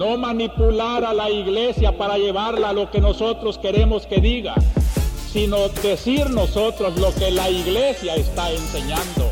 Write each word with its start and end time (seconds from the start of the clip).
no 0.00 0.16
manipular 0.16 1.04
a 1.04 1.12
la 1.12 1.28
iglesia 1.28 1.98
para 1.98 2.16
llevarla 2.16 2.70
a 2.70 2.72
lo 2.72 2.90
que 2.90 3.02
nosotros 3.02 3.58
queremos 3.58 4.06
que 4.06 4.18
diga, 4.18 4.54
sino 5.30 5.68
decir 5.68 6.30
nosotros 6.30 6.98
lo 6.98 7.14
que 7.16 7.30
la 7.30 7.50
iglesia 7.50 8.14
está 8.14 8.50
enseñando. 8.50 9.30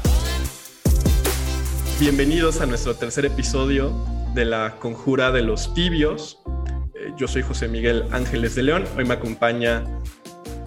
Bienvenidos 1.98 2.60
a 2.60 2.66
nuestro 2.66 2.94
tercer 2.94 3.24
episodio 3.24 3.94
de 4.34 4.44
la 4.44 4.76
Conjura 4.78 5.32
de 5.32 5.40
los 5.40 5.72
Tibios. 5.72 6.38
Eh, 6.94 7.12
yo 7.16 7.28
soy 7.28 7.40
José 7.40 7.66
Miguel 7.68 8.04
Ángeles 8.10 8.54
de 8.54 8.64
León. 8.64 8.84
Hoy 8.98 9.06
me 9.06 9.14
acompaña 9.14 9.84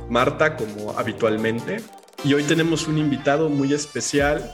Marta 0.10 0.58
como 0.58 0.98
habitualmente. 0.98 1.78
Y 2.24 2.34
hoy 2.34 2.42
tenemos 2.42 2.88
un 2.88 2.98
invitado 2.98 3.50
muy 3.50 3.72
especial, 3.72 4.52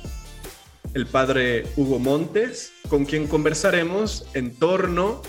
el 0.93 1.05
padre 1.05 1.65
Hugo 1.75 1.99
Montes, 1.99 2.73
con 2.89 3.05
quien 3.05 3.27
conversaremos 3.27 4.25
en 4.33 4.55
torno 4.55 5.21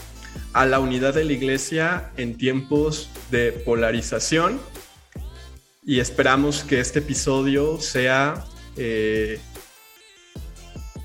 a 0.52 0.66
la 0.66 0.80
unidad 0.80 1.14
de 1.14 1.24
la 1.24 1.32
iglesia 1.32 2.10
en 2.16 2.36
tiempos 2.36 3.10
de 3.30 3.52
polarización. 3.52 4.60
Y 5.84 6.00
esperamos 6.00 6.64
que 6.64 6.80
este 6.80 6.98
episodio 6.98 7.80
sea 7.80 8.44
eh, 8.76 9.40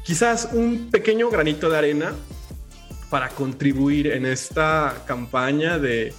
quizás 0.03 0.49
un 0.51 0.89
pequeño 0.91 1.29
granito 1.29 1.69
de 1.69 1.77
arena 1.77 2.13
para 3.09 3.29
contribuir 3.29 4.07
en 4.07 4.25
esta 4.25 5.03
campaña 5.07 5.79
de 5.79 6.13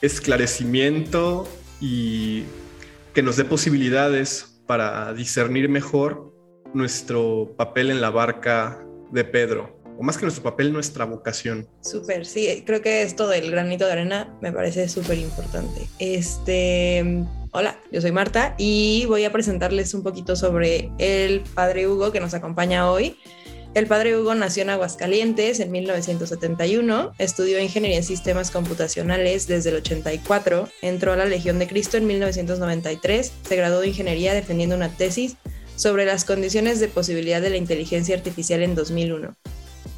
esclarecimiento 0.00 1.48
y 1.80 2.44
que 3.14 3.22
nos 3.22 3.36
dé 3.36 3.44
posibilidades 3.44 4.58
para 4.66 5.12
discernir 5.12 5.68
mejor 5.68 6.27
nuestro 6.74 7.54
papel 7.56 7.90
en 7.90 8.00
la 8.00 8.10
barca 8.10 8.84
de 9.10 9.24
Pedro, 9.24 9.78
o 9.98 10.02
más 10.02 10.16
que 10.16 10.22
nuestro 10.22 10.42
papel, 10.42 10.72
nuestra 10.72 11.04
vocación. 11.04 11.68
Súper, 11.80 12.26
sí, 12.26 12.62
creo 12.66 12.82
que 12.82 13.02
esto 13.02 13.28
del 13.28 13.50
granito 13.50 13.86
de 13.86 13.92
arena 13.92 14.36
me 14.40 14.52
parece 14.52 14.88
súper 14.88 15.18
importante. 15.18 15.88
Este, 15.98 17.24
hola, 17.52 17.80
yo 17.90 18.00
soy 18.00 18.12
Marta 18.12 18.54
y 18.58 19.06
voy 19.06 19.24
a 19.24 19.32
presentarles 19.32 19.94
un 19.94 20.02
poquito 20.02 20.36
sobre 20.36 20.90
el 20.98 21.40
padre 21.54 21.88
Hugo 21.88 22.12
que 22.12 22.20
nos 22.20 22.34
acompaña 22.34 22.90
hoy. 22.90 23.16
El 23.74 23.86
padre 23.86 24.16
Hugo 24.16 24.34
nació 24.34 24.62
en 24.62 24.70
Aguascalientes 24.70 25.60
en 25.60 25.70
1971, 25.70 27.12
estudió 27.18 27.60
ingeniería 27.60 27.98
en 27.98 28.02
sistemas 28.02 28.50
computacionales 28.50 29.46
desde 29.46 29.70
el 29.70 29.76
84, 29.76 30.68
entró 30.80 31.12
a 31.12 31.16
la 31.16 31.26
Legión 31.26 31.58
de 31.58 31.66
Cristo 31.66 31.98
en 31.98 32.06
1993, 32.06 33.32
se 33.42 33.56
graduó 33.56 33.80
de 33.80 33.88
ingeniería 33.88 34.32
defendiendo 34.32 34.74
una 34.74 34.88
tesis 34.88 35.36
sobre 35.78 36.04
las 36.04 36.24
condiciones 36.24 36.80
de 36.80 36.88
posibilidad 36.88 37.40
de 37.40 37.50
la 37.50 37.56
inteligencia 37.56 38.16
artificial 38.16 38.62
en 38.62 38.74
2001. 38.74 39.36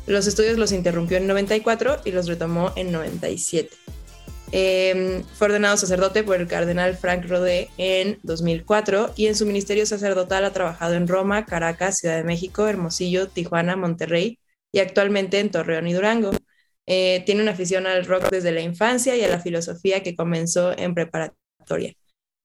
Los 0.07 0.27
estudios 0.27 0.59
los 0.59 0.73
interrumpió 0.73 1.17
en 1.17 1.27
94 1.27 2.03
y 2.05 2.13
los 2.13 2.27
retomó 2.27 2.73
en 2.77 2.93
97. 2.93 3.71
Em, 4.53 5.23
fue 5.35 5.47
ordenado 5.47 5.77
sacerdote 5.77 6.23
por 6.23 6.37
el 6.37 6.49
cardenal 6.49 6.97
Frank 6.97 7.25
Rodé 7.27 7.71
en 7.79 8.19
2004 8.25 9.13
y 9.17 9.29
en 9.29 9.37
su 9.37 9.47
ministerio 9.47 9.87
sacerdotal 9.87 10.45
ha 10.45 10.53
trabajado 10.53 10.95
en 10.95 11.09
Roma, 11.09 11.47
Caracas, 11.47 11.99
Ciudad 11.99 12.17
de 12.17 12.25
México, 12.25 12.67
Hermosillo, 12.69 13.29
Tijuana, 13.29 13.77
Monterrey 13.77 14.39
y 14.73 14.81
actualmente 14.81 15.39
en 15.39 15.51
Torreón 15.51 15.87
y 15.89 15.95
Durango. 15.95 16.33
Eh, 16.87 17.23
tiene 17.25 17.43
una 17.43 17.53
afición 17.53 17.87
al 17.87 18.05
rock 18.05 18.29
desde 18.31 18.53
la 18.53 18.61
infancia 18.61 19.17
y 19.17 19.23
a 19.23 19.29
la 19.29 19.41
filosofía 19.41 20.03
que 20.03 20.17
comenzó 20.17 20.77
en 20.77 20.95
preparatoria 20.95 21.95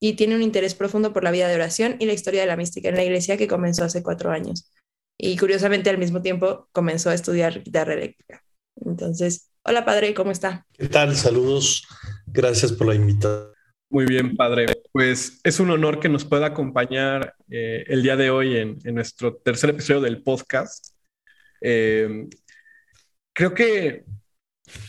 y 0.08 0.14
tiene 0.14 0.36
un 0.36 0.44
interés 0.44 0.76
profundo 0.76 1.14
por 1.14 1.24
la 1.24 1.32
vida 1.32 1.48
de 1.48 1.56
oración 1.56 1.96
y 1.98 2.06
la 2.06 2.14
historia 2.14 2.42
de 2.42 2.46
la 2.46 2.56
mística 2.56 2.90
en 2.90 2.96
la 2.96 3.04
iglesia 3.04 3.38
que 3.38 3.48
comenzó 3.48 3.86
hace 3.86 4.04
cuatro 4.04 4.30
años. 4.30 4.72
Y 5.18 5.36
curiosamente 5.36 5.90
al 5.90 5.98
mismo 5.98 6.22
tiempo 6.22 6.70
comenzó 6.74 7.10
a 7.10 7.16
estudiar 7.16 7.64
guitarra 7.64 7.94
eléctrica. 7.94 8.44
Entonces, 8.86 9.50
hola 9.64 9.84
padre, 9.84 10.14
¿cómo 10.14 10.30
está? 10.30 10.64
¿Qué 10.78 10.90
tal? 10.90 11.16
Saludos. 11.16 11.88
Gracias 12.28 12.72
por 12.72 12.86
la 12.86 12.94
invitación. 12.94 13.52
Muy 13.90 14.06
bien, 14.06 14.36
padre. 14.36 14.68
Pues 14.92 15.40
es 15.44 15.60
un 15.60 15.72
honor 15.72 16.00
que 16.00 16.10
nos 16.10 16.24
pueda 16.24 16.46
acompañar 16.46 17.34
eh, 17.50 17.86
el 17.88 18.04
día 18.04 18.16
de 18.16 18.30
hoy 18.30 18.58
en, 18.58 18.78
nuestro 18.94 19.38
tercer 19.38 19.72
episodio 19.72 20.02
del 20.02 20.22
podcast. 20.22 20.90
Eh, 21.62 22.28
creo 23.34 23.56
que, 23.56 24.06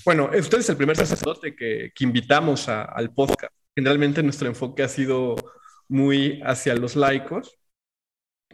bueno, 0.04 0.28
usted 0.38 0.58
es 0.58 0.68
el 0.68 0.76
primer 0.76 0.98
sacerdote 0.98 1.56
que, 1.56 1.90
que 1.94 2.04
invitamos 2.04 2.68
al 2.68 3.14
podcast 3.14 3.56
generalmente 3.76 4.22
nuestro 4.22 4.48
enfoque 4.48 4.82
ha 4.82 4.88
sido 4.88 5.36
muy 5.88 6.40
hacia 6.42 6.74
los 6.74 6.96
laicos, 6.96 7.58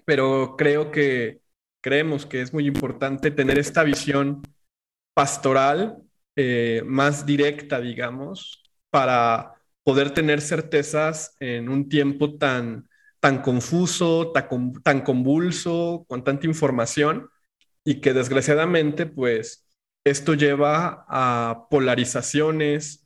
pero 0.05 0.57
creo 0.59 0.91
que 0.91 1.41
creemos 1.81 2.27
que 2.27 2.43
es 2.43 2.53
muy 2.53 2.67
importante 2.67 3.31
tener 3.31 3.59
esta 3.59 3.85
visión 3.85 4.43
pastoral 5.15 6.03
eh, 6.37 6.83
más 6.85 7.25
directa, 7.25 7.81
digamos, 7.81 8.63
para 8.91 9.55
poder 9.85 10.13
tener 10.13 10.41
certezas 10.41 11.37
en 11.41 11.69
un 11.69 11.89
tiempo 11.89 12.37
tan, 12.37 12.89
tan 13.21 13.43
confuso, 13.43 14.33
tan, 14.33 14.73
tan 14.83 15.03
convulso, 15.03 16.05
con 16.09 16.25
tanta 16.25 16.47
información, 16.47 17.29
y 17.85 18.01
que 18.01 18.13
desgraciadamente, 18.13 19.07
pues, 19.07 19.67
esto 20.05 20.35
lleva 20.35 21.05
a 21.09 21.67
polarizaciones, 21.71 23.02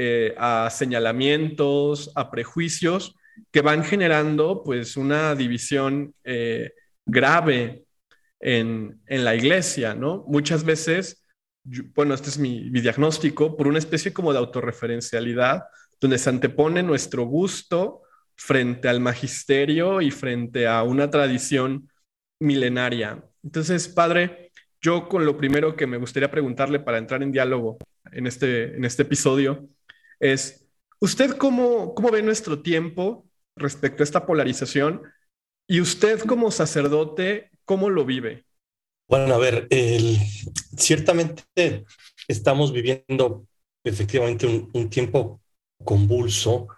eh, 0.00 0.32
a 0.38 0.70
señalamientos, 0.70 2.12
a 2.14 2.30
prejuicios 2.30 3.16
que 3.50 3.62
van 3.62 3.82
generando 3.82 4.62
pues 4.62 4.96
una 4.96 5.34
división 5.34 6.14
eh, 6.22 6.70
grave 7.04 7.82
en, 8.38 9.00
la 9.08 9.34
iglesia, 9.34 9.96
¿no? 9.96 10.24
Muchas 10.28 10.62
veces, 10.62 11.26
bueno, 11.96 12.14
este 12.14 12.28
es 12.28 12.38
mi, 12.38 12.70
mi, 12.70 12.80
diagnóstico, 12.80 13.56
por 13.56 13.66
una 13.66 13.80
especie 13.80 14.12
como 14.12 14.32
de 14.32 14.38
autorreferencialidad, 14.38 15.64
donde 16.00 16.18
se 16.18 16.30
antepone 16.30 16.84
nuestro 16.84 17.24
gusto 17.24 18.02
frente 18.36 18.88
al 18.88 19.00
magisterio 19.00 20.00
y 20.00 20.12
frente 20.12 20.68
a 20.68 20.84
una 20.84 21.10
tradición 21.10 21.90
milenaria. 22.38 23.24
Entonces, 23.42 23.88
padre, 23.88 24.52
yo 24.80 25.08
con 25.08 25.26
lo 25.26 25.36
primero 25.36 25.74
que 25.74 25.88
me 25.88 25.96
gustaría 25.96 26.30
preguntarle 26.30 26.78
para 26.78 26.98
entrar 26.98 27.24
en 27.24 27.32
diálogo 27.32 27.78
en 28.12 28.28
este, 28.28 28.76
en 28.76 28.84
este 28.84 29.02
episodio 29.02 29.68
es, 30.20 30.66
¿usted 31.00 31.36
cómo, 31.36 31.94
cómo 31.94 32.10
ve 32.10 32.22
nuestro 32.22 32.62
tiempo 32.62 33.26
respecto 33.56 34.02
a 34.02 34.04
esta 34.04 34.26
polarización? 34.26 35.02
Y 35.66 35.80
usted 35.80 36.20
como 36.20 36.50
sacerdote, 36.50 37.50
¿cómo 37.64 37.90
lo 37.90 38.04
vive? 38.04 38.46
Bueno, 39.08 39.34
a 39.34 39.38
ver, 39.38 39.68
ciertamente 40.76 41.44
estamos 42.26 42.72
viviendo 42.72 43.46
efectivamente 43.84 44.46
un, 44.46 44.90
tiempo 44.90 45.40
convulso. 45.84 46.68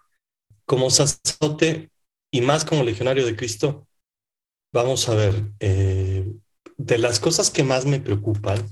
Como 0.65 0.91
sacerdote 0.91 1.91
y 2.31 2.41
más 2.41 2.65
como 2.65 2.85
legionario 2.85 3.27
de 3.27 3.35
Cristo, 3.35 3.89
vamos 4.73 5.09
a 5.09 5.17
ver, 5.17 5.35
eh, 5.59 6.33
de 6.77 6.99
las 6.99 7.19
cosas 7.19 7.51
que 7.51 7.65
más 7.65 7.85
me 7.85 7.99
preocupan 7.99 8.69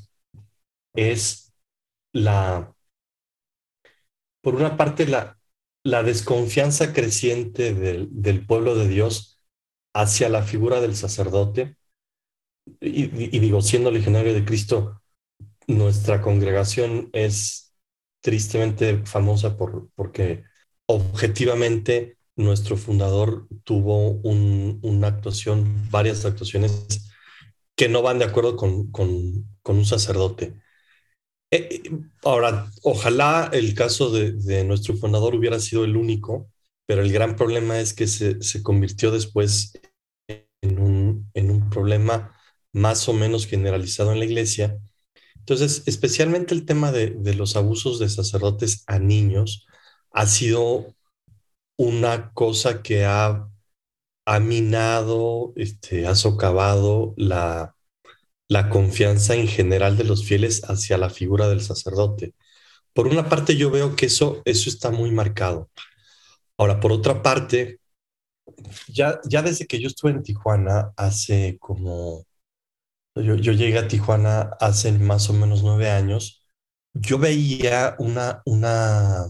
es 0.94 1.52
la 2.12 2.72
por 4.40 4.54
una 4.54 4.76
parte, 4.76 5.06
la, 5.06 5.36
desconfianza 6.02 6.92
creciente 6.92 7.74
del, 7.74 8.46
pueblo 8.46 8.74
de 8.74 8.88
Dios 8.88 9.40
hacia 9.94 10.28
la 10.28 10.42
figura 10.42 10.80
del 10.80 10.96
sacerdote. 10.96 11.76
Y, 12.80 13.06
digo, 13.38 13.62
siendo 13.62 13.90
legionario 13.90 14.34
de 14.34 14.44
Cristo, 14.44 15.00
nuestra 15.66 16.20
congregación 16.20 17.08
es 17.12 17.74
tristemente 18.20 19.04
famosa 19.06 19.56
por, 19.56 19.88
porque 19.94 20.44
objetivamente 20.86 22.18
nuestro 22.36 22.76
fundador 22.76 23.48
tuvo 23.64 24.10
un, 24.10 24.78
una 24.82 25.08
actuación, 25.08 25.90
varias 25.90 26.24
actuaciones 26.24 27.10
que 27.74 27.88
no 27.88 28.02
van 28.02 28.18
de 28.18 28.26
acuerdo 28.26 28.56
con 28.56 28.90
un 28.92 29.84
sacerdote. 29.84 30.54
Eh, 31.50 31.82
ahora, 32.24 32.70
ojalá 32.82 33.48
el 33.52 33.74
caso 33.74 34.10
de, 34.10 34.64
nuestro 34.64 34.96
fundador 34.96 35.34
hubiera 35.34 35.58
sido 35.60 35.84
el 35.84 35.96
único, 35.96 36.50
pero 36.86 37.02
el 37.02 37.12
gran 37.12 37.36
problema 37.36 37.80
es 37.80 37.94
que 37.94 38.06
se, 38.06 38.62
convirtió 38.62 39.10
después 39.10 39.72
en 40.62 40.78
un, 40.78 41.30
en 41.34 41.50
un 41.50 41.70
problema 41.70 42.34
más 42.72 43.08
o 43.08 43.14
menos 43.14 43.46
generalizado 43.46 44.12
en 44.12 44.18
la 44.18 44.26
iglesia. 44.26 44.78
Entonces, 45.36 45.82
especialmente 45.86 46.54
el 46.54 46.66
tema 46.66 46.92
de, 46.92 47.16
los 47.34 47.56
abusos 47.56 47.98
de 47.98 48.08
sacerdotes 48.10 48.84
a 48.86 48.98
niños 48.98 49.66
ha 50.12 50.26
sido 50.26 50.94
una 51.78 52.32
cosa 52.34 52.82
que 52.82 53.04
ha, 53.06 53.48
ha 54.26 54.40
minado, 54.40 55.52
este, 55.56 56.06
ha 56.06 56.14
socavado 56.14 57.14
la, 57.16 57.77
la 58.48 58.70
confianza 58.70 59.34
en 59.34 59.46
general 59.46 59.96
de 59.96 60.04
los 60.04 60.24
fieles 60.24 60.62
hacia 60.68 60.98
la 60.98 61.10
figura 61.10 61.48
del 61.48 61.60
sacerdote. 61.60 62.34
Por 62.94 63.06
una 63.06 63.28
parte, 63.28 63.56
yo 63.56 63.70
veo 63.70 63.94
que 63.96 64.06
eso, 64.06 64.42
eso 64.44 64.70
está 64.70 64.90
muy 64.90 65.10
marcado. 65.12 65.70
Ahora, 66.56 66.80
por 66.80 66.92
otra 66.92 67.22
parte, 67.22 67.80
ya, 68.88 69.20
ya 69.24 69.42
desde 69.42 69.66
que 69.66 69.78
yo 69.80 69.88
estuve 69.88 70.12
en 70.12 70.22
Tijuana, 70.22 70.92
hace 70.96 71.58
como, 71.60 72.24
yo, 73.14 73.36
yo 73.36 73.52
llegué 73.52 73.78
a 73.78 73.88
Tijuana 73.88 74.50
hace 74.60 74.92
más 74.92 75.30
o 75.30 75.34
menos 75.34 75.62
nueve 75.62 75.90
años, 75.90 76.42
yo 76.94 77.18
veía 77.18 77.96
una, 77.98 78.42
una, 78.46 79.26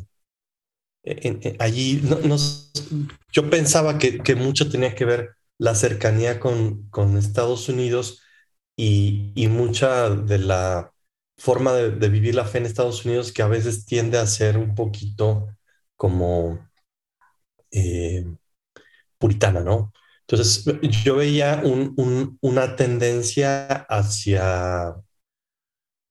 allí, 1.58 2.00
no, 2.02 2.36
yo 3.32 3.50
pensaba 3.50 3.98
que, 3.98 4.18
que, 4.18 4.34
mucho 4.34 4.70
tenía 4.70 4.94
que 4.94 5.04
ver 5.04 5.30
la 5.58 5.74
cercanía 5.74 6.40
con, 6.40 6.88
con 6.90 7.16
Estados 7.18 7.68
Unidos 7.68 8.22
y, 8.78 9.48
mucha 9.48 10.10
de 10.10 10.38
la 10.38 10.92
forma 11.36 11.72
de, 11.74 11.90
de, 11.92 12.08
vivir 12.08 12.34
la 12.34 12.44
fe 12.44 12.58
en 12.58 12.66
Estados 12.66 13.04
Unidos 13.04 13.32
que 13.32 13.42
a 13.42 13.48
veces 13.48 13.84
tiende 13.86 14.18
a 14.18 14.26
ser 14.26 14.56
un 14.58 14.74
poquito 14.74 15.48
como 15.96 16.68
eh, 17.72 18.24
puritana, 19.18 19.60
¿no? 19.60 19.92
Entonces 20.22 20.64
yo 21.04 21.16
veía 21.16 21.62
una 22.42 22.76
tendencia 22.76 23.66
hacia, 23.88 24.94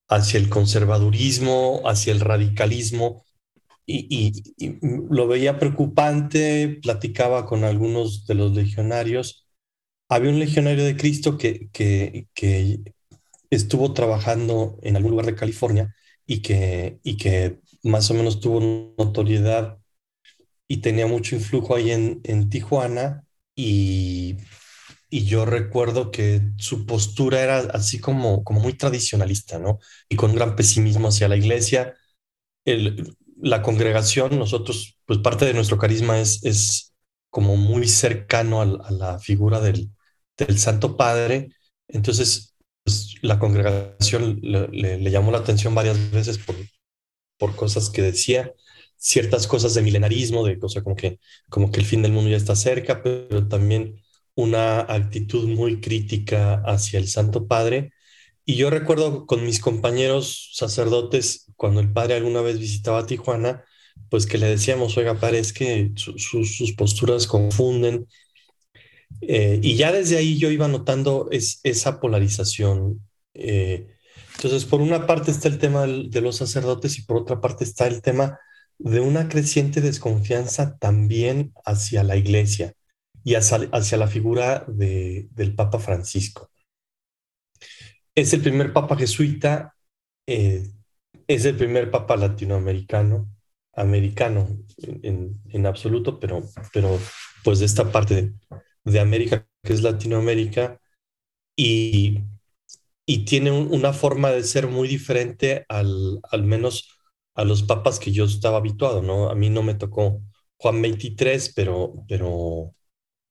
hacia 0.10 0.40
el 0.40 0.50
conservadurismo, 0.50 1.81
hacia 1.86 2.14
el 2.14 2.19
radicalismo, 2.22 3.25
y, 3.86 4.34
lo 5.10 5.28
veía 5.28 5.60
preocupante, 5.60 6.80
platicaba 6.81 7.46
con 7.46 7.64
algunos 7.64 8.25
de 8.28 8.36
los 8.36 8.54
legionarios. 8.54 9.46
Había 10.09 10.31
un 10.31 10.39
legionario 10.39 10.86
de 10.86 10.95
Cristo 10.95 11.38
que, 11.38 11.69
que, 11.71 12.27
que 12.33 12.80
estuvo 13.50 13.94
trabajando 13.94 14.77
en 14.81 14.95
algún 14.95 15.12
lugar 15.12 15.25
de 15.25 15.36
California 15.36 15.95
y 16.25 16.42
que, 16.42 17.00
y 17.04 17.18
que 17.18 17.59
más 17.83 18.09
o 18.12 18.13
menos 18.13 18.39
tuvo 18.39 18.94
notoriedad 18.98 19.80
y 20.68 20.77
tenía 20.77 21.07
mucho 21.07 21.36
influjo 21.36 21.75
ahí 21.75 21.92
en, 21.92 22.21
en 22.24 22.50
Tijuana 22.50 23.25
y, 23.56 24.38
y, 25.09 25.25
yo 25.25 25.45
recuerdo 25.45 26.12
que 26.12 26.42
su 26.57 26.86
postura 26.86 27.42
era 27.42 27.59
así 27.74 28.00
como, 28.00 28.44
como 28.44 28.59
muy 28.59 28.74
tradicionalista, 28.74 29.59
¿no? 29.59 29.80
Y 30.09 30.15
con 30.15 30.31
un 30.31 30.36
gran 30.36 30.56
pesimismo 30.56 31.07
hacia 31.07 31.27
la 31.30 31.38
iglesia. 31.38 31.95
El, 32.65 33.15
la 33.42 33.62
congregación, 33.62 34.38
nosotros, 34.38 35.00
pues 35.06 35.19
parte 35.19 35.45
de 35.45 35.54
nuestro 35.54 35.77
carisma 35.77 36.19
es, 36.19 36.44
es 36.44 36.94
como 37.30 37.56
muy 37.56 37.88
cercano 37.88 38.62
a, 38.62 38.92
la 38.92 39.19
figura 39.19 39.59
del, 39.59 39.92
del, 40.38 40.60
Santo 40.60 40.98
Padre. 40.98 41.50
Entonces, 41.88 42.56
pues, 42.84 43.16
la 43.22 43.39
congregación 43.39 44.39
le, 44.42 45.12
llamó 45.12 45.31
la 45.31 45.39
atención 45.39 45.75
varias 45.75 46.12
veces 46.12 46.38
por, 46.38 46.56
por 47.38 47.56
cosas 47.56 47.89
que 47.89 48.01
decía 48.01 48.54
ciertas 48.98 49.48
cosas 49.48 49.74
de 49.74 49.81
milenarismo, 49.84 50.45
de 50.45 50.60
cosas 50.60 50.84
como 50.84 50.95
que, 50.95 51.19
como 51.50 51.72
que 51.72 51.80
el 51.80 51.86
fin 51.86 52.01
del 52.01 52.12
mundo 52.12 52.30
ya 52.30 52.38
está 52.38 52.56
cerca, 52.56 53.04
pero 53.04 53.48
también 53.48 54.01
una 54.36 54.81
actitud 54.81 55.48
muy 55.48 55.81
crítica 55.81 56.62
hacia 56.66 57.00
el 57.00 57.07
Santo 57.07 57.48
Padre. 57.48 57.92
Y 58.45 58.56
yo 58.56 58.69
recuerdo 58.69 59.25
con 59.25 59.45
mis 59.45 59.60
compañeros 59.60 60.51
sacerdotes, 60.54 61.51
cuando 61.56 61.81
el 61.81 61.92
padre 61.92 62.16
alguna 62.16 62.42
vez 62.42 62.60
visitaba 62.60 63.06
Tijuana, 63.06 63.66
pues 64.10 64.25
que 64.25 64.38
le 64.38 64.48
decíamos, 64.48 64.95
oiga, 64.98 65.19
padre, 65.19 65.40
es 65.40 65.51
que 65.54 65.92
sus 65.95 66.74
posturas 66.78 67.28
confunden. 67.28 68.07
Eh, 69.21 69.59
y 69.62 69.75
ya 69.75 69.92
desde 69.92 70.18
ahí 70.18 70.38
yo 70.38 70.51
iba 70.51 70.68
notando 70.68 71.27
es, 71.31 71.59
esa 71.63 72.00
polarización. 72.00 73.01
Eh, 73.33 73.88
entonces, 74.36 74.65
por 74.65 74.81
una 74.81 75.07
parte 75.07 75.31
está 75.31 75.48
el 75.48 75.57
tema 75.57 75.88
de 75.88 76.21
los 76.21 76.38
sacerdotes 76.38 76.98
y 77.00 77.04
por 77.04 77.18
otra 77.18 77.42
parte 77.42 77.63
está 77.63 77.88
el 77.88 78.01
tema 78.01 78.39
de 78.77 79.00
una 79.00 79.27
creciente 79.27 79.81
desconfianza 79.81 80.77
también 80.77 81.54
hacia 81.65 82.04
la 82.04 82.15
iglesia 82.15 82.74
y 83.24 83.36
hacia, 83.36 83.98
la 83.98 84.07
figura 84.07 84.65
del 84.68 85.56
Papa 85.56 85.80
Francisco. 85.80 86.51
Es 88.15 88.33
el 88.33 88.42
primer 88.42 88.74
Papa 88.74 88.95
jesuita, 88.95 89.75
eh, 90.27 90.69
es 91.27 91.45
el 91.45 91.57
primer 91.57 91.92
Papa 91.92 92.15
latinoamericano, 92.15 93.30
americano 93.74 94.48
en, 94.77 95.65
absoluto, 95.65 96.19
pero, 96.19 96.44
pero 96.71 97.00
pues 97.44 97.59
de 97.59 97.65
esta 97.65 97.92
parte 97.92 98.15
de, 98.15 98.33
América 99.00 99.48
que 99.63 99.74
es 99.74 99.84
Latinoamérica 99.84 100.80
y, 101.56 102.19
y 103.06 103.25
tiene 103.25 103.51
una 103.51 103.94
forma 103.94 104.31
de 104.31 104.44
ser 104.44 104.68
muy 104.68 104.88
diferente 104.88 105.66
al, 105.69 106.19
al 106.31 106.44
menos 106.44 106.89
a 107.36 107.44
los 107.45 107.63
papas 107.63 108.00
que 108.00 108.12
yo 108.12 108.25
estaba 108.25 108.57
habituado, 108.57 109.01
¿no? 109.04 109.30
A 109.30 109.36
mí 109.36 109.50
no 109.50 109.63
me 109.63 109.75
tocó 109.75 110.22
Juan 110.57 110.81
23, 110.81 111.54
pero, 111.56 112.06
pero, 112.07 112.74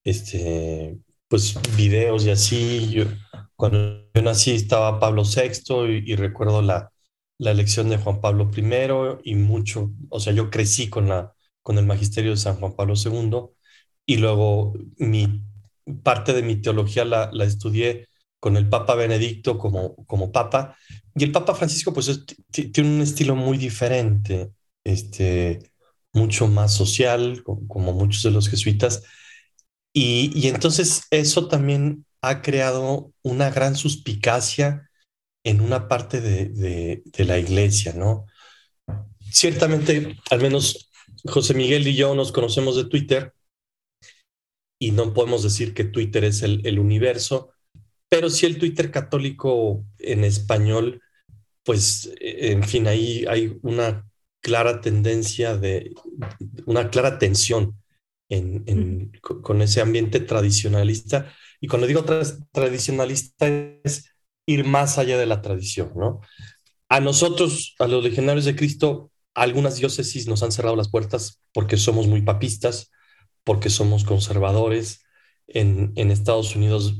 este, 0.05 0.99
pues 1.29 1.59
videos 1.77 2.25
y 2.27 2.31
así. 2.31 2.91
Yo, 2.91 3.05
cuando 3.57 4.09
yo 4.15 4.23
nací 4.23 4.53
estaba 4.53 5.01
Pablo 5.01 5.25
VI 5.25 6.03
y, 6.07 6.17
recuerdo 6.17 6.63
la, 6.63 6.93
la, 7.39 7.51
elección 7.51 7.89
de 7.91 7.99
Juan 7.99 8.21
Pablo 8.21 8.51
I 8.57 9.31
y 9.31 9.35
mucho, 9.37 9.93
o 10.11 10.21
sea, 10.21 10.33
yo 10.33 10.51
crecí 10.51 10.89
con, 10.91 11.09
la, 11.09 11.35
con 11.63 11.79
el 11.79 11.87
magisterio 11.87 12.33
de 12.33 12.37
San 12.37 12.57
Juan 12.57 12.75
Pablo 12.77 12.95
II 12.97 13.51
y 14.07 14.19
luego 14.19 14.75
mi 14.99 15.46
parte 16.03 16.33
de 16.33 16.43
mi 16.43 16.57
teología 16.57 17.05
la, 17.05 17.31
la 17.33 17.45
estudié 17.45 18.09
con 18.41 18.57
el 18.57 18.69
Papa 18.69 18.95
Benedicto 18.95 19.59
como, 19.59 19.97
como 20.07 20.33
Papa. 20.33 20.77
Y 21.15 21.25
el 21.25 21.33
Papa 21.33 21.55
Francisco, 21.55 21.93
pues, 21.93 22.25
tiene 22.51 22.89
un 22.89 23.01
estilo 23.01 23.35
muy 23.35 23.59
diferente, 23.59 24.53
este, 24.85 25.71
mucho 26.13 26.47
más 26.47 26.75
social, 26.75 27.43
como, 27.43 27.93
muchos 27.93 28.23
de 28.23 28.31
los 28.31 28.49
jesuitas. 28.49 29.03
Y, 29.93 30.31
y, 30.35 30.49
entonces 30.49 31.05
eso 31.11 31.49
también 31.49 32.05
ha 32.23 32.43
creado 32.43 33.13
una 33.23 33.51
gran 33.51 33.77
suspicacia 33.77 34.91
en 35.43 35.61
una 35.61 35.89
parte 35.89 36.21
de, 36.21 36.49
de, 36.51 37.03
de 37.05 37.25
la 37.25 37.39
iglesia, 37.39 37.95
¿no? 37.95 38.27
Ciertamente, 39.31 40.17
al 40.31 40.41
menos 40.41 40.91
José 41.25 41.55
Miguel 41.55 41.87
y 41.89 41.95
yo 41.95 42.15
nos 42.15 42.33
conocemos 42.33 42.77
de 42.77 42.85
Twitter 42.85 43.33
y 44.79 44.91
no 44.91 45.15
podemos 45.15 45.43
decir 45.43 45.75
que 45.75 45.85
Twitter 45.85 46.25
es 46.25 46.43
el, 46.43 46.67
el 46.67 46.79
universo, 46.79 47.51
pero 48.09 48.31
sí 48.31 48.47
el 48.47 48.59
Twitter 48.59 48.91
católico 48.91 49.85
en 49.99 50.25
español, 50.25 51.03
pues, 51.65 52.07
eh, 52.21 52.53
en 52.53 52.63
fin, 52.63 52.87
ahí 52.87 53.25
hay 53.29 53.59
una 53.63 54.07
clara 54.41 54.81
tendencia 54.81 55.57
de, 55.57 55.93
una 56.67 56.91
clara 56.91 57.19
tensión 57.19 57.83
en, 58.29 59.13
con 59.21 59.63
ese 59.63 59.81
ambiente 59.81 60.21
tradicionalista. 60.21 61.33
Y 61.61 61.69
cuando 61.69 61.87
digo 61.87 62.05
tradicionalista 62.53 63.49
es 63.83 64.13
ir 64.47 64.65
más 64.65 64.99
allá 64.99 65.19
de 65.19 65.27
la 65.27 65.43
tradición, 65.43 65.93
¿no? 65.97 66.21
A 66.89 67.01
nosotros, 67.01 67.75
a 67.81 67.89
los 67.89 68.05
legionarios 68.05 68.45
de 68.45 68.55
Cristo, 68.55 69.11
algunas 69.35 69.77
diócesis 69.77 70.29
nos 70.29 70.45
han 70.45 70.53
cerrado 70.53 70.77
las 70.77 70.89
puertas 70.89 71.43
porque 71.53 71.77
somos 71.77 72.07
muy 72.07 72.23
papistas, 72.23 72.93
porque 73.47 73.71
somos 73.71 74.05
conservadores. 74.05 75.07
En, 75.49 75.93
en 75.97 76.13
Estados 76.13 76.57
Unidos 76.57 76.97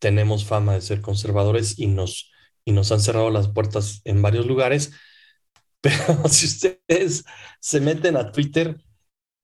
tenemos 0.00 0.46
fama 0.46 0.74
de 0.74 0.80
ser 0.82 1.02
conservadores 1.02 1.78
y 1.78 1.88
nos, 1.88 2.32
y 2.64 2.72
nos 2.72 2.90
han 2.92 3.00
cerrado 3.02 3.30
las 3.30 3.48
puertas 3.48 4.00
en 4.06 4.22
varios 4.22 4.46
lugares. 4.46 4.92
Pero 5.82 6.28
si 6.28 6.46
ustedes 6.46 7.24
se 7.60 7.80
meten 7.80 8.16
a 8.16 8.32
Twitter, 8.32 8.80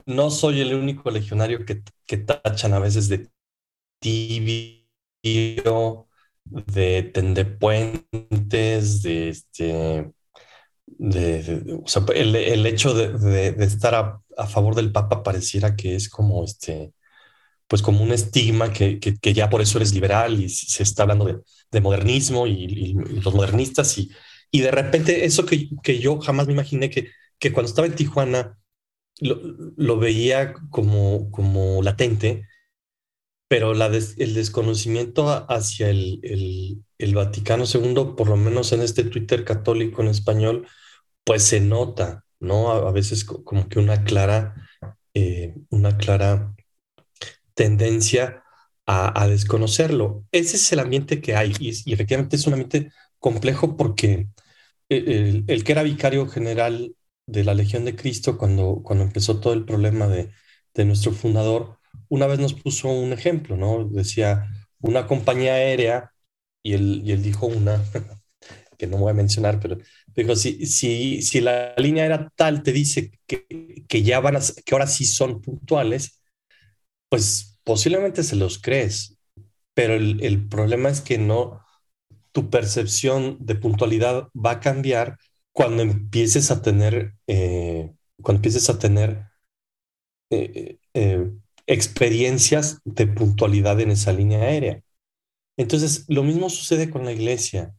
no 0.07 0.31
soy 0.31 0.61
el 0.63 0.75
único 0.75 1.11
legionario 1.11 1.65
que, 1.67 1.83
que 2.07 2.17
tachan 2.19 2.73
a 2.75 2.79
veces 2.81 3.09
de 3.09 3.29
tibio, 4.01 6.09
de 6.51 7.03
tendepuentes, 7.15 9.03
de 9.03 9.29
este. 9.31 10.13
De, 10.87 11.81
o 11.85 11.89
sea, 11.89 12.05
el, 12.15 12.37
el, 12.37 12.67
hecho 12.67 12.95
de, 12.95 13.09
de, 13.19 13.53
de 13.53 13.65
estar 13.65 13.95
a, 13.95 14.23
a, 14.37 14.47
favor 14.47 14.75
del 14.75 14.93
Papa 14.93 15.23
pareciera 15.23 15.77
que 15.77 15.95
es 15.97 16.09
como 16.09 16.45
este 16.45 16.93
pues 17.69 17.83
como 17.83 18.03
un 18.03 18.13
estigma 18.13 18.73
que, 18.73 19.01
que, 19.01 19.35
ya 19.35 19.51
por 19.51 19.61
eso 19.61 19.79
eres 19.79 19.93
liberal 19.93 20.41
y 20.41 20.49
se 20.49 20.83
está 20.85 21.03
hablando 21.03 21.25
de, 21.25 21.39
de 21.73 21.81
modernismo 21.81 22.47
y, 22.47 22.95
los 22.95 23.35
modernistas 23.35 23.99
y, 23.99 24.11
y 24.51 24.61
de 24.61 24.71
repente 24.71 25.25
eso 25.25 25.45
que, 25.47 25.71
que, 25.83 25.99
yo 25.99 26.21
jamás 26.21 26.47
me 26.47 26.53
imaginé 26.53 26.91
que, 26.91 27.09
que 27.39 27.53
cuando 27.53 27.69
estaba 27.69 27.89
en 27.89 27.97
Tijuana 27.97 28.57
lo, 29.21 29.41
lo 29.77 29.99
veía 29.99 30.55
como, 30.71 31.31
como 31.31 31.83
latente, 31.83 32.47
pero 33.49 33.75
la 33.75 33.87
el 33.87 34.35
desconocimiento 34.35 35.29
hacia 35.51 35.91
el, 35.91 36.21
el, 36.23 36.85
el, 36.99 37.15
Vaticano 37.15 37.65
II, 37.65 38.15
por 38.17 38.29
lo 38.29 38.37
menos 38.37 38.73
en 38.73 38.83
este 38.83 39.05
Twitter 39.05 39.45
católico 39.45 40.03
en 40.03 40.09
español, 40.09 40.67
pues 41.25 41.45
se 41.45 41.61
nota, 41.61 42.26
¿no? 42.41 42.73
A, 42.73 42.89
a 42.89 42.93
veces 42.93 43.25
como 43.25 43.69
que 43.69 43.79
una 43.79 44.05
clara, 44.05 44.55
eh, 45.15 45.55
una 45.71 45.97
clara 45.97 46.55
tendencia 47.55 48.45
a, 48.87 49.27
desconocerlo. 49.29 50.25
Ese 50.33 50.57
es 50.57 50.73
el 50.73 50.81
ambiente 50.81 51.21
que 51.21 51.35
hay 51.37 51.53
y, 51.59 51.93
efectivamente 51.93 52.37
es 52.37 52.47
un 52.47 52.55
ambiente 52.55 52.93
complejo 53.19 53.77
porque 53.77 54.29
el, 54.89 55.65
que 55.65 55.73
era 55.73 55.83
vicario 55.83 56.29
general 56.29 56.95
de 57.27 57.45
la 57.45 57.55
Legión 57.55 57.85
de 57.85 57.97
Cristo 57.97 58.39
cuando, 58.39 58.83
cuando 58.85 59.05
empezó 59.05 59.41
todo 59.41 59.55
el 59.55 59.65
problema 59.65 60.07
de, 60.07 60.31
de 60.75 60.85
nuestro 60.85 61.13
fundador, 61.13 61.79
una 62.09 62.27
vez 62.27 62.39
nos 62.39 62.55
puso 62.55 62.89
un 62.89 63.13
ejemplo, 63.13 63.57
¿no? 63.57 63.85
Decía 63.89 64.49
una 64.81 65.07
compañía 65.07 65.55
aérea 65.55 66.13
y 66.63 66.75
él, 66.75 67.03
y 67.05 67.13
él 67.13 67.23
dijo 67.23 67.47
una 67.47 67.83
que 68.79 68.87
no 68.87 68.99
voy 68.99 69.11
a 69.11 69.15
mencionar, 69.15 69.59
pero, 69.61 69.79
Digo, 70.17 70.37
si, 70.37 70.67
si, 70.67 71.23
si 71.23 71.41
la 71.43 71.75
línea 71.77 72.07
era 72.07 72.31
tal, 72.37 72.63
te 72.63 72.73
dice 72.73 73.13
que, 73.27 73.47
que 73.89 74.03
ya 74.03 74.21
van 74.21 74.37
a, 74.37 74.41
que 74.65 74.75
ahora 74.75 74.87
sí 74.87 75.05
son 75.05 75.43
puntuales, 75.43 76.21
pues 77.09 77.59
posiblemente 77.65 78.23
se 78.23 78.37
los 78.37 78.61
crees, 78.61 79.19
pero 79.75 79.95
el, 79.95 80.23
el 80.25 80.49
problema 80.49 80.91
es 80.91 81.01
que 81.03 81.19
no, 81.19 81.63
tu 82.33 82.51
percepción 82.51 83.39
de 83.41 83.57
puntualidad 83.57 84.29
va 84.35 84.53
a 84.53 84.61
cambiar 84.61 85.19
cuando 85.53 85.83
empieces 85.83 86.51
a 86.51 86.63
tener, 86.63 87.15
eh, 87.27 87.93
cuando 88.23 88.39
empieces 88.41 88.71
a 88.71 88.79
tener 88.79 89.25
eh, 90.31 90.79
eh, 90.95 91.31
experiencias 91.67 92.81
de 92.85 93.07
puntualidad 93.07 93.81
en 93.81 93.91
esa 93.91 94.13
línea 94.13 94.41
aérea. 94.41 94.81
Entonces, 95.57 96.07
lo 96.09 96.25
mismo 96.25 96.51
sucede 96.51 96.91
con 96.91 97.05
la 97.05 97.13
iglesia. 97.13 97.75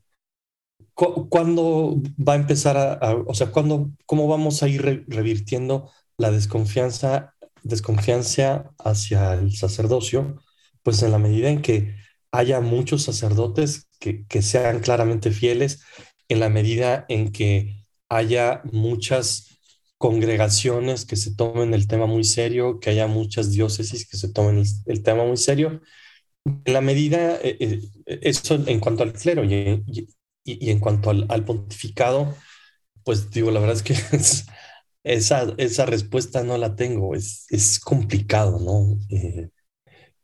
¿Cuándo 0.98 2.01
va 2.18 2.34
a 2.34 2.38
empezar 2.38 2.75
a, 2.75 3.16
o 3.27 3.34
sea, 3.36 3.51
¿cuándo, 3.51 3.92
cómo 4.08 4.27
vamos 4.27 4.63
a 4.63 4.68
ir 4.68 5.06
revirtiendo 5.08 5.92
la 6.18 6.32
desconfianza, 6.32 7.36
desconfianza 7.62 8.72
hacia 8.80 9.36
el 9.36 9.56
sacerdocio? 9.56 10.42
Pues 10.82 11.04
en 11.04 11.12
la 11.12 11.20
medida 11.20 11.50
en 11.50 11.62
que 11.62 11.96
haya 12.32 12.62
muchos 12.62 13.04
sacerdotes 13.04 13.88
que, 14.00 14.25
que 14.25 14.42
sean 14.42 14.80
claramente 14.80 15.30
fieles, 15.30 15.84
en 16.30 16.39
la 16.39 16.50
medida 16.50 17.06
en 17.10 17.32
que 17.32 17.86
haya 18.10 18.62
muchas 18.72 19.60
congregaciones 20.00 21.06
que 21.06 21.16
se 21.16 21.36
tomen 21.36 21.75
el 21.75 21.88
tema 21.88 22.08
muy 22.08 22.24
serio, 22.24 22.80
que 22.80 22.89
haya 22.89 23.06
muchas 23.06 23.51
diócesis 23.51 24.08
que 24.10 24.18
se 24.18 24.30
tomen 24.34 24.63
el, 24.88 25.04
tema 25.04 25.25
muy 25.25 25.38
serio. 25.38 25.80
En 26.46 26.74
la 26.74 26.82
medida, 26.82 27.36
eh, 27.44 27.58
eh, 27.60 27.82
eso 28.24 28.56
en 28.66 28.80
cuanto 28.80 29.04
al 29.04 29.13
clero 29.13 29.44
en 30.48 30.80
cuanto 30.80 31.10
al, 31.10 31.46
pontificado, 31.46 32.36
pues 33.04 33.30
digo, 33.32 33.51
la 33.51 33.60
verdad 33.60 33.75
es 33.75 33.84
que 33.84 33.96
esa, 35.04 35.54
esa 35.58 35.86
respuesta 35.86 36.44
no 36.44 36.58
la 36.58 36.75
tengo, 36.75 37.16
es, 37.16 37.46
es 37.50 37.80
complicado, 37.80 38.60
¿no? 38.60 38.98
Eh, 39.10 39.50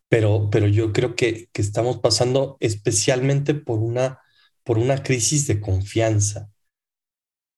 pero, 0.09 0.49
pero 0.51 0.67
yo 0.67 0.93
creo 0.93 1.15
que, 1.15 1.49
que, 1.51 1.61
estamos 1.61 1.99
pasando 1.99 2.57
especialmente 2.59 3.53
por 3.55 3.79
una, 3.79 4.19
por 4.63 4.77
una 4.77 5.01
crisis 5.01 5.47
de 5.47 5.59
confianza 5.59 6.49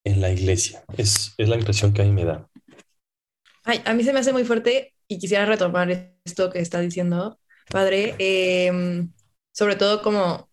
en 0.05 0.21
la 0.21 0.31
iglesia. 0.31 0.85
Es, 0.97 1.33
es 1.37 1.49
la 1.49 1.57
impresión 1.57 1.93
que 1.93 2.01
a 2.01 2.05
mí 2.05 2.11
me 2.11 2.23
da. 2.23 2.47
Ay, 3.63 3.81
a 3.83 3.93
mí 3.93 4.03
se 4.03 4.13
me 4.13 4.19
hace 4.19 4.31
muy 4.31 4.45
fuerte 4.45 4.93
y 5.07 5.19
quisiera 5.19 5.45
retomar 5.45 6.15
esto 6.23 6.49
que 6.51 6.59
está 6.59 6.79
diciendo, 6.79 7.39
padre, 7.69 8.15
em, 8.19 9.11
sobre 9.51 9.75
todo 9.75 10.01
como, 10.01 10.49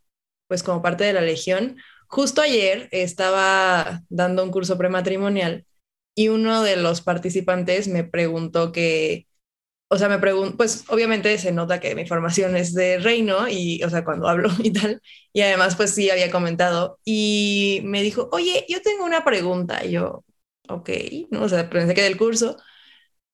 pues 0.49 0.63
como 0.63 0.83
parte 0.83 1.05
de 1.05 1.13
la 1.13 1.21
legión, 1.21 1.77
Justo 2.13 2.43
ayer 2.43 2.89
estaba 2.93 4.03
dando 4.11 4.45
un 4.45 4.51
curso 4.51 4.77
prematrimonial 4.77 5.65
y 6.15 6.29
uno 6.29 6.63
de 6.63 6.77
los 6.77 7.01
participantes 7.01 7.89
me 7.89 8.05
preguntó 8.05 8.71
que, 8.71 9.27
o 9.89 9.99
sea, 9.99 10.09
me 10.09 10.19
preguntó, 10.19 10.57
pues 10.59 10.85
obviamente 10.89 11.39
se 11.39 11.53
nota 11.53 11.81
que 11.81 11.95
mi 11.95 12.07
formación 12.07 12.57
es 12.57 12.75
de 12.75 12.99
reino 12.99 13.49
y, 13.49 13.83
o 13.85 13.91
sea, 13.91 14.05
cuando 14.05 14.29
hablo 14.29 14.51
y 14.65 14.73
tal, 14.73 15.03
y 15.33 15.43
además 15.43 15.77
pues 15.77 15.93
sí 15.95 16.11
había 16.11 16.31
comentado 16.31 16.99
y 17.05 17.81
me 17.85 18.03
dijo, 18.03 18.29
oye, 18.33 18.67
yo 18.69 18.83
tengo 18.83 19.05
una 19.05 19.25
pregunta, 19.25 19.85
y 19.85 19.93
yo, 19.93 20.25
ok, 20.69 20.91
¿no? 21.31 21.45
O 21.45 21.49
sea, 21.49 21.71
pensé 21.71 21.95
que 21.95 22.03
del 22.03 22.19
curso. 22.19 22.57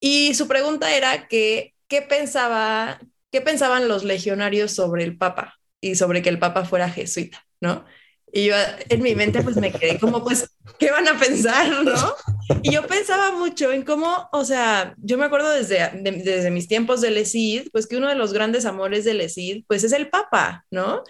Y 0.01 0.35
su 0.35 0.49
pregunta 0.49 0.95
era 0.97 1.29
que, 1.29 1.75
¿qué 1.89 2.03
pensaba, 2.03 3.01
qué 3.33 3.41
pensaban 3.41 3.89
los 3.89 4.05
legionarios 4.05 4.73
sobre 4.73 5.05
el 5.05 5.17
Papa 5.19 5.59
y 5.81 5.97
sobre 5.97 6.23
que 6.23 6.29
el 6.31 6.39
Papa 6.39 6.65
fuera 6.65 6.91
jesuita, 6.91 7.47
¿no? 7.61 7.85
Y 8.33 8.47
yo 8.47 8.55
en 8.89 9.03
mi 9.03 9.15
mente 9.15 9.43
pues 9.43 9.57
me 9.57 9.73
quedé 9.73 9.99
como 9.99 10.23
pues, 10.23 10.51
¿qué 10.79 10.91
van 10.91 11.09
a 11.09 11.19
pensar, 11.19 11.83
no? 11.85 12.15
Y 12.63 12.73
yo 12.73 12.87
pensaba 12.87 13.33
mucho 13.33 13.73
en 13.73 13.83
cómo, 13.83 14.29
o 14.33 14.45
sea, 14.45 14.95
yo 14.99 15.19
me 15.19 15.25
acuerdo 15.25 15.51
desde, 15.51 15.91
desde 16.03 16.51
mis 16.51 16.69
tiempos 16.69 17.01
de 17.01 17.11
Lecid, 17.11 17.69
pues 17.73 17.87
que 17.87 17.97
uno 17.97 18.09
de 18.09 18.15
los 18.15 18.33
grandes 18.33 18.65
amores 18.67 19.05
de 19.05 19.15
Lecid 19.15 19.65
pues 19.67 19.85
es 19.85 19.93
el 19.93 20.09
Papa, 20.09 20.67
¿no? 20.71 21.03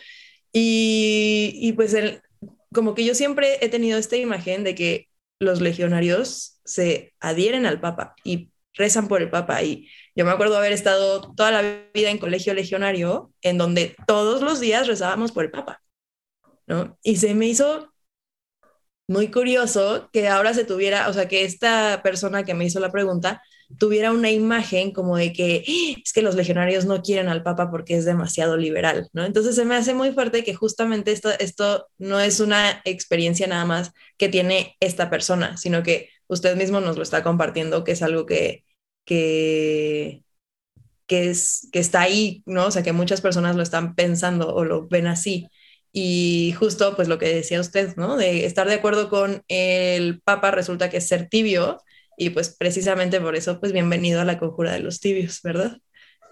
Y, 0.52 1.52
y 1.60 1.72
pues 1.72 1.94
el, 1.94 2.22
como 2.72 2.94
que 2.94 3.04
yo 3.04 3.14
siempre 3.14 3.64
he 3.64 3.68
tenido 3.68 3.98
esta 3.98 4.16
imagen 4.16 4.64
de 4.64 4.74
que 4.74 5.08
los 5.40 5.60
legionarios 5.60 6.60
se 6.64 7.14
adhieren 7.20 7.66
al 7.66 7.80
Papa 7.80 8.14
y 8.24 8.50
rezan 8.74 9.08
por 9.08 9.22
el 9.22 9.30
Papa. 9.30 9.62
Y 9.62 9.88
yo 10.14 10.24
me 10.24 10.30
acuerdo 10.30 10.56
haber 10.56 10.72
estado 10.72 11.34
toda 11.34 11.50
la 11.50 11.62
vida 11.92 12.10
en 12.10 12.18
colegio 12.18 12.54
legionario, 12.54 13.32
en 13.42 13.58
donde 13.58 13.96
todos 14.06 14.42
los 14.42 14.60
días 14.60 14.86
rezábamos 14.86 15.32
por 15.32 15.44
el 15.44 15.50
Papa. 15.50 15.82
Y 17.02 17.16
se 17.16 17.34
me 17.34 17.46
hizo 17.46 17.92
muy 19.06 19.30
curioso 19.30 20.10
que 20.12 20.28
ahora 20.28 20.52
se 20.54 20.64
tuviera, 20.64 21.08
o 21.08 21.12
sea, 21.12 21.28
que 21.28 21.44
esta 21.44 22.02
persona 22.02 22.44
que 22.44 22.54
me 22.54 22.66
hizo 22.66 22.78
la 22.80 22.92
pregunta 22.92 23.42
tuviera 23.78 24.12
una 24.12 24.30
imagen 24.30 24.92
como 24.92 25.16
de 25.16 25.32
que 25.32 25.64
¡Ah! 25.66 26.00
es 26.04 26.12
que 26.12 26.22
los 26.22 26.34
legionarios 26.34 26.84
no 26.84 27.02
quieren 27.02 27.28
al 27.28 27.42
Papa 27.42 27.70
porque 27.70 27.96
es 27.96 28.04
demasiado 28.04 28.56
liberal, 28.56 29.08
¿no? 29.12 29.24
Entonces 29.24 29.54
se 29.56 29.64
me 29.64 29.76
hace 29.76 29.94
muy 29.94 30.12
fuerte 30.12 30.44
que 30.44 30.54
justamente 30.54 31.12
esto, 31.12 31.30
esto 31.38 31.86
no 31.98 32.20
es 32.20 32.40
una 32.40 32.82
experiencia 32.84 33.46
nada 33.46 33.64
más 33.64 33.92
que 34.18 34.28
tiene 34.28 34.76
esta 34.80 35.10
persona, 35.10 35.56
sino 35.56 35.82
que 35.82 36.10
usted 36.28 36.56
mismo 36.56 36.80
nos 36.80 36.96
lo 36.96 37.02
está 37.02 37.22
compartiendo, 37.22 37.84
que 37.84 37.92
es 37.92 38.02
algo 38.02 38.26
que, 38.26 38.64
que, 39.04 40.22
que, 41.06 41.30
es, 41.30 41.68
que 41.72 41.78
está 41.80 42.02
ahí, 42.02 42.42
¿no? 42.46 42.66
O 42.66 42.70
sea, 42.70 42.82
que 42.82 42.92
muchas 42.92 43.20
personas 43.20 43.56
lo 43.56 43.62
están 43.62 43.94
pensando 43.94 44.54
o 44.54 44.64
lo 44.64 44.86
ven 44.88 45.06
así. 45.06 45.48
Y 45.92 46.54
justo, 46.58 46.94
pues 46.96 47.08
lo 47.08 47.18
que 47.18 47.34
decía 47.34 47.60
usted, 47.60 47.96
¿no? 47.96 48.16
De 48.16 48.44
estar 48.44 48.68
de 48.68 48.74
acuerdo 48.74 49.08
con 49.08 49.42
el 49.48 50.20
Papa 50.22 50.50
resulta 50.50 50.90
que 50.90 50.98
es 50.98 51.08
ser 51.08 51.28
tibio 51.28 51.78
y 52.18 52.30
pues 52.30 52.50
precisamente 52.50 53.20
por 53.20 53.36
eso, 53.36 53.60
pues 53.60 53.72
bienvenido 53.72 54.20
a 54.20 54.24
la 54.24 54.38
conjura 54.38 54.72
de 54.72 54.80
los 54.80 55.00
tibios, 55.00 55.40
¿verdad? 55.42 55.78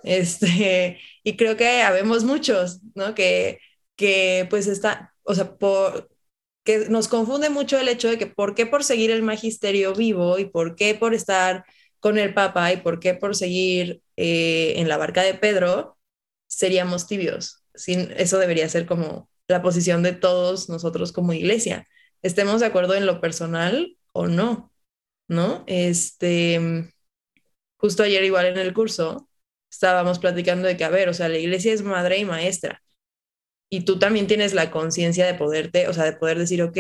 Este, 0.03 1.01
y 1.25 1.37
creo 1.37 1.57
que 1.57 1.83
habemos 1.83 2.25
muchos, 2.25 2.81
¿no? 2.95 3.15
Que, 3.15 3.61
que 3.97 4.47
pues 4.51 4.67
está, 4.67 5.15
o 5.23 5.35
sea, 5.35 5.57
por, 5.57 6.09
que 6.65 6.89
nos 6.91 7.09
confunde 7.09 7.51
mucho 7.51 7.79
el 7.79 7.89
hecho 7.89 8.11
de 8.11 8.19
que 8.19 8.27
por 8.27 8.55
qué 8.55 8.67
por 8.67 8.85
seguir 8.85 9.11
el 9.11 9.23
magisterio 9.23 9.95
vivo 9.95 10.39
y 10.39 10.47
por 10.47 10.75
qué 10.77 10.95
por 10.95 11.15
estar 11.15 11.65
con 12.01 12.19
el 12.19 12.35
Papa 12.35 12.73
y 12.73 12.79
por 12.79 13.01
qué 13.01 13.15
por 13.15 13.37
seguir 13.37 14.03
eh, 14.17 14.75
en 14.77 14.89
la 14.89 14.97
barca 14.97 15.23
de 15.23 15.35
Pedro 15.35 15.97
seríamos 16.49 17.07
tibios. 17.07 17.63
Sin, 17.75 18.13
eso 18.17 18.39
debería 18.39 18.69
ser 18.69 18.87
como 18.87 19.29
la 19.49 19.63
posición 19.63 20.03
de 20.03 20.13
todos 20.13 20.69
nosotros 20.69 21.13
como 21.13 21.33
iglesia. 21.33 21.87
Estemos 22.23 22.61
de 22.61 22.67
acuerdo 22.67 22.95
en 22.95 23.07
lo 23.07 23.21
personal 23.21 23.97
o 24.13 24.27
no, 24.27 24.73
¿no? 25.29 25.65
Este, 25.67 26.91
justo 27.77 28.03
ayer 28.03 28.25
igual 28.25 28.47
en 28.47 28.59
el 28.59 28.75
curso 28.75 29.29
estábamos 29.71 30.19
platicando 30.19 30.67
de 30.67 30.77
que, 30.77 30.85
a 30.85 30.91
ver, 30.91 31.09
o 31.09 31.15
sea, 31.15 31.29
la 31.29 31.39
iglesia 31.39 31.73
es 31.73 31.83
madre 31.83 32.19
y 32.19 32.25
maestra. 32.25 32.83
Y 33.69 33.83
tú 33.83 33.99
también 33.99 34.27
tienes 34.27 34.55
la 34.55 34.71
conciencia 34.71 35.27
de 35.27 35.35
poderte, 35.35 35.89
o 35.89 35.93
sea, 35.93 36.05
de 36.05 36.13
poder 36.13 36.39
decir, 36.39 36.63
ok, 36.63 36.79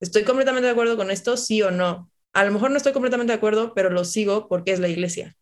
estoy 0.00 0.24
completamente 0.24 0.66
de 0.66 0.72
acuerdo 0.72 0.96
con 0.96 1.10
esto, 1.10 1.36
sí 1.36 1.62
o 1.62 1.70
no. 1.70 2.10
A 2.32 2.44
lo 2.44 2.52
mejor 2.52 2.70
no 2.70 2.76
estoy 2.76 2.92
completamente 2.92 3.32
de 3.32 3.36
acuerdo, 3.36 3.74
pero 3.74 3.90
lo 3.90 4.04
sigo 4.04 4.48
porque 4.48 4.72
es 4.72 4.80
la 4.80 4.88
iglesia 4.88 5.36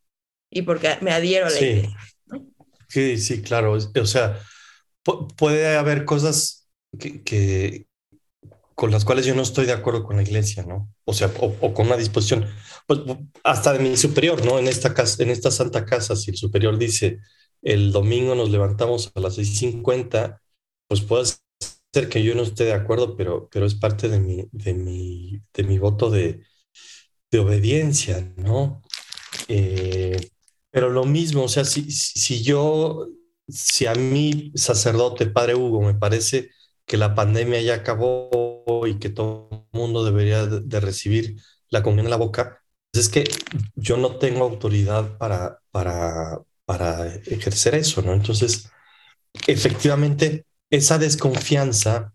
y 0.51 0.63
porque 0.63 0.97
me 1.03 1.13
adhiero 1.13 1.47
a 1.47 1.51
la 1.51 1.61
iglesia. 1.61 1.97
Sí, 2.89 3.19
sí, 3.19 3.43
claro. 3.43 3.73
O 3.73 4.07
sea, 4.07 4.41
puede 5.37 5.77
haber 5.77 6.05
cosas 6.05 6.66
que, 6.99 7.87
con 8.75 8.91
las 8.91 9.05
cuales 9.05 9.27
yo 9.27 9.35
no 9.35 9.43
estoy 9.43 9.67
de 9.67 9.73
acuerdo 9.73 10.05
con 10.05 10.17
la 10.17 10.23
iglesia, 10.23 10.65
¿no? 10.65 10.93
O 11.05 11.15
sea, 11.15 11.33
o, 11.41 11.75
con 11.75 11.87
una 11.87 11.97
disposición, 11.97 12.47
pues 12.87 13.01
hasta 13.45 13.73
de 13.73 13.79
mi 13.81 13.97
superior, 13.97 14.45
¿no? 14.45 14.59
En 14.59 14.69
esta 14.69 14.95
casa, 14.95 15.23
en 15.23 15.31
esta 15.31 15.51
santa 15.51 15.85
casa, 15.85 16.17
si 16.17 16.31
el 16.31 16.37
superior 16.37 16.79
dice 16.79 17.21
el 17.63 17.91
domingo 17.93 18.35
nos 18.35 18.51
levantamos 18.51 19.11
a 19.15 19.21
las 19.21 19.37
6:50, 19.39 20.41
pues 20.89 21.01
puede 21.03 21.27
ser 21.93 22.09
que 22.09 22.23
yo 22.23 22.35
no 22.35 22.43
esté 22.43 22.65
de 22.65 22.75
acuerdo, 22.75 23.17
pero, 23.17 23.49
pero 23.51 23.67
es 23.67 23.75
parte 23.75 24.09
de 24.09 24.21
mi, 24.21 24.45
de 24.53 24.75
mi, 24.75 25.43
de 25.55 25.65
mi 25.65 25.79
voto 25.79 26.11
de, 26.11 26.43
de 27.31 27.39
obediencia, 27.39 28.33
¿no? 28.37 28.83
Eh, 29.49 30.31
pero 30.71 30.91
lo 30.91 31.05
mismo, 31.05 31.45
o 31.45 31.49
sea, 31.49 31.65
si, 31.65 31.91
si 31.91 32.43
yo, 32.43 33.09
si 33.49 33.87
a 33.87 33.95
mí, 33.95 34.53
sacerdote, 34.55 35.27
padre 35.27 35.55
Hugo, 35.55 35.81
me 35.83 35.95
parece 35.95 36.51
que 36.87 36.97
la 36.97 37.15
pandemia 37.15 37.61
ya 37.61 37.75
acabó 37.75 38.87
y 38.87 38.99
que 38.99 39.11
todo 39.11 39.49
el 39.73 39.79
mundo 39.79 40.05
debería 40.05 40.47
de 40.47 40.81
recibir 40.81 41.37
la 41.71 41.83
comunión 41.83 42.07
en 42.07 42.11
la 42.11 42.17
boca, 42.17 42.63
pues 42.93 43.07
es 43.07 43.13
que 43.13 43.25
yo 43.75 43.97
no 43.97 44.17
tengo 44.17 44.45
autoridad 44.45 45.19
para, 45.19 45.61
para, 45.71 46.41
para 46.65 47.15
ejercer 47.15 47.75
eso, 47.75 48.03
¿no? 48.03 48.13
Entonces, 48.15 48.71
efectivamente, 49.47 50.47
esa 50.71 50.99
desconfianza 50.99 52.15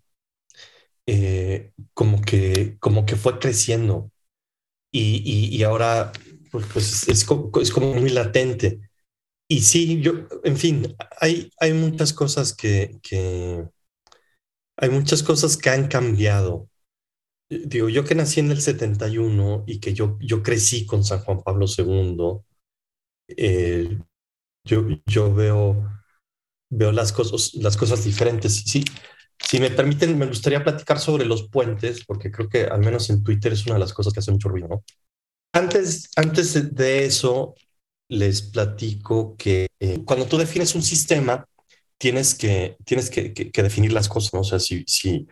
eh, 1.05 1.71
como, 1.93 2.21
que, 2.21 2.77
como 2.79 3.05
que 3.05 3.15
fue 3.15 3.39
creciendo 3.39 4.11
y, 4.91 5.55
y, 5.55 5.63
ahora 5.63 6.11
pues, 6.51 6.65
pues 6.71 7.03
es, 7.07 7.09
es, 7.09 7.25
como, 7.25 7.93
muy 7.93 8.09
latente. 8.09 8.89
Y 9.47 9.61
sí, 9.61 10.01
yo, 10.01 10.27
en 10.43 10.57
fin, 10.57 10.95
hay, 11.19 11.51
hay 11.59 11.73
muchas 11.73 12.13
cosas 12.13 12.53
que, 12.53 12.99
que, 13.01 13.65
hay 14.81 14.89
muchas 14.89 15.23
cosas 15.23 15.55
que 15.55 15.69
han 15.69 15.87
cambiado 15.87 16.67
digo, 17.51 17.89
yo 17.89 18.03
que 18.05 18.15
nací 18.15 18.39
en 18.39 18.51
el 18.51 18.61
71 18.61 19.63
y 19.67 19.79
que 19.79 19.93
yo, 19.93 20.17
yo 20.21 20.41
crecí 20.41 20.85
con 20.85 21.03
San 21.03 21.19
Juan 21.19 21.41
Pablo 21.43 21.65
II, 21.67 22.41
eh, 23.27 23.99
yo, 24.63 24.87
yo 25.05 25.33
veo, 25.33 25.89
veo 26.69 26.91
las, 26.91 27.11
cosas, 27.11 27.53
las 27.55 27.75
cosas 27.75 28.03
diferentes. 28.03 28.63
Sí, 28.65 28.83
si 29.39 29.59
me 29.59 29.69
permiten, 29.69 30.17
me 30.17 30.27
gustaría 30.27 30.63
platicar 30.63 30.99
sobre 30.99 31.25
los 31.25 31.49
puentes, 31.49 32.05
porque 32.05 32.31
creo 32.31 32.47
que 32.47 32.65
al 32.65 32.79
menos 32.79 33.09
en 33.09 33.23
Twitter 33.23 33.51
es 33.53 33.65
una 33.65 33.75
de 33.75 33.81
las 33.81 33.93
cosas 33.93 34.13
que 34.13 34.19
hace 34.19 34.31
mucho 34.31 34.49
ruido. 34.49 34.83
Antes, 35.53 36.09
antes 36.15 36.73
de 36.73 37.05
eso, 37.05 37.55
les 38.07 38.41
platico 38.41 39.35
que 39.35 39.67
eh, 39.79 40.03
cuando 40.05 40.25
tú 40.25 40.37
defines 40.37 40.75
un 40.75 40.83
sistema, 40.83 41.45
tienes 42.01 42.33
que, 42.33 42.77
tienes 42.83 43.11
que, 43.11 43.51
definir 43.53 43.93
las 43.93 44.09
cosas. 44.09 44.33
¿no? 44.33 44.39
O 44.39 44.43
sea, 44.43 44.59
si, 44.59 45.27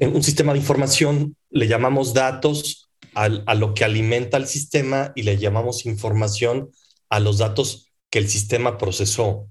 en 0.00 0.14
un 0.14 0.24
sistema 0.24 0.52
de 0.52 0.58
información 0.58 1.36
le 1.50 1.68
llamamos 1.68 2.12
datos 2.14 2.90
a 3.14 3.54
lo 3.54 3.74
que 3.74 3.84
alimenta 3.84 4.36
el 4.36 4.46
sistema 4.46 5.12
y 5.14 5.22
le 5.22 5.36
llamamos 5.36 5.86
información 5.86 6.70
a 7.08 7.20
los 7.20 7.38
datos 7.38 7.92
que 8.08 8.18
el 8.18 8.28
sistema 8.28 8.76
procesó. 8.76 9.48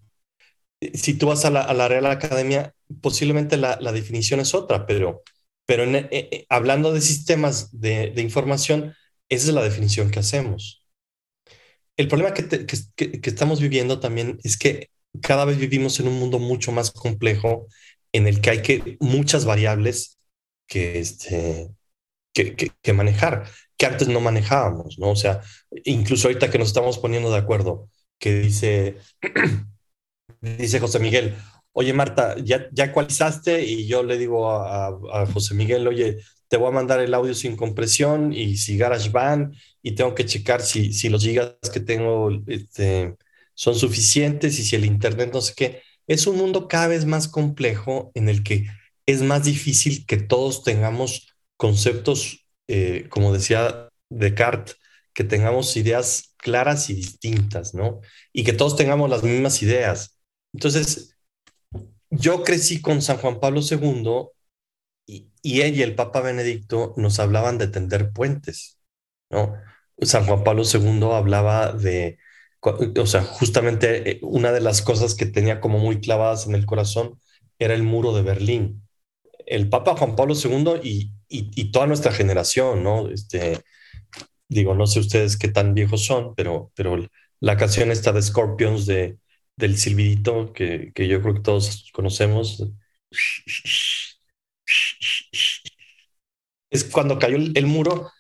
Si 0.93 1.13
tú 1.13 1.27
vas 1.27 1.45
a 1.45 1.49
la, 1.49 1.87
Real 1.87 2.05
Academia, 2.07 2.73
posiblemente 3.01 3.55
la, 3.55 3.91
definición 3.93 4.41
es 4.41 4.53
otra, 4.53 4.85
pero, 4.85 5.23
pero 5.65 5.83
eh, 5.83 6.09
eh, 6.11 6.45
hablando 6.49 6.91
de 6.91 7.01
sistemas 7.01 7.79
de, 7.79 8.13
información, 8.17 8.95
esa 9.29 9.47
es 9.47 9.53
la 9.53 9.63
definición 9.63 10.11
que 10.11 10.19
hacemos. 10.19 10.85
El 11.95 12.07
problema 12.07 12.33
que 12.33 13.21
estamos 13.23 13.61
viviendo 13.61 13.99
también 13.99 14.39
es 14.43 14.57
que 14.57 14.89
cada 15.21 15.45
vez 15.45 15.57
vivimos 15.57 15.99
en 15.99 16.07
un 16.07 16.19
mundo 16.19 16.39
mucho 16.39 16.71
más 16.71 16.91
complejo 16.91 17.67
en 18.11 18.27
el 18.27 18.41
que 18.41 18.49
hay 18.49 18.61
que 18.61 18.97
muchas 18.99 19.45
variables 19.45 20.19
que, 20.67 20.99
este, 20.99 21.69
que, 22.33 22.55
que, 22.55 22.93
manejar, 22.93 23.45
que 23.77 23.85
antes 23.85 24.07
no 24.07 24.21
manejábamos, 24.21 24.99
¿no? 24.99 25.11
O 25.11 25.15
sea, 25.15 25.41
incluso 25.83 26.27
ahorita 26.27 26.49
que 26.49 26.59
nos 26.59 26.69
estamos 26.69 26.99
poniendo 26.99 27.31
de 27.31 27.37
acuerdo, 27.37 27.89
que 28.19 28.39
dice, 28.39 28.97
dice 30.41 30.79
José 30.79 30.99
Miguel, 30.99 31.35
oye 31.73 31.93
Marta, 31.93 32.35
¿ya, 32.43 32.67
ya 32.71 32.85
ecualizaste? 32.85 33.63
Y 33.65 33.87
yo 33.87 34.03
le 34.03 34.17
digo 34.17 34.51
a, 34.51 34.87
a, 34.87 35.25
José 35.27 35.55
Miguel, 35.55 35.87
oye, 35.87 36.17
te 36.47 36.57
voy 36.57 36.69
a 36.69 36.71
mandar 36.71 36.99
el 36.99 37.13
audio 37.13 37.33
sin 37.33 37.55
compresión 37.55 38.33
y 38.33 38.57
si 38.57 38.77
GarageBand 38.77 39.55
y 39.81 39.93
tengo 39.95 40.15
que 40.15 40.25
checar 40.25 40.61
si, 40.61 40.93
si 40.93 41.09
los 41.09 41.23
gigas 41.23 41.55
que 41.71 41.79
tengo 41.79 42.31
este, 42.47 43.15
son 43.59 43.75
suficientes 43.75 44.57
y 44.57 44.63
si 44.63 44.77
el 44.77 44.85
internet 44.85 45.31
no 45.33 45.41
sé 45.41 45.53
qué. 45.53 45.81
Es 46.07 46.27
un 46.27 46.37
mundo 46.37 46.69
cada 46.69 46.87
vez 46.87 47.03
más 47.05 47.27
complejo 47.27 48.09
en 48.13 48.29
el 48.29 48.41
que 48.41 48.67
es 49.05 49.21
más 49.21 49.43
difícil 49.43 50.05
que 50.05 50.15
todos 50.15 50.63
tengamos 50.63 51.35
conceptos, 51.57 52.47
eh, 52.69 53.07
como 53.09 53.33
decía 53.33 53.89
Descartes, 54.09 54.77
que 55.13 55.25
tengamos 55.25 55.75
ideas 55.75 56.35
claras 56.37 56.89
y 56.89 56.93
distintas, 56.93 57.73
¿no? 57.73 57.99
Y 58.31 58.45
que 58.45 58.53
todos 58.53 58.77
tengamos 58.77 59.09
las 59.09 59.23
mismas 59.23 59.61
ideas. 59.61 60.17
Entonces, 60.53 61.17
yo 62.09 62.45
crecí 62.45 62.81
con 62.81 63.01
San 63.01 63.17
Juan 63.17 63.41
Pablo 63.41 63.59
II 63.59 64.29
y, 65.05 65.33
y 65.41 65.61
él 65.61 65.75
y 65.75 65.81
el 65.81 65.95
Papa 65.95 66.21
Benedicto 66.21 66.93
nos 66.95 67.19
hablaban 67.19 67.57
de 67.57 67.67
tender 67.67 68.13
puentes, 68.13 68.79
¿no? 69.29 69.53
San 70.01 70.25
Juan 70.25 70.45
Pablo 70.45 70.63
II 70.63 71.09
hablaba 71.11 71.73
de, 71.73 72.19
o 72.61 73.05
sea, 73.05 73.23
justamente 73.23 74.11
eh, 74.11 74.19
una 74.21 74.51
de 74.51 74.61
las 74.61 74.81
cosas 74.81 75.15
que 75.15 75.25
tenía 75.25 75.61
como 75.61 75.79
muy 75.79 76.01
clavadas 76.01 76.47
en 76.47 76.55
el 76.55 76.65
corazón 76.65 77.19
era 77.57 77.73
el 77.73 77.83
muro 77.83 78.13
de 78.13 78.21
Berlín 78.21 78.83
el 79.49 79.67
Papa 79.69 79.95
Juan 79.97 80.15
Pablo 80.15 80.35
II 80.35 80.79
y, 80.83 81.11
y, 81.27 81.71
toda 81.71 81.87
nuestra 81.87 82.11
generación, 82.11 82.83
¿no? 82.83 83.09
Este, 83.09 83.59
digo, 84.47 84.75
no 84.75 84.87
sé 84.87 84.99
ustedes 84.99 85.37
qué 85.37 85.47
tan 85.49 85.73
viejos 85.73 86.05
son, 86.05 86.35
pero, 86.35 86.71
pero 86.75 86.97
la 87.39 87.57
canción 87.57 87.91
esta 87.91 88.11
de 88.11 88.21
Scorpions 88.21 88.85
de, 88.85 89.17
del 89.57 89.77
silbidito 89.77 90.53
que, 90.53 90.91
que 90.93 91.07
yo 91.07 91.21
creo 91.21 91.35
que 91.35 91.41
todos 91.41 91.89
conocemos. 91.93 92.63
Es 96.69 96.83
cuando 96.85 97.17
cayó 97.17 97.37
el, 97.37 97.65
muro, 97.65 98.11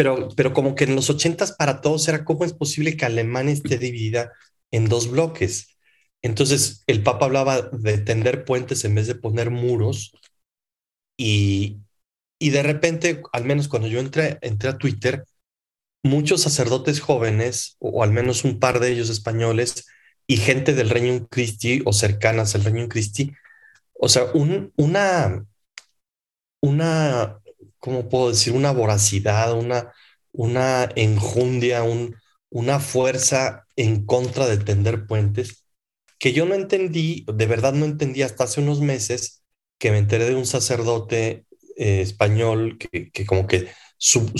pero, 0.00 0.30
pero 0.34 0.54
como 0.54 0.74
que 0.74 0.84
en 0.84 0.96
los 0.96 1.10
ochentas 1.10 1.52
para 1.52 1.82
todos 1.82 2.08
era 2.08 2.24
cómo 2.24 2.46
es 2.46 2.54
posible 2.54 2.96
que 2.96 3.04
Alemania 3.04 3.52
esté 3.52 3.76
dividida 3.76 4.32
en 4.70 4.88
dos 4.88 5.10
bloques. 5.10 5.76
Entonces 6.22 6.84
el 6.86 7.02
Papa 7.02 7.26
hablaba 7.26 7.68
de 7.70 7.98
tender 7.98 8.46
puentes 8.46 8.82
en 8.86 8.94
vez 8.94 9.08
de 9.08 9.14
poner 9.14 9.50
muros 9.50 10.14
y, 11.18 11.80
y 12.38 12.48
de 12.48 12.62
repente, 12.62 13.22
al 13.34 13.44
menos 13.44 13.68
cuando 13.68 13.88
yo 13.88 14.00
entré, 14.00 14.38
entré 14.40 14.70
a 14.70 14.78
Twitter, 14.78 15.26
muchos 16.02 16.40
sacerdotes 16.40 16.98
jóvenes, 17.00 17.76
o 17.78 18.02
al 18.02 18.10
menos 18.10 18.42
un 18.44 18.58
par 18.58 18.80
de 18.80 18.92
ellos 18.92 19.10
españoles, 19.10 19.84
y 20.26 20.38
gente 20.38 20.72
del 20.72 20.88
Reino 20.88 21.28
Christi 21.28 21.82
o 21.84 21.92
cercanas 21.92 22.54
al 22.54 22.64
Reino 22.64 22.88
Christi, 22.88 23.34
o 23.92 24.08
sea, 24.08 24.24
un, 24.32 24.72
una, 24.78 25.44
una, 26.62 27.39
¿cómo 27.80 28.08
puedo 28.08 28.30
decir? 28.30 28.52
Una 28.54 28.72
voracidad, 28.72 29.54
una, 29.54 29.92
una 30.32 30.88
enjundia, 30.96 31.82
un, 31.82 32.16
una 32.50 32.80
fuerza 32.80 33.66
en 33.76 34.06
contra 34.06 34.46
de 34.46 34.58
tender 34.58 35.06
puentes 35.06 35.64
que 36.20 36.32
yo 36.34 36.46
no 36.46 36.54
entendí, 36.54 37.24
de 37.26 37.46
verdad 37.46 37.72
no 37.72 37.86
entendí 37.86 38.22
hasta 38.22 38.44
hace 38.44 38.60
unos 38.60 38.80
meses, 38.80 39.42
que 39.78 39.90
me 39.90 39.98
enteré 39.98 40.26
de 40.26 40.34
un 40.36 40.46
sacerdote 40.46 41.46
eh, 41.76 42.02
español 42.02 42.78
que, 42.78 43.26
como 43.26 43.46
que 43.46 43.68
su 43.96 44.30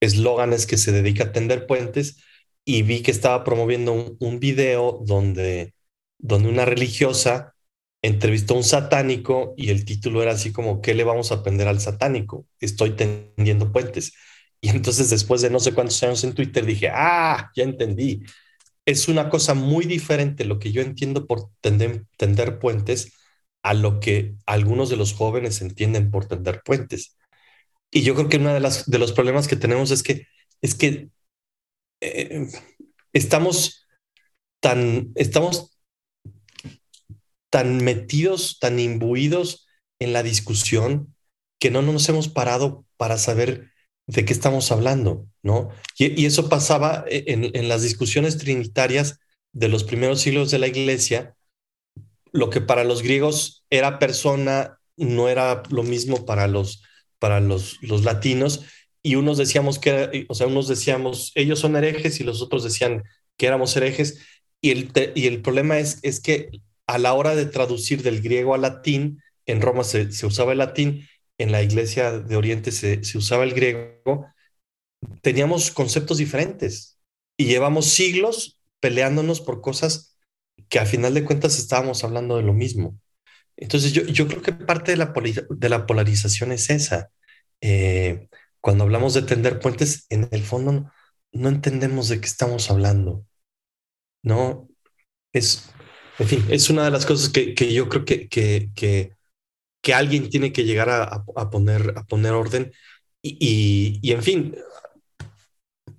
eslogan 0.00 0.52
es 0.52 0.66
que 0.66 0.76
se 0.76 0.92
dedica 0.92 1.24
a 1.24 1.32
tender 1.32 1.66
puentes 1.66 2.18
y 2.64 2.82
vi 2.82 3.02
que 3.02 3.10
estaba 3.10 3.44
promoviendo 3.44 3.92
un, 3.92 4.16
un, 4.20 4.40
video 4.40 5.00
donde, 5.04 5.74
donde 6.18 6.48
una 6.50 6.66
religiosa 6.66 7.53
entrevistó 8.04 8.52
a 8.52 8.58
un 8.58 8.64
satánico 8.64 9.54
y 9.56 9.70
el 9.70 9.86
título 9.86 10.22
era 10.22 10.32
así 10.32 10.52
como, 10.52 10.82
¿qué 10.82 10.92
le 10.92 11.04
vamos 11.04 11.32
a 11.32 11.36
aprender 11.36 11.68
al 11.68 11.80
satánico? 11.80 12.46
Estoy 12.60 12.90
tendiendo 12.90 13.72
puentes. 13.72 14.12
Y 14.60 14.68
entonces 14.68 15.08
después 15.08 15.40
de 15.40 15.48
no 15.48 15.58
sé 15.58 15.72
cuántos 15.72 16.02
años 16.02 16.22
en 16.22 16.34
Twitter 16.34 16.66
dije, 16.66 16.90
ah, 16.92 17.50
ya 17.56 17.64
entendí. 17.64 18.22
Es 18.84 19.08
una 19.08 19.30
cosa 19.30 19.54
muy 19.54 19.86
diferente 19.86 20.44
lo 20.44 20.58
que 20.58 20.70
yo 20.70 20.82
entiendo 20.82 21.26
por 21.26 21.48
tender, 21.62 22.04
tender 22.18 22.58
puentes 22.58 23.14
a 23.62 23.72
lo 23.72 24.00
que 24.00 24.34
algunos 24.44 24.90
de 24.90 24.96
los 24.96 25.14
jóvenes 25.14 25.62
entienden 25.62 26.10
por 26.10 26.26
tender 26.26 26.60
puentes. 26.62 27.16
Y 27.90 28.02
yo 28.02 28.14
creo 28.14 28.28
que 28.28 28.36
uno 28.36 28.52
de, 28.52 28.60
las, 28.60 28.84
de 28.90 28.98
los 28.98 29.12
problemas 29.12 29.48
que 29.48 29.56
tenemos 29.56 29.90
es 29.90 30.02
que, 30.02 30.26
es 30.60 30.74
que 30.74 31.08
eh, 32.02 32.48
estamos, 33.14 33.86
tan, 34.60 35.12
estamos 35.14 35.73
tan 37.54 37.84
metidos, 37.84 38.58
tan 38.58 38.80
imbuidos 38.80 39.68
en 40.00 40.12
la 40.12 40.24
discusión 40.24 41.14
que 41.60 41.70
no 41.70 41.82
nos 41.82 42.08
hemos 42.08 42.26
parado 42.26 42.84
para 42.96 43.16
saber 43.16 43.70
de 44.08 44.24
qué 44.24 44.32
estamos 44.32 44.72
hablando, 44.72 45.28
¿no? 45.40 45.68
Y, 45.96 46.26
eso 46.26 46.48
pasaba 46.48 47.04
en, 47.06 47.56
en, 47.56 47.68
las 47.68 47.82
discusiones 47.82 48.38
trinitarias 48.38 49.20
de 49.52 49.68
los 49.68 49.84
primeros 49.84 50.20
siglos 50.20 50.50
de 50.50 50.58
la 50.58 50.66
iglesia, 50.66 51.36
lo 52.32 52.50
que 52.50 52.60
para 52.60 52.82
los 52.82 53.02
griegos 53.02 53.64
era 53.70 54.00
persona 54.00 54.80
no 54.96 55.28
era 55.28 55.62
lo 55.70 55.84
mismo 55.84 56.26
para 56.26 56.48
los, 56.48 56.82
para 57.20 57.38
los, 57.38 57.78
los 57.82 58.02
latinos. 58.02 58.64
Y 59.00 59.14
unos 59.14 59.38
decíamos 59.38 59.78
que, 59.78 60.26
o 60.28 60.34
sea, 60.34 60.48
unos 60.48 60.66
decíamos, 60.66 61.30
ellos 61.36 61.60
son 61.60 61.76
herejes 61.76 62.18
y 62.18 62.24
los 62.24 62.42
otros 62.42 62.64
decían 62.64 63.04
que 63.36 63.46
éramos 63.46 63.76
herejes. 63.76 64.18
Y 64.60 64.72
el, 64.72 64.90
y 65.14 65.28
el 65.28 65.40
problema 65.40 65.78
es, 65.78 66.00
es 66.02 66.18
que 66.18 66.50
a 66.86 66.98
la 66.98 67.14
hora 67.14 67.34
de 67.34 67.46
traducir 67.46 68.02
del 68.02 68.20
griego 68.20 68.54
al 68.54 68.62
latín, 68.62 69.22
en 69.46 69.60
Roma 69.60 69.84
se, 69.84 70.08
usaba 70.24 70.52
el 70.52 70.58
latín, 70.58 71.06
en 71.38 71.52
la 71.52 71.62
iglesia 71.62 72.18
de 72.18 72.36
Oriente 72.36 72.72
se, 72.72 73.02
se 73.04 73.18
usaba 73.18 73.44
el 73.44 73.54
griego, 73.54 74.26
teníamos 75.22 75.70
conceptos 75.70 76.18
diferentes 76.18 76.98
y 77.36 77.46
llevamos 77.46 77.86
siglos 77.86 78.60
peleándonos 78.80 79.40
por 79.40 79.60
cosas 79.60 80.16
que 80.68 80.78
a 80.78 80.86
final 80.86 81.14
de 81.14 81.24
cuentas 81.24 81.58
estábamos 81.58 82.04
hablando 82.04 82.36
de 82.36 82.42
lo 82.42 82.52
mismo. 82.52 82.98
Entonces 83.56 83.92
yo, 83.92 84.02
yo 84.02 84.26
creo 84.26 84.42
que 84.42 84.52
parte 84.52 84.92
de 84.92 84.96
la, 84.96 85.12
de 85.48 85.68
la 85.68 85.86
polarización 85.86 86.52
es 86.52 86.70
esa. 86.70 87.10
Eh, 87.60 88.28
cuando 88.60 88.84
hablamos 88.84 89.14
de 89.14 89.22
tender 89.22 89.58
puentes, 89.58 90.06
en 90.10 90.28
el 90.30 90.42
fondo 90.42 90.90
no, 91.32 91.48
entendemos 91.48 92.08
de 92.08 92.20
qué 92.20 92.26
estamos 92.26 92.70
hablando. 92.70 93.24
No, 94.22 94.68
es, 95.32 95.70
en 96.18 96.28
fin, 96.28 96.44
es 96.48 96.70
una 96.70 96.84
de 96.84 96.90
las 96.90 97.06
cosas 97.06 97.28
que, 97.28 97.54
que 97.54 97.72
yo 97.72 97.88
creo 97.88 98.04
que, 98.04 98.28
que, 98.28 98.70
que, 98.74 99.94
alguien 99.94 100.30
tiene 100.30 100.52
que 100.52 100.64
llegar 100.64 100.88
a, 100.88 101.24
a, 101.36 101.50
poner, 101.50 101.94
a 101.96 102.04
poner 102.04 102.32
orden. 102.32 102.72
Y, 103.22 103.98
y, 104.02 104.12
en 104.12 104.22
fin, 104.22 104.56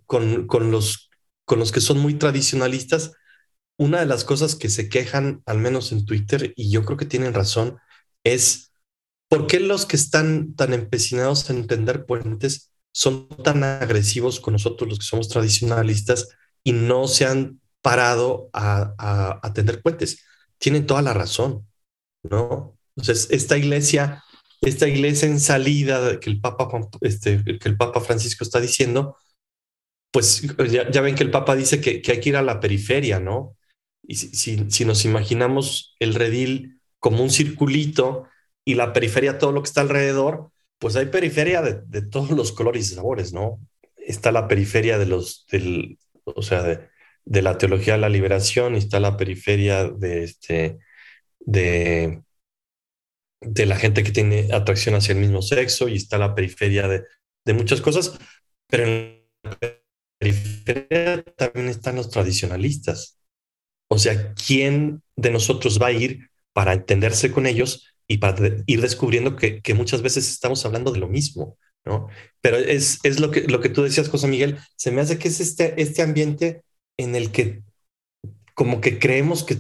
con, 0.06 0.48
con, 0.48 0.72
los, 0.72 1.10
con 1.46 1.60
los 1.60 1.72
que 1.72 1.82
son 1.82 2.00
muy 2.00 2.16
tradicionalistas, 2.16 3.14
una 3.78 4.00
de 4.00 4.06
las 4.06 4.24
cosas 4.24 4.56
que 4.56 4.70
se 4.70 4.90
quejan, 4.90 5.42
al 5.46 5.60
menos 5.60 5.92
en 5.92 6.06
Twitter, 6.06 6.54
y 6.56 6.72
yo 6.72 6.84
creo 6.86 6.98
que 6.98 7.06
tienen 7.06 7.34
razón, 7.34 7.78
es 8.24 8.72
¿por 9.30 9.48
qué 9.48 9.60
los 9.60 9.86
que 9.86 9.98
están 9.98 10.56
tan 10.56 10.74
empecinados 10.74 11.50
en 11.50 11.58
entender 11.58 12.06
puentes 12.06 12.72
son 12.94 13.28
tan 13.44 13.64
agresivos 13.64 14.40
con 14.40 14.54
nosotros 14.54 14.90
los 14.90 15.00
que 15.00 15.06
somos 15.06 15.28
tradicionalistas 15.28 16.30
y 16.64 16.72
no 16.72 17.08
se 17.08 17.26
han 17.26 17.60
parado 17.86 18.50
a, 18.52 18.96
a, 18.98 19.40
a 19.44 19.54
puentes? 19.84 20.26
Tienen 20.58 20.88
toda 20.88 21.04
la 21.04 21.14
razón, 21.14 21.68
¿no? 22.24 22.76
Entonces, 22.98 23.28
esta 23.30 23.60
iglesia, 23.60 24.24
esta 24.62 24.88
iglesia 24.88 25.28
en 25.28 25.40
salida 25.40 26.20
que 26.20 26.32
el 26.32 26.42
Papa, 26.42 26.68
este, 27.02 27.44
que 27.44 27.70
el 27.70 27.78
Papa 27.78 28.02
Francisco 28.02 28.44
está 28.44 28.60
diciendo, 28.60 29.18
pues 30.12 30.42
ya, 30.72 30.90
ya 30.90 31.02
ven 31.02 31.14
que 31.14 31.22
el 31.22 31.30
Papa 31.30 31.56
dice 31.56 31.80
que, 31.80 32.02
que, 32.02 32.14
hay 32.14 32.20
que 32.22 32.30
ir 32.30 32.38
a 32.38 32.42
la 32.42 32.60
periferia, 32.60 33.20
¿no? 33.20 33.56
Y 34.02 34.16
si, 34.16 34.30
si, 34.30 34.72
si, 34.72 34.84
nos 34.84 35.06
imaginamos 35.06 35.96
el 36.00 36.16
redil 36.16 36.82
como 37.00 37.22
un 37.22 37.30
circulito 37.30 38.28
y 38.66 38.74
la 38.74 38.94
periferia, 38.94 39.38
todo 39.38 39.52
lo 39.52 39.62
que 39.62 39.68
está 39.68 39.82
alrededor, 39.82 40.50
pues 40.80 40.96
hay 40.96 41.06
periferia 41.06 41.62
de, 41.62 41.82
de 41.86 42.02
todos 42.02 42.32
los 42.32 42.52
colores 42.52 42.92
y 42.92 42.96
sabores, 42.96 43.32
¿no? 43.32 43.60
Está 43.96 44.32
la 44.32 44.48
periferia 44.48 44.98
de 44.98 45.06
los, 45.06 45.46
del, 45.52 46.00
o 46.24 46.42
sea, 46.42 46.64
de, 46.64 46.95
de 47.26 47.42
la 47.42 47.58
teología 47.58 47.94
de 47.94 48.00
la 48.00 48.10
liberación, 48.10 48.76
está 48.76 49.00
la 49.00 49.18
periferia 49.18 49.86
de, 49.90 50.24
este, 50.24 50.80
de, 51.40 52.22
de 53.42 53.66
la 53.66 53.78
gente 53.78 54.04
que 54.04 54.12
tiene 54.12 54.50
atracción 54.54 54.96
hacia 54.96 55.14
el 55.14 55.20
mismo 55.20 55.42
sexo 55.42 55.88
y 55.88 55.96
está 55.96 56.18
la 56.18 56.36
periferia 56.36 56.88
de, 56.88 57.04
de 57.46 57.54
muchas 57.54 57.82
cosas, 57.82 58.18
pero 58.68 58.86
en 58.86 59.26
la 59.44 59.58
periferia 60.20 61.24
también 61.36 61.70
están 61.70 61.96
los 61.96 62.10
tradicionalistas. 62.10 63.20
O 63.88 63.98
sea, 63.98 64.34
¿quién 64.34 65.02
de 65.16 65.32
nosotros 65.32 65.80
va 65.82 65.88
a 65.88 65.92
ir 65.92 66.30
para 66.54 66.74
entenderse 66.74 67.32
con 67.32 67.46
ellos 67.46 67.96
y 68.08 68.18
para 68.18 68.64
ir 68.66 68.82
descubriendo 68.82 69.36
que, 69.36 69.62
que 69.62 69.74
muchas 69.74 70.02
veces 70.02 70.30
estamos 70.30 70.66
hablando 70.66 70.92
de 70.92 71.00
lo 71.00 71.08
mismo? 71.08 71.58
¿no? 71.86 72.08
Pero 72.42 72.58
es, 72.58 73.00
es 73.04 73.20
lo, 73.20 73.30
que, 73.30 73.42
lo 73.42 73.62
que 73.62 73.70
tú 73.70 73.84
decías, 73.84 74.10
José 74.10 74.28
Miguel, 74.28 74.58
se 74.76 74.92
me 74.92 75.02
hace 75.02 75.20
que 75.20 75.28
es 75.28 75.40
este, 75.40 75.80
este 75.82 76.02
ambiente 76.02 76.64
en 76.98 77.16
el 77.16 77.32
que 77.32 77.64
como 78.56 78.82
que 78.82 79.00
creemos 79.00 79.44
que, 79.44 79.58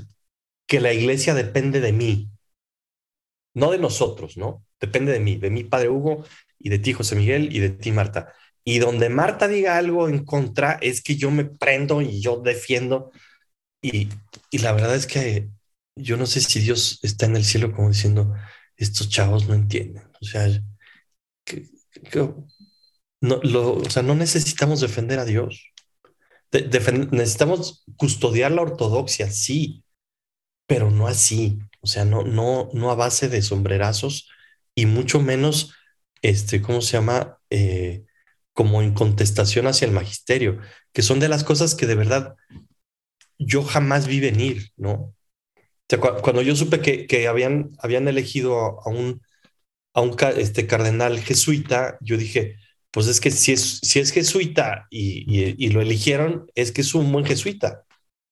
que 0.67 0.79
la 0.79 0.93
iglesia 0.93 1.33
depende 1.33 1.81
de 1.81 1.93
mí, 1.93 2.29
no 3.53 3.71
de 3.71 3.77
nosotros, 3.77 4.37
¿no? 4.37 4.65
Depende 4.79 5.11
de 5.11 5.19
mí, 5.19 5.37
de 5.37 5.49
mi 5.49 5.63
padre 5.63 5.89
Hugo 5.89 6.25
y 6.59 6.69
de 6.69 6.79
ti, 6.79 6.93
José 6.93 7.15
Miguel, 7.15 7.55
y 7.55 7.59
de 7.59 7.69
ti, 7.69 7.91
Marta. 7.91 8.33
Y 8.63 8.79
donde 8.79 9.09
Marta 9.09 9.47
diga 9.47 9.77
algo 9.77 10.09
en 10.09 10.25
contra 10.25 10.73
es 10.81 11.01
que 11.01 11.15
yo 11.15 11.31
me 11.31 11.45
prendo 11.45 12.01
y 12.01 12.21
yo 12.21 12.37
defiendo. 12.37 13.11
Y, 13.81 14.09
y 14.51 14.59
la 14.59 14.73
verdad 14.73 14.95
es 14.95 15.07
que 15.07 15.49
yo 15.95 16.17
no 16.17 16.25
sé 16.25 16.41
si 16.41 16.59
Dios 16.59 16.99
está 17.03 17.25
en 17.27 17.35
el 17.37 17.45
cielo 17.45 17.71
como 17.73 17.89
diciendo, 17.89 18.33
estos 18.77 19.09
chavos 19.09 19.47
no 19.47 19.55
entienden. 19.55 20.03
O 20.21 20.25
sea, 20.25 20.47
que, 21.45 21.65
no, 23.21 23.39
lo, 23.43 23.73
o 23.77 23.89
sea, 23.89 24.03
no 24.03 24.15
necesitamos 24.15 24.81
defender 24.81 25.19
a 25.19 25.25
Dios. 25.25 25.71
Necesitamos 26.51 27.83
custodiar 27.97 28.51
la 28.51 28.61
ortodoxia, 28.61 29.29
sí, 29.31 29.83
pero 30.67 30.91
no 30.91 31.07
así. 31.07 31.59
O 31.81 31.87
sea, 31.87 32.05
no, 32.05 32.23
no, 32.23 32.69
no 32.73 32.91
a 32.91 32.95
base 32.95 33.29
de 33.29 33.41
sombrerazos 33.41 34.29
y 34.73 34.85
mucho 34.85 35.19
menos, 35.19 35.73
este, 36.21 36.61
¿cómo 36.61 36.81
se 36.81 36.93
llama? 36.93 37.39
Eh, 37.49 38.05
como 38.53 38.81
en 38.81 38.93
contestación 38.93 39.67
hacia 39.67 39.85
el 39.85 39.93
magisterio, 39.93 40.59
que 40.93 41.01
son 41.01 41.19
de 41.19 41.29
las 41.29 41.43
cosas 41.43 41.75
que 41.75 41.87
de 41.87 41.95
verdad 41.95 42.35
yo 43.37 43.63
jamás 43.63 44.07
vi 44.07 44.19
venir, 44.19 44.71
¿no? 44.77 45.13
Cuando 46.23 46.41
yo 46.41 46.55
supe 46.55 46.81
que, 46.81 47.05
que, 47.05 47.27
habían, 47.27 47.71
habían 47.79 48.07
elegido 48.07 48.59
a, 48.59 48.67
a 48.85 48.89
un, 48.89 49.21
a 49.93 50.01
un 50.01 50.15
este, 50.37 50.67
cardenal 50.67 51.19
jesuita, 51.19 51.97
yo 52.01 52.17
dije, 52.17 52.55
pues 52.95 53.07
es 53.07 53.19
que 53.19 53.29
si 53.29 53.51
es, 53.51 54.11
jesuita 54.13 54.87
y, 54.89 55.67
lo 55.67 55.81
eligieron, 55.81 56.49
es 56.55 56.71
que 56.71 56.79
es 56.79 56.95
un 56.95 57.11
buen 57.11 57.25
jesuita, 57.25 57.83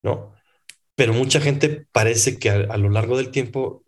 ¿no? 0.02 0.34
pero 0.96 1.12
mucha 1.12 1.42
gente 1.42 1.86
parece 1.92 2.40
que 2.40 2.50
a, 2.50 2.78
lo 2.78 2.90
largo 2.90 3.18
del 3.18 3.30
tiempo 3.30 3.84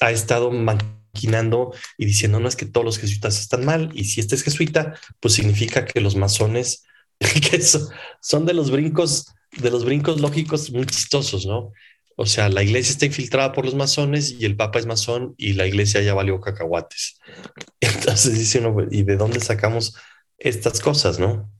ha 0.00 0.10
estado 0.10 0.50
maquinando 0.50 1.74
y 1.98 2.06
diciendo, 2.06 2.40
no 2.40 2.48
es 2.48 2.56
que 2.56 2.64
todos 2.64 2.86
los 2.86 2.98
jesuitas 2.98 3.38
están 3.38 3.66
mal, 3.66 3.90
y 3.92 4.04
si 4.04 4.20
este 4.20 4.34
es 4.34 4.42
jesuita, 4.42 4.94
pues 5.20 5.34
significa 5.34 5.84
que 5.84 6.00
los 6.00 6.16
masones, 6.16 6.84
son, 7.60 7.88
son 8.22 8.46
de 8.46 8.54
los 8.54 8.70
brincos, 8.70 9.26
de 9.58 9.70
los 9.70 9.84
brincos 9.84 10.22
lógicos 10.22 10.70
muy 10.70 10.86
chistosos, 10.86 11.44
¿no? 11.44 11.70
O 12.16 12.26
sea, 12.26 12.48
la 12.48 12.62
iglesia 12.62 12.92
está 12.92 13.06
infiltrada 13.06 13.52
por 13.52 13.64
los 13.64 13.74
masones 13.74 14.32
y 14.32 14.44
el 14.44 14.56
papa 14.56 14.78
es 14.78 14.86
masón 14.86 15.34
y 15.38 15.54
la 15.54 15.66
iglesia 15.66 16.02
ya 16.02 16.14
valió 16.14 16.40
cacahuates. 16.40 17.20
Entonces 17.80 18.38
dice 18.38 18.60
uno, 18.60 18.86
¿y 18.90 19.02
de 19.02 19.16
dónde 19.16 19.40
sacamos 19.40 19.96
estas 20.38 20.80
cosas, 20.80 21.18
no? 21.18 21.50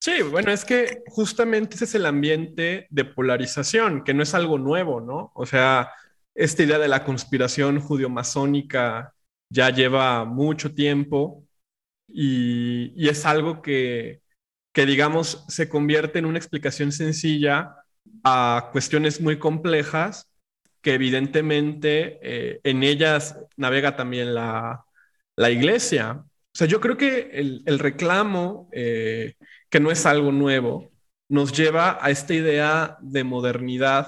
Sí, 0.00 0.22
bueno, 0.22 0.52
es 0.52 0.64
que 0.64 1.02
justamente 1.06 1.74
ese 1.74 1.84
es 1.84 1.94
el 1.94 2.06
ambiente 2.06 2.86
de 2.90 3.04
polarización, 3.04 4.04
que 4.04 4.14
no 4.14 4.22
es 4.22 4.32
algo 4.34 4.58
nuevo, 4.58 5.00
¿no? 5.00 5.32
O 5.34 5.44
sea, 5.44 5.90
esta 6.34 6.62
idea 6.62 6.78
de 6.78 6.88
la 6.88 7.04
conspiración 7.04 7.80
judío-masónica 7.80 9.12
ya 9.50 9.70
lleva 9.70 10.24
mucho 10.24 10.72
tiempo 10.74 11.44
y, 12.08 12.92
y 12.96 13.08
es 13.08 13.26
algo 13.26 13.62
que, 13.62 14.22
que, 14.72 14.86
digamos, 14.86 15.44
se 15.48 15.68
convierte 15.68 16.18
en 16.20 16.26
una 16.26 16.38
explicación 16.38 16.92
sencilla 16.92 17.74
a 18.24 18.70
cuestiones 18.72 19.20
muy 19.20 19.38
complejas 19.38 20.28
que 20.82 20.94
evidentemente 20.94 22.18
eh, 22.22 22.60
en 22.64 22.82
ellas 22.82 23.38
navega 23.56 23.96
también 23.96 24.34
la, 24.34 24.84
la, 25.36 25.50
iglesia. 25.50 26.24
O 26.24 26.54
sea, 26.54 26.66
yo 26.66 26.80
creo 26.80 26.96
que 26.96 27.30
el, 27.32 27.62
el 27.66 27.78
reclamo 27.78 28.68
eh, 28.72 29.34
que 29.68 29.80
no 29.80 29.90
es 29.90 30.06
algo 30.06 30.32
nuevo, 30.32 30.90
nos 31.28 31.52
lleva 31.52 31.98
a 32.00 32.10
esta 32.10 32.34
idea 32.34 32.96
de 33.00 33.24
modernidad 33.24 34.06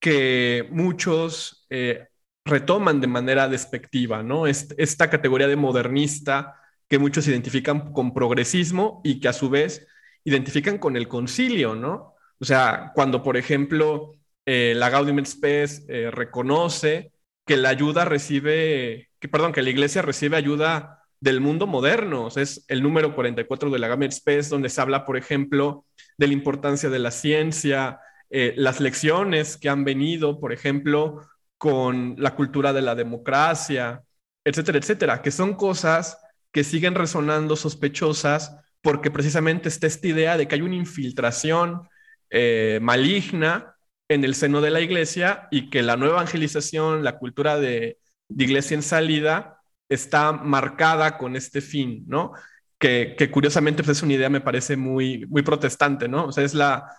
que 0.00 0.68
muchos 0.70 1.66
eh, 1.70 2.08
retoman 2.44 3.00
de 3.00 3.06
manera 3.06 3.48
despectiva, 3.48 4.22
¿no? 4.22 4.46
Esta 4.46 5.08
categoría 5.08 5.48
de 5.48 5.56
modernista 5.56 6.60
que 6.88 6.98
muchos 6.98 7.26
identifican 7.28 7.92
con 7.92 8.12
progresismo 8.12 9.00
y 9.02 9.20
que 9.20 9.28
a 9.28 9.32
su 9.32 9.48
vez 9.48 9.86
identifican 10.24 10.78
con 10.78 10.96
el 10.96 11.08
concilio, 11.08 11.74
¿no? 11.74 12.13
O 12.40 12.44
sea, 12.44 12.92
cuando, 12.94 13.22
por 13.22 13.36
ejemplo, 13.36 14.12
eh, 14.46 14.74
la 14.76 14.90
Gaudium 14.90 15.18
et 15.18 15.26
Spes 15.26 15.84
eh, 15.88 16.10
reconoce 16.10 17.12
que 17.46 17.56
la 17.56 17.70
ayuda 17.70 18.04
recibe, 18.04 19.10
perdón, 19.30 19.52
que 19.52 19.62
la 19.62 19.70
iglesia 19.70 20.02
recibe 20.02 20.36
ayuda 20.36 21.02
del 21.20 21.40
mundo 21.40 21.66
moderno. 21.66 22.26
O 22.26 22.30
sea, 22.30 22.42
es 22.42 22.64
el 22.68 22.82
número 22.82 23.14
44 23.14 23.70
de 23.70 23.78
la 23.78 23.88
Gamer 23.88 24.10
Space, 24.10 24.50
donde 24.50 24.68
se 24.68 24.80
habla, 24.80 25.04
por 25.04 25.16
ejemplo, 25.16 25.86
de 26.18 26.26
la 26.26 26.32
importancia 26.32 26.90
de 26.90 26.98
la 26.98 27.10
ciencia, 27.10 28.00
eh, 28.30 28.54
las 28.56 28.80
lecciones 28.80 29.56
que 29.56 29.68
han 29.68 29.84
venido, 29.84 30.40
por 30.40 30.52
ejemplo, 30.52 31.22
con 31.56 32.16
la 32.18 32.34
cultura 32.34 32.72
de 32.72 32.82
la 32.82 32.94
democracia, 32.94 34.02
etcétera, 34.44 34.78
etcétera, 34.78 35.22
que 35.22 35.30
son 35.30 35.54
cosas 35.54 36.18
que 36.52 36.64
siguen 36.64 36.94
resonando 36.94 37.56
sospechosas 37.56 38.56
porque 38.82 39.10
precisamente 39.10 39.68
está 39.68 39.86
esta 39.86 40.06
idea 40.06 40.36
de 40.36 40.46
que 40.46 40.56
hay 40.56 40.60
una 40.62 40.74
infiltración 40.74 41.88
eh, 42.36 42.80
maligna 42.82 43.76
en 44.08 44.24
el 44.24 44.34
seno 44.34 44.60
de 44.60 44.70
la 44.70 44.80
iglesia 44.80 45.46
y 45.52 45.70
que 45.70 45.82
la 45.82 45.96
nueva 45.96 46.14
evangelización, 46.14 47.04
la 47.04 47.16
cultura 47.18 47.58
de, 47.60 47.98
iglesia 48.28 48.74
en 48.74 48.82
salida, 48.82 49.60
está 49.88 50.32
marcada 50.32 51.16
con 51.16 51.36
este 51.36 51.60
fin, 51.60 52.04
¿no? 52.08 52.32
Que, 52.76 53.16
curiosamente 53.30 53.84
pues, 53.84 53.98
es 53.98 54.02
una 54.02 54.14
idea, 54.14 54.30
me 54.30 54.40
parece 54.40 54.76
muy, 54.76 55.26
muy 55.26 55.42
protestante, 55.42 56.08
¿no? 56.08 56.26
O 56.26 56.32
sea, 56.32 56.42
es 56.42 56.54
la, 56.54 56.90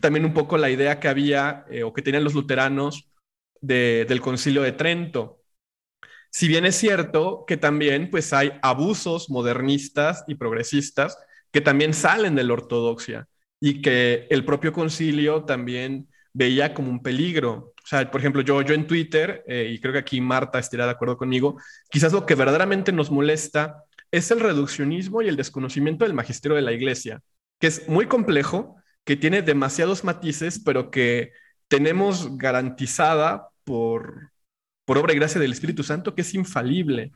también 0.00 0.24
un 0.24 0.32
poco 0.32 0.56
la 0.56 0.70
idea 0.70 0.98
que 0.98 1.08
había 1.08 1.66
eh, 1.70 1.82
o 1.82 1.92
que 1.92 2.02
tenían 2.02 2.24
los 2.24 2.34
luteranos 2.34 3.12
de, 3.60 4.06
del 4.08 4.22
concilio 4.22 4.62
de 4.62 4.72
Trento. 4.72 5.42
Si 6.30 6.48
bien 6.48 6.64
es 6.64 6.76
cierto 6.76 7.44
que 7.46 7.58
también 7.58 8.10
pues 8.10 8.32
hay 8.32 8.52
abusos 8.62 9.28
modernistas 9.30 10.24
y 10.26 10.36
progresistas 10.36 11.18
que 11.52 11.60
también 11.60 11.92
salen 11.94 12.34
de 12.34 12.44
la 12.44 12.54
ortodoxia 12.54 13.28
y 13.60 13.82
que 13.82 14.26
el 14.30 14.44
propio 14.44 14.72
concilio 14.72 15.44
también 15.44 16.08
veía 16.32 16.74
como 16.74 16.90
un 16.90 17.02
peligro. 17.02 17.74
O 17.82 17.86
sea, 17.86 18.10
por 18.10 18.20
ejemplo, 18.20 18.42
yo, 18.42 18.62
yo 18.62 18.74
en 18.74 18.86
Twitter, 18.86 19.44
eh, 19.46 19.70
y 19.72 19.80
creo 19.80 19.92
que 19.92 19.98
aquí 19.98 20.20
Marta 20.20 20.58
estará 20.58 20.86
de 20.86 20.92
acuerdo 20.92 21.16
conmigo, 21.16 21.60
quizás 21.90 22.12
lo 22.12 22.24
que 22.26 22.34
verdaderamente 22.34 22.92
nos 22.92 23.10
molesta 23.10 23.84
es 24.10 24.30
el 24.30 24.40
reduccionismo 24.40 25.22
y 25.22 25.28
el 25.28 25.36
desconocimiento 25.36 26.04
del 26.04 26.14
magisterio 26.14 26.56
de 26.56 26.62
la 26.62 26.72
iglesia, 26.72 27.20
que 27.58 27.68
es 27.68 27.88
muy 27.88 28.06
complejo, 28.06 28.76
que 29.04 29.16
tiene 29.16 29.42
demasiados 29.42 30.04
matices, 30.04 30.60
pero 30.64 30.90
que 30.90 31.32
tenemos 31.68 32.36
garantizada 32.36 33.48
por, 33.64 34.32
por 34.84 34.98
obra 34.98 35.12
y 35.12 35.16
gracia 35.16 35.40
del 35.40 35.52
Espíritu 35.52 35.82
Santo 35.82 36.14
que 36.14 36.22
es 36.22 36.34
infalible. 36.34 37.12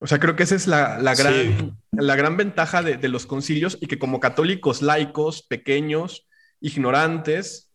O 0.00 0.06
sea, 0.06 0.18
creo 0.18 0.36
que 0.36 0.42
esa 0.42 0.54
es 0.54 0.66
la, 0.66 0.98
la 0.98 1.14
gran, 1.14 1.34
sí. 1.34 1.72
la 1.92 2.16
gran 2.16 2.36
ventaja 2.36 2.82
de, 2.82 2.96
de 2.96 3.08
los 3.08 3.26
concilios 3.26 3.78
y 3.80 3.86
que 3.86 3.98
como 3.98 4.20
católicos 4.20 4.82
laicos, 4.82 5.42
pequeños, 5.42 6.28
ignorantes, 6.60 7.70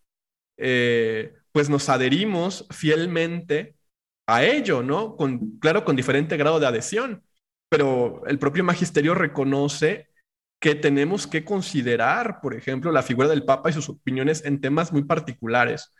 eh, 0.57 1.33
pues 1.51 1.69
nos 1.69 1.89
adherimos 1.89 2.67
fielmente 2.69 3.75
a 4.27 4.43
ello, 4.43 4.83
¿no? 4.83 5.15
Con, 5.15 5.57
claro, 5.59 5.85
con 5.85 5.95
diferente 5.95 6.37
grado 6.37 6.59
de 6.59 6.67
adhesión, 6.67 7.23
pero 7.69 8.21
el 8.27 8.37
propio 8.37 8.63
magisterio 8.63 9.15
reconoce 9.15 10.09
que 10.59 10.75
tenemos 10.75 11.25
que 11.25 11.45
considerar, 11.45 12.41
por 12.41 12.53
ejemplo, 12.53 12.91
la 12.91 13.03
figura 13.03 13.29
del 13.29 13.45
Papa 13.45 13.69
y 13.69 13.73
sus 13.73 13.89
opiniones 13.89 14.43
en 14.43 14.59
temas 14.59 14.91
muy 14.91 15.03
particulares. 15.03 15.93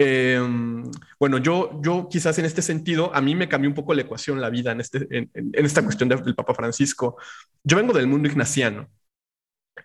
Em, 0.00 0.84
bueno, 1.18 1.38
yo, 1.38 1.80
yo 1.82 2.08
quizás 2.08 2.38
en 2.38 2.44
este 2.44 2.62
sentido, 2.62 3.12
a 3.14 3.20
mí 3.20 3.34
me 3.34 3.48
cambió 3.48 3.68
un 3.68 3.74
poco 3.74 3.94
la 3.94 4.02
ecuación, 4.02 4.40
la 4.40 4.50
vida 4.50 4.70
en, 4.72 4.80
este, 4.80 5.06
en, 5.10 5.30
esta 5.54 5.82
cuestión 5.82 6.08
del 6.08 6.34
Papa 6.34 6.54
Francisco. 6.54 7.16
Yo 7.64 7.76
vengo 7.76 7.92
del 7.92 8.06
mundo 8.06 8.28
ignaciano. 8.28 8.88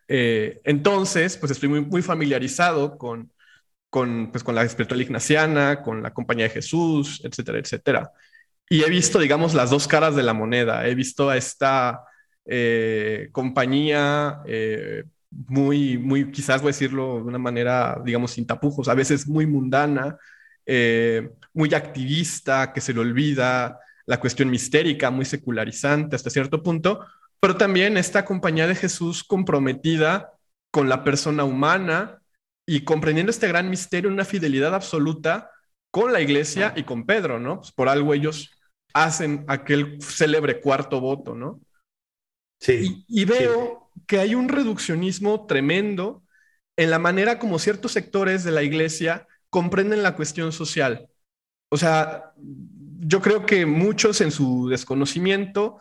Eh, 0.08 0.62
entonces, 0.64 1.38
pues 1.38 1.52
estoy 1.52 1.70
muy, 1.70 1.82
muy 1.82 2.02
familiarizado 2.02 2.98
con, 2.98 3.32
con, 3.90 4.32
pues, 4.32 4.44
con 4.44 4.56
la 4.56 4.64
espiritual 4.64 5.02
ignaciana, 5.02 5.82
con 5.82 6.04
la 6.04 6.14
compañía 6.14 6.46
de 6.46 6.52
Jesús, 6.52 7.22
etcétera, 7.24 7.60
etcétera. 7.60 8.12
Y 8.70 8.84
he 8.84 8.90
visto, 8.90 9.20
digamos, 9.20 9.54
las 9.54 9.70
dos 9.70 9.88
caras 9.88 10.16
de 10.16 10.24
la 10.24 10.34
moneda. 10.34 10.88
He 10.88 10.96
visto 10.96 11.30
a 11.30 11.38
esta 11.38 12.04
eh, 12.46 13.30
compañía 13.32 14.42
eh, 14.48 15.04
muy, 15.48 15.98
muy, 15.98 16.32
quizás 16.32 16.62
voy 16.62 16.70
a 16.70 16.74
decirlo 16.74 17.16
de 17.16 17.24
una 17.24 17.38
manera, 17.38 18.02
digamos, 18.04 18.32
sin 18.32 18.46
tapujos, 18.46 18.88
a 18.88 18.94
veces 18.94 19.28
muy 19.28 19.46
mundana, 19.46 20.18
eh, 20.66 21.32
muy 21.54 21.74
activista, 21.74 22.74
que 22.74 22.82
se 22.82 22.94
le 22.94 23.00
olvida 23.00 23.80
la 24.06 24.20
cuestión 24.20 24.50
mistérica, 24.50 25.12
muy 25.12 25.26
secularizante 25.26 26.16
hasta 26.16 26.30
cierto 26.30 26.62
punto, 26.62 27.06
pero 27.40 27.58
también 27.58 27.98
esta 27.98 28.26
compañía 28.26 28.68
de 28.68 28.76
Jesús 28.76 29.24
comprometida 29.24 30.34
con 30.72 30.90
la 30.90 31.04
persona 31.04 31.44
humana, 31.44 32.20
y 32.66 32.84
comprendiendo 32.84 33.30
este 33.30 33.48
gran 33.48 33.70
misterio, 33.70 34.10
una 34.10 34.26
fidelidad 34.26 34.74
absoluta 34.74 35.52
con 35.92 36.14
la 36.14 36.22
iglesia 36.22 36.74
y 36.76 36.84
con 36.84 37.06
Pedro, 37.06 37.40
¿no? 37.40 37.58
Pues 37.58 37.72
por 37.72 37.90
algo 37.90 38.14
ellos 38.14 38.52
hacen 38.94 39.46
aquel 39.48 40.02
célebre 40.02 40.62
cuarto 40.62 41.00
voto, 41.00 41.36
¿no? 41.36 41.60
Sí. 42.60 43.04
Y, 43.08 43.26
veo 43.26 43.83
que 44.08 44.20
hay 44.20 44.36
un 44.36 44.50
reduccionismo 44.50 45.46
tremendo 45.46 46.24
en 46.78 46.90
la 46.90 47.00
manera 47.00 47.40
como 47.40 47.60
ciertos 47.60 47.92
sectores 47.92 48.44
de 48.44 48.52
la 48.52 48.64
iglesia 48.64 49.28
comprenden 49.50 50.04
la 50.04 50.16
cuestión 50.16 50.52
social. 50.52 51.08
O 51.70 51.78
sea, 51.78 52.34
yo 53.00 53.22
creo 53.22 53.46
que 53.46 53.66
muchos 53.66 54.22
en 54.22 54.32
su 54.32 54.68
desconocimiento, 54.70 55.78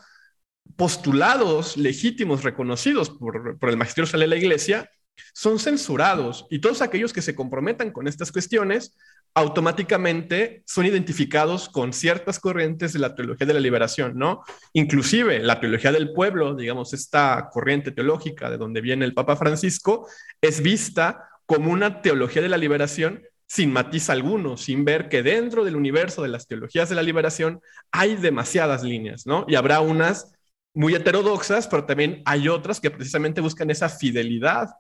postulados 0.77 1.77
legítimos, 1.77 2.45
reconocidos 2.45 3.11
por, 3.11 3.59
por 3.59 3.71
el 3.71 3.77
magisterio 3.77 4.11
de 4.19 4.27
la 4.27 4.37
iglesia, 4.37 4.91
son 5.33 5.59
censurados 5.59 6.47
y 6.51 6.61
todos 6.61 6.83
aquellos 6.83 7.13
que 7.13 7.23
se 7.23 7.35
comprometan 7.35 7.91
con 7.91 8.09
estas 8.09 8.33
cuestiones 8.33 8.97
automáticamente 9.35 10.63
son 10.67 10.87
identificados 10.87 11.69
con 11.69 11.93
ciertas 11.93 12.39
corrientes 12.39 12.93
de 12.93 12.99
la 12.99 13.15
teología 13.15 13.47
de 13.47 13.55
la 13.55 13.61
liberación, 13.61 14.19
¿no? 14.19 14.43
Inclusive 14.75 15.39
la 15.39 15.59
teología 15.59 15.91
del 15.91 16.13
pueblo, 16.13 16.55
digamos, 16.55 16.93
esta 16.93 17.49
corriente 17.51 17.93
teológica 17.93 18.51
de 18.51 18.59
donde 18.59 18.83
viene 18.83 19.05
el 19.05 19.15
Papa 19.15 19.37
Francisco, 19.37 20.07
es 20.41 20.63
vista 20.63 21.29
como 21.47 21.71
una 21.71 22.03
teología 22.03 22.43
de 22.43 22.51
la 22.51 22.59
liberación 22.59 23.23
sin 23.47 23.73
matiz 23.73 24.09
alguno, 24.11 24.57
sin 24.57 24.85
ver 24.85 25.09
que 25.09 25.23
dentro 25.23 25.65
del 25.65 25.77
universo 25.77 26.23
de 26.23 26.29
las 26.29 26.47
teologías 26.47 26.89
de 26.89 26.95
la 26.95 27.03
liberación 27.03 27.61
hay 27.91 28.17
demasiadas 28.17 28.83
líneas, 28.83 29.27
¿no? 29.27 29.45
Y 29.49 29.55
habrá 29.55 29.81
unas 29.81 30.33
muy 30.75 30.95
heterodoxas, 30.95 31.69
pero 31.69 31.85
también 31.85 32.23
hay 32.25 32.49
otras 32.49 32.81
que 32.81 32.91
precisamente 32.91 33.41
buscan 33.41 33.71
esa 33.71 33.89
fidelidad 33.89 34.71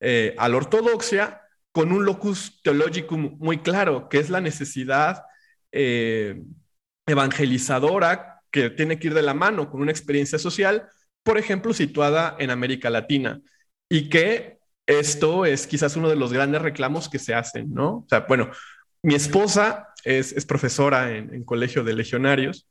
eh, 0.00 0.34
a 0.38 0.48
la 0.48 0.56
ortodoxia 0.56 1.42
con 1.72 1.92
un 1.92 2.04
locus 2.04 2.60
theologicum 2.62 3.36
muy 3.38 3.58
claro, 3.58 4.08
que 4.08 4.18
es 4.18 4.30
la 4.30 4.40
necesidad 4.40 5.24
eh, 5.72 6.42
evangelizadora 7.06 8.42
que 8.50 8.70
tiene 8.70 8.98
que 8.98 9.08
ir 9.08 9.14
de 9.14 9.22
la 9.22 9.34
mano 9.34 9.70
con 9.70 9.80
una 9.80 9.90
experiencia 9.90 10.38
social, 10.38 10.88
por 11.22 11.38
ejemplo, 11.38 11.72
situada 11.74 12.36
en 12.38 12.50
América 12.50 12.90
Latina, 12.90 13.40
y 13.88 14.08
que 14.08 14.58
esto 14.86 15.44
es 15.44 15.66
quizás 15.66 15.96
uno 15.96 16.08
de 16.08 16.16
los 16.16 16.32
grandes 16.32 16.62
reclamos 16.62 17.08
que 17.08 17.18
se 17.18 17.34
hacen, 17.34 17.72
¿no? 17.74 17.98
O 17.98 18.06
sea, 18.08 18.20
bueno, 18.20 18.50
mi 19.02 19.14
esposa 19.14 19.88
es, 20.04 20.44
profesora 20.46 21.14
en, 21.14 21.44
Colegio 21.44 21.84
de 21.84 21.94
Legionarios 21.94 22.66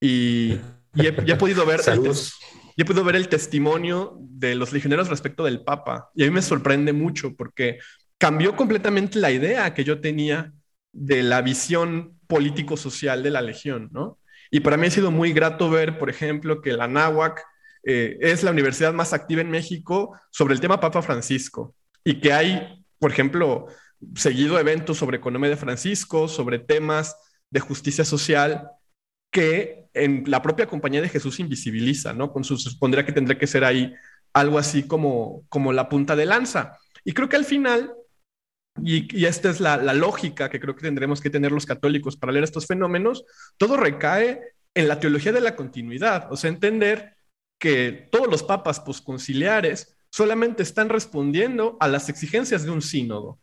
y, 0.00 0.58
he, 0.96 1.36
podido 1.36 1.66
ver... 1.66 1.80
Saludos 1.80 2.34
yo 2.76 2.84
puedo 2.84 3.04
ver 3.04 3.16
el 3.16 3.28
testimonio 3.28 4.16
de 4.20 4.54
los 4.54 4.72
legioneros 4.72 5.08
respecto 5.08 5.44
del 5.44 5.62
Papa 5.62 6.10
y 6.14 6.22
a 6.22 6.26
mí 6.26 6.32
me 6.32 6.42
sorprende 6.42 6.92
mucho 6.92 7.34
porque 7.36 7.78
cambió 8.18 8.56
completamente 8.56 9.18
la 9.18 9.30
idea 9.30 9.74
que 9.74 9.84
yo 9.84 10.00
tenía 10.00 10.52
de 10.92 11.22
la 11.22 11.42
visión 11.42 12.18
político-social 12.26 13.22
de 13.22 13.30
la 13.30 13.42
legión, 13.42 13.88
¿no? 13.92 14.18
Y 14.50 14.60
para 14.60 14.76
mí 14.76 14.86
ha 14.86 14.90
sido 14.90 15.10
muy 15.10 15.32
grato 15.32 15.70
ver, 15.70 15.98
por 15.98 16.10
ejemplo, 16.10 16.60
que 16.60 16.72
la 16.72 16.88
NAWAC 16.88 17.42
eh, 17.84 18.18
es 18.20 18.42
la 18.42 18.50
universidad 18.50 18.92
más 18.92 19.12
activa 19.12 19.40
en 19.40 19.50
México 19.50 20.18
sobre 20.30 20.54
el 20.54 20.60
tema 20.60 20.80
Papa 20.80 21.02
Francisco 21.02 21.74
y 22.04 22.20
que 22.20 22.32
hay, 22.32 22.84
por 22.98 23.12
ejemplo, 23.12 23.66
seguido 24.14 24.58
eventos 24.58 24.98
sobre 24.98 25.18
economía 25.18 25.50
de 25.50 25.56
Francisco, 25.56 26.28
sobre 26.28 26.58
temas 26.58 27.16
de 27.50 27.60
justicia 27.60 28.04
social 28.04 28.70
que 29.30 29.88
en 29.94 30.24
la 30.26 30.42
propia 30.42 30.66
compañía 30.66 31.00
de 31.00 31.08
Jesús 31.08 31.40
invisibiliza, 31.40 32.12
¿no? 32.12 32.32
Con 32.32 32.44
su, 32.44 32.56
supondría 32.56 33.04
que 33.04 33.12
tendría 33.12 33.38
que 33.38 33.46
ser 33.46 33.64
ahí 33.64 33.94
algo 34.32 34.58
así 34.58 34.84
como, 34.84 35.44
como 35.48 35.72
la 35.72 35.88
punta 35.88 36.16
de 36.16 36.26
lanza. 36.26 36.78
Y 37.04 37.12
creo 37.12 37.28
que 37.28 37.36
al 37.36 37.44
final, 37.44 37.92
y, 38.82 39.24
esta 39.24 39.50
es 39.50 39.60
la, 39.60 39.76
la, 39.76 39.94
lógica 39.94 40.48
que 40.48 40.60
creo 40.60 40.76
que 40.76 40.82
tendremos 40.82 41.20
que 41.20 41.30
tener 41.30 41.52
los 41.52 41.66
católicos 41.66 42.16
para 42.16 42.32
leer 42.32 42.44
estos 42.44 42.66
fenómenos, 42.66 43.24
todo 43.56 43.76
recae 43.76 44.40
en 44.74 44.88
la 44.88 45.00
teología 45.00 45.32
de 45.32 45.40
la 45.40 45.56
continuidad, 45.56 46.32
o 46.32 46.36
sea, 46.36 46.50
entender 46.50 47.16
que 47.60 48.08
todos 48.10 48.28
los 48.28 48.42
papas 48.42 48.80
posconciliares 48.80 49.96
solamente 50.12 50.62
están 50.62 50.88
respondiendo 50.88 51.76
a 51.80 51.88
las 51.88 52.08
exigencias 52.08 52.64
de 52.64 52.70
un 52.70 52.82
sínodo 52.82 53.38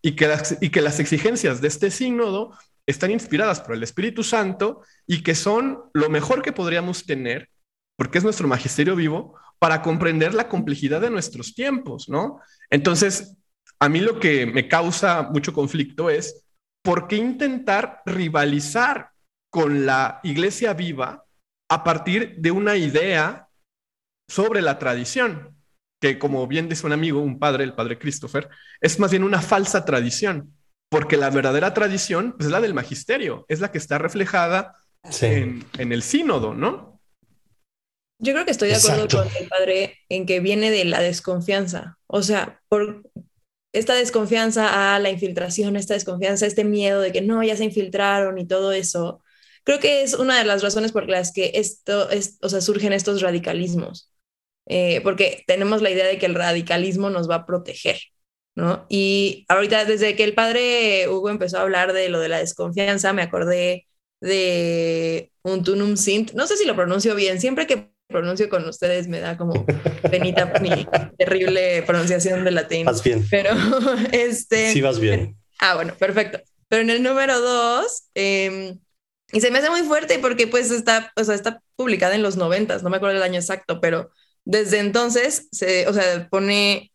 y 0.00 0.16
que 0.16 0.28
y 0.60 0.70
que 0.70 0.80
las 0.80 0.98
exigencias 0.98 1.60
de 1.60 1.68
este 1.68 1.90
sínodo 1.90 2.56
están 2.86 3.10
inspiradas 3.10 3.60
por 3.60 3.74
el 3.74 3.82
Espíritu 3.82 4.22
Santo 4.24 4.82
y 5.06 5.22
que 5.22 5.34
son 5.34 5.84
lo 5.92 6.08
mejor 6.08 6.42
que 6.42 6.52
podríamos 6.52 7.06
tener, 7.06 7.48
porque 7.96 8.18
es 8.18 8.24
nuestro 8.24 8.48
magisterio 8.48 8.96
vivo, 8.96 9.36
para 9.58 9.80
comprender 9.80 10.34
la 10.34 10.48
complejidad 10.48 11.00
de 11.00 11.10
nuestros 11.10 11.54
tiempos, 11.54 12.08
¿no? 12.08 12.40
Entonces, 12.68 13.36
a 13.78 13.88
mí 13.88 14.00
lo 14.00 14.18
que 14.18 14.44
me 14.44 14.66
causa 14.66 15.22
mucho 15.22 15.52
conflicto 15.52 16.10
es, 16.10 16.44
¿por 16.82 17.06
qué 17.06 17.16
intentar 17.16 18.02
rivalizar 18.04 19.10
con 19.50 19.86
la 19.86 20.18
iglesia 20.24 20.72
viva 20.72 21.24
a 21.70 21.84
partir 21.84 22.34
de 22.38 22.50
una 22.50 22.76
idea 22.76 23.46
sobre 24.28 24.62
la 24.62 24.80
tradición? 24.80 25.56
Que 26.00 26.18
como 26.18 26.44
bien 26.48 26.68
dice 26.68 26.84
un 26.84 26.92
amigo, 26.92 27.20
un 27.20 27.38
padre, 27.38 27.62
el 27.62 27.74
padre 27.74 28.00
Christopher, 28.00 28.48
es 28.80 28.98
más 28.98 29.12
bien 29.12 29.22
una 29.22 29.40
falsa 29.40 29.84
tradición 29.84 30.52
porque 30.92 31.16
la 31.16 31.30
verdadera 31.30 31.72
tradición 31.72 32.34
pues, 32.36 32.46
es 32.46 32.52
la 32.52 32.60
del 32.60 32.74
magisterio, 32.74 33.46
es 33.48 33.60
la 33.60 33.72
que 33.72 33.78
está 33.78 33.96
reflejada 33.96 34.76
en, 35.22 35.64
el 35.78 36.02
sínodo, 36.02 36.52
¿no? 36.52 37.00
Yo 38.18 38.34
creo 38.34 38.44
que 38.44 38.50
estoy 38.50 38.68
de 38.68 38.74
acuerdo 38.74 39.08
con 39.08 39.26
el 39.40 39.48
padre 39.48 39.98
en 40.10 40.26
que 40.26 40.40
viene 40.40 40.70
de 40.70 40.84
la 40.84 41.00
desconfianza, 41.00 41.98
o 42.06 42.20
sea, 42.22 42.60
por 42.68 43.10
esta 43.72 43.94
desconfianza 43.94 44.94
a 44.94 44.98
la 44.98 45.08
infiltración, 45.08 45.76
esta 45.76 45.94
desconfianza, 45.94 46.44
este 46.44 46.62
miedo 46.62 47.00
de 47.00 47.10
que 47.10 47.22
no, 47.22 47.42
ya 47.42 47.56
se 47.56 47.64
infiltraron 47.64 48.36
y 48.36 48.46
todo 48.46 48.72
eso, 48.72 49.22
creo 49.64 49.80
que 49.80 50.02
es 50.02 50.12
una 50.12 50.38
de 50.38 50.44
las 50.44 50.62
razones 50.62 50.92
por 50.92 51.08
las 51.08 51.32
que 51.32 51.52
esto 51.54 52.10
es, 52.10 52.36
o 52.42 52.50
sea, 52.50 52.60
surgen 52.60 52.92
estos 52.92 53.22
radicalismos, 53.22 54.12
eh, 54.66 55.00
porque 55.00 55.42
tenemos 55.46 55.80
la 55.80 55.88
idea 55.88 56.06
de 56.06 56.18
que 56.18 56.26
el 56.26 56.34
radicalismo 56.34 57.08
nos 57.08 57.30
va 57.30 57.36
a 57.36 57.46
proteger, 57.46 57.98
¿no? 58.54 58.86
Y 58.88 59.44
ahorita, 59.48 59.84
desde 59.84 60.14
que 60.16 60.24
el 60.24 60.34
padre 60.34 61.08
Hugo 61.08 61.30
empezó 61.30 61.58
a 61.58 61.62
hablar 61.62 61.92
de 61.92 62.08
lo 62.08 62.20
de 62.20 62.28
la 62.28 62.38
desconfianza, 62.38 63.12
me 63.12 63.22
acordé 63.22 63.86
de 64.20 65.32
un 65.42 65.64
tunum 65.64 65.96
sint, 65.96 66.32
no 66.32 66.46
sé 66.46 66.56
si 66.56 66.64
lo 66.64 66.76
pronuncio 66.76 67.14
bien, 67.14 67.40
siempre 67.40 67.66
que 67.66 67.90
pronuncio 68.08 68.48
con 68.48 68.68
ustedes 68.68 69.08
me 69.08 69.18
da 69.18 69.36
como 69.36 69.66
penita 70.10 70.52
mi 70.60 70.86
terrible 71.18 71.82
pronunciación 71.82 72.44
de 72.44 72.52
latín. 72.52 72.84
Vas 72.84 73.02
bien. 73.02 73.26
Pero 73.30 73.50
este... 74.12 74.72
Sí, 74.72 74.80
vas 74.80 75.00
bien. 75.00 75.36
Ah, 75.58 75.74
bueno, 75.74 75.94
perfecto. 75.94 76.40
Pero 76.68 76.82
en 76.82 76.90
el 76.90 77.02
número 77.02 77.40
dos, 77.40 78.04
em, 78.14 78.78
y 79.32 79.40
se 79.40 79.50
me 79.50 79.58
hace 79.58 79.70
muy 79.70 79.82
fuerte 79.82 80.18
porque 80.18 80.46
pues 80.46 80.70
está, 80.70 81.12
o 81.16 81.24
sea, 81.24 81.34
está 81.34 81.60
publicada 81.74 82.14
en 82.14 82.22
los 82.22 82.36
noventas, 82.36 82.82
no 82.82 82.90
me 82.90 82.98
acuerdo 82.98 83.16
el 83.16 83.22
año 83.22 83.40
exacto, 83.40 83.80
pero 83.80 84.10
desde 84.44 84.78
entonces, 84.78 85.48
se, 85.52 85.88
o 85.88 85.92
sea, 85.92 86.28
pone 86.30 86.91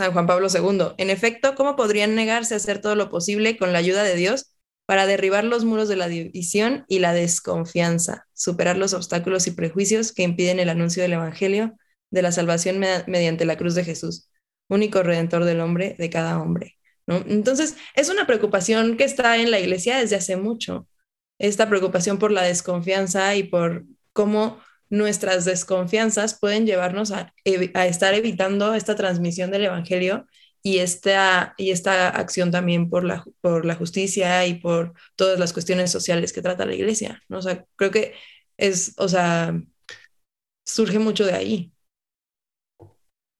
San 0.00 0.14
Juan 0.14 0.26
Pablo 0.26 0.48
II. 0.48 0.94
En 0.96 1.10
efecto, 1.10 1.54
¿cómo 1.54 1.76
podrían 1.76 2.14
negarse 2.14 2.54
a 2.54 2.56
hacer 2.56 2.80
todo 2.80 2.94
lo 2.94 3.10
posible 3.10 3.58
con 3.58 3.74
la 3.74 3.80
ayuda 3.80 4.02
de 4.02 4.14
Dios 4.14 4.56
para 4.86 5.04
derribar 5.04 5.44
los 5.44 5.66
muros 5.66 5.90
de 5.90 5.96
la 5.96 6.08
división 6.08 6.86
y 6.88 7.00
la 7.00 7.12
desconfianza, 7.12 8.26
superar 8.32 8.78
los 8.78 8.94
obstáculos 8.94 9.46
y 9.46 9.50
prejuicios 9.50 10.12
que 10.12 10.22
impiden 10.22 10.58
el 10.58 10.70
anuncio 10.70 11.02
del 11.02 11.12
Evangelio 11.12 11.76
de 12.10 12.22
la 12.22 12.32
salvación 12.32 12.78
mediante 12.78 13.44
la 13.44 13.58
cruz 13.58 13.74
de 13.74 13.84
Jesús, 13.84 14.30
único 14.70 15.02
redentor 15.02 15.44
del 15.44 15.60
hombre, 15.60 15.96
de 15.98 16.08
cada 16.08 16.40
hombre? 16.40 16.78
Entonces, 17.06 17.76
es 17.94 18.08
una 18.08 18.26
preocupación 18.26 18.96
que 18.96 19.04
está 19.04 19.36
en 19.36 19.50
la 19.50 19.60
iglesia 19.60 19.98
desde 19.98 20.16
hace 20.16 20.38
mucho. 20.38 20.88
esta 21.38 21.68
preocupación 21.68 22.18
por 22.18 22.32
la 22.32 22.42
desconfianza 22.42 23.36
y 23.36 23.42
por 23.42 23.84
cómo 24.14 24.60
nuestras 24.90 25.44
desconfianzas 25.44 26.38
pueden 26.38 26.66
llevarnos 26.66 27.12
a, 27.12 27.32
estar 27.44 28.14
evitando 28.14 28.74
esta 28.74 28.96
transmisión 28.96 29.50
del 29.50 29.64
Evangelio 29.64 30.26
y 30.62 30.78
esta, 30.78 31.54
y 31.56 31.70
esta 31.70 32.08
acción 32.08 32.50
también 32.50 32.90
por 32.90 33.04
la, 33.04 33.24
por 33.40 33.64
la 33.64 33.76
justicia 33.76 34.46
y 34.46 34.54
por 34.54 34.92
todas 35.16 35.38
las 35.38 35.52
cuestiones 35.52 35.90
sociales 35.90 36.32
que 36.32 36.42
trata 36.42 36.66
la 36.66 36.74
iglesia. 36.74 37.22
¿no? 37.28 37.38
O 37.38 37.42
sea, 37.42 37.64
creo 37.76 37.90
que 37.90 38.14
es, 38.58 38.94
o 38.98 39.08
sea, 39.08 39.58
surge 40.66 40.98
mucho 40.98 41.24
de 41.24 41.32
ahí, 41.32 41.72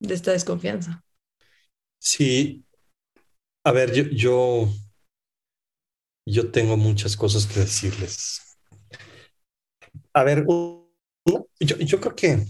de 0.00 0.14
esta 0.14 0.32
desconfianza. 0.32 1.04
Sí. 2.00 2.64
A 3.64 3.72
ver, 3.72 3.92
yo, 3.92 4.04
yo, 4.04 4.68
yo 6.26 6.50
tengo 6.50 6.76
muchas 6.76 7.16
cosas 7.16 7.46
que 7.46 7.60
decirles. 7.60 8.56
A 10.14 10.24
ver, 10.24 10.46
yo, 11.60 12.00
creo 12.00 12.16
que 12.16 12.44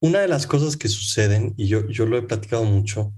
una 0.00 0.20
de 0.20 0.28
las 0.28 0.46
cosas 0.46 0.76
que 0.76 0.88
suceden, 0.88 1.54
y 1.56 1.68
yo, 1.68 1.88
yo 1.88 2.06
lo 2.06 2.18
he 2.18 2.22
platicado 2.22 2.64
mucho, 2.64 3.00
o 3.02 3.14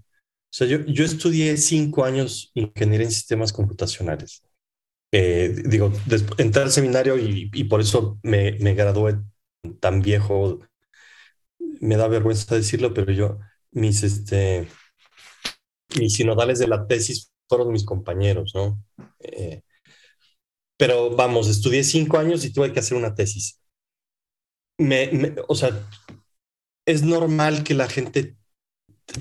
sea, 0.57 0.67
yo, 0.67 0.85
yo 0.87 1.05
estudié 1.05 1.57
cinco 1.57 2.05
años 2.05 2.51
ingeniería 2.55 3.07
en 3.07 3.13
sistemas 3.13 3.53
computacionales. 3.53 4.43
Eh, 5.13 5.63
digo, 5.67 5.93
entré 6.39 6.63
al 6.63 6.73
seminario 6.73 7.17
y, 7.19 7.65
por 7.65 7.81
eso 7.81 8.19
me, 8.23 8.53
me, 8.61 8.75
gradué 8.75 9.21
tan 9.81 10.03
viejo. 10.03 10.61
Me 11.81 11.97
da 11.97 12.09
vergüenza 12.09 12.55
decirlo, 12.55 12.95
pero 12.95 13.13
yo, 13.13 13.39
mis, 13.73 14.03
este, 14.03 14.69
mis 15.99 16.15
sinodales 16.15 16.59
de 16.59 16.69
la 16.69 16.87
tesis 16.87 17.33
fueron 17.49 17.73
mis 17.73 17.85
compañeros, 17.85 18.53
¿no? 18.55 18.83
Eh, 19.21 19.63
pero 20.77 21.15
vamos, 21.17 21.49
estudié 21.49 21.85
cinco 21.85 22.19
años 22.19 22.45
y 22.45 22.53
tuve 22.53 22.73
que 22.73 22.81
hacer 22.81 22.97
una 22.97 23.15
tesis 23.15 23.61
me, 24.79 25.35
o 25.49 25.55
sea, 25.55 25.71
es 26.87 27.03
normal 27.03 27.65
que 27.65 27.75
la 27.75 27.89
gente 27.89 28.37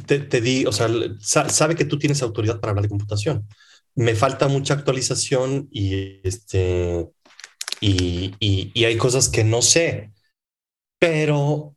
te, 0.07 0.19
te 0.19 0.41
di, 0.41 0.65
o 0.65 0.71
sea, 0.71 0.89
sabe 1.19 1.75
que 1.75 1.85
tú 1.85 1.99
tienes 1.99 2.21
autoridad 2.21 2.59
para 2.59 2.71
hablar 2.71 2.83
de 2.83 2.89
computación. 2.89 3.47
Me 3.95 4.15
falta 4.15 4.47
mucha 4.47 4.73
actualización 4.73 5.67
y 5.71 6.21
este 6.27 7.07
y, 7.81 8.33
y, 8.39 8.85
hay 8.85 8.97
cosas 8.97 9.29
que 9.29 9.43
no 9.43 9.61
sé, 9.61 10.13
pero 10.99 11.75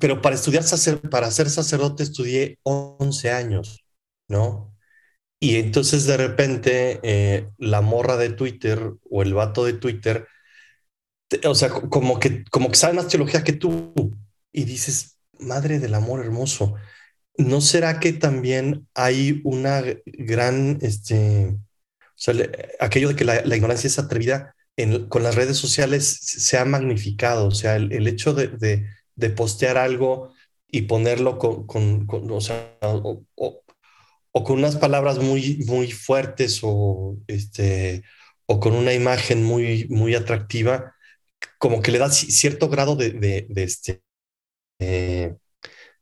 pero 0.00 0.22
para 0.22 0.36
estudiar 0.36 0.64
para 1.10 1.30
ser 1.30 1.50
sacerdote 1.50 2.02
estudié 2.02 2.58
11 2.62 3.30
años, 3.30 3.84
¿no? 4.28 4.74
Y 5.40 5.56
entonces 5.56 6.06
de 6.06 6.16
repente 6.16 7.00
eh, 7.02 7.48
la 7.58 7.80
morra 7.80 8.16
de 8.16 8.30
Twitter 8.30 8.92
o 9.10 9.22
el 9.22 9.34
vato 9.34 9.64
de 9.64 9.74
Twitter 9.74 10.26
o 11.44 11.54
sea, 11.54 11.70
como 11.70 12.18
que, 12.18 12.44
como 12.44 12.68
que 12.68 12.76
sabe 12.76 12.94
más 12.94 13.08
teología 13.08 13.44
que 13.44 13.52
tú 13.52 13.92
y 14.52 14.64
dices, 14.64 15.18
madre 15.38 15.78
del 15.78 15.94
amor 15.94 16.20
hermoso, 16.20 16.74
¿no 17.36 17.60
será 17.60 18.00
que 18.00 18.12
también 18.12 18.86
hay 18.94 19.40
una 19.44 19.82
gran, 20.06 20.78
este, 20.82 21.48
o 21.48 21.56
sea, 22.16 22.34
aquello 22.80 23.08
de 23.08 23.16
que 23.16 23.24
la, 23.24 23.56
ignorancia 23.56 23.88
es 23.88 23.98
atrevida 23.98 24.54
con 25.08 25.24
las 25.24 25.34
redes 25.34 25.56
sociales 25.56 26.06
se 26.06 26.56
ha 26.56 26.64
magnificado, 26.64 27.46
o 27.46 27.50
sea, 27.50 27.76
el, 27.76 28.06
hecho 28.06 28.32
de, 28.32 28.86
de, 29.16 29.30
postear 29.30 29.76
algo 29.76 30.32
y 30.68 30.82
ponerlo 30.82 31.38
con, 31.38 31.66
con, 31.66 32.30
o, 32.30 32.40
sea, 32.40 32.76
o, 32.80 33.24
con 34.32 34.58
unas 34.58 34.76
palabras 34.76 35.18
muy, 35.18 35.64
muy 35.66 35.90
fuertes 35.90 36.60
o, 36.62 37.16
este, 37.26 38.04
o 38.46 38.60
con 38.60 38.74
una 38.74 38.92
imagen 38.92 39.42
muy, 39.42 39.86
muy 39.88 40.14
atractiva, 40.14 40.94
como 41.58 41.82
que 41.82 41.90
le 41.90 41.98
da 41.98 42.10
cierto 42.10 42.68
grado 42.68 42.96
de, 42.96 43.10
de, 43.10 43.62
este, 43.62 44.02
eh, 44.78 45.36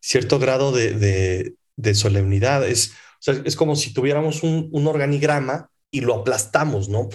cierto 0.00 0.38
grado 0.38 0.72
de, 0.72 1.54
de, 1.76 1.94
solemnidad. 1.94 2.66
Es, 2.66 2.90
o 2.90 3.20
sea, 3.20 3.42
es 3.44 3.56
como 3.56 3.76
si 3.76 3.92
tuviéramos 3.92 4.42
un, 4.42 4.68
un, 4.72 4.86
organigrama 4.86 5.70
y 5.90 6.00
lo 6.00 6.14
aplastamos, 6.14 6.88
¿no? 6.88 7.08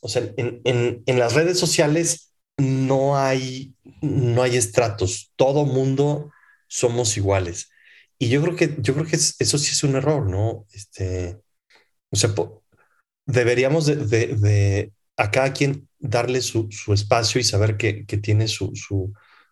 O 0.00 0.08
sea, 0.08 0.22
en, 0.36 0.60
en, 0.64 1.02
en, 1.06 1.18
las 1.18 1.34
redes 1.34 1.58
sociales 1.58 2.34
no 2.56 3.18
hay, 3.18 3.74
no 4.00 4.42
hay 4.42 4.56
estratos, 4.56 5.32
todo 5.36 5.64
mundo 5.64 6.30
somos 6.68 7.16
iguales. 7.16 7.70
Y 8.18 8.28
yo 8.28 8.42
creo 8.42 8.56
que, 8.56 8.76
yo 8.78 8.94
creo 8.94 9.06
que 9.06 9.16
eso 9.16 9.58
sí 9.58 9.70
es 9.72 9.84
un 9.84 9.96
error, 9.96 10.28
¿no? 10.28 10.66
Este, 10.72 11.40
o 12.10 12.16
sea, 12.16 12.34
deberíamos 13.26 13.86
de, 13.86 13.96
de, 13.96 14.92
a 15.16 15.30
cada 15.30 15.52
quien 15.52 15.88
darle 15.98 16.42
su, 16.42 16.68
espacio 16.92 17.40
y 17.40 17.44
saber 17.44 17.76
que, 17.76 18.04
tiene 18.22 18.48
su, 18.48 18.72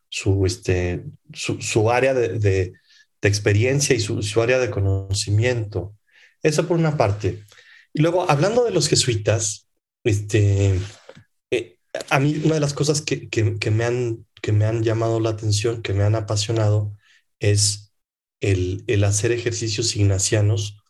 su, 0.08 0.46
este, 0.46 1.04
su, 1.32 1.90
área 1.90 2.14
de, 2.14 2.72
experiencia 3.22 3.94
y 3.94 4.00
su, 4.00 4.42
área 4.42 4.58
de 4.58 4.70
conocimiento. 4.70 5.96
Eso 6.42 6.66
por 6.66 6.78
una 6.78 6.96
parte. 6.96 7.44
Y 7.92 8.02
luego, 8.02 8.28
hablando 8.28 8.64
de 8.64 8.72
los 8.72 8.88
jesuitas, 8.88 9.68
este, 10.04 10.80
eh, 11.50 11.78
a 12.10 12.18
mí 12.18 12.40
una 12.44 12.54
de 12.54 12.60
las 12.60 12.74
cosas 12.74 13.00
que, 13.00 13.28
me 13.70 13.84
han, 13.84 14.26
que 14.40 14.52
me 14.52 14.64
han 14.64 14.82
llamado 14.82 15.20
la 15.20 15.30
atención, 15.30 15.82
que 15.82 15.94
me 15.94 16.02
han 16.02 16.16
apasionado, 16.16 16.96
es 17.38 17.92
el, 18.40 18.84
el 18.88 19.04
hacer 19.04 19.30
ejercicios 19.32 19.94
ignacianos 19.96 20.82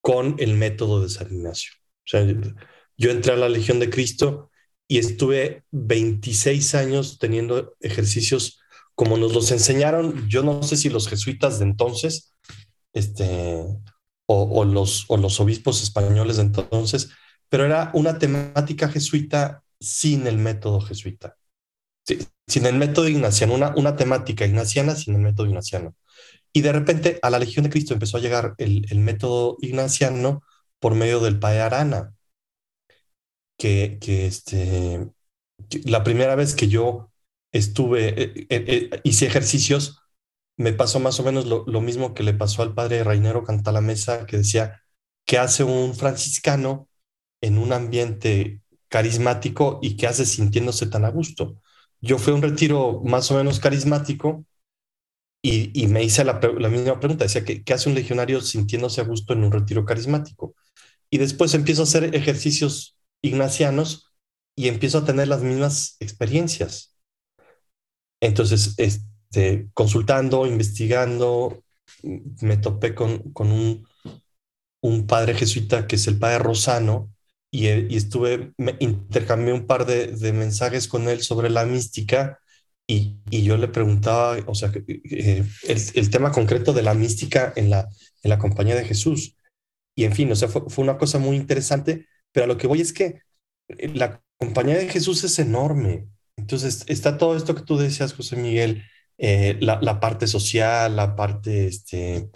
con 0.00 0.36
el 0.38 0.54
método 0.54 1.02
de 1.02 1.10
San 1.10 1.32
Ignacio. 1.32 1.72
O 1.76 2.08
sea, 2.10 2.26
yo 3.00 3.10
entré 3.10 3.32
a 3.32 3.36
la 3.36 3.48
Legión 3.48 3.80
de 3.80 3.88
Cristo 3.88 4.50
y 4.86 4.98
estuve 4.98 5.64
26 5.70 6.74
años 6.74 7.18
teniendo 7.18 7.74
ejercicios 7.80 8.60
como 8.94 9.16
nos 9.16 9.32
los 9.32 9.50
enseñaron, 9.50 10.28
yo 10.28 10.42
no 10.42 10.62
sé 10.62 10.76
si 10.76 10.90
los 10.90 11.08
jesuitas 11.08 11.58
de 11.58 11.64
entonces, 11.64 12.34
este, 12.92 13.64
o, 14.26 14.64
los, 14.66 15.06
o 15.08 15.16
los 15.16 15.40
obispos 15.40 15.82
españoles 15.82 16.36
de 16.36 16.42
entonces, 16.42 17.10
pero 17.48 17.64
era 17.64 17.90
una 17.94 18.18
temática 18.18 18.90
jesuita 18.90 19.64
sin 19.80 20.26
el 20.26 20.36
método 20.36 20.82
jesuita, 20.82 21.38
sin 22.46 22.66
el 22.66 22.74
método 22.74 23.08
ignaciano, 23.08 23.54
una, 23.54 23.74
una 23.76 23.96
temática 23.96 24.44
ignaciana 24.44 24.94
sin 24.94 25.14
el 25.14 25.22
método 25.22 25.46
ignaciano. 25.46 25.94
Y 26.52 26.60
de 26.60 26.72
repente 26.72 27.18
a 27.22 27.30
la 27.30 27.38
Legión 27.38 27.64
de 27.64 27.70
Cristo 27.70 27.94
empezó 27.94 28.18
a 28.18 28.20
llegar 28.20 28.54
el, 28.58 28.84
el 28.90 28.98
método 28.98 29.56
ignaciano 29.62 30.42
por 30.78 30.94
medio 30.94 31.20
del 31.20 31.38
Padre 31.38 31.60
Arana 31.60 32.12
que, 33.60 33.98
que 34.00 34.26
este, 34.26 35.10
la 35.84 36.02
primera 36.02 36.34
vez 36.34 36.54
que 36.54 36.68
yo 36.68 37.12
estuve, 37.52 38.08
eh, 38.22 38.46
eh, 38.48 38.90
eh, 38.90 39.00
hice 39.04 39.26
ejercicios, 39.26 40.00
me 40.56 40.72
pasó 40.72 40.98
más 40.98 41.20
o 41.20 41.24
menos 41.24 41.46
lo, 41.46 41.64
lo, 41.66 41.82
mismo 41.82 42.14
que 42.14 42.22
le 42.22 42.32
pasó 42.32 42.62
al 42.62 42.74
padre 42.74 43.04
Rainero 43.04 43.44
Cantalamesa, 43.44 44.24
que 44.24 44.38
decía, 44.38 44.82
¿qué 45.26 45.36
hace 45.36 45.62
un 45.64 45.94
franciscano 45.94 46.88
en 47.42 47.58
un 47.58 47.74
ambiente 47.74 48.62
carismático 48.88 49.78
y 49.82 49.96
qué 49.96 50.06
hace 50.06 50.24
sintiéndose 50.24 50.86
tan 50.86 51.04
a 51.04 51.10
gusto? 51.10 51.60
Yo 52.00 52.18
fui 52.18 52.32
a 52.32 52.36
un 52.36 52.42
retiro 52.42 53.02
más 53.04 53.30
o 53.30 53.36
menos 53.36 53.60
carismático 53.60 54.46
y, 55.42 55.70
y 55.78 55.86
me 55.86 56.02
hice 56.02 56.24
la, 56.24 56.40
la, 56.58 56.68
misma 56.70 56.98
pregunta, 56.98 57.24
decía, 57.24 57.44
¿qué, 57.44 57.62
¿qué 57.62 57.74
hace 57.74 57.90
un 57.90 57.94
legionario 57.94 58.40
sintiéndose 58.40 59.02
a 59.02 59.04
gusto 59.04 59.34
en 59.34 59.44
un 59.44 59.52
retiro 59.52 59.84
carismático? 59.84 60.54
Y 61.10 61.18
después 61.18 61.52
empiezo 61.52 61.82
a 61.82 61.84
hacer 61.84 62.14
ejercicios 62.14 62.96
ignacianos 63.22 64.10
y 64.56 64.68
empiezo 64.68 64.98
a 64.98 65.04
tener 65.04 65.28
las 65.28 65.42
mismas 65.42 65.96
experiencias. 66.00 66.96
Entonces, 68.20 68.74
este, 68.76 69.68
consultando, 69.74 70.46
investigando, 70.46 71.62
me 72.02 72.56
topé 72.56 72.94
con, 72.94 73.32
un, 73.34 73.86
padre 75.06 75.34
jesuita 75.34 75.86
que 75.86 75.96
es 75.96 76.06
el 76.06 76.18
padre 76.18 76.38
Rosano 76.38 77.10
y, 77.50 77.68
y 77.68 77.96
estuve, 77.96 78.52
intercambié 78.78 79.52
un 79.52 79.66
par 79.66 79.86
de, 79.86 80.32
mensajes 80.32 80.88
con 80.88 81.08
él 81.08 81.22
sobre 81.22 81.50
la 81.50 81.64
mística 81.64 82.38
y, 82.86 83.18
yo 83.30 83.56
le 83.56 83.68
preguntaba, 83.68 84.36
o 84.46 84.54
sea, 84.54 84.72
eh, 84.86 85.44
el, 85.62 85.82
el, 85.94 86.10
tema 86.10 86.32
concreto 86.32 86.72
de 86.72 86.82
la 86.82 86.94
mística 86.94 87.52
en 87.56 87.70
la, 87.70 87.88
en 88.22 88.28
la 88.28 88.38
compañía 88.38 88.74
de 88.74 88.84
Jesús. 88.84 89.36
Y 89.94 90.04
en 90.04 90.12
fin, 90.12 90.30
o 90.32 90.36
sea, 90.36 90.48
fue, 90.48 90.62
fue 90.68 90.84
una 90.84 90.98
cosa 90.98 91.18
muy 91.18 91.36
interesante 91.36 92.06
pero 92.32 92.44
a 92.44 92.46
lo 92.46 92.56
que 92.56 92.66
voy 92.66 92.80
es 92.80 92.92
que 92.92 93.22
la 93.68 94.22
compañía 94.38 94.78
de 94.78 94.88
Jesús 94.88 95.24
es 95.24 95.38
enorme. 95.38 96.08
Entonces 96.36 96.84
está 96.86 97.18
todo 97.18 97.36
esto 97.36 97.54
que 97.54 97.62
tú 97.62 97.76
decías, 97.76 98.14
José 98.14 98.36
Miguel, 98.36 98.84
eh, 99.18 99.58
la, 99.60 100.00
parte 100.00 100.26
social, 100.26 100.96
la 100.96 101.14
parte, 101.14 101.66
este, 101.66 102.30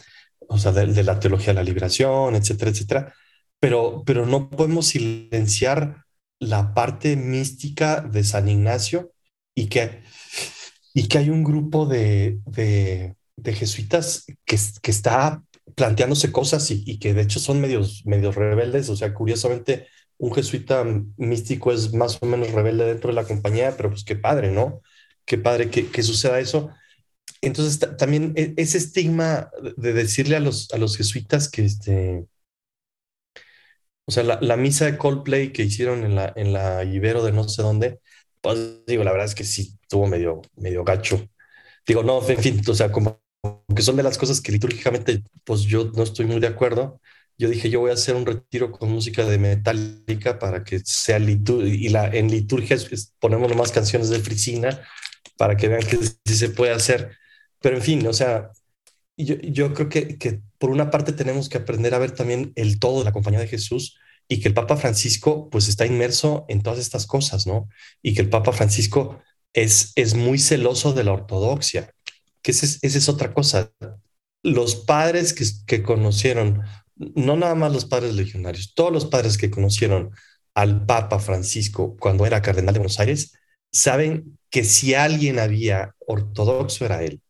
o 0.48 0.58
sea, 0.58 0.72
de, 0.72 1.02
la 1.02 1.18
teología 1.18 1.48
de 1.48 1.54
la 1.54 1.62
liberación, 1.62 2.34
etcétera, 2.34 2.70
etcétera. 2.70 3.14
Pero, 3.58 4.02
pero 4.04 4.26
no 4.26 4.50
podemos 4.50 4.88
silenciar 4.88 6.04
la 6.38 6.74
parte 6.74 7.16
mística 7.16 8.02
de 8.02 8.24
San 8.24 8.48
Ignacio 8.48 9.12
y 9.54 9.68
que, 9.68 10.02
y 10.92 11.08
que 11.08 11.18
hay 11.18 11.30
un 11.30 11.44
grupo 11.44 11.86
de, 11.86 12.40
de, 12.44 13.54
jesuitas 13.54 14.26
que, 14.44 14.58
que 14.82 14.90
está 14.90 15.42
planteándose 15.74 16.32
cosas 16.32 16.70
y, 16.70 16.98
que 16.98 17.14
de 17.14 17.22
hecho 17.22 17.40
son 17.40 17.60
medios, 17.60 18.04
medios 18.06 18.34
rebeldes. 18.34 18.88
O 18.90 18.96
sea, 18.96 19.14
curiosamente, 19.14 19.88
un 20.18 20.32
jesuita 20.34 20.84
místico 21.16 21.72
es 21.72 21.92
más 21.92 22.18
o 22.22 22.26
menos 22.26 22.52
rebelde 22.52 22.86
dentro 22.86 23.10
de 23.10 23.14
la 23.16 23.24
compañía, 23.24 23.76
pero 23.76 23.90
pues 23.90 24.04
qué 24.04 24.16
padre, 24.16 24.50
¿no? 24.50 24.82
Qué 25.24 25.38
padre 25.38 25.70
que, 25.70 26.02
suceda 26.02 26.40
eso. 26.40 26.70
Entonces 27.40 27.78
también 27.98 28.32
e, 28.36 28.54
ese 28.56 28.78
estigma 28.78 29.50
de 29.76 29.92
decirle 29.92 30.36
a 30.36 30.40
los, 30.40 30.70
a 30.72 30.78
los 30.78 30.96
jesuitas 30.96 31.48
que 31.50 31.64
este, 31.64 32.26
o 34.06 34.12
sea, 34.12 34.22
la, 34.22 34.56
misa 34.56 34.84
de 34.84 34.98
Coldplay 34.98 35.52
que 35.52 35.62
hicieron 35.62 36.04
en 36.04 36.14
la, 36.14 36.32
en 36.36 36.52
la 36.52 36.84
Ibero 36.84 37.24
de 37.24 37.32
no 37.32 37.48
sé 37.48 37.62
dónde, 37.62 38.00
pues 38.40 38.84
digo, 38.86 39.02
la 39.04 39.12
verdad 39.12 39.26
es 39.26 39.34
que 39.34 39.44
sí, 39.44 39.78
estuvo 39.82 40.06
medio, 40.06 40.42
medio 40.56 40.84
gacho. 40.84 41.26
Digo, 41.86 42.02
no, 42.02 42.26
en 42.28 42.38
fin, 42.38 42.60
o 42.68 42.74
sea, 42.74 42.92
como 42.92 43.22
que 43.74 43.82
son 43.82 43.96
de 43.96 44.02
las 44.02 44.18
cosas 44.18 44.40
que 44.40 44.52
litúrgicamente, 44.52 45.22
pues 45.44 45.62
yo 45.62 45.90
no 45.94 46.02
estoy 46.02 46.26
muy 46.26 46.40
de 46.40 46.46
acuerdo. 46.46 47.00
Yo 47.36 47.48
dije, 47.48 47.68
yo 47.68 47.80
voy 47.80 47.90
a 47.90 47.94
hacer 47.94 48.14
un 48.14 48.26
retiro 48.26 48.70
con 48.70 48.90
música 48.90 49.24
de 49.24 49.38
metálica 49.38 50.38
para 50.38 50.62
que 50.62 50.80
sea 50.84 51.18
liturgia, 51.18 51.74
y 51.74 51.88
la, 51.88 52.06
en 52.06 52.30
liturgia 52.30 52.76
ponemos 53.18 53.48
nomás 53.48 53.72
canciones 53.72 54.08
de 54.08 54.20
Frisina 54.20 54.80
para 55.36 55.56
que 55.56 55.68
vean 55.68 55.82
que 55.82 55.98
sí 55.98 56.36
se 56.36 56.50
puede 56.50 56.72
hacer. 56.72 57.16
Pero 57.60 57.76
en 57.76 57.82
fin, 57.82 58.06
o 58.06 58.12
sea, 58.12 58.50
yo, 59.16 59.36
yo 59.36 59.74
creo 59.74 59.88
que, 59.88 60.18
que 60.18 60.40
por 60.58 60.70
una 60.70 60.90
parte 60.90 61.12
tenemos 61.12 61.48
que 61.48 61.58
aprender 61.58 61.94
a 61.94 61.98
ver 61.98 62.12
también 62.12 62.52
el 62.56 62.78
todo 62.78 63.00
de 63.00 63.04
la 63.04 63.12
compañía 63.12 63.40
de 63.40 63.48
Jesús 63.48 63.98
y 64.28 64.40
que 64.40 64.48
el 64.48 64.54
Papa 64.54 64.76
Francisco 64.76 65.48
pues 65.50 65.68
está 65.68 65.86
inmerso 65.86 66.44
en 66.48 66.62
todas 66.62 66.78
estas 66.78 67.06
cosas, 67.06 67.46
¿no? 67.46 67.68
Y 68.02 68.14
que 68.14 68.22
el 68.22 68.30
Papa 68.30 68.52
Francisco 68.52 69.20
es, 69.52 69.92
es 69.96 70.14
muy 70.14 70.38
celoso 70.38 70.92
de 70.92 71.04
la 71.04 71.12
ortodoxia, 71.12 71.94
que 72.44 72.50
esa 72.52 72.66
es, 72.82 73.08
otra 73.08 73.32
cosa. 73.32 73.72
Los 74.42 74.76
padres 74.76 75.32
que, 75.32 75.46
que 75.66 75.82
conocieron, 75.82 76.60
no 76.94 77.36
nada 77.36 77.54
más 77.54 77.72
los 77.72 77.86
padres 77.86 78.14
legionarios, 78.14 78.74
todos 78.74 78.92
los 78.92 79.06
padres 79.06 79.38
que 79.38 79.50
conocieron 79.50 80.10
al 80.54 80.84
Papa 80.84 81.18
Francisco 81.18 81.96
cuando 81.98 82.26
era 82.26 82.42
cardenal 82.42 82.74
de 82.74 82.80
Buenos 82.80 83.00
Aires, 83.00 83.32
saben 83.72 84.38
que 84.50 84.62
si 84.62 84.94
alguien 84.94 85.38
había 85.38 85.94
ortodoxo 86.06 86.84
era 86.84 87.02
él. 87.02 87.22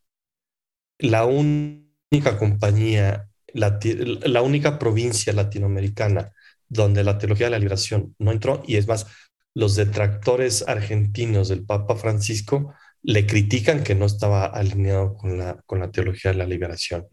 La 0.99 1.25
única 1.25 2.37
compañía, 2.37 3.31
la, 3.53 3.79
la 4.25 4.43
única 4.43 4.81
provincia 4.81 5.33
latinoamericana 5.33 6.33
donde 6.69 7.05
la 7.05 7.19
teología 7.19 7.47
de 7.47 7.53
la 7.53 7.59
liberación 7.61 8.17
no 8.19 8.33
entró, 8.33 8.65
y 8.67 8.77
es 8.77 8.89
más, 8.89 9.07
los 9.55 9.77
detractores 9.77 10.67
argentinos 10.67 11.49
del 11.49 11.65
Papa 11.65 11.95
Francisco 11.95 12.75
le 13.05 13.27
critican 13.27 13.85
que 13.85 13.95
no 13.95 14.07
estaba 14.07 14.47
alineado 14.47 15.15
con 15.15 15.39
la, 15.39 15.63
con 15.67 15.79
la 15.79 15.91
teología 15.91 16.33
de 16.33 16.39
la 16.39 16.47
liberación. 16.47 17.07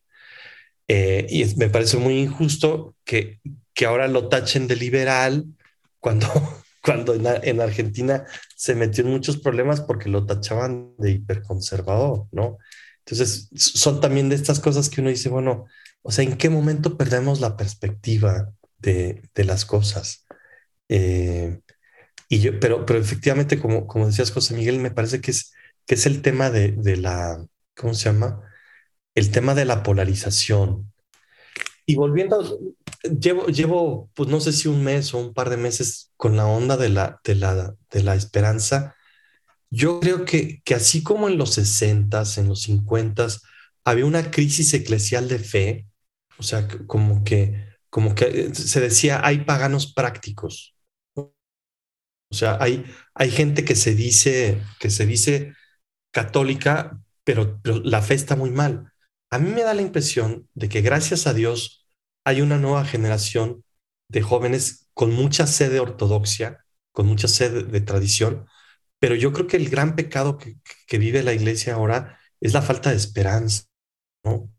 Eh, 0.88 1.28
y 1.30 1.46
me 1.58 1.70
parece 1.70 1.98
muy 1.98 2.18
injusto 2.18 2.96
que, 3.04 3.40
que 3.74 3.86
ahora 3.86 4.08
lo 4.08 4.30
tachen 4.30 4.68
de 4.68 4.78
liberal 4.78 5.46
cuando, 6.00 6.28
cuando 6.84 7.14
en, 7.14 7.62
Argentina 7.62 8.26
se 8.56 8.74
metió 8.74 9.04
en 9.04 9.12
muchos 9.12 9.38
problemas 9.38 9.82
porque 9.82 10.10
lo 10.10 10.26
tachaban 10.26 10.94
de 10.98 11.12
hiperconservador, 11.12 12.28
¿no? 12.32 12.58
Entonces, 13.06 13.50
son 13.56 14.00
también 14.00 14.30
de 14.30 14.36
estas 14.36 14.60
cosas 14.60 14.90
que 14.90 15.02
uno 15.02 15.10
dice, 15.10 15.30
bueno, 15.30 15.66
o 16.04 16.12
sea, 16.12 16.24
¿en 16.24 16.38
qué 16.38 16.50
momento 16.50 16.98
perdemos 16.98 17.42
la 17.42 17.58
perspectiva 17.58 18.54
de, 18.78 19.22
de 19.36 19.44
las 19.44 19.66
cosas? 19.66 20.26
Eh, 20.88 21.60
y 22.30 22.40
yo, 22.40 22.60
pero, 22.60 22.86
pero 22.86 23.00
efectivamente, 23.00 23.60
como, 23.60 23.88
como 23.88 24.08
decías, 24.08 24.32
José 24.32 24.54
Miguel, 24.54 24.80
me 24.80 24.92
parece 24.92 25.20
que 25.20 25.32
es, 25.32 25.54
que 25.88 25.96
es 25.96 26.06
el 26.06 26.22
tema 26.22 26.50
de, 26.50 26.72
de 26.74 26.98
la, 26.98 27.46
¿cómo 27.76 27.94
se 27.94 28.06
llama? 28.12 28.42
El 29.16 29.32
tema 29.32 29.56
de 29.56 29.66
la 29.66 29.84
polarización. 29.84 30.94
Y 31.86 31.96
volviendo, 31.96 32.60
llevo, 33.20 33.48
llevo, 33.48 34.12
pues 34.14 34.30
no 34.30 34.40
sé 34.40 34.54
si 34.54 34.68
un 34.68 34.84
mes 34.84 35.14
o 35.14 35.20
un 35.20 35.34
par 35.34 35.50
de 35.50 35.58
meses 35.58 36.12
con 36.18 36.38
la 36.38 36.46
onda 36.48 36.78
de 36.78 36.90
la, 36.90 37.20
de 37.24 37.36
la, 37.36 37.76
de 37.92 38.04
la 38.04 38.16
esperanza. 38.16 38.96
Yo 39.70 40.00
creo 40.00 40.26
que, 40.26 40.62
que 40.64 40.76
así 40.76 41.04
como 41.04 41.30
en 41.30 41.38
los 41.38 41.54
60 41.56 42.24
en 42.38 42.48
los 42.50 42.64
50 42.64 43.28
había 43.86 44.06
una 44.06 44.32
crisis 44.32 44.74
eclesial 44.74 45.28
de 45.30 45.40
fe, 45.40 45.88
o 46.38 46.44
sea, 46.44 46.68
como 46.88 47.24
que, 47.24 47.68
como 47.90 48.16
que 48.16 48.54
se 48.56 48.82
decía, 48.82 49.22
hay 49.24 49.40
paganos 49.46 49.94
prácticos, 49.94 50.76
o 52.30 52.36
sea, 52.36 52.58
hay, 52.62 52.86
hay 53.14 53.30
gente 53.32 53.66
que 53.66 53.76
se 53.76 53.94
dice, 53.96 54.62
que 54.80 54.90
se 54.90 55.06
dice 55.06 55.54
católica, 56.12 57.02
pero, 57.24 57.60
la 57.64 58.02
fe 58.02 58.14
está 58.16 58.36
muy 58.36 58.52
mal. 58.52 58.92
A 59.30 59.40
mí 59.40 59.52
me 59.52 59.64
da 59.64 59.74
la 59.74 59.82
impresión 59.82 60.48
de 60.54 60.70
que 60.70 60.82
gracias 60.82 61.28
a 61.28 61.34
Dios 61.34 61.88
hay 62.26 62.42
una 62.42 62.58
nueva 62.58 62.86
generación 62.86 63.64
de 64.10 64.22
jóvenes 64.22 64.90
con 64.94 65.12
mucha 65.14 65.48
sed 65.48 65.72
de 65.72 65.80
ortodoxia, 65.80 66.66
con 66.92 67.08
mucha 67.08 67.28
sed 67.28 67.68
de 67.68 67.82
tradición, 67.82 68.46
pero 69.00 69.16
yo 69.16 69.34
creo 69.34 69.48
que 69.48 69.58
el 69.58 69.70
gran 69.70 69.96
pecado 69.96 70.38
que, 70.38 70.58
vive 70.98 71.24
la 71.24 71.34
iglesia 71.34 71.76
ahora 71.76 72.20
es 72.42 72.54
la 72.54 72.62
falta 72.62 72.92
de 72.92 72.98
esperanza, 72.98 73.64
¿no? 74.24 74.52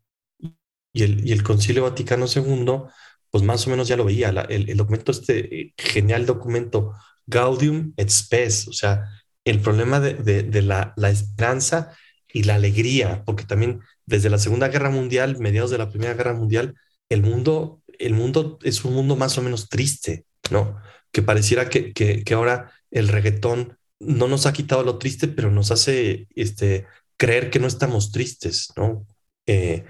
Y 0.91 1.03
el, 1.03 1.27
y 1.27 1.31
el 1.31 1.43
Concilio 1.43 1.83
Vaticano 1.83 2.25
II, 2.27 2.83
pues 3.29 3.43
más 3.43 3.65
o 3.67 3.69
menos 3.69 3.87
ya 3.87 3.97
lo 3.97 4.05
veía, 4.05 4.29
el, 4.29 4.69
el, 4.69 4.77
documento, 4.77 5.11
este 5.11 5.61
eh, 5.61 5.73
genial 5.77 6.25
documento 6.25 6.93
Gaudium 7.25 7.93
et 7.97 8.09
Spes, 8.09 8.67
o 8.67 8.73
sea, 8.73 9.05
el 9.45 9.59
problema 9.59 9.99
de, 9.99 10.61
la, 10.61 10.93
esperanza 11.09 11.95
y 12.31 12.43
la 12.43 12.55
alegría, 12.55 13.23
porque 13.25 13.43
también 13.43 13.81
desde 14.05 14.29
la 14.29 14.37
Segunda 14.37 14.69
Guerra 14.69 14.89
Mundial, 14.89 15.37
mediados 15.39 15.71
de 15.71 15.77
la 15.77 15.89
Primera 15.89 16.13
Guerra 16.13 16.33
Mundial, 16.33 16.75
el 17.09 17.21
mundo, 17.21 17.81
el 17.99 18.13
mundo 18.13 18.57
es 18.63 18.83
un 18.85 18.93
mundo 18.93 19.15
más 19.15 19.37
o 19.37 19.41
menos 19.41 19.69
triste, 19.69 20.25
¿no? 20.49 20.77
Que 21.11 21.21
pareciera 21.21 21.69
que, 21.69 22.23
ahora 22.33 22.71
el 22.89 23.07
reggaetón 23.07 23.77
no 23.99 24.27
nos 24.27 24.45
ha 24.45 24.53
quitado 24.53 24.83
lo 24.83 24.97
triste, 24.97 25.27
pero 25.27 25.51
nos 25.51 25.71
hace 25.71 26.27
este, 26.35 26.85
creer 27.17 27.49
que 27.49 27.59
no 27.59 27.67
estamos 27.67 28.11
tristes, 28.11 28.69
¿no? 28.75 29.05
Eh, 29.45 29.83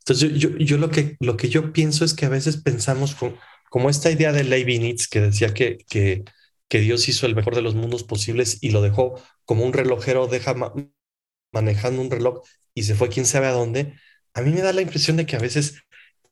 entonces 0.00 0.32
yo, 0.38 0.50
yo, 0.58 0.78
lo, 0.78 0.90
que, 0.90 1.16
lo 1.20 1.36
que 1.36 1.48
yo 1.48 1.72
pienso 1.72 2.04
es 2.04 2.14
que 2.14 2.26
a 2.26 2.30
veces 2.30 2.58
pensamos 2.58 3.14
con, 3.14 3.36
como 3.70 3.88
esta 3.90 4.10
idea 4.10 4.32
de 4.32 4.44
Leibniz 4.44 5.08
que 5.08 5.20
decía 5.20 5.54
que 5.54 6.24
que 6.68 6.80
Dios 6.80 7.08
hizo 7.08 7.26
el 7.26 7.36
mejor 7.36 7.54
de 7.54 7.62
los 7.62 7.74
mundos 7.74 8.02
posibles 8.02 8.58
y 8.60 8.70
lo 8.70 8.82
dejó 8.82 9.20
como 9.44 9.64
un 9.64 9.72
relojero 9.72 10.26
deja 10.26 10.54
manejando 11.52 12.02
un 12.02 12.10
reloj 12.10 12.42
y 12.74 12.82
se 12.82 12.94
fue 12.94 13.08
quién 13.08 13.26
sabe 13.26 13.46
a 13.46 13.52
dónde, 13.52 13.94
a 14.34 14.42
mí 14.42 14.50
me 14.50 14.60
da 14.60 14.72
la 14.72 14.82
impresión 14.82 15.16
de 15.16 15.26
que 15.26 15.36
a 15.36 15.40
veces 15.40 15.82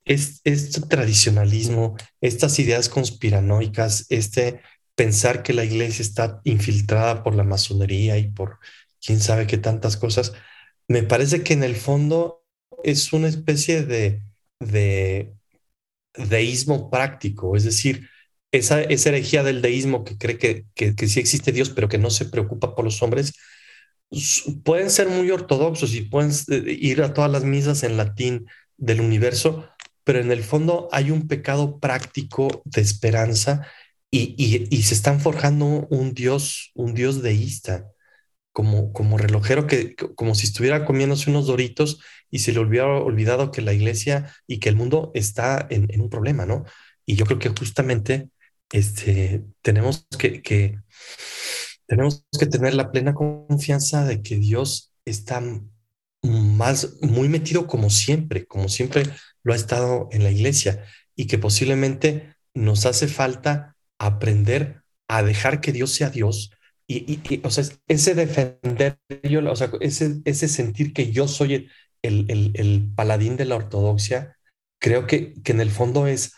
es, 0.05 0.41
este 0.45 0.83
tradicionalismo, 0.83 1.97
estas 2.21 2.59
ideas 2.59 2.89
conspiranoicas, 2.89 4.07
este 4.11 4.61
pensar 4.95 5.43
que 5.43 5.55
la 5.55 5.65
iglesia 5.65 6.03
está 6.03 6.41
infiltrada 6.45 7.23
por 7.23 7.35
la 7.35 7.45
masonería 7.45 8.19
y 8.19 8.31
por 8.31 8.59
quién 9.05 9.21
sabe 9.21 9.47
qué 9.47 9.59
tantas 9.59 9.97
cosas, 9.97 10.33
me 10.89 11.03
parece 11.03 11.43
que 11.43 11.55
en 11.55 11.65
el 11.65 11.77
fondo 11.77 12.45
es 12.83 13.13
una 13.13 13.29
especie 13.29 13.83
de, 13.85 14.23
de 14.61 15.35
deísmo 16.15 16.91
práctico, 16.91 17.57
es 17.57 17.65
decir, 17.65 18.09
esa, 18.55 18.83
esa 18.83 19.09
herejía 19.09 19.43
del 19.43 19.63
deísmo 19.63 20.05
que 20.05 20.17
cree 20.17 20.39
que, 20.39 20.67
que, 20.75 21.09
sí 21.09 21.19
existe 21.19 21.51
Dios, 21.51 21.71
pero 21.71 21.89
que 21.89 21.99
no 21.99 22.11
se 22.11 22.25
preocupa 22.27 22.75
por 22.75 22.85
los 22.85 23.03
hombres, 23.03 23.35
pueden 24.63 24.91
ser 24.91 25.09
muy 25.09 25.31
ortodoxos 25.31 25.93
y 25.95 26.03
pueden 26.03 26.31
eh, 26.49 26.77
ir 26.79 27.03
a 27.03 27.13
todas 27.13 27.31
las 27.31 27.45
misas 27.45 27.83
en 27.83 27.97
latín 27.97 28.47
del 28.77 29.01
universo, 29.01 29.69
pero 30.05 30.21
en 30.21 30.31
el 30.31 30.45
fondo 30.45 30.89
hay 30.93 31.11
un 31.11 31.27
pecado 31.27 31.81
práctico 31.81 32.63
de 32.65 32.81
esperanza 32.81 33.67
y, 34.11 34.37
y, 34.71 34.83
se 34.85 34.95
están 34.95 35.21
forjando 35.21 35.89
un 35.91 36.15
Dios, 36.15 36.71
un 36.75 36.95
Dios 36.95 37.23
deísta, 37.23 37.91
como, 38.53 38.93
como 38.93 39.19
relojero 39.19 39.67
que, 39.67 39.97
como 39.97 40.37
si 40.37 40.47
estuviera 40.47 40.85
comiéndose 40.85 41.31
unos 41.31 41.49
doritos 41.49 42.01
y 42.31 42.39
se 42.39 42.53
le 42.53 42.61
hubiera 42.61 42.87
olvidado 42.87 43.51
que 43.51 43.63
la 43.63 43.73
iglesia 43.73 44.33
y 44.47 44.61
que 44.61 44.69
el 44.69 44.77
mundo 44.77 45.11
está 45.15 45.67
en 45.71 46.01
un 46.01 46.11
problema, 46.11 46.47
¿no? 46.47 46.65
Y 47.07 47.17
yo 47.17 47.27
creo 47.27 47.39
que 47.39 47.49
justamente 47.49 48.29
este, 48.73 49.45
tenemos 49.63 50.07
que, 50.19 50.79
tenemos 51.87 52.25
que 52.39 52.47
tener 52.47 52.75
la 52.75 52.91
plena 52.91 53.15
confianza 53.15 54.05
de 54.05 54.23
que 54.23 54.37
Dios 54.37 54.93
está 55.05 55.43
más, 56.23 56.97
muy 57.03 57.29
metido 57.29 57.67
como 57.67 57.91
siempre, 57.91 58.47
como 58.47 58.69
siempre 58.69 59.05
lo 59.43 59.53
ha 59.53 59.57
estado 59.57 60.09
en 60.13 60.23
la 60.25 60.31
iglesia 60.31 60.85
y 61.15 61.27
que 61.27 61.39
posiblemente 61.39 62.35
nos 62.55 62.87
hace 62.87 63.09
falta 63.09 63.77
aprender 63.99 64.83
a 65.09 65.23
dejar 65.23 65.61
que 65.61 65.73
Dios 65.73 65.93
sea 65.93 66.11
Dios 66.11 66.51
y, 66.87 67.41
o 67.45 67.51
sea, 67.51 67.65
ese 67.89 68.15
defender, 68.15 68.99
yo, 69.23 69.51
o 69.51 69.57
sea, 69.57 69.71
ese, 69.81 70.49
sentir 70.49 70.93
que 70.93 71.13
yo 71.13 71.29
soy 71.29 71.69
el, 72.03 72.93
paladín 72.95 73.37
de 73.37 73.47
la 73.47 73.57
ortodoxia, 73.57 74.37
creo 74.79 75.07
que 75.07 75.35
en 75.45 75.61
el 75.61 75.71
fondo 75.71 76.07
es 76.07 76.35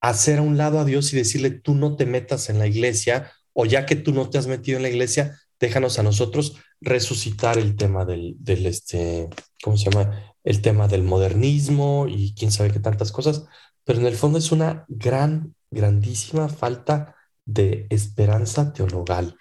hacer 0.00 0.38
a 0.38 0.42
un 0.42 0.56
lado 0.56 0.78
a 0.78 0.84
Dios 0.84 1.12
y 1.12 1.16
decirle, 1.16 1.50
tú 1.50 1.74
no 1.74 1.96
te 1.96 2.06
metas 2.06 2.48
en 2.50 2.58
la 2.58 2.66
iglesia, 2.66 3.32
o 3.52 3.66
ya 3.66 3.86
que 3.86 3.96
tú 3.96 4.12
no 4.12 4.30
te 4.30 4.38
has 4.38 4.46
metido 4.46 4.76
en 4.76 4.82
la 4.82 4.88
iglesia, 4.88 5.38
déjanos 5.58 5.98
a 5.98 6.02
nosotros 6.02 6.56
resucitar 6.80 7.58
el 7.58 7.76
tema 7.76 8.04
del, 8.04 8.34
del 8.38 8.66
este, 8.66 9.28
¿cómo 9.62 9.76
se 9.76 9.90
llama? 9.90 10.34
El 10.42 10.62
tema 10.62 10.88
del 10.88 11.02
modernismo 11.02 12.06
y 12.08 12.34
quién 12.34 12.50
sabe 12.50 12.70
qué 12.70 12.80
tantas 12.80 13.12
cosas, 13.12 13.44
pero 13.84 14.00
en 14.00 14.06
el 14.06 14.16
fondo 14.16 14.38
es 14.38 14.52
una 14.52 14.84
gran, 14.88 15.54
grandísima 15.70 16.48
falta 16.48 17.14
de 17.44 17.86
esperanza 17.90 18.72
teologal. 18.72 19.36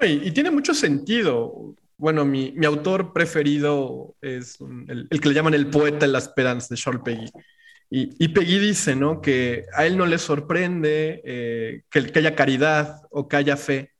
Y, 0.00 0.30
tiene 0.32 0.50
mucho 0.50 0.74
sentido. 0.74 1.74
Bueno, 1.98 2.24
mi, 2.26 2.54
autor 2.66 3.12
preferido 3.12 4.14
es 4.20 4.58
el, 4.88 5.08
que 5.08 5.28
le 5.28 5.34
llaman 5.34 5.54
el 5.54 5.70
poeta 5.70 6.06
de 6.06 6.12
la 6.12 6.18
esperanza 6.18 6.68
de 6.70 6.76
Charles 6.76 7.02
Peggy. 7.02 7.30
Y, 7.88 8.24
y 8.24 8.28
Peggy 8.28 8.58
dice, 8.58 8.94
¿no? 8.96 9.20
Que 9.22 9.64
a 9.74 9.86
él 9.86 9.96
no 9.96 10.06
le 10.06 10.18
sorprende 10.18 11.22
eh, 11.24 11.82
que, 11.90 12.06
que 12.12 12.18
haya 12.18 12.34
caridad 12.34 13.00
o 13.10 13.28
que 13.28 13.36
haya 13.36 13.56
fe, 13.56 13.92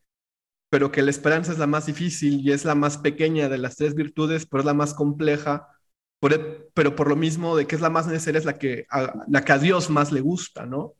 pero 0.68 0.92
que 0.92 1.02
la 1.02 1.10
esperanza 1.10 1.52
es 1.52 1.58
la 1.58 1.66
más 1.66 1.86
difícil 1.86 2.40
y 2.40 2.52
es 2.52 2.64
la 2.64 2.74
más 2.74 2.98
pequeña 2.98 3.48
de 3.48 3.58
las 3.58 3.76
tres 3.76 3.94
virtudes, 3.94 4.46
pero 4.46 4.60
es 4.60 4.66
la 4.66 4.74
más 4.74 4.94
compleja, 4.94 5.68
e, 6.22 6.68
pero 6.74 6.96
por 6.96 7.08
lo 7.08 7.16
mismo 7.16 7.56
de 7.56 7.66
que 7.66 7.76
es 7.76 7.80
la 7.82 7.90
más 7.90 8.06
necesaria, 8.06 8.38
es 8.38 8.44
la 8.44 8.58
que 8.58 8.86
a, 8.90 9.24
la 9.28 9.44
que 9.44 9.52
a 9.52 9.58
Dios 9.58 9.90
más 9.90 10.12
le 10.12 10.20
gusta, 10.20 10.66
¿no? 10.66 10.94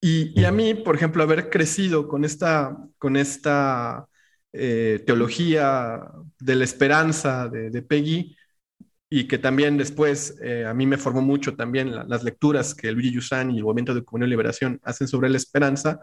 Y, 0.00 0.38
y, 0.40 0.44
a 0.44 0.52
mí, 0.52 0.74
por 0.74 0.96
ejemplo, 0.96 1.22
haber 1.22 1.50
crecido 1.50 2.08
con 2.08 2.24
esta, 2.24 2.76
con 2.98 3.16
esta 3.16 4.08
eh, 4.52 5.02
teología 5.06 6.00
de 6.38 6.56
la 6.56 6.64
esperanza 6.64 7.48
de, 7.48 7.82
Peggy 7.82 8.36
y 9.08 9.26
que 9.26 9.38
también 9.38 9.78
después 9.78 10.36
eh, 10.42 10.66
a 10.66 10.74
mí 10.74 10.86
me 10.86 10.98
formó 10.98 11.22
mucho 11.22 11.56
también 11.56 11.90
las 12.08 12.22
lecturas 12.22 12.74
que 12.74 12.92
Luigi 12.92 13.12
Yusan 13.12 13.50
y 13.50 13.58
el 13.58 13.64
Movimiento 13.64 13.94
de 13.94 14.04
Comunión 14.04 14.28
y 14.28 14.30
Liberación 14.30 14.80
hacen 14.82 15.08
sobre 15.08 15.30
la 15.30 15.36
esperanza, 15.36 16.00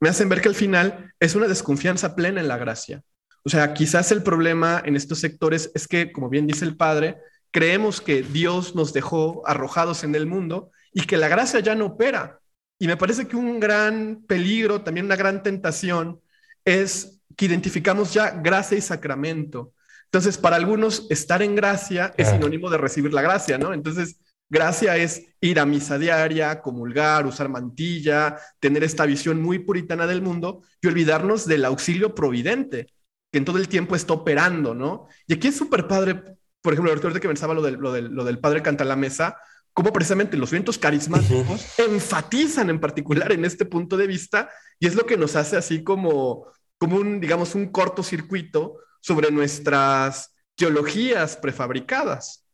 me 0.00 0.08
hacen 0.08 0.28
ver 0.28 0.40
que 0.40 0.48
al 0.48 0.54
final 0.54 1.12
es 1.18 1.34
una 1.34 1.48
desconfianza 1.48 2.14
plena 2.14 2.40
en 2.40 2.48
la 2.48 2.58
gracia. 2.58 3.02
O 3.44 3.48
sea, 3.50 3.72
quizás 3.74 4.12
el 4.12 4.22
problema 4.22 4.82
en 4.84 4.96
estos 4.96 5.20
sectores 5.20 5.70
es 5.74 5.88
que, 5.88 6.12
como 6.12 6.28
bien 6.28 6.46
dice 6.46 6.64
el 6.64 6.76
padre, 6.76 7.18
creemos 7.50 8.00
que 8.00 8.22
Dios 8.22 8.74
nos 8.74 8.92
dejó 8.92 9.46
arrojados 9.46 10.04
en 10.04 10.14
el 10.14 10.26
mundo 10.26 10.70
y 10.92 11.02
que 11.06 11.16
la 11.16 11.28
gracia 11.28 11.60
ya 11.60 11.74
no 11.74 11.86
opera. 11.86 12.40
Y 12.78 12.86
me 12.86 12.96
parece 12.96 13.26
que 13.26 13.36
un 13.36 13.58
gran 13.60 14.24
peligro, 14.26 14.82
también 14.82 15.06
una 15.06 15.16
gran 15.16 15.42
tentación, 15.42 16.20
es 16.64 17.17
que 17.36 17.46
identificamos 17.46 18.12
ya 18.12 18.30
gracia 18.30 18.78
y 18.78 18.80
sacramento. 18.80 19.72
Entonces, 20.04 20.38
para 20.38 20.56
algunos, 20.56 21.06
estar 21.10 21.42
en 21.42 21.54
gracia 21.54 22.14
es 22.16 22.28
sinónimo 22.28 22.70
de 22.70 22.78
recibir 22.78 23.12
la 23.12 23.22
gracia, 23.22 23.58
¿no? 23.58 23.74
Entonces, 23.74 24.18
gracia 24.48 24.96
es 24.96 25.26
ir 25.40 25.60
a 25.60 25.66
misa 25.66 25.98
diaria, 25.98 26.62
comulgar, 26.62 27.26
usar 27.26 27.48
mantilla, 27.48 28.36
tener 28.58 28.82
esta 28.84 29.04
visión 29.04 29.42
muy 29.42 29.58
puritana 29.58 30.06
del 30.06 30.22
mundo 30.22 30.62
y 30.80 30.88
olvidarnos 30.88 31.46
del 31.46 31.64
auxilio 31.66 32.14
providente, 32.14 32.86
que 33.30 33.38
en 33.38 33.44
todo 33.44 33.58
el 33.58 33.68
tiempo 33.68 33.94
está 33.94 34.14
operando, 34.14 34.74
¿no? 34.74 35.08
Y 35.26 35.34
aquí 35.34 35.48
es 35.48 35.56
súper 35.56 35.86
padre, 35.86 36.22
por 36.62 36.72
ejemplo, 36.72 36.90
ahorita 36.90 37.20
que 37.20 37.28
pensaba 37.28 37.52
lo 37.52 37.62
del, 37.62 37.74
lo, 37.74 37.92
del, 37.92 38.06
lo 38.06 38.24
del 38.24 38.38
padre 38.38 38.62
canta 38.62 38.84
la 38.84 38.96
mesa, 38.96 39.36
cómo 39.74 39.92
precisamente 39.92 40.36
los 40.36 40.50
vientos 40.50 40.76
carismáticos 40.76 41.78
enfatizan 41.78 42.68
en 42.68 42.80
particular 42.80 43.30
en 43.30 43.44
este 43.44 43.64
punto 43.64 43.96
de 43.96 44.08
vista 44.08 44.48
y 44.80 44.88
es 44.88 44.96
lo 44.96 45.06
que 45.06 45.16
nos 45.16 45.36
hace 45.36 45.56
así 45.56 45.84
como 45.84 46.46
como 46.78 46.96
un, 46.96 47.20
digamos, 47.20 47.54
un 47.54 47.70
cortocircuito 47.70 48.78
sobre 49.00 49.30
nuestras 49.30 50.32
teologías 50.54 51.36
prefabricadas. 51.36 52.44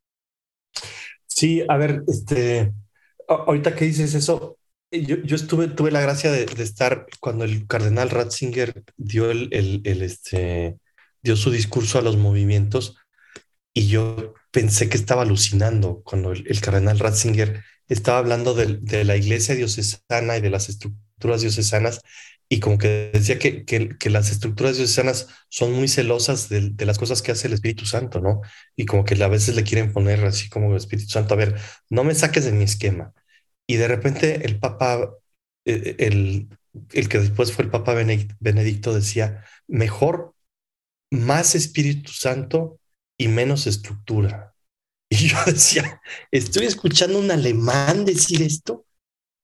Sí, 1.27 1.64
a 1.68 1.77
ver, 1.77 2.03
este, 2.07 2.72
ahorita 3.29 3.75
que 3.75 3.87
dices 3.87 4.14
eso, 4.14 4.59
yo, 4.91 5.16
yo 5.16 5.37
estuve, 5.37 5.68
tuve 5.68 5.91
la 5.91 6.01
gracia 6.01 6.31
de, 6.31 6.45
estar 6.62 7.07
cuando 7.20 7.45
el 7.45 7.66
cardenal 7.66 8.11
Ratzinger 8.11 8.85
dio 8.97 9.31
el, 9.31 9.49
el, 9.53 10.03
este, 10.03 10.79
dio 11.22 11.37
su 11.37 11.51
discurso 11.51 11.99
a 11.99 12.03
los 12.03 12.16
movimientos 12.16 12.97
y 13.72 13.89
yo 13.89 14.35
pensé 14.53 14.89
que 14.89 14.97
estaba 14.97 15.22
alucinando 15.22 16.03
cuando 16.05 16.33
el, 16.33 16.47
el 16.47 16.61
cardenal 16.61 16.99
Ratzinger 16.99 17.64
estaba 17.89 18.18
hablando 18.18 18.55
de, 18.55 18.79
de, 18.81 19.05
la 19.05 19.16
iglesia 19.16 19.55
diocesana 19.55 20.37
y 20.37 20.41
de 20.41 20.51
las 20.51 20.68
estructuras 20.68 21.41
diocesanas 21.41 22.01
y 22.49 22.61
como 22.61 22.78
que 22.78 23.11
decía 23.12 23.38
que, 23.38 23.64
que, 23.64 24.11
las 24.11 24.30
estructuras 24.30 24.76
diocesanas 24.76 25.28
son 25.49 25.72
muy 25.72 25.88
celosas 25.88 26.49
de, 26.49 26.72
las 26.84 26.99
cosas 26.99 27.22
que 27.22 27.32
hace 27.32 27.49
el 27.49 27.55
Espíritu 27.55 27.86
Santo, 27.86 28.20
¿no? 28.20 28.42
Y 28.76 28.86
como 28.86 29.05
que 29.05 29.22
a 29.22 29.28
veces 29.28 29.57
le 29.57 29.64
quieren 29.64 29.92
poner 29.92 30.24
así 30.24 30.49
como 30.49 30.70
el 30.70 30.76
Espíritu 30.76 31.11
Santo, 31.11 31.34
a 31.34 31.38
ver, 31.38 31.57
no 31.90 32.05
me 32.05 32.14
saques 32.14 32.45
de 32.45 32.53
mi 32.53 32.64
esquema. 32.64 33.12
Y 33.66 33.76
de 33.76 33.88
repente 33.88 34.45
el 34.45 34.59
Papa, 34.59 35.11
eh, 35.64 35.97
el, 35.99 36.49
el 36.92 37.09
que 37.09 37.18
después 37.18 37.53
fue 37.53 37.64
el 37.64 37.70
Papa 37.70 37.95
Benedicto, 37.95 38.95
decía, 38.95 39.45
mejor 39.66 40.34
más 41.11 41.55
Espíritu 41.55 42.12
Santo 42.12 42.78
y 43.18 43.28
menos 43.28 43.66
estructura. 43.66 44.51
Y 45.11 45.28
yo 45.28 45.36
decía, 45.47 46.01
estoy 46.32 46.66
escuchando 46.66 47.18
un 47.18 47.30
alemán 47.30 48.05
decir 48.05 48.42
esto. 48.42 48.84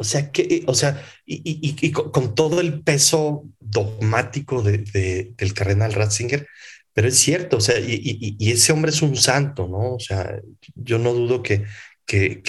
O 0.01 0.05
sea, 0.05 0.33
que, 0.33 0.65
o 0.67 0.73
sea, 0.73 1.05
y, 1.27 1.93
con, 1.93 2.35
todo 2.35 2.63
el 2.63 2.83
peso 2.83 3.45
dogmático 3.61 4.63
de, 4.63 5.35
del 5.37 5.53
cardenal 5.53 5.93
Ratzinger, 5.93 6.47
pero 6.95 7.09
es 7.09 7.19
cierto, 7.19 7.59
o 7.59 7.61
sea, 7.61 7.79
y, 7.79 8.51
ese 8.51 8.73
hombre 8.73 8.93
es 8.93 9.03
un 9.03 9.15
santo, 9.19 9.69
¿no? 9.69 9.97
O 9.97 10.01
sea, 10.01 10.41
yo 10.75 10.99
no 10.99 11.13
dudo 11.13 11.43
que, 11.43 11.67
que, 12.07 12.43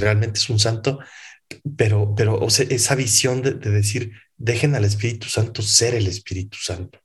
realmente 0.00 0.38
es 0.38 0.48
un 0.48 0.60
santo, 0.60 1.00
pero, 1.76 2.14
pero 2.14 2.38
o 2.38 2.50
sea, 2.50 2.66
esa 2.70 2.94
visión 2.94 3.42
de 3.42 3.54
decir, 3.54 4.12
dejen 4.36 4.76
al 4.76 4.84
Espíritu 4.84 5.28
Santo 5.28 5.60
ser 5.60 5.96
el 5.96 6.06
Espíritu 6.06 6.58
Santo. 6.60 7.00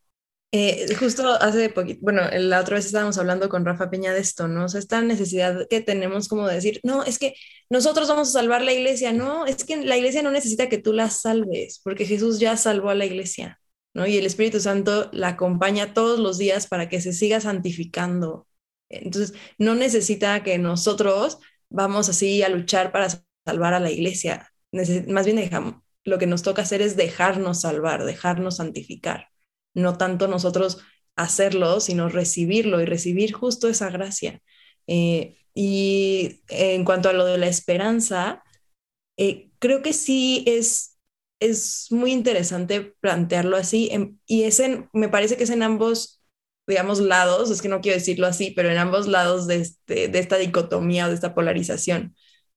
Eh, 0.52 0.96
justo 0.96 1.30
hace 1.34 1.70
poquito, 1.70 2.00
bueno, 2.02 2.24
la 2.32 2.60
otra 2.62 2.76
vez 2.78 2.88
estábamos 2.88 3.20
hablando 3.20 3.50
con 3.50 3.66
Rafa 3.66 3.92
Peña 3.92 4.14
de 4.14 4.20
esto, 4.20 4.48
¿no? 4.48 4.66
O 4.66 4.68
sea, 4.68 4.80
esta 4.80 5.00
necesidad 5.02 5.68
que 5.70 5.80
tenemos 5.82 6.28
como 6.28 6.48
de 6.48 6.56
decir, 6.56 6.80
no, 6.84 7.04
es 7.04 7.20
que 7.20 7.36
nosotros 7.70 8.08
vamos 8.08 8.30
a 8.30 8.32
salvar 8.32 8.64
la 8.64 8.74
iglesia, 8.74 9.14
no, 9.14 9.46
es 9.46 9.64
que 9.64 9.78
la 9.78 9.96
iglesia 9.96 10.24
no 10.24 10.32
necesita 10.32 10.68
que 10.68 10.80
tú 10.80 10.92
la 10.92 11.12
salves, 11.12 11.80
porque 11.84 12.06
Jesús 12.06 12.40
ya 12.40 12.58
salvó 12.58 12.90
a 12.90 12.96
la 12.96 13.06
iglesia, 13.06 13.60
¿no? 13.94 14.08
Y 14.08 14.18
el 14.18 14.26
Espíritu 14.26 14.60
Santo 14.60 15.10
la 15.14 15.30
acompaña 15.30 15.94
todos 15.94 16.20
los 16.20 16.40
días 16.40 16.66
para 16.68 16.90
que 16.90 17.00
se 17.00 17.14
siga 17.14 17.40
santificando. 17.42 18.48
Entonces, 18.90 19.38
no 19.60 19.76
necesita 19.76 20.42
que 20.44 20.58
nosotros 20.58 21.38
vamos 21.70 22.10
así 22.10 22.42
a 22.42 22.50
luchar 22.50 22.92
para 22.92 23.10
salvar 23.46 23.74
a 23.76 23.80
la 23.80 23.92
iglesia. 23.92 24.52
más 25.08 25.26
bien 25.26 25.38
dejamos, 25.38 25.76
lo 26.06 26.18
que 26.18 26.28
nos 26.28 26.42
toca 26.44 26.64
hacer 26.64 26.82
es 26.82 26.96
dejarnos 26.98 27.62
salvar, 27.62 28.06
dejarnos 28.06 28.58
santificar 28.58 29.30
no 29.80 29.98
tanto 29.98 30.28
nosotros 30.28 30.80
hacerlo, 31.16 31.80
sino 31.80 32.10
recibirlo 32.10 32.82
y 32.82 32.86
recibir 32.86 33.34
justo 33.34 33.68
esa 33.68 33.90
gracia. 33.90 34.42
Eh, 34.88 35.38
y 35.54 36.42
en 36.48 36.86
cuanto 36.86 37.10
a 37.10 37.14
lo 37.14 37.26
de 37.26 37.38
la 37.38 37.48
esperanza, 37.48 38.44
eh, 39.18 39.52
creo 39.60 39.82
que 39.82 39.94
sí 39.94 40.44
es, 40.48 40.98
es 41.42 41.88
muy 41.92 42.12
interesante 42.14 42.96
plantearlo 43.02 43.58
así 43.58 43.92
y 44.26 44.44
es 44.44 44.62
me 44.94 45.10
parece 45.10 45.38
que 45.38 45.44
es 45.44 45.50
en 45.50 45.64
ambos, 45.64 46.22
digamos, 46.68 47.02
lados, 47.02 47.52
es 47.52 47.62
que 47.62 47.68
no 47.70 47.82
quiero 47.82 47.98
decirlo 47.98 48.28
así, 48.28 48.52
pero 48.52 48.70
en 48.70 48.78
ambos 48.78 49.08
lados 49.08 49.48
de, 49.48 49.58
este, 49.58 50.08
de 50.08 50.20
esta 50.20 50.38
dicotomía 50.38 51.06
o 51.06 51.10
de 51.10 51.16
esta 51.16 51.36
polarización, 51.36 52.16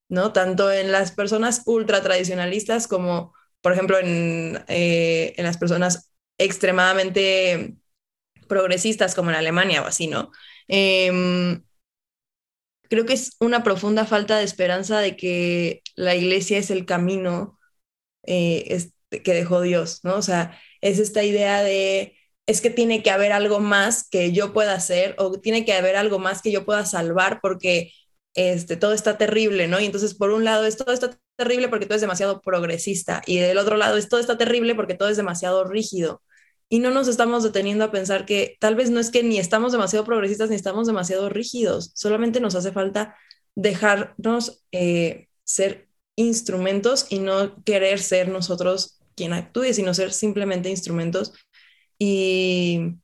¿no? 0.09 0.33
Tanto 0.33 0.71
en 0.71 0.93
las 0.93 1.13
personas 1.13 1.63
ultra 1.67 2.03
tradicionalistas 2.03 2.87
como, 2.87 3.35
por 3.61 3.73
ejemplo, 3.73 3.99
en, 3.99 4.63
eh, 4.69 5.35
en 5.37 5.45
las 5.45 5.59
personas 5.59 6.12
extremadamente 6.39 7.77
progresistas 8.49 9.15
como 9.15 9.31
en 9.31 9.37
Alemania 9.37 9.83
o 9.83 9.87
así, 9.87 10.07
¿no? 10.09 10.31
Em, 10.69 11.63
creo 12.89 13.07
que 13.07 13.15
es 13.15 13.37
una 13.41 13.63
profunda 13.63 14.05
falta 14.07 14.39
de 14.39 14.45
esperanza 14.45 15.01
de 15.01 15.17
que 15.17 15.83
la 15.97 16.15
iglesia 16.15 16.59
es 16.59 16.71
el 16.71 16.85
camino 16.87 17.59
eh, 18.25 18.79
que 19.25 19.35
dejó 19.35 19.61
Dios, 19.63 20.01
¿no? 20.05 20.17
O 20.17 20.23
sea, 20.23 20.59
es 20.81 20.99
esta 20.99 21.25
idea 21.25 21.63
de, 21.63 22.17
es 22.47 22.61
que 22.61 22.71
tiene 22.71 23.03
que 23.03 23.11
haber 23.11 23.33
algo 23.33 23.61
más 23.61 24.09
que 24.09 24.33
yo 24.33 24.53
pueda 24.53 24.75
hacer 24.75 25.15
o 25.19 25.41
tiene 25.41 25.65
que 25.65 25.75
haber 25.75 25.97
algo 25.97 26.19
más 26.19 26.43
que 26.43 26.53
yo 26.53 26.65
pueda 26.65 26.85
salvar 26.85 27.41
porque 27.41 27.93
este, 28.35 28.77
todo 28.77 28.93
está 28.93 29.19
terrible, 29.19 29.69
¿no? 29.69 29.81
Y 29.81 29.87
entonces, 29.87 30.15
por 30.15 30.31
un 30.31 30.45
lado, 30.45 30.65
es 30.65 30.77
todo 30.77 30.93
está 30.93 31.19
terrible 31.37 31.69
porque 31.69 31.87
todo 31.87 31.97
es 31.97 32.01
demasiado 32.01 32.41
progresista 32.41 33.23
y 33.27 33.39
del 33.39 33.59
otro 33.59 33.77
lado, 33.77 33.97
es 33.97 34.09
todo 34.09 34.21
está 34.21 34.39
terrible 34.39 34.75
porque 34.75 34.95
todo 34.95 35.09
es 35.09 35.17
demasiado 35.17 35.65
rígido 35.65 36.23
y 36.69 36.79
no 36.79 36.91
nos 36.91 37.09
estamos 37.09 37.43
deteniendo 37.43 37.85
a 37.85 37.91
pensar 37.91 38.25
que 38.25 38.57
tal 38.59 38.75
vez 38.77 38.91
no 38.91 39.01
es 39.01 39.11
que 39.11 39.23
ni 39.23 39.39
estamos 39.39 39.73
demasiado 39.73 40.07
progresistas 40.07 40.49
ni 40.49 40.57
estamos 40.57 40.87
demasiado 40.87 41.29
rígidos, 41.29 41.93
solamente 41.95 42.41
nos 42.41 42.55
hace 42.55 42.73
falta 42.73 43.17
dejarnos 43.55 44.65
eh, 44.73 45.29
ser 45.45 45.89
instrumentos 46.17 47.07
y 47.11 47.19
no 47.19 47.63
querer 47.65 47.99
ser 47.99 48.29
nosotros 48.29 48.99
quien 49.15 49.35
actúe, 49.35 49.75
sino 49.75 49.93
ser 49.93 50.13
simplemente 50.13 50.71
instrumentos 50.71 51.35
y 51.99 52.95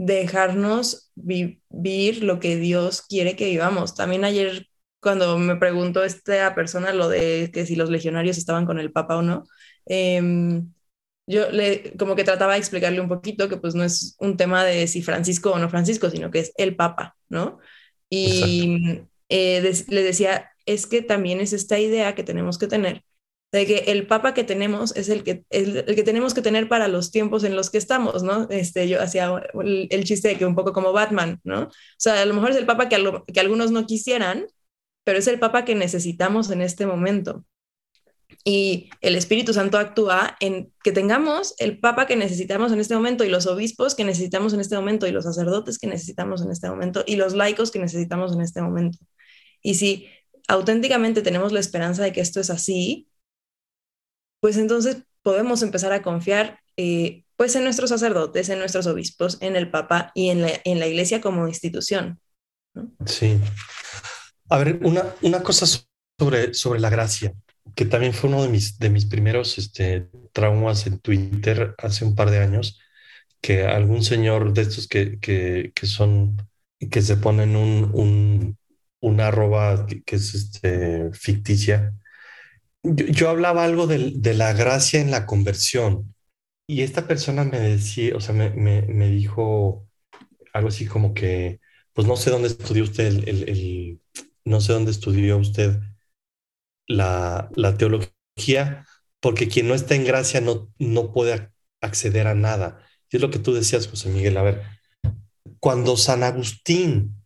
dejarnos 0.00 1.12
vivir 1.14 2.24
lo 2.24 2.40
que 2.40 2.56
Dios 2.56 3.02
quiere 3.02 3.36
que 3.36 3.50
vivamos. 3.50 3.94
También 3.94 4.24
ayer 4.24 4.66
cuando 4.98 5.36
me 5.38 5.56
preguntó 5.56 6.02
esta 6.02 6.54
persona 6.54 6.94
lo 6.94 7.10
de 7.10 7.50
que 7.52 7.66
si 7.66 7.76
los 7.76 7.90
legionarios 7.90 8.38
estaban 8.38 8.64
con 8.64 8.78
el 8.78 8.92
Papa 8.92 9.18
o 9.18 9.22
no, 9.22 9.44
eh, 9.84 10.62
yo 11.26 11.50
le, 11.50 11.92
como 11.98 12.16
que 12.16 12.24
trataba 12.24 12.54
de 12.54 12.60
explicarle 12.60 13.00
un 13.00 13.08
poquito 13.08 13.48
que 13.50 13.58
pues 13.58 13.74
no 13.74 13.84
es 13.84 14.16
un 14.18 14.38
tema 14.38 14.64
de 14.64 14.86
si 14.86 15.02
Francisco 15.02 15.52
o 15.52 15.58
no 15.58 15.68
Francisco, 15.68 16.08
sino 16.08 16.30
que 16.30 16.40
es 16.40 16.52
el 16.56 16.76
Papa, 16.76 17.16
¿no? 17.28 17.58
Y 18.08 19.02
eh, 19.28 19.84
le 19.88 20.02
decía, 20.02 20.50
es 20.64 20.86
que 20.86 21.02
también 21.02 21.40
es 21.40 21.52
esta 21.52 21.78
idea 21.78 22.14
que 22.14 22.24
tenemos 22.24 22.56
que 22.56 22.68
tener 22.68 23.04
de 23.52 23.66
que 23.66 23.78
el 23.88 24.06
papa 24.06 24.32
que 24.32 24.44
tenemos 24.44 24.94
es 24.96 25.08
el 25.08 25.24
que, 25.24 25.44
el, 25.50 25.84
que 25.84 26.02
tenemos 26.04 26.34
que 26.34 26.42
tener 26.42 26.68
para 26.68 26.88
los 26.88 27.10
tiempos 27.10 27.42
en 27.44 27.56
los 27.56 27.70
que 27.70 27.78
estamos, 27.78 28.22
¿no? 28.22 28.46
Este, 28.50 28.88
yo 28.88 29.02
hacía 29.02 29.42
el, 29.62 30.04
chiste 30.04 30.28
de 30.28 30.38
que 30.38 30.46
un 30.46 30.54
poco 30.54 30.72
como 30.72 30.92
Batman, 30.92 31.40
¿no? 31.42 31.62
O 31.62 31.70
sea, 31.98 32.22
a 32.22 32.24
lo 32.24 32.34
mejor 32.34 32.50
es 32.50 32.56
el 32.56 32.66
papa 32.66 32.88
que, 32.88 32.96
que 33.32 33.40
algunos 33.40 33.72
no 33.72 33.86
quisieran, 33.86 34.46
pero 35.04 35.18
es 35.18 35.26
el 35.26 35.40
papa 35.40 35.64
que 35.64 35.74
necesitamos 35.74 36.50
en 36.50 36.62
este 36.62 36.86
momento. 36.86 37.44
Y 38.44 38.90
el 39.00 39.16
Espíritu 39.16 39.52
Santo 39.52 39.78
actúa 39.78 40.36
en 40.38 40.72
que 40.84 40.92
tengamos 40.92 41.54
el 41.58 41.80
papa 41.80 42.06
que 42.06 42.14
necesitamos 42.14 42.72
en 42.72 42.78
este 42.78 42.94
momento 42.94 43.24
y 43.24 43.28
los 43.28 43.46
obispos 43.48 43.96
que 43.96 44.04
necesitamos 44.04 44.54
en 44.54 44.60
este 44.60 44.76
momento 44.76 45.08
y 45.08 45.10
los 45.10 45.24
sacerdotes 45.24 45.78
que 45.78 45.88
necesitamos 45.88 46.40
en 46.42 46.52
este 46.52 46.70
momento 46.70 47.02
y 47.06 47.16
los 47.16 47.34
laicos 47.34 47.72
que 47.72 47.80
necesitamos 47.80 48.32
en 48.32 48.40
este 48.40 48.62
momento. 48.62 48.98
Y 49.62 49.74
si 49.74 50.08
auténticamente 50.48 51.22
tenemos 51.22 51.52
la 51.52 51.60
esperanza 51.60 52.04
de 52.04 52.12
que 52.12 52.20
esto 52.20 52.40
es 52.40 52.50
así, 52.50 53.09
pues 54.40 54.56
entonces 54.56 55.04
podemos 55.22 55.62
empezar 55.62 55.92
a 55.92 56.02
confiar 56.02 56.60
eh, 56.76 57.24
pues 57.36 57.54
en 57.56 57.64
nuestros 57.64 57.90
sacerdotes, 57.90 58.48
en 58.48 58.58
nuestros 58.58 58.86
obispos, 58.86 59.38
en 59.40 59.56
el 59.56 59.70
Papa 59.70 60.12
y 60.14 60.30
en 60.30 60.42
la, 60.42 60.50
en 60.64 60.78
la 60.78 60.86
iglesia 60.86 61.20
como 61.20 61.48
institución. 61.48 62.20
Sí. 63.06 63.38
A 64.48 64.58
ver, 64.58 64.80
una, 64.82 65.04
una 65.22 65.42
cosa 65.42 65.66
sobre, 66.18 66.54
sobre 66.54 66.80
la 66.80 66.90
gracia, 66.90 67.32
que 67.74 67.84
también 67.84 68.12
fue 68.12 68.28
uno 68.28 68.42
de 68.42 68.48
mis, 68.48 68.78
de 68.78 68.90
mis 68.90 69.06
primeros 69.06 69.58
este, 69.58 70.08
traumas 70.32 70.86
en 70.86 70.98
Twitter 70.98 71.74
hace 71.78 72.04
un 72.04 72.14
par 72.14 72.30
de 72.30 72.40
años, 72.40 72.78
que 73.40 73.64
algún 73.64 74.02
señor 74.04 74.52
de 74.52 74.62
estos 74.62 74.86
que, 74.86 75.18
que, 75.18 75.72
que 75.74 75.86
son, 75.86 76.36
que 76.90 77.00
se 77.00 77.16
ponen 77.16 77.56
un, 77.56 77.90
un, 77.94 78.58
una 79.00 79.28
arroba 79.28 79.86
que, 79.86 80.02
que 80.02 80.16
es 80.16 80.34
este, 80.34 81.10
ficticia, 81.12 81.94
yo, 82.82 83.28
hablaba 83.28 83.64
algo 83.64 83.86
de, 83.86 84.34
la 84.34 84.52
gracia 84.52 85.00
en 85.00 85.10
la 85.10 85.26
conversión 85.26 86.14
y 86.66 86.82
esta 86.82 87.06
persona 87.06 87.44
me 87.44 87.58
decía, 87.58 88.16
o 88.16 88.20
sea, 88.20 88.34
me, 88.34 89.08
dijo 89.10 89.86
algo 90.52 90.68
así 90.68 90.86
como 90.86 91.14
que, 91.14 91.60
pues 91.92 92.06
no 92.06 92.16
sé 92.16 92.30
dónde 92.30 92.48
estudió 92.48 92.84
usted 92.84 93.06
el, 93.06 94.00
no 94.44 94.60
sé 94.60 94.72
dónde 94.72 94.90
estudió 94.92 95.36
usted 95.36 95.80
la, 96.86 97.50
teología, 97.78 98.86
porque 99.20 99.48
quien 99.48 99.68
no 99.68 99.74
está 99.74 99.94
en 99.94 100.04
gracia 100.04 100.40
no, 100.40 100.72
no 100.78 101.12
puede 101.12 101.50
acceder 101.80 102.26
a 102.26 102.34
nada. 102.34 102.84
Y 103.10 103.16
es 103.16 103.22
lo 103.22 103.30
que 103.30 103.38
tú 103.38 103.52
decías, 103.52 103.88
José 103.88 104.08
Miguel. 104.08 104.36
A 104.36 104.42
ver, 104.42 104.62
cuando 105.58 105.96
San 105.96 106.22
Agustín 106.22 107.24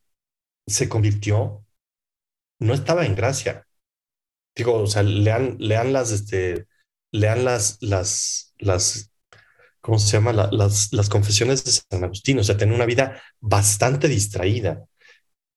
se 0.67 0.89
convirtió, 0.89 1.65
no 2.59 2.75
estaba 2.75 3.05
en 3.05 3.15
gracia 3.15 3.67
digo, 4.55 4.75
o 4.75 4.87
sea, 4.87 5.03
lean, 5.03 5.57
lean 5.59 5.93
las, 5.93 6.11
este, 6.13 6.67
lean 7.13 7.45
las, 7.45 7.79
las, 7.81 8.55
las, 8.59 9.11
¿cómo 9.81 9.99
se 9.99 10.13
llama? 10.13 10.33
las, 10.33 10.93
las 10.93 11.09
confesiones 11.09 11.65
de 11.65 11.73
San 11.73 12.05
Agustín, 12.05 12.39
o 12.39 12.45
sea, 12.45 12.57
tiene 12.57 12.75
una 12.75 12.87
vida 12.87 13.23
bastante 13.41 14.09
distraída. 14.09 14.85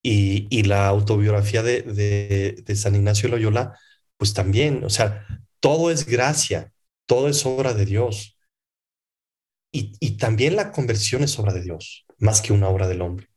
Y, 0.02 0.46
y 0.50 0.62
la 0.62 0.86
autobiografía 0.86 1.62
de, 1.62 1.82
de, 1.82 2.62
de, 2.64 2.76
San 2.76 2.94
Ignacio 2.94 3.28
Loyola, 3.28 3.76
pues 4.16 4.32
también, 4.32 4.84
o 4.84 4.90
sea, 4.90 5.26
todo 5.60 5.90
es 5.90 6.06
gracia, 6.06 6.72
todo 7.06 7.28
es 7.28 7.44
obra 7.44 7.74
de 7.74 7.84
Dios. 7.84 8.38
Y, 9.72 9.92
y 10.00 10.16
también 10.16 10.56
la 10.56 10.72
conversión 10.72 11.24
es 11.24 11.38
obra 11.38 11.52
de 11.52 11.62
Dios, 11.62 12.06
más 12.18 12.40
que 12.40 12.52
una 12.52 12.68
obra 12.68 12.86
del 12.88 13.02
hombre. 13.02 13.28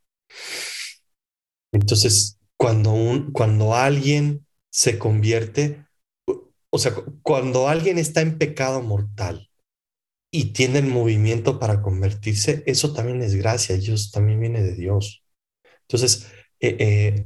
Entonces, 1.71 2.37
cuando, 2.57 2.91
un, 2.91 3.31
cuando 3.31 3.75
alguien 3.75 4.45
se 4.71 4.97
convierte, 4.97 5.85
o 6.71 6.79
sea, 6.79 6.93
cuando 7.21 7.67
alguien 7.67 7.97
está 7.99 8.21
en 8.21 8.37
pecado 8.37 8.81
mortal 8.81 9.49
y 10.31 10.53
tiene 10.53 10.79
el 10.79 10.87
movimiento 10.87 11.59
para 11.59 11.81
convertirse, 11.81 12.63
eso 12.65 12.93
también 12.93 13.21
es 13.21 13.35
gracia, 13.35 13.77
Dios 13.77 14.11
también 14.11 14.39
viene 14.39 14.63
de 14.63 14.75
Dios. 14.75 15.23
Entonces, 15.81 16.31
eh, 16.61 16.77
eh, 16.79 17.25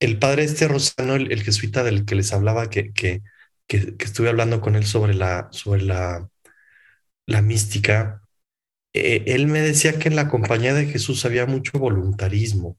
el 0.00 0.18
padre 0.18 0.44
este 0.44 0.68
Rosano, 0.68 1.16
el, 1.16 1.42
jesuita 1.42 1.84
del 1.84 2.04
que 2.06 2.14
les 2.14 2.32
hablaba, 2.32 2.70
que, 2.70 2.92
que, 2.92 3.22
que, 3.66 3.96
estuve 4.00 4.28
hablando 4.28 4.60
con 4.60 4.76
él 4.76 4.86
sobre 4.86 5.14
la, 5.14 5.48
sobre 5.52 5.82
la, 5.82 6.28
la 7.26 7.42
mística, 7.42 8.22
eh, 8.94 9.24
él 9.26 9.46
me 9.48 9.60
decía 9.60 9.98
que 9.98 10.08
en 10.08 10.16
la 10.16 10.28
compañía 10.28 10.74
de 10.74 10.86
Jesús 10.86 11.24
había 11.24 11.46
mucho 11.46 11.78
voluntarismo 11.78 12.78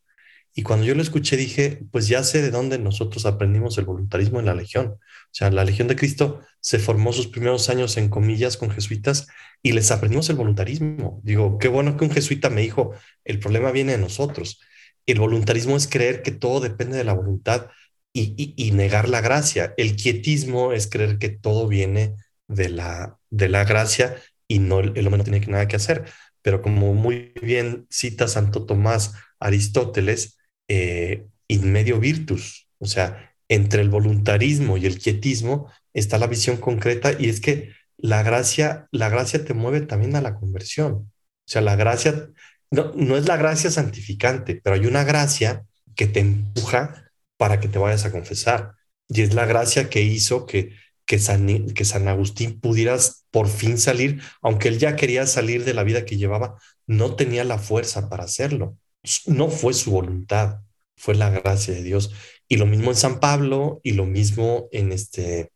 y 0.53 0.63
cuando 0.63 0.85
yo 0.85 0.95
lo 0.95 1.01
escuché 1.01 1.37
dije, 1.37 1.81
pues 1.91 2.07
ya 2.07 2.23
sé 2.23 2.41
de 2.41 2.51
dónde 2.51 2.77
nosotros 2.77 3.25
aprendimos 3.25 3.77
el 3.77 3.85
voluntarismo 3.85 4.39
en 4.39 4.47
la 4.47 4.55
Legión. 4.55 4.87
O 4.87 5.33
sea, 5.33 5.49
la 5.49 5.63
Legión 5.63 5.87
de 5.87 5.95
Cristo 5.95 6.41
se 6.59 6.77
formó 6.77 7.13
sus 7.13 7.27
primeros 7.27 7.69
años 7.69 7.95
en 7.95 8.09
comillas 8.09 8.57
con 8.57 8.69
jesuitas 8.69 9.27
y 9.63 9.71
les 9.71 9.91
aprendimos 9.91 10.29
el 10.29 10.35
voluntarismo. 10.35 11.21
Digo, 11.23 11.57
qué 11.57 11.69
bueno 11.69 11.95
que 11.95 12.03
un 12.03 12.11
jesuita 12.11 12.49
me 12.49 12.61
dijo, 12.61 12.91
el 13.23 13.39
problema 13.39 13.71
viene 13.71 13.93
de 13.93 13.97
nosotros. 13.97 14.59
El 15.05 15.19
voluntarismo 15.19 15.77
es 15.77 15.87
creer 15.87 16.21
que 16.21 16.31
todo 16.31 16.59
depende 16.59 16.97
de 16.97 17.05
la 17.05 17.13
voluntad 17.13 17.67
y, 18.13 18.71
negar 18.73 19.07
la 19.07 19.21
gracia. 19.21 19.73
El 19.77 19.95
quietismo 19.95 20.73
es 20.73 20.87
creer 20.87 21.17
que 21.17 21.29
todo 21.29 21.67
viene 21.67 22.15
de 22.47 22.69
la, 22.69 23.17
de 23.29 23.47
la 23.47 23.63
gracia 23.63 24.17
y 24.49 24.59
no 24.59 24.81
el, 24.81 24.89
hombre 25.07 25.19
no 25.19 25.23
tiene 25.23 25.39
nada 25.47 25.67
que 25.67 25.77
hacer. 25.77 26.05
Pero 26.41 26.61
como 26.61 26.93
muy 26.93 27.33
bien 27.41 27.87
cita 27.89 28.27
Santo 28.27 28.65
Tomás 28.65 29.13
Aristóteles, 29.39 30.37
eh, 30.73 31.27
in 31.49 31.69
medio 31.69 31.99
virtus, 31.99 32.69
o 32.79 32.85
sea, 32.85 33.35
entre 33.49 33.81
el 33.81 33.89
voluntarismo 33.89 34.77
y 34.77 34.85
el 34.85 34.99
quietismo 34.99 35.69
está 35.93 36.17
la 36.17 36.27
visión 36.27 36.55
concreta 36.55 37.11
y 37.19 37.27
es 37.27 37.41
que 37.41 37.73
la 37.97 38.23
gracia, 38.23 38.87
la 38.91 39.09
gracia 39.09 39.43
te 39.43 39.53
mueve 39.53 39.81
también 39.81 40.15
a 40.15 40.21
la 40.21 40.35
conversión. 40.35 40.93
O 40.93 41.11
sea, 41.45 41.61
la 41.61 41.75
gracia 41.75 42.29
no, 42.69 43.17
es 43.17 43.27
la 43.27 43.35
gracia 43.35 43.69
santificante, 43.69 44.61
pero 44.63 44.77
hay 44.77 44.85
una 44.85 45.03
gracia 45.03 45.65
que 45.93 46.07
te 46.07 46.21
empuja 46.21 47.11
para 47.35 47.59
que 47.59 47.67
te 47.67 47.77
vayas 47.77 48.05
a 48.05 48.11
confesar. 48.13 48.75
Y 49.09 49.23
es 49.23 49.33
la 49.33 49.45
gracia 49.45 49.89
que 49.89 50.01
hizo 50.01 50.45
que, 50.45 50.73
que, 51.05 51.19
San, 51.19 51.73
que 51.73 51.83
San 51.83 52.07
Agustín 52.07 52.61
pudieras 52.61 53.25
por 53.29 53.49
fin 53.49 53.77
salir, 53.77 54.21
aunque 54.41 54.69
él 54.69 54.79
ya 54.79 54.95
quería 54.95 55.27
salir 55.27 55.65
de 55.65 55.73
la 55.73 55.83
vida 55.83 56.05
que 56.05 56.15
llevaba, 56.15 56.57
no 56.87 57.17
tenía 57.17 57.43
la 57.43 57.57
fuerza 57.57 58.07
para 58.07 58.23
hacerlo 58.23 58.77
no 59.27 59.49
fue 59.49 59.73
su 59.73 59.91
voluntad, 59.91 60.61
fue 60.95 61.15
la 61.15 61.29
gracia 61.29 61.73
de 61.73 61.83
Dios. 61.83 62.13
Y 62.47 62.57
lo 62.57 62.65
mismo 62.65 62.91
en 62.91 62.97
San 62.97 63.19
Pablo 63.19 63.79
y 63.83 63.93
lo 63.93 64.05
mismo 64.05 64.67
en 64.71 64.91
este, 64.91 65.51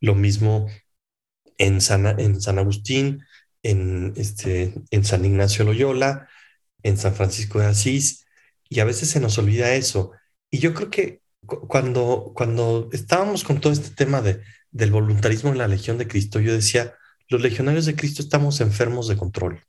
lo 0.00 0.14
mismo 0.14 0.68
en 1.58 1.80
San, 1.80 2.06
en 2.20 2.40
San 2.40 2.58
Agustín, 2.58 3.24
en, 3.62 4.14
este, 4.16 4.74
en 4.90 5.04
San 5.04 5.24
Ignacio 5.24 5.64
Loyola, 5.64 6.28
en 6.82 6.96
San 6.96 7.14
Francisco 7.14 7.60
de 7.60 7.66
Asís, 7.66 8.26
y 8.68 8.80
a 8.80 8.84
veces 8.84 9.10
se 9.10 9.20
nos 9.20 9.36
olvida 9.38 9.74
eso. 9.74 10.12
Y 10.50 10.58
yo 10.58 10.74
creo 10.74 10.90
que 10.90 11.22
cuando, 11.46 12.32
cuando 12.34 12.88
estábamos 12.92 13.44
con 13.44 13.60
todo 13.60 13.72
este 13.72 13.90
tema 13.90 14.22
de, 14.22 14.42
del 14.70 14.92
voluntarismo 14.92 15.50
en 15.50 15.58
la 15.58 15.68
Legión 15.68 15.98
de 15.98 16.08
Cristo, 16.08 16.40
yo 16.40 16.52
decía, 16.52 16.94
los 17.28 17.40
legionarios 17.40 17.86
de 17.86 17.96
Cristo 17.96 18.22
estamos 18.22 18.60
enfermos 18.60 19.08
de 19.08 19.16
control. 19.16 19.60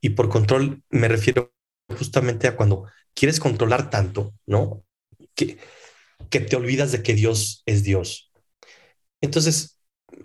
Y 0.00 0.10
por 0.10 0.28
control 0.28 0.82
me 0.90 1.08
refiero 1.08 1.52
justamente 1.88 2.48
a 2.48 2.56
cuando 2.56 2.84
quieres 3.14 3.40
controlar 3.40 3.90
tanto, 3.90 4.34
¿no? 4.46 4.84
Que, 5.34 5.58
que 6.30 6.40
te 6.40 6.56
olvidas 6.56 6.92
de 6.92 7.02
que 7.02 7.14
Dios 7.14 7.62
es 7.66 7.84
Dios. 7.84 8.32
Entonces, 9.20 9.78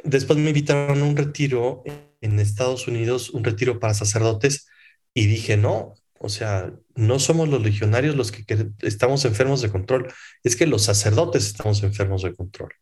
después 0.04 0.38
me 0.40 0.50
invitaron 0.50 1.02
a 1.02 1.06
un 1.06 1.18
retiro 1.18 1.84
en 2.22 2.40
Estados 2.40 2.88
Unidos, 2.88 3.30
un 3.30 3.44
retiro 3.44 3.80
para 3.80 3.94
sacerdotes, 3.94 4.68
y 5.14 5.28
dije, 5.28 5.58
no, 5.58 5.96
o 6.20 6.30
sea, 6.30 6.72
no 6.96 7.20
somos 7.20 7.50
los 7.50 7.62
legionarios 7.62 8.16
los 8.16 8.32
que, 8.32 8.46
estamos 8.82 9.26
enfermos 9.26 9.62
de 9.62 9.70
control, 9.70 10.12
es 10.44 10.56
que 10.56 10.66
los 10.66 10.84
sacerdotes 10.84 11.46
estamos 11.46 11.84
enfermos 11.84 12.24
de 12.24 12.34
control, 12.34 12.74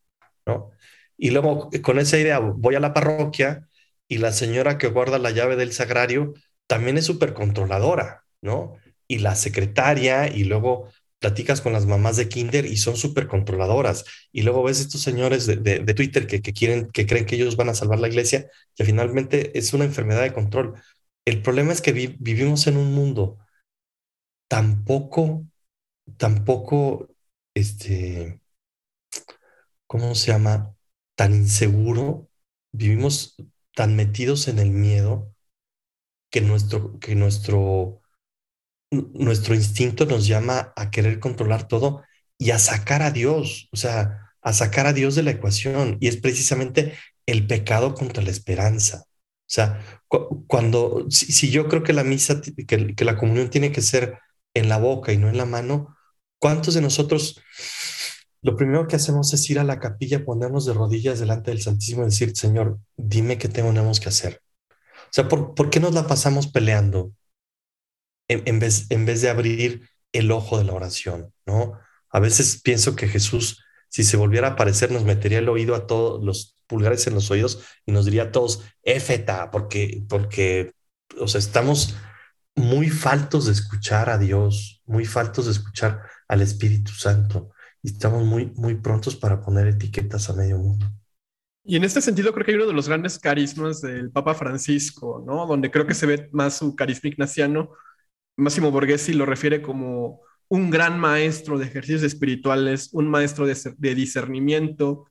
¿no? 0.46 0.72
Y 1.18 1.32
luego 1.32 1.70
con 1.82 2.00
esa 2.00 2.18
idea 2.20 2.40
voy 2.40 2.76
a 2.76 2.80
la 2.80 2.94
parroquia 2.94 3.68
y 4.08 4.18
la 4.18 4.32
señora 4.32 4.78
que 4.78 4.88
guarda 4.88 5.20
la 5.20 5.32
llave 5.32 5.56
del 5.56 5.74
sagrario 5.74 6.34
también 6.68 6.98
es 6.98 7.06
súper 7.06 7.34
controladora, 7.34 8.24
¿no? 8.42 8.78
Y 9.08 9.20
la 9.20 9.36
secretaria, 9.36 10.28
y 10.28 10.44
luego 10.46 10.89
platicas 11.20 11.62
con 11.62 11.74
las 11.74 11.86
mamás 11.86 12.18
de 12.18 12.28
Kinder 12.28 12.66
y 12.66 12.78
son 12.78 12.98
súper 12.98 13.28
controladoras. 13.28 14.06
Y 14.32 14.42
luego 14.42 14.64
ves 14.64 14.80
estos 14.80 15.02
señores 15.02 15.46
de, 15.46 15.94
Twitter 15.94 16.26
que, 16.28 16.42
quieren, 16.42 16.89
que 16.92 17.06
creen 17.06 17.26
que 17.26 17.36
ellos 17.36 17.56
van 17.58 17.70
a 17.70 17.76
salvar 17.76 18.00
la 18.00 18.08
iglesia, 18.08 18.50
que 18.76 18.86
finalmente 18.86 19.58
es 19.58 19.74
una 19.74 19.86
enfermedad 19.86 20.24
de 20.24 20.34
control. 20.34 20.74
El 21.26 21.44
problema 21.44 21.74
es 21.74 21.82
que 21.82 21.92
vivimos 21.92 22.66
en 22.68 22.78
un 22.78 22.94
mundo 22.94 23.38
tan 24.50 24.84
poco, 24.84 25.46
tan 26.18 26.44
poco, 26.44 27.08
este, 27.54 28.42
¿cómo 29.86 30.16
se 30.16 30.32
llama? 30.32 30.76
Tan 31.16 31.34
inseguro, 31.36 32.30
vivimos 32.72 33.36
tan 33.76 33.96
metidos 33.96 34.48
en 34.48 34.60
el 34.60 34.72
miedo 34.72 35.34
que 36.32 36.42
nuestro, 36.42 37.00
que 37.00 37.16
nuestro, 37.16 38.01
nuestro 38.92 39.56
instinto 39.56 40.06
nos 40.06 40.28
llama 40.28 40.74
a 40.76 40.92
querer 40.92 41.20
controlar 41.20 41.68
todo 41.68 42.04
y 42.38 42.52
a 42.52 42.60
sacar 42.60 43.02
a 43.02 43.12
Dios, 43.12 43.70
o 43.72 43.78
sea, 43.78 44.34
a 44.42 44.54
sacar 44.54 44.88
a 44.88 44.94
Dios 44.94 45.16
de 45.16 45.24
la 45.24 45.32
ecuación. 45.32 45.98
Y 46.00 46.08
es 46.08 46.18
precisamente 46.18 46.98
el 47.26 47.48
pecado 47.48 47.94
contra 47.94 48.24
la 48.24 48.32
esperanza. 48.32 49.06
O 49.08 49.54
sea, 49.54 49.82
cuando, 50.48 51.06
si, 51.10 51.52
yo 51.52 51.68
creo 51.68 51.84
que 51.84 51.94
la 51.94 52.04
misa, 52.04 52.42
que, 52.42 52.96
la 53.06 53.18
comunión 53.18 53.50
tiene 53.50 53.72
que 53.72 53.82
ser 53.82 54.20
en 54.54 54.70
la 54.70 54.78
boca 54.78 55.14
y 55.14 55.18
no 55.18 55.30
en 55.30 55.38
la 55.38 55.46
mano, 55.46 55.96
¿cuántos 56.39 56.74
de 56.74 56.82
nosotros 56.82 57.42
lo 58.42 58.56
primero 58.56 58.88
que 58.88 58.96
hacemos 58.96 59.34
es 59.34 59.50
ir 59.50 59.60
a 59.60 59.64
la 59.64 59.80
capilla, 59.80 60.26
ponernos 60.26 60.66
de 60.66 60.74
rodillas 60.74 61.20
delante 61.20 61.52
del 61.52 61.62
Santísimo 61.62 62.02
y 62.02 62.06
decir, 62.06 62.36
Señor, 62.36 62.80
dime 62.98 63.38
qué 63.38 63.48
tenemos 63.48 64.00
que 64.00 64.10
hacer? 64.10 64.42
O 64.60 65.12
sea, 65.14 65.28
¿por, 65.28 65.54
¿por 65.54 65.70
qué 65.70 65.80
nos 65.80 65.94
la 65.94 66.08
pasamos 66.08 66.48
peleando 66.48 67.12
en, 68.32 68.60
vez, 68.60 68.88
en 68.90 69.06
vez 69.06 69.22
de 69.22 69.30
abrir 69.30 69.90
el 70.12 70.32
ojo 70.32 70.58
de 70.58 70.64
la 70.64 70.74
oración? 70.74 71.34
¿no? 71.46 71.80
A 72.10 72.20
veces 72.20 72.62
pienso 72.62 72.96
que 72.96 73.08
Jesús, 73.08 73.64
si 73.90 74.04
se 74.04 74.18
volviera 74.18 74.48
a 74.48 74.52
aparecer, 74.52 74.92
nos 74.92 75.04
metería 75.04 75.40
el 75.40 75.50
oído 75.50 75.76
a 75.76 75.88
todos 75.88 76.24
los 76.24 76.58
pulgares 76.68 77.06
en 77.08 77.14
los 77.14 77.30
oídos 77.32 77.64
y 77.86 77.92
nos 77.92 78.06
diría 78.06 78.24
a 78.24 78.32
todos, 78.32 78.64
éfeta, 78.84 79.52
porque, 79.52 80.04
porque, 80.08 80.74
o 81.20 81.28
sea, 81.28 81.40
estamos 81.40 81.96
muy 82.56 82.90
faltos 82.90 83.46
de 83.46 83.54
escuchar 83.54 84.10
a 84.10 84.18
Dios, 84.18 84.82
muy 84.86 85.06
faltos 85.06 85.46
de 85.46 85.52
escuchar 85.52 86.02
al 86.28 86.42
Espíritu 86.42 86.92
Santo 86.92 87.52
y 87.84 87.90
estamos 87.90 88.24
muy, 88.24 88.52
muy 88.56 88.76
prontos 88.76 89.16
para 89.16 89.42
poner 89.42 89.68
etiquetas 89.68 90.30
a 90.30 90.34
medio 90.34 90.58
mundo. 90.58 90.86
Y 91.64 91.76
en 91.76 91.84
este 91.84 92.02
sentido 92.02 92.34
creo 92.34 92.46
que 92.46 92.52
hay 92.52 92.58
uno 92.58 92.68
de 92.68 92.74
los 92.74 92.88
grandes 92.88 93.20
carismas 93.20 93.82
del 93.82 94.12
Papa 94.12 94.34
Francisco, 94.34 95.24
¿no? 95.26 95.46
Donde 95.46 95.70
creo 95.70 95.86
que 95.86 95.94
se 95.94 96.08
ve 96.08 96.30
más 96.32 96.58
su 96.58 96.76
carisma 96.76 97.10
ignaciano. 97.10 97.72
Máximo 98.38 98.72
Borghesi 98.72 99.14
lo 99.14 99.26
refiere 99.26 99.62
como 99.62 100.22
un 100.52 100.70
gran 100.70 101.00
maestro 101.00 101.58
de 101.58 101.66
ejercicios 101.66 102.04
espirituales, 102.04 102.90
un 102.92 103.08
maestro 103.08 103.46
de, 103.46 103.96
discernimiento 103.96 105.06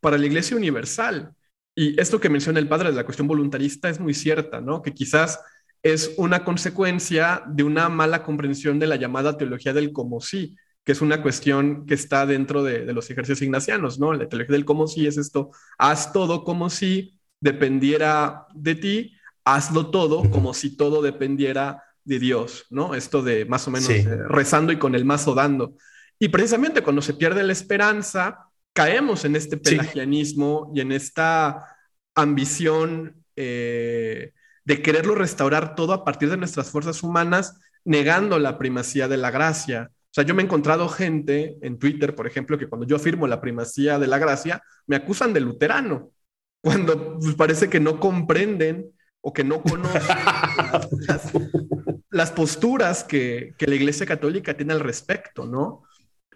para 0.00 0.18
la 0.18 0.26
Iglesia 0.26 0.56
Universal. 0.56 1.34
Y 1.74 1.98
esto 2.00 2.18
que 2.18 2.28
menciona 2.28 2.58
el 2.58 2.68
padre 2.68 2.90
de 2.90 2.96
la 2.96 3.04
cuestión 3.04 3.28
voluntarista 3.28 3.88
es 3.88 4.00
muy 4.00 4.12
cierta, 4.12 4.60
¿no? 4.60 4.82
Que 4.82 4.92
quizás 4.92 5.38
es 5.82 6.14
una 6.16 6.44
consecuencia 6.44 7.44
de 7.46 7.62
una 7.62 7.88
mala 7.88 8.24
comprensión 8.24 8.80
de 8.80 8.88
la 8.88 8.96
llamada 8.96 9.36
teología 9.36 9.72
del 9.72 9.92
como 9.92 10.20
sí, 10.20 10.56
que 10.84 10.92
es 10.92 11.00
una 11.00 11.22
cuestión 11.22 11.86
que 11.86 11.94
está 11.94 12.26
dentro 12.26 12.64
de, 12.64 12.92
los 12.92 13.08
ejercicios 13.08 13.42
ignacianos, 13.42 14.00
¿no? 14.00 14.12
La 14.12 14.28
teología 14.28 14.52
del 14.52 14.64
como 14.64 14.88
si 14.88 15.06
es 15.06 15.16
esto, 15.16 15.50
haz 15.78 16.12
todo 16.12 16.42
como 16.42 16.70
si 16.70 17.20
dependiera 17.40 18.46
de 18.52 18.74
ti, 18.74 19.16
hazlo 19.44 19.90
todo 19.90 20.28
como 20.30 20.54
si 20.54 20.76
todo 20.76 21.02
dependiera 21.02 21.82
de 22.04 22.18
Dios, 22.18 22.66
¿no? 22.70 22.94
Esto 22.94 23.22
de 23.22 23.44
más 23.44 23.66
o 23.68 23.70
menos 23.70 23.88
eh, 23.90 24.06
rezando 24.28 24.72
y 24.72 24.78
con 24.78 24.94
el 24.94 25.04
mazo 25.04 25.34
dando. 25.34 25.76
Y 26.18 26.28
precisamente 26.28 26.82
cuando 26.82 27.02
se 27.02 27.14
pierde 27.14 27.42
la 27.42 27.52
esperanza, 27.52 28.46
caemos 28.72 29.24
en 29.24 29.36
este 29.36 29.56
pelagianismo 29.56 30.72
y 30.74 30.80
en 30.80 30.92
esta 30.92 31.76
ambición 32.14 33.24
eh, 33.36 34.32
de 34.64 34.82
quererlo 34.82 35.14
restaurar 35.14 35.74
todo 35.74 35.92
a 35.92 36.04
partir 36.04 36.30
de 36.30 36.36
nuestras 36.36 36.70
fuerzas 36.70 37.02
humanas, 37.02 37.60
negando 37.84 38.38
la 38.38 38.58
primacía 38.58 39.08
de 39.08 39.16
la 39.16 39.30
gracia. 39.30 39.90
O 39.92 40.14
sea, 40.14 40.24
yo 40.24 40.34
me 40.34 40.42
he 40.42 40.44
encontrado 40.44 40.88
gente 40.88 41.56
en 41.62 41.78
Twitter, 41.78 42.14
por 42.14 42.26
ejemplo, 42.26 42.58
que 42.58 42.68
cuando 42.68 42.86
yo 42.86 42.96
afirmo 42.96 43.26
la 43.26 43.40
primacía 43.40 43.98
de 43.98 44.06
la 44.06 44.18
gracia, 44.18 44.62
me 44.86 44.96
acusan 44.96 45.32
de 45.32 45.40
luterano, 45.40 46.12
cuando 46.60 47.18
pues, 47.18 47.34
parece 47.34 47.68
que 47.68 47.80
no 47.80 47.98
comprenden 47.98 48.92
o 49.22 49.32
que 49.32 49.44
no 49.44 49.62
conocen 49.62 50.02
las, 52.10 52.30
posturas 52.32 53.04
que, 53.04 53.54
la 53.58 53.74
Iglesia 53.74 54.04
Católica 54.04 54.54
tiene 54.54 54.72
al 54.72 54.80
respecto, 54.80 55.46
¿no? 55.46 55.84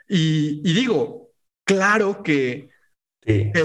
Y, 0.09 0.63
digo, 0.73 1.31
claro 1.65 2.23
que, 2.23 2.71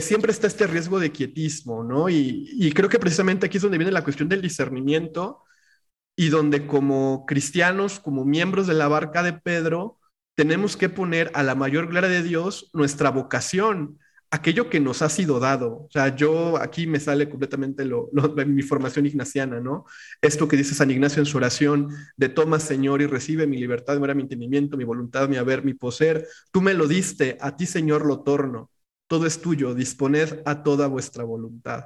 siempre 0.01 0.31
está 0.31 0.47
este 0.47 0.65
riesgo 0.65 0.99
de 0.99 1.11
quietismo, 1.11 1.83
¿no? 1.83 2.09
Y, 2.09 2.49
y 2.53 2.71
creo 2.71 2.89
que 2.89 2.97
precisamente 2.97 3.45
aquí 3.45 3.57
es 3.57 3.63
donde 3.63 3.77
viene 3.77 3.91
la 3.91 4.03
cuestión 4.03 4.27
del 4.27 4.41
discernimiento 4.41 5.43
y 6.15 6.29
donde 6.29 6.65
como 6.65 7.25
cristianos, 7.27 7.99
como 7.99 8.25
miembros 8.25 8.65
de 8.65 8.73
la 8.73 8.87
barca 8.87 9.21
de 9.21 9.33
Pedro, 9.33 9.99
tenemos 10.35 10.75
que 10.75 10.89
poner 10.89 11.29
a 11.35 11.43
la 11.43 11.53
mayor 11.53 11.87
gloria 11.87 12.09
de 12.09 12.23
Dios 12.23 12.71
nuestra 12.73 13.11
vocación, 13.11 13.99
aquello 14.31 14.69
que 14.69 14.79
nos 14.79 15.01
ha 15.01 15.09
sido 15.09 15.39
dado. 15.39 15.83
O 15.83 15.89
sea, 15.91 16.15
yo 16.15 16.57
aquí 16.57 16.87
me 16.87 16.99
sale 16.99 17.29
completamente 17.29 17.83
lo, 17.83 18.09
mi 18.47 18.63
formación 18.63 19.05
ignaciana, 19.05 19.59
¿no? 19.59 19.85
Esto 20.21 20.47
que 20.47 20.57
dice 20.57 20.73
San 20.73 20.89
Ignacio 20.89 21.19
en 21.19 21.25
su 21.25 21.37
oración, 21.37 21.89
de 22.15 22.29
toma, 22.29 22.59
Señor, 22.59 23.01
y 23.01 23.07
recibe 23.07 23.45
mi 23.45 23.57
libertad, 23.57 23.99
mi 23.99 24.11
mi 24.15 24.21
entendimiento, 24.21 24.77
mi 24.77 24.85
voluntad, 24.85 25.27
mi 25.27 25.35
haber, 25.35 25.63
mi 25.65 25.73
poseer. 25.73 26.27
Tú 26.51 26.61
me 26.61 26.73
lo 26.73 26.87
diste, 26.87 27.37
a 27.41 27.55
ti, 27.55 27.65
Señor, 27.65 28.05
lo 28.05 28.21
torno. 28.21 28.71
Todo 29.07 29.25
es 29.25 29.41
tuyo, 29.41 29.75
disponed 29.75 30.41
a 30.45 30.63
toda 30.63 30.87
vuestra 30.87 31.25
voluntad. 31.25 31.85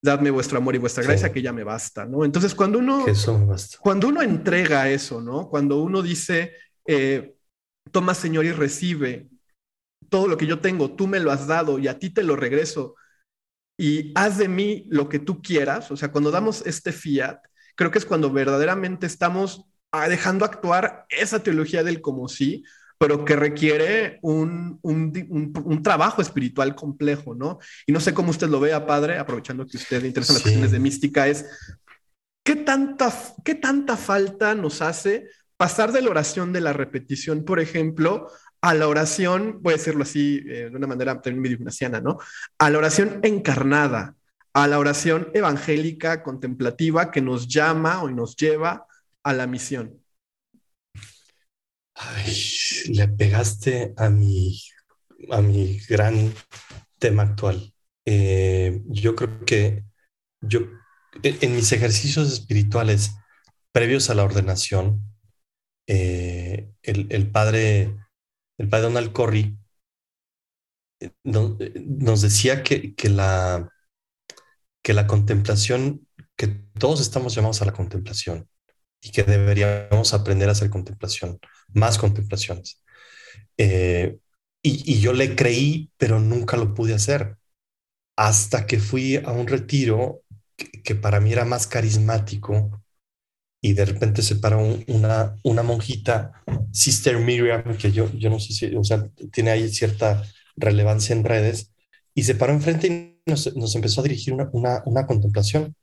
Dadme 0.00 0.30
vuestro 0.30 0.58
amor 0.58 0.76
y 0.76 0.78
vuestra 0.78 1.02
gracia, 1.02 1.32
que 1.32 1.42
ya 1.42 1.52
me 1.52 1.64
basta, 1.64 2.06
¿no? 2.06 2.24
Entonces, 2.24 2.54
cuando 2.54 2.78
uno, 2.78 3.04
cuando 3.80 4.06
uno 4.06 4.22
entrega 4.22 4.88
eso, 4.88 5.20
¿no? 5.20 5.48
Cuando 5.48 5.82
uno 5.82 6.02
dice, 6.02 6.52
eh, 6.86 7.34
toma 7.90 8.14
Señor 8.14 8.44
y 8.44 8.52
recibe 8.52 9.28
todo 10.08 10.28
lo 10.28 10.36
que 10.36 10.46
yo 10.46 10.60
tengo, 10.60 10.94
tú 10.94 11.06
me 11.06 11.20
lo 11.20 11.30
has 11.30 11.46
dado 11.46 11.78
y 11.78 11.88
a 11.88 11.98
ti 11.98 12.10
te 12.10 12.22
lo 12.22 12.36
regreso 12.36 12.94
y 13.78 14.12
haz 14.16 14.38
de 14.38 14.48
mí 14.48 14.86
lo 14.90 15.08
que 15.08 15.18
tú 15.18 15.40
quieras. 15.40 15.90
O 15.90 15.96
sea, 15.96 16.10
cuando 16.10 16.30
damos 16.30 16.66
este 16.66 16.92
fiat, 16.92 17.38
creo 17.76 17.90
que 17.90 17.98
es 17.98 18.04
cuando 18.04 18.30
verdaderamente 18.32 19.06
estamos 19.06 19.66
ah, 19.92 20.08
dejando 20.08 20.44
actuar 20.44 21.06
esa 21.08 21.42
teología 21.42 21.84
del 21.84 22.00
como 22.00 22.28
sí, 22.28 22.64
pero 22.98 23.24
que 23.24 23.36
requiere 23.36 24.18
un, 24.22 24.80
un, 24.82 25.82
trabajo 25.84 26.20
espiritual 26.20 26.74
complejo, 26.74 27.36
¿no? 27.36 27.60
Y 27.86 27.92
no 27.92 28.00
sé 28.00 28.12
cómo 28.12 28.30
usted 28.30 28.48
lo 28.48 28.58
vea, 28.58 28.86
padre, 28.86 29.18
aprovechando 29.18 29.64
que 29.64 29.76
usted 29.76 30.02
le 30.02 30.08
interesan 30.08 30.34
las 30.34 30.42
cuestiones 30.42 30.72
de 30.72 30.80
mística, 30.80 31.28
es 31.28 31.46
¿qué 32.42 32.56
tanta, 32.56 33.12
qué 33.44 33.54
tanta 33.54 33.96
falta 33.96 34.56
nos 34.56 34.82
hace 34.82 35.28
pasar 35.56 35.92
de 35.92 36.02
la 36.02 36.10
oración 36.10 36.52
de 36.52 36.60
la 36.60 36.72
repetición, 36.72 37.44
por 37.44 37.60
ejemplo, 37.60 38.28
a 38.60 38.74
la 38.74 38.88
oración, 38.88 39.58
voy 39.62 39.74
a 39.74 39.76
decirlo 39.76 40.02
así 40.02 40.42
eh, 40.46 40.68
de 40.70 40.76
una 40.76 40.86
manera 40.86 41.20
también 41.20 41.40
medio 41.40 41.56
ignaciana, 41.56 42.00
¿no? 42.00 42.18
A 42.58 42.70
la 42.70 42.78
oración 42.78 43.20
encarnada, 43.22 44.16
a 44.52 44.66
la 44.66 44.78
oración 44.78 45.30
evangélica, 45.34 46.22
contemplativa, 46.22 47.10
que 47.10 47.20
nos 47.20 47.46
llama 47.46 48.02
o 48.02 48.10
nos 48.10 48.36
lleva 48.36 48.86
a 49.22 49.32
la 49.32 49.46
misión. 49.46 50.02
Ay, 51.94 52.32
le 52.90 53.08
pegaste 53.08 53.92
a 53.96 54.08
mi, 54.08 54.60
a 55.30 55.40
mi 55.40 55.78
gran 55.88 56.32
tema 56.98 57.24
actual. 57.24 57.72
Eh, 58.04 58.82
yo 58.86 59.14
creo 59.14 59.44
que 59.44 59.84
yo, 60.40 60.60
en 61.22 61.54
mis 61.54 61.72
ejercicios 61.72 62.32
espirituales 62.32 63.12
previos 63.72 64.10
a 64.10 64.14
la 64.14 64.24
ordenación, 64.24 65.02
eh, 65.86 66.70
el, 66.82 67.30
padre, 67.30 67.96
el 68.58 68.68
padre 68.68 68.84
Donald 68.84 69.12
Corry 69.12 69.56
eh, 71.00 71.10
nos 71.24 72.20
decía 72.20 72.62
que, 72.62 72.94
la, 73.08 73.72
que 74.82 74.92
la 74.92 75.06
contemplación, 75.06 76.06
que 76.36 76.48
todos 76.48 77.00
estamos 77.00 77.34
llamados 77.34 77.62
a 77.62 77.64
la 77.64 77.72
contemplación 77.72 78.48
y 79.00 79.12
que 79.12 79.22
deberíamos 79.22 80.12
aprender 80.12 80.48
a 80.48 80.52
hacer 80.52 80.70
contemplación, 80.70 81.38
más 81.68 81.98
contemplaciones. 81.98 82.82
Eh, 83.56 84.18
y, 84.60 85.00
yo 85.00 85.12
le 85.12 85.36
creí, 85.36 85.90
pero 85.96 86.20
nunca 86.20 86.56
lo 86.56 86.74
pude 86.74 86.94
hacer. 86.94 87.36
Hasta 88.16 88.66
que 88.66 88.80
fui 88.80 89.16
a 89.16 89.30
un 89.30 89.46
retiro 89.46 90.22
que 90.56 90.96
para 90.96 91.20
mí 91.20 91.32
era 91.32 91.44
más 91.44 91.68
carismático 91.68 92.82
y 93.60 93.72
de 93.72 93.84
repente 93.84 94.22
se 94.22 94.36
para 94.36 94.56
una, 94.56 95.36
una 95.42 95.62
monjita, 95.62 96.32
Sister 96.72 97.18
Miriam, 97.18 97.76
que 97.76 97.90
yo, 97.90 98.10
yo 98.12 98.30
no 98.30 98.38
sé 98.38 98.52
si, 98.52 98.76
o 98.76 98.84
sea, 98.84 99.08
tiene 99.32 99.50
ahí 99.50 99.68
cierta 99.68 100.22
relevancia 100.56 101.14
en 101.14 101.24
redes, 101.24 101.72
y 102.14 102.22
se 102.24 102.34
paró 102.34 102.52
enfrente 102.52 102.86
y 102.88 103.30
nos, 103.30 103.46
empezó 103.74 104.00
a 104.00 104.04
dirigir 104.04 104.34
una, 104.34 104.48
una, 104.52 104.82
una 104.86 105.06
contemplación, 105.06 105.74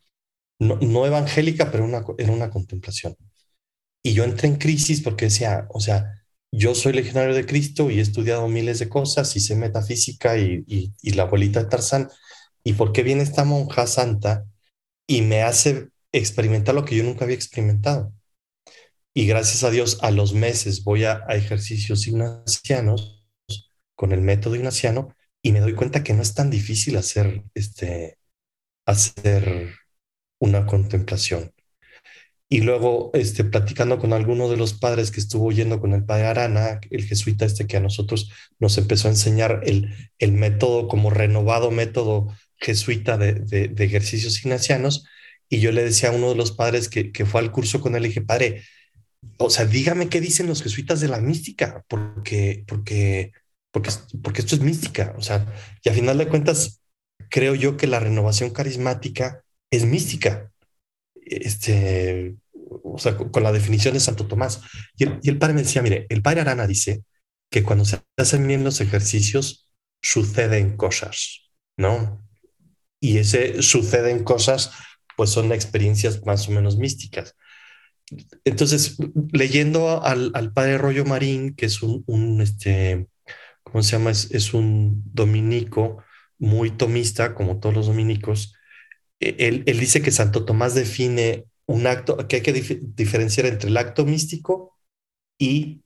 no, 0.60 0.78
no, 0.78 1.06
evangélica, 1.06 1.72
pero 1.72 1.86
una, 1.86 2.04
era 2.18 2.32
una 2.32 2.50
contemplación. 2.50 3.16
Y 4.04 4.14
yo 4.14 4.24
entré 4.24 4.48
en 4.48 4.58
crisis 4.58 5.02
porque 5.02 5.26
decía, 5.26 5.68
o 5.70 5.80
sea, 5.80 6.26
yo 6.52 6.76
soy 6.76 6.94
legionario 6.94 7.36
de 7.36 7.46
Cristo 7.46 7.92
y 7.92 8.00
he 8.00 8.02
estudiado 8.02 8.48
miles 8.48 8.80
de 8.80 8.90
cosas 8.90 9.36
y 9.36 9.40
sé 9.40 9.56
metafísica 9.56 10.38
y, 10.38 10.64
y, 10.68 10.94
y 11.02 11.12
la 11.12 11.24
abuelita 11.24 11.64
de 11.64 11.70
Tarzán, 11.70 12.10
¿y 12.64 12.74
por 12.74 12.92
qué 12.94 13.04
viene 13.04 13.24
esta 13.24 13.44
monja 13.44 13.88
santa 13.88 14.46
y 15.08 15.22
me 15.22 15.44
hace 15.44 15.90
experimentar 16.20 16.76
lo 16.76 16.86
que 16.86 16.96
yo 16.96 17.04
nunca 17.04 17.26
había 17.26 17.36
experimentado. 17.36 18.14
Y 19.14 19.28
gracias 19.28 19.64
a 19.64 19.72
Dios, 19.72 20.00
a 20.02 20.12
los 20.12 20.34
meses 20.34 20.84
voy 20.84 21.06
a, 21.06 21.26
ejercicios 21.30 22.08
ignacianos 22.08 23.26
con 23.96 24.12
el 24.12 24.22
método 24.22 24.56
ignaciano 24.56 25.16
y 25.42 25.52
me 25.52 25.62
doy 25.62 25.74
cuenta 25.74 26.04
que 26.04 26.14
no 26.14 26.22
es 26.22 26.34
tan 26.34 26.50
difícil 26.50 26.98
hacer, 26.98 27.44
este, 27.54 28.18
hacer 28.86 29.76
una 30.40 30.66
contemplación. 30.66 31.52
y 32.48 32.62
luego 32.62 33.10
este, 33.14 33.44
platicando 33.44 33.98
con 34.00 34.14
alguno 34.14 34.50
de 34.50 34.58
los 34.58 34.74
padres 34.74 35.12
que 35.12 35.20
estuvo 35.20 35.52
yendo 35.52 35.80
con 35.82 35.94
el 35.94 36.06
padre 36.06 36.28
Arana, 36.28 36.80
el 36.92 37.04
jesuita 37.06 37.46
este 37.46 37.68
que 37.68 37.78
a 37.78 37.80
nosotros 37.80 38.32
nos 38.60 38.78
empezó 38.78 39.08
a 39.08 39.12
enseñar 39.12 39.62
el, 39.66 39.94
el 40.20 40.32
método 40.32 40.88
como 40.88 41.10
renovado 41.10 41.72
método 41.72 42.28
jesuita 42.58 43.18
de, 43.18 43.34
de, 43.34 43.84
ejercicios 43.86 44.44
ignacianos, 44.44 45.06
y 45.50 45.60
yo 45.60 45.72
le 45.72 45.84
decía 45.84 46.10
a 46.10 46.14
uno 46.14 46.30
de 46.30 46.36
los 46.36 46.52
padres 46.52 46.90
que, 46.90 47.12
que 47.12 47.26
fue 47.26 47.42
al 47.42 47.52
curso 47.52 47.82
con 47.82 47.96
él, 47.96 48.02
le 48.02 48.10
dije, 48.10 48.22
padre, 48.22 48.64
o 49.38 49.50
sea, 49.50 49.66
dígame 49.66 50.10
qué 50.10 50.22
dicen 50.22 50.48
los 50.48 50.64
jesuitas 50.64 51.02
de 51.02 51.08
la 51.08 51.20
mística, 51.20 51.84
porque, 51.88 52.64
porque, 52.68 53.32
porque, 53.72 53.90
porque 54.24 54.42
esto 54.42 54.56
es 54.56 54.62
mística, 54.62 55.14
o 55.18 55.22
sea, 55.22 55.46
y 55.84 55.90
a 55.90 55.94
final 55.94 56.18
de 56.18 56.28
cuentas, 56.28 56.82
creo 57.30 57.56
yo 57.56 57.78
que 57.78 57.88
la 57.88 58.00
renovación 58.00 58.52
carismática 58.52 59.44
es 59.72 59.86
mística, 59.86 60.52
este, 61.16 62.36
o 62.84 62.98
sea, 62.98 63.18
con 63.18 63.44
la 63.44 63.52
definición 63.52 63.94
de 63.94 64.00
Santo 64.00 64.28
Tomás. 64.28 64.62
Y 64.98 65.30
el, 65.30 65.38
padre 65.38 65.54
me 65.54 65.64
decía, 65.64 65.82
mire, 65.82 66.06
el 66.10 66.22
padre 66.22 66.42
Arana 66.42 66.68
dice 66.68 67.04
que 67.50 67.64
cuando 67.64 67.86
se 67.86 68.02
hacen 68.18 68.48
bien 68.48 68.64
los 68.64 68.82
ejercicios, 68.82 69.70
suceden 70.02 70.78
cosas, 70.78 71.52
¿no? 71.78 72.24
Y 73.00 73.18
ese 73.18 73.62
suceden 73.62 74.24
cosas, 74.24 74.72
pues 75.18 75.30
son 75.30 75.52
experiencias 75.52 76.26
más 76.26 76.48
o 76.48 76.52
menos 76.52 76.78
místicas. 76.78 77.36
Entonces, 78.44 78.98
leyendo 79.32 80.04
al, 80.04 80.54
padre 80.54 80.78
Rollo 80.78 81.06
Marín, 81.06 81.56
que 81.56 81.66
es 81.66 81.82
un, 81.82 82.40
este, 82.42 83.08
¿cómo 83.64 83.82
se 83.84 83.94
llama? 83.94 84.12
Es, 84.12 84.32
es, 84.32 84.54
un 84.54 85.02
dominico 85.14 86.04
muy 86.38 86.72
tomista, 86.72 87.34
como 87.34 87.60
todos 87.60 87.76
los 87.76 87.88
dominicos. 87.88 88.54
E, 89.20 89.36
él, 89.40 89.64
él 89.66 89.80
dice 89.80 90.02
que 90.02 90.12
Santo 90.12 90.46
Tomás 90.46 90.76
define 90.76 91.46
un 91.66 91.88
acto, 91.88 92.18
que 92.28 92.38
hay 92.38 92.42
que 92.44 92.54
diferenciar 92.54 93.48
entre 93.48 93.70
el 93.70 93.78
acto 93.78 94.06
místico 94.06 94.78
y 95.40 95.84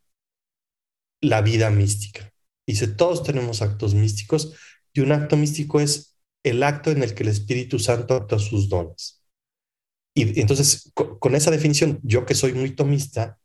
la 1.22 1.42
vida 1.42 1.70
mística. 1.70 2.32
Dice, 2.68 2.88
todos 2.88 3.24
tenemos 3.24 3.62
actos 3.62 3.94
místicos 3.94 4.56
y 4.94 5.02
un 5.02 5.12
acto 5.12 5.38
místico 5.38 5.80
es 5.80 6.18
el 6.44 6.64
acto 6.64 6.92
en 6.92 7.04
el 7.04 7.14
que 7.14 7.24
el 7.24 7.30
Espíritu 7.30 7.80
Santo 7.80 8.16
actúa 8.16 8.40
sus 8.40 8.70
dones. 8.70 9.19
Y, 10.14 10.40
entonces, 10.40 10.92
con, 10.94 11.36
esa 11.36 11.52
definición, 11.52 12.00
yo 12.04 12.26
que 12.26 12.36
soy 12.36 12.54
muy 12.54 12.72
tomista, 12.72 13.40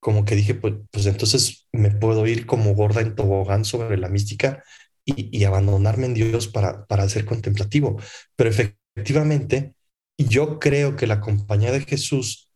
como 0.00 0.24
que 0.24 0.36
dije, 0.36 0.54
pues, 0.54 0.74
pues 0.90 1.06
entonces 1.06 1.66
me 1.72 1.90
puedo 1.90 2.26
ir 2.26 2.46
como 2.46 2.74
gorda 2.74 3.00
en 3.00 3.14
tobogán 3.14 3.64
sobre 3.64 3.96
la 3.98 4.08
mística 4.08 4.62
y, 5.04 5.36
y 5.36 5.44
abandonarme 5.44 6.06
en 6.06 6.14
Dios 6.14 6.48
para, 6.48 6.86
para 6.86 7.08
ser 7.08 7.24
contemplativo. 7.24 8.00
Pero 8.36 8.50
efectivamente, 8.50 9.74
yo 10.18 10.58
creo 10.58 10.96
que 10.96 11.06
la 11.06 11.20
compañía 11.20 11.72
de 11.72 11.80
Jesús 11.80 12.50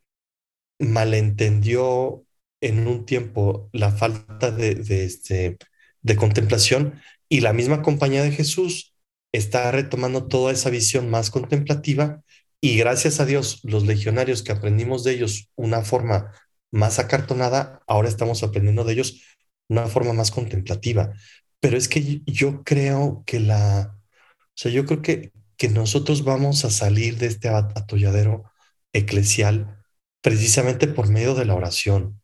malentendió 0.79 2.25
en 2.61 2.87
un 2.87 3.05
tiempo 3.07 3.69
la 3.73 3.91
falta 3.93 4.51
de, 4.51 4.75
de, 4.75 5.05
este, 5.05 5.59
de 6.03 6.17
contemplación 6.17 7.01
y 7.29 7.41
la 7.41 7.53
misma 7.53 7.83
compañía 7.83 8.23
de 8.23 8.33
Jesús 8.33 8.95
está 9.33 9.71
retomando 9.73 10.27
toda 10.27 10.53
esa 10.53 10.71
visión 10.71 11.11
más 11.11 11.31
contemplativa 11.31 12.23
y 12.63 12.79
gracias 12.79 13.21
a 13.21 13.27
Dios 13.27 13.61
los 13.65 13.85
legionarios 13.87 14.45
que 14.45 14.53
aprendimos 14.53 15.05
de 15.05 15.15
ellos 15.15 15.51
una 15.57 15.83
forma 15.83 16.33
más 16.71 17.01
acartonada, 17.01 17.83
ahora 17.89 18.09
estamos 18.09 18.45
aprendiendo 18.45 18.85
de 18.85 18.95
ellos 18.95 19.23
una 19.69 19.89
forma 19.89 20.15
más 20.15 20.31
contemplativa. 20.31 21.13
Pero 21.61 21.77
es 21.77 21.89
que 21.89 22.23
yo 22.25 22.65
creo 22.65 23.25
que 23.27 23.41
la, 23.41 23.97
o 23.97 24.53
sea, 24.55 24.71
yo 24.73 24.87
creo 24.87 25.03
que, 25.03 25.33
que 25.57 25.69
nosotros 25.71 26.25
vamos 26.25 26.65
a 26.65 26.71
salir 26.71 27.19
de 27.19 27.27
este 27.27 27.49
atolladero 27.49 28.45
eclesial 28.93 29.83
precisamente 30.23 30.89
por 30.89 31.09
medio 31.09 31.35
de 31.35 31.47
la 31.47 31.55
oración, 31.57 32.23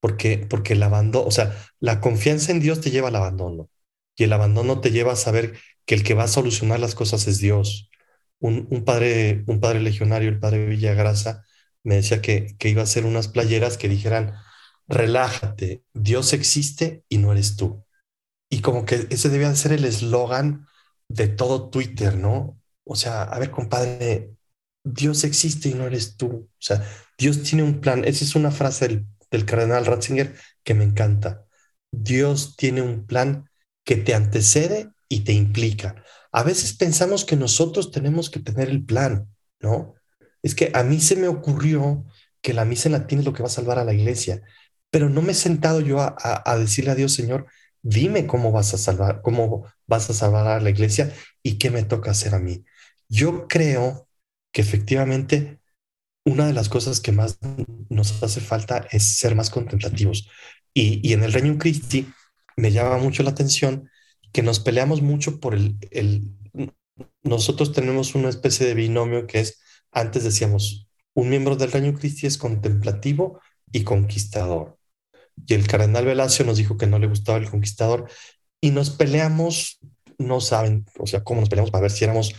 porque, 0.00 0.38
porque 0.38 0.74
el 0.74 0.82
abandono, 0.82 1.26
o 1.26 1.30
sea, 1.32 1.56
la 1.80 2.00
confianza 2.00 2.52
en 2.52 2.60
Dios 2.60 2.80
te 2.80 2.90
lleva 2.90 3.08
al 3.08 3.16
abandono 3.16 3.70
y 4.16 4.24
el 4.24 4.32
abandono 4.32 4.80
te 4.80 4.92
lleva 4.92 5.14
a 5.14 5.16
saber 5.16 5.58
que 5.86 5.94
el 5.96 6.04
que 6.04 6.14
va 6.14 6.24
a 6.24 6.28
solucionar 6.28 6.80
las 6.80 6.94
cosas 6.94 7.26
es 7.28 7.38
Dios. 7.38 7.89
Un, 8.40 8.66
un 8.70 8.84
padre, 8.84 9.44
un 9.46 9.60
padre 9.60 9.80
legionario, 9.80 10.28
el 10.28 10.40
padre 10.40 10.66
Villagrasa, 10.66 11.44
me 11.84 11.96
decía 11.96 12.20
que, 12.22 12.56
que 12.58 12.68
iba 12.68 12.80
a 12.82 12.84
hacer 12.84 13.06
unas 13.06 13.28
playeras 13.28 13.78
que 13.78 13.88
dijeran, 13.88 14.34
relájate, 14.88 15.84
Dios 15.94 16.32
existe 16.32 17.04
y 17.08 17.18
no 17.18 17.32
eres 17.32 17.56
tú. 17.56 17.84
Y 18.50 18.60
como 18.62 18.84
que 18.84 19.06
ese 19.10 19.28
debía 19.28 19.54
ser 19.54 19.72
el 19.72 19.84
eslogan 19.84 20.66
de 21.08 21.28
todo 21.28 21.70
Twitter, 21.70 22.16
¿no? 22.16 22.60
O 22.84 22.96
sea, 22.96 23.22
a 23.22 23.38
ver, 23.38 23.50
compadre, 23.50 24.34
Dios 24.84 25.24
existe 25.24 25.68
y 25.68 25.74
no 25.74 25.86
eres 25.86 26.16
tú. 26.16 26.26
O 26.26 26.48
sea, 26.58 26.84
Dios 27.18 27.42
tiene 27.42 27.62
un 27.62 27.80
plan. 27.80 28.04
Esa 28.04 28.24
es 28.24 28.34
una 28.34 28.50
frase 28.50 29.06
del, 29.30 29.44
cardenal 29.46 29.86
Ratzinger 29.86 30.34
que 30.64 30.74
me 30.74 30.84
encanta. 30.84 31.46
Dios 31.92 32.56
tiene 32.56 32.82
un 32.82 33.06
plan 33.06 33.48
que 33.84 33.96
te 33.96 34.14
antecede 34.14 34.90
y 35.08 35.20
te 35.20 35.32
implica. 35.32 36.04
A 36.32 36.42
veces 36.42 36.74
pensamos 36.74 37.24
que 37.24 37.36
nosotros 37.36 37.90
tenemos 37.90 38.30
que 38.30 38.40
tener 38.40 38.68
el 38.68 38.84
plan, 38.84 39.28
¿no? 39.60 39.94
Es 40.42 40.54
que 40.54 40.70
a 40.74 40.82
mí 40.82 41.00
se 41.00 41.16
me 41.16 41.28
ocurrió 41.28 42.04
que 42.40 42.54
la 42.54 42.64
misa 42.64 42.88
en 42.88 42.92
latín 42.92 43.20
es 43.20 43.24
lo 43.24 43.32
que 43.32 43.42
va 43.42 43.48
a 43.48 43.52
salvar 43.52 43.78
a 43.78 43.84
la 43.84 43.92
iglesia, 43.92 44.42
pero 44.90 45.08
no 45.08 45.22
me 45.22 45.32
he 45.32 45.34
sentado 45.34 45.80
yo 45.80 46.00
a, 46.00 46.56
decirle 46.58 46.90
a 46.92 46.94
Dios, 46.94 47.12
Señor, 47.12 47.46
dime 47.82 48.26
cómo 48.26 48.52
vas 48.52 48.74
a 48.74 48.78
salvar, 48.78 49.22
cómo 49.22 49.66
vas 49.86 50.10
a 50.10 50.14
salvar 50.14 50.46
a 50.46 50.60
la 50.60 50.70
iglesia 50.70 51.12
y 51.42 51.58
qué 51.58 51.70
me 51.70 51.82
toca 51.82 52.10
hacer 52.10 52.34
a 52.34 52.38
mí. 52.38 52.64
Yo 53.08 53.46
creo 53.48 54.08
que 54.52 54.62
efectivamente 54.62 55.60
una 56.24 56.46
de 56.46 56.52
las 56.52 56.68
cosas 56.68 57.00
que 57.00 57.12
más 57.12 57.38
nos 57.88 58.22
hace 58.22 58.40
falta 58.40 58.86
es 58.90 59.18
ser 59.18 59.34
más 59.34 59.50
contemplativos. 59.50 60.28
Y, 60.74 61.12
en 61.12 61.22
el 61.24 61.32
Reino 61.32 61.58
Christi 61.58 62.06
me 62.56 62.72
llama 62.72 62.98
mucho 62.98 63.22
la 63.22 63.30
atención 63.30 63.90
que 64.32 64.42
nos 64.42 64.60
peleamos 64.60 65.02
mucho 65.02 65.40
por 65.40 65.54
el, 65.54 65.76
Nosotros 67.22 67.72
tenemos 67.72 68.14
una 68.14 68.28
especie 68.28 68.66
de 68.66 68.74
binomio 68.74 69.26
que 69.26 69.40
es, 69.40 69.60
antes 69.90 70.24
decíamos, 70.24 70.88
un 71.14 71.28
miembro 71.28 71.56
del 71.56 71.72
Reino 71.72 71.98
Christi 71.98 72.26
es 72.26 72.38
contemplativo 72.38 73.40
y 73.72 73.84
conquistador. 73.84 74.78
Y 75.46 75.54
el 75.54 75.66
cardenal 75.66 76.04
Velasco 76.04 76.44
nos 76.44 76.58
dijo 76.58 76.76
que 76.76 76.86
no 76.86 76.98
le 76.98 77.06
gustaba 77.06 77.38
el 77.38 77.50
conquistador 77.50 78.08
y 78.60 78.70
nos 78.70 78.90
peleamos, 78.90 79.78
no 80.18 80.40
saben, 80.40 80.86
o 80.98 81.06
sea, 81.06 81.24
cómo 81.24 81.40
nos 81.40 81.48
peleamos 81.48 81.70
para 81.70 81.82
ver 81.82 81.90
si 81.90 82.04
éramos 82.04 82.34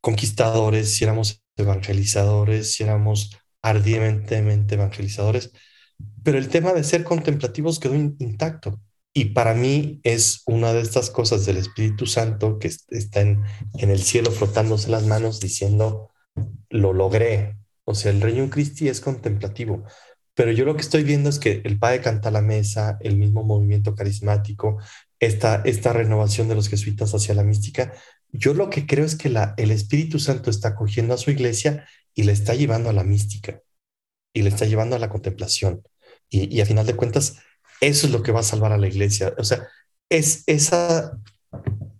conquistadores, 0.00 0.94
si 0.94 1.04
éramos 1.04 1.42
evangelizadores, 1.56 2.72
si 2.72 2.82
éramos 2.82 3.36
ardientemente 3.62 4.74
evangelizadores, 4.74 5.52
pero 6.22 6.38
el 6.38 6.48
tema 6.48 6.72
de 6.72 6.84
ser 6.84 7.04
contemplativos 7.04 7.78
quedó 7.78 7.94
intacto. 7.94 8.80
Y 9.14 9.26
para 9.26 9.54
mí 9.54 10.00
es 10.02 10.42
una 10.46 10.72
de 10.72 10.80
estas 10.80 11.08
cosas 11.08 11.46
del 11.46 11.56
Espíritu 11.56 12.06
Santo 12.06 12.58
que 12.58 12.68
está 12.88 13.20
en, 13.20 13.44
en 13.78 13.90
el 13.90 14.02
cielo 14.02 14.32
frotándose 14.32 14.90
las 14.90 15.06
manos 15.06 15.40
diciendo, 15.40 16.10
lo 16.68 16.92
logré. 16.92 17.56
O 17.84 17.94
sea, 17.94 18.10
el 18.10 18.20
Reino 18.20 18.50
Cristi 18.50 18.88
es 18.88 19.00
contemplativo. 19.00 19.84
Pero 20.34 20.50
yo 20.50 20.64
lo 20.64 20.74
que 20.74 20.82
estoy 20.82 21.04
viendo 21.04 21.30
es 21.30 21.38
que 21.38 21.62
el 21.64 21.78
Padre 21.78 22.00
canta 22.00 22.32
la 22.32 22.42
mesa, 22.42 22.98
el 23.00 23.16
mismo 23.16 23.44
movimiento 23.44 23.94
carismático, 23.94 24.78
esta, 25.20 25.62
esta 25.64 25.92
renovación 25.92 26.48
de 26.48 26.56
los 26.56 26.68
jesuitas 26.68 27.14
hacia 27.14 27.34
la 27.34 27.44
mística, 27.44 27.92
yo 28.32 28.52
lo 28.52 28.68
que 28.68 28.84
creo 28.84 29.04
es 29.04 29.14
que 29.14 29.28
la, 29.28 29.54
el 29.56 29.70
Espíritu 29.70 30.18
Santo 30.18 30.50
está 30.50 30.74
cogiendo 30.74 31.14
a 31.14 31.18
su 31.18 31.30
iglesia 31.30 31.86
y 32.14 32.24
le 32.24 32.32
está 32.32 32.54
llevando 32.54 32.90
a 32.90 32.92
la 32.92 33.04
mística 33.04 33.60
y 34.32 34.42
le 34.42 34.48
está 34.48 34.66
llevando 34.66 34.96
a 34.96 34.98
la 34.98 35.08
contemplación. 35.08 35.82
Y, 36.28 36.60
a 36.60 36.66
final 36.66 36.84
de 36.84 36.96
cuentas, 36.96 37.38
eso 37.80 38.06
es 38.06 38.12
lo 38.12 38.22
que 38.22 38.32
va 38.32 38.40
a 38.40 38.44
salvar 38.44 38.72
a 38.72 38.78
la 38.78 38.88
iglesia. 38.88 39.34
O 39.38 39.44
sea, 39.44 39.68
es 40.08 40.44
esa, 40.46 41.18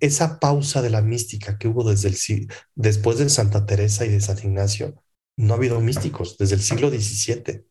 esa 0.00 0.38
pausa 0.40 0.82
de 0.82 0.90
la 0.90 1.02
mística 1.02 1.58
que 1.58 1.68
hubo 1.68 1.88
desde 1.88 2.08
el 2.08 2.48
después 2.74 3.18
de 3.18 3.28
Santa 3.28 3.66
Teresa 3.66 4.04
y 4.04 4.10
de 4.10 4.20
San 4.20 4.38
Ignacio, 4.38 5.02
no 5.36 5.54
ha 5.54 5.56
habido 5.56 5.80
místicos 5.80 6.36
desde 6.38 6.56
el 6.56 6.62
siglo 6.62 6.90
XVII. 6.90 7.64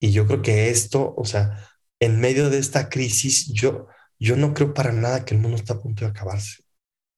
Y 0.00 0.12
yo 0.12 0.26
creo 0.26 0.42
que 0.42 0.70
esto, 0.70 1.14
o 1.16 1.24
sea, 1.24 1.68
en 2.00 2.20
medio 2.20 2.50
de 2.50 2.58
esta 2.58 2.88
crisis, 2.88 3.46
yo, 3.52 3.86
yo 4.18 4.36
no 4.36 4.54
creo 4.54 4.74
para 4.74 4.92
nada 4.92 5.24
que 5.24 5.34
el 5.34 5.40
mundo 5.40 5.56
está 5.56 5.74
a 5.74 5.80
punto 5.80 6.04
de 6.04 6.10
acabarse. 6.10 6.64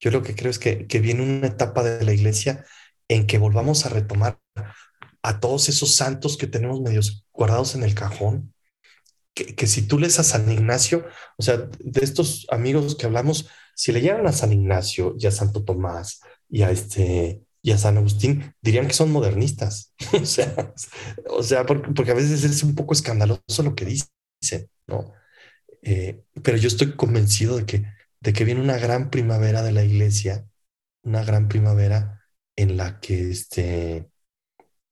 Yo 0.00 0.10
lo 0.10 0.22
que 0.22 0.34
creo 0.34 0.50
es 0.50 0.58
que, 0.58 0.86
viene 1.00 1.22
una 1.22 1.46
etapa 1.46 1.82
de 1.82 2.04
la 2.04 2.12
iglesia 2.12 2.64
en 3.08 3.26
que 3.26 3.38
volvamos 3.38 3.86
a 3.86 3.88
retomar 3.88 4.38
a 5.22 5.40
todos 5.40 5.68
esos 5.70 5.94
santos 5.94 6.36
que 6.36 6.46
tenemos 6.46 6.80
medios 6.80 7.24
guardados 7.32 7.74
en 7.74 7.82
el 7.82 7.94
cajón, 7.94 8.53
que, 9.34 9.66
si 9.66 9.82
tú 9.82 9.98
lees 9.98 10.18
a 10.18 10.24
San 10.24 10.50
Ignacio, 10.50 11.06
o 11.36 11.42
sea, 11.42 11.68
de 11.78 12.04
estos 12.04 12.46
amigos 12.50 12.96
que 12.96 13.06
hablamos, 13.06 13.48
si 13.74 13.92
leyeran 13.92 14.26
a 14.26 14.32
San 14.32 14.52
Ignacio 14.52 15.16
y 15.18 15.26
a 15.26 15.30
Santo 15.30 15.64
Tomás 15.64 16.20
y 16.48 16.62
a 16.62 16.70
este 16.70 17.42
y 17.62 17.72
a 17.72 17.78
San 17.78 17.96
Agustín, 17.96 18.54
dirían 18.60 18.86
que 18.86 18.92
son 18.92 19.10
modernistas. 19.10 19.94
o 20.12 20.26
sea, 20.26 20.74
o 21.30 21.42
sea 21.42 21.64
porque, 21.66 22.10
a 22.10 22.14
veces 22.14 22.44
es 22.44 22.62
un 22.62 22.74
poco 22.74 22.92
escandaloso 22.92 23.62
lo 23.62 23.74
que 23.74 23.86
dicen, 23.86 24.70
¿no? 24.86 25.12
Eh, 25.82 26.22
pero 26.42 26.56
yo 26.58 26.68
estoy 26.68 26.94
convencido 26.94 27.56
de 27.56 27.66
que 27.66 27.84
de 28.24 28.32
que 28.32 28.44
viene 28.44 28.62
una 28.62 28.78
gran 28.78 29.10
primavera 29.10 29.62
de 29.62 29.72
la 29.72 29.84
iglesia, 29.84 30.48
una 31.02 31.22
gran 31.22 31.48
primavera 31.48 32.22
en 32.56 32.78
la 32.78 32.98
que 33.00 33.30
este, 33.30 34.08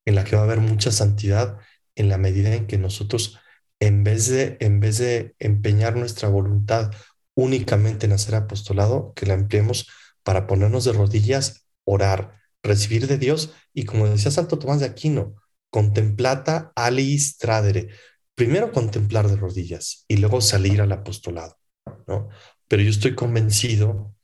en 0.04 0.14
la 0.14 0.24
que 0.24 0.36
va 0.36 0.42
a 0.42 0.44
haber 0.44 0.60
mucha 0.60 0.92
santidad 0.92 1.58
en 1.94 2.10
la 2.10 2.18
medida 2.18 2.54
en 2.54 2.66
que 2.66 2.76
nosotros, 2.76 3.38
en 3.82 4.04
vez 4.04 4.28
de, 4.28 4.56
en 4.60 4.78
vez 4.78 4.98
de 4.98 5.34
empeñar 5.40 5.96
nuestra 5.96 6.28
voluntad 6.28 6.92
únicamente 7.34 8.06
en 8.06 8.12
hacer 8.12 8.36
apostolado, 8.36 9.12
que 9.16 9.26
la 9.26 9.34
empleemos 9.34 9.88
para 10.22 10.46
ponernos 10.46 10.84
de 10.84 10.92
rodillas, 10.92 11.66
orar, 11.82 12.40
recibir 12.62 13.08
de 13.08 13.18
Dios 13.18 13.52
y 13.74 13.84
como 13.84 14.06
decía 14.06 14.30
Santo 14.30 14.60
Tomás 14.60 14.78
de 14.78 14.86
Aquino, 14.86 15.34
contemplata 15.68 16.72
alis 16.76 17.38
tradere. 17.38 17.88
Primero 18.36 18.70
contemplar 18.70 19.26
de 19.26 19.34
rodillas 19.34 20.04
y 20.06 20.18
luego 20.18 20.40
salir 20.40 20.80
al 20.80 20.92
apostolado, 20.92 21.58
¿no? 22.06 22.28
Pero 22.68 22.84
yo 22.84 22.90
estoy 22.90 23.16
convencido 23.16 24.14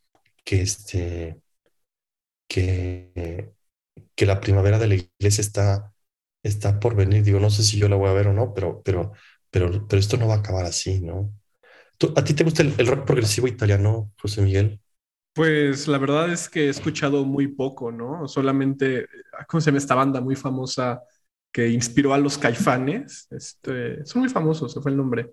que 0.44 0.62
este 0.62 1.40
que, 2.46 3.52
que 4.14 4.26
la 4.26 4.40
primavera 4.40 4.78
de 4.78 4.86
la 4.86 4.94
iglesia 4.94 5.42
está, 5.42 5.92
está 6.44 6.78
por 6.78 6.94
venir. 6.94 7.24
Digo, 7.24 7.40
no 7.40 7.50
sé 7.50 7.64
si 7.64 7.76
yo 7.78 7.88
la 7.88 7.96
voy 7.96 8.08
a 8.08 8.12
ver 8.12 8.28
o 8.28 8.32
no, 8.32 8.54
pero, 8.54 8.82
pero, 8.84 9.12
pero, 9.50 9.86
pero 9.88 10.00
esto 10.00 10.16
no 10.16 10.28
va 10.28 10.34
a 10.34 10.38
acabar 10.38 10.64
así, 10.64 11.00
¿no? 11.00 11.32
¿A 12.16 12.24
ti 12.24 12.34
te 12.34 12.44
gusta 12.44 12.62
el, 12.62 12.86
rock 12.86 13.04
progresivo 13.04 13.48
italiano, 13.48 14.12
José 14.20 14.42
Miguel? 14.42 14.80
Pues 15.34 15.88
la 15.88 15.98
verdad 15.98 16.32
es 16.32 16.48
que 16.48 16.66
he 16.66 16.68
escuchado 16.68 17.24
muy 17.24 17.48
poco, 17.48 17.90
¿no? 17.90 18.28
Solamente, 18.28 19.06
¿cómo 19.48 19.60
se 19.60 19.66
llama 19.66 19.78
esta 19.78 19.94
banda 19.94 20.20
muy 20.20 20.36
famosa 20.36 21.02
que 21.52 21.68
inspiró 21.68 22.14
a 22.14 22.18
los 22.18 22.38
caifanes? 22.38 23.26
Este, 23.30 24.04
son 24.04 24.22
muy 24.22 24.28
famosos, 24.28 24.70
ese 24.70 24.80
fue 24.80 24.92
el 24.92 24.96
nombre. 24.96 25.32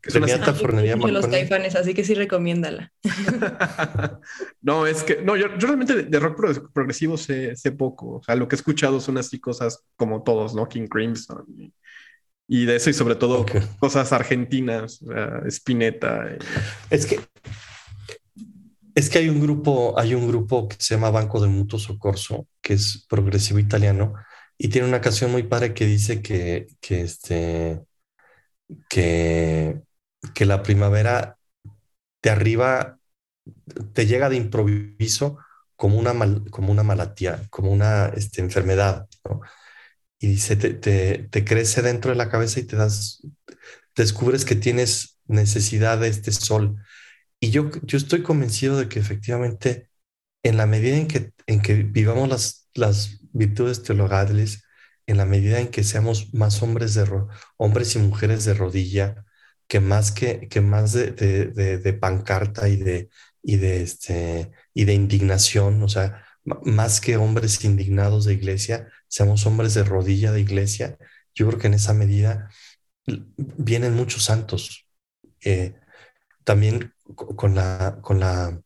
Que 0.00 0.10
son 0.10 0.24
así, 0.24 0.32
de 0.32 1.12
los 1.12 1.26
caifanes, 1.26 1.76
así 1.76 1.92
que 1.92 2.04
sí 2.04 2.14
recomiéndala. 2.14 2.90
no, 4.62 4.86
es 4.86 5.02
que, 5.02 5.20
no, 5.20 5.36
yo, 5.36 5.48
realmente 5.48 6.04
de, 6.04 6.18
rock 6.18 6.70
progresivo 6.72 7.18
sé, 7.18 7.54
sé, 7.54 7.72
poco. 7.72 8.16
O 8.16 8.22
sea, 8.22 8.34
lo 8.34 8.48
que 8.48 8.56
he 8.56 8.58
escuchado 8.58 8.98
son 9.00 9.18
así 9.18 9.38
cosas 9.38 9.84
como 9.96 10.22
todos, 10.22 10.54
¿no? 10.54 10.66
King 10.66 10.86
Crimson 10.86 11.44
y 11.58 11.74
y 12.52 12.64
de 12.64 12.74
eso 12.74 12.90
y 12.90 12.94
sobre 12.94 13.14
todo 13.14 13.46
cosas 13.78 14.12
argentinas, 14.12 15.04
Spinetta. 15.46 16.36
Es 16.90 17.06
que 17.06 17.20
es 18.92 19.08
que 19.08 19.18
hay 19.18 19.28
un 19.28 19.40
grupo, 19.40 19.96
hay 19.96 20.14
un 20.14 20.26
grupo 20.26 20.68
que 20.68 20.74
se 20.80 20.94
llama 20.94 21.12
Banco 21.12 21.40
de 21.40 21.46
Mutuo 21.46 21.78
Socorso, 21.78 22.48
que 22.60 22.72
es 22.72 23.06
progresivo 23.08 23.60
italiano, 23.60 24.14
y 24.58 24.66
tiene 24.66 24.88
una 24.88 25.00
canción 25.00 25.30
muy 25.30 25.44
padre 25.44 25.74
que 25.74 25.86
dice 25.86 26.22
que, 26.22 26.66
que 26.80 27.02
este 27.02 27.84
que, 28.88 29.82
que 30.34 30.44
la 30.44 30.64
primavera 30.64 31.38
te 32.20 32.30
arriba, 32.30 32.98
te 33.92 34.06
llega 34.06 34.28
de 34.28 34.36
improviso 34.36 35.38
como 35.76 35.98
una, 35.98 36.12
como 36.50 36.72
una 36.72 36.82
malatía, 36.82 37.42
como 37.48 37.70
una 37.70 38.06
este, 38.08 38.40
enfermedad, 38.40 39.06
¿no? 39.24 39.40
Y 40.20 40.28
dice, 40.28 40.56
te, 40.56 40.74
te, 40.74 41.44
crece 41.44 41.82
dentro 41.82 42.10
de 42.10 42.16
la 42.16 42.28
cabeza 42.30 42.60
y 42.60 42.64
te 42.64 42.76
das, 42.76 43.22
descubres 43.96 44.44
que 44.44 44.54
tienes 44.54 45.18
necesidad 45.26 45.98
de 45.98 46.08
este 46.08 46.30
sol. 46.32 46.76
Y 47.40 47.50
yo, 47.50 47.70
yo 47.84 47.98
estoy 47.98 48.22
convencido 48.22 48.76
de 48.76 48.88
que 48.88 49.00
efectivamente, 49.00 49.90
en 50.42 50.58
la 50.58 50.66
medida 50.66 50.96
en 50.98 51.08
que, 51.08 51.32
en 51.46 51.62
que 51.62 51.74
vivamos 51.74 52.28
las, 52.28 52.68
las 52.74 53.20
virtudes 53.32 53.82
teologales, 53.82 54.62
en 55.06 55.16
la 55.16 55.24
medida 55.24 55.58
en 55.58 55.68
que 55.68 55.84
seamos 55.84 56.34
más 56.34 56.62
hombres, 56.62 56.94
de 56.94 57.06
hombres 57.56 57.96
y 57.96 57.98
mujeres 57.98 58.44
de 58.44 58.54
rodilla, 58.54 59.24
que 59.68 59.80
más, 59.80 60.12
que, 60.12 60.48
que 60.48 60.60
más 60.60 60.92
de, 60.92 61.12
de, 61.12 61.78
de, 61.78 61.92
pancarta 61.94 62.68
y 62.68 62.76
de, 62.76 63.08
y, 63.42 63.56
de 63.56 63.82
este, 63.82 64.50
y 64.74 64.84
de 64.84 64.94
indignación, 64.94 65.82
o 65.82 65.88
sea, 65.88 66.26
más 66.44 67.00
que 67.00 67.16
hombres 67.16 67.64
indignados 67.64 68.24
de 68.24 68.34
iglesia, 68.34 68.88
seamos 69.10 69.44
hombres 69.44 69.74
de 69.74 69.84
rodilla 69.84 70.32
de 70.32 70.40
iglesia. 70.40 70.96
Yo 71.34 71.46
creo 71.48 71.58
que 71.58 71.66
en 71.66 71.74
esa 71.74 71.92
medida 71.92 72.48
vienen 73.36 73.94
muchos 73.94 74.24
santos. 74.24 74.86
Eh, 75.42 75.74
también 76.44 76.94
con 77.14 77.54
la, 77.54 77.98
con, 78.00 78.20
la, 78.20 78.60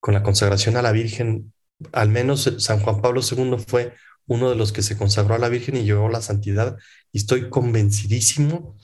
con 0.00 0.14
la 0.14 0.22
consagración 0.22 0.76
a 0.76 0.82
la 0.82 0.92
Virgen, 0.92 1.52
al 1.92 2.08
menos 2.08 2.52
San 2.58 2.80
Juan 2.80 3.00
Pablo 3.00 3.20
II 3.22 3.56
fue 3.64 3.94
uno 4.26 4.50
de 4.50 4.56
los 4.56 4.72
que 4.72 4.82
se 4.82 4.96
consagró 4.96 5.34
a 5.34 5.38
la 5.38 5.48
Virgen 5.48 5.76
y 5.76 5.84
llevó 5.84 6.08
la 6.08 6.20
santidad. 6.20 6.76
Y 7.12 7.18
estoy 7.18 7.48
convencidísimo, 7.48 8.76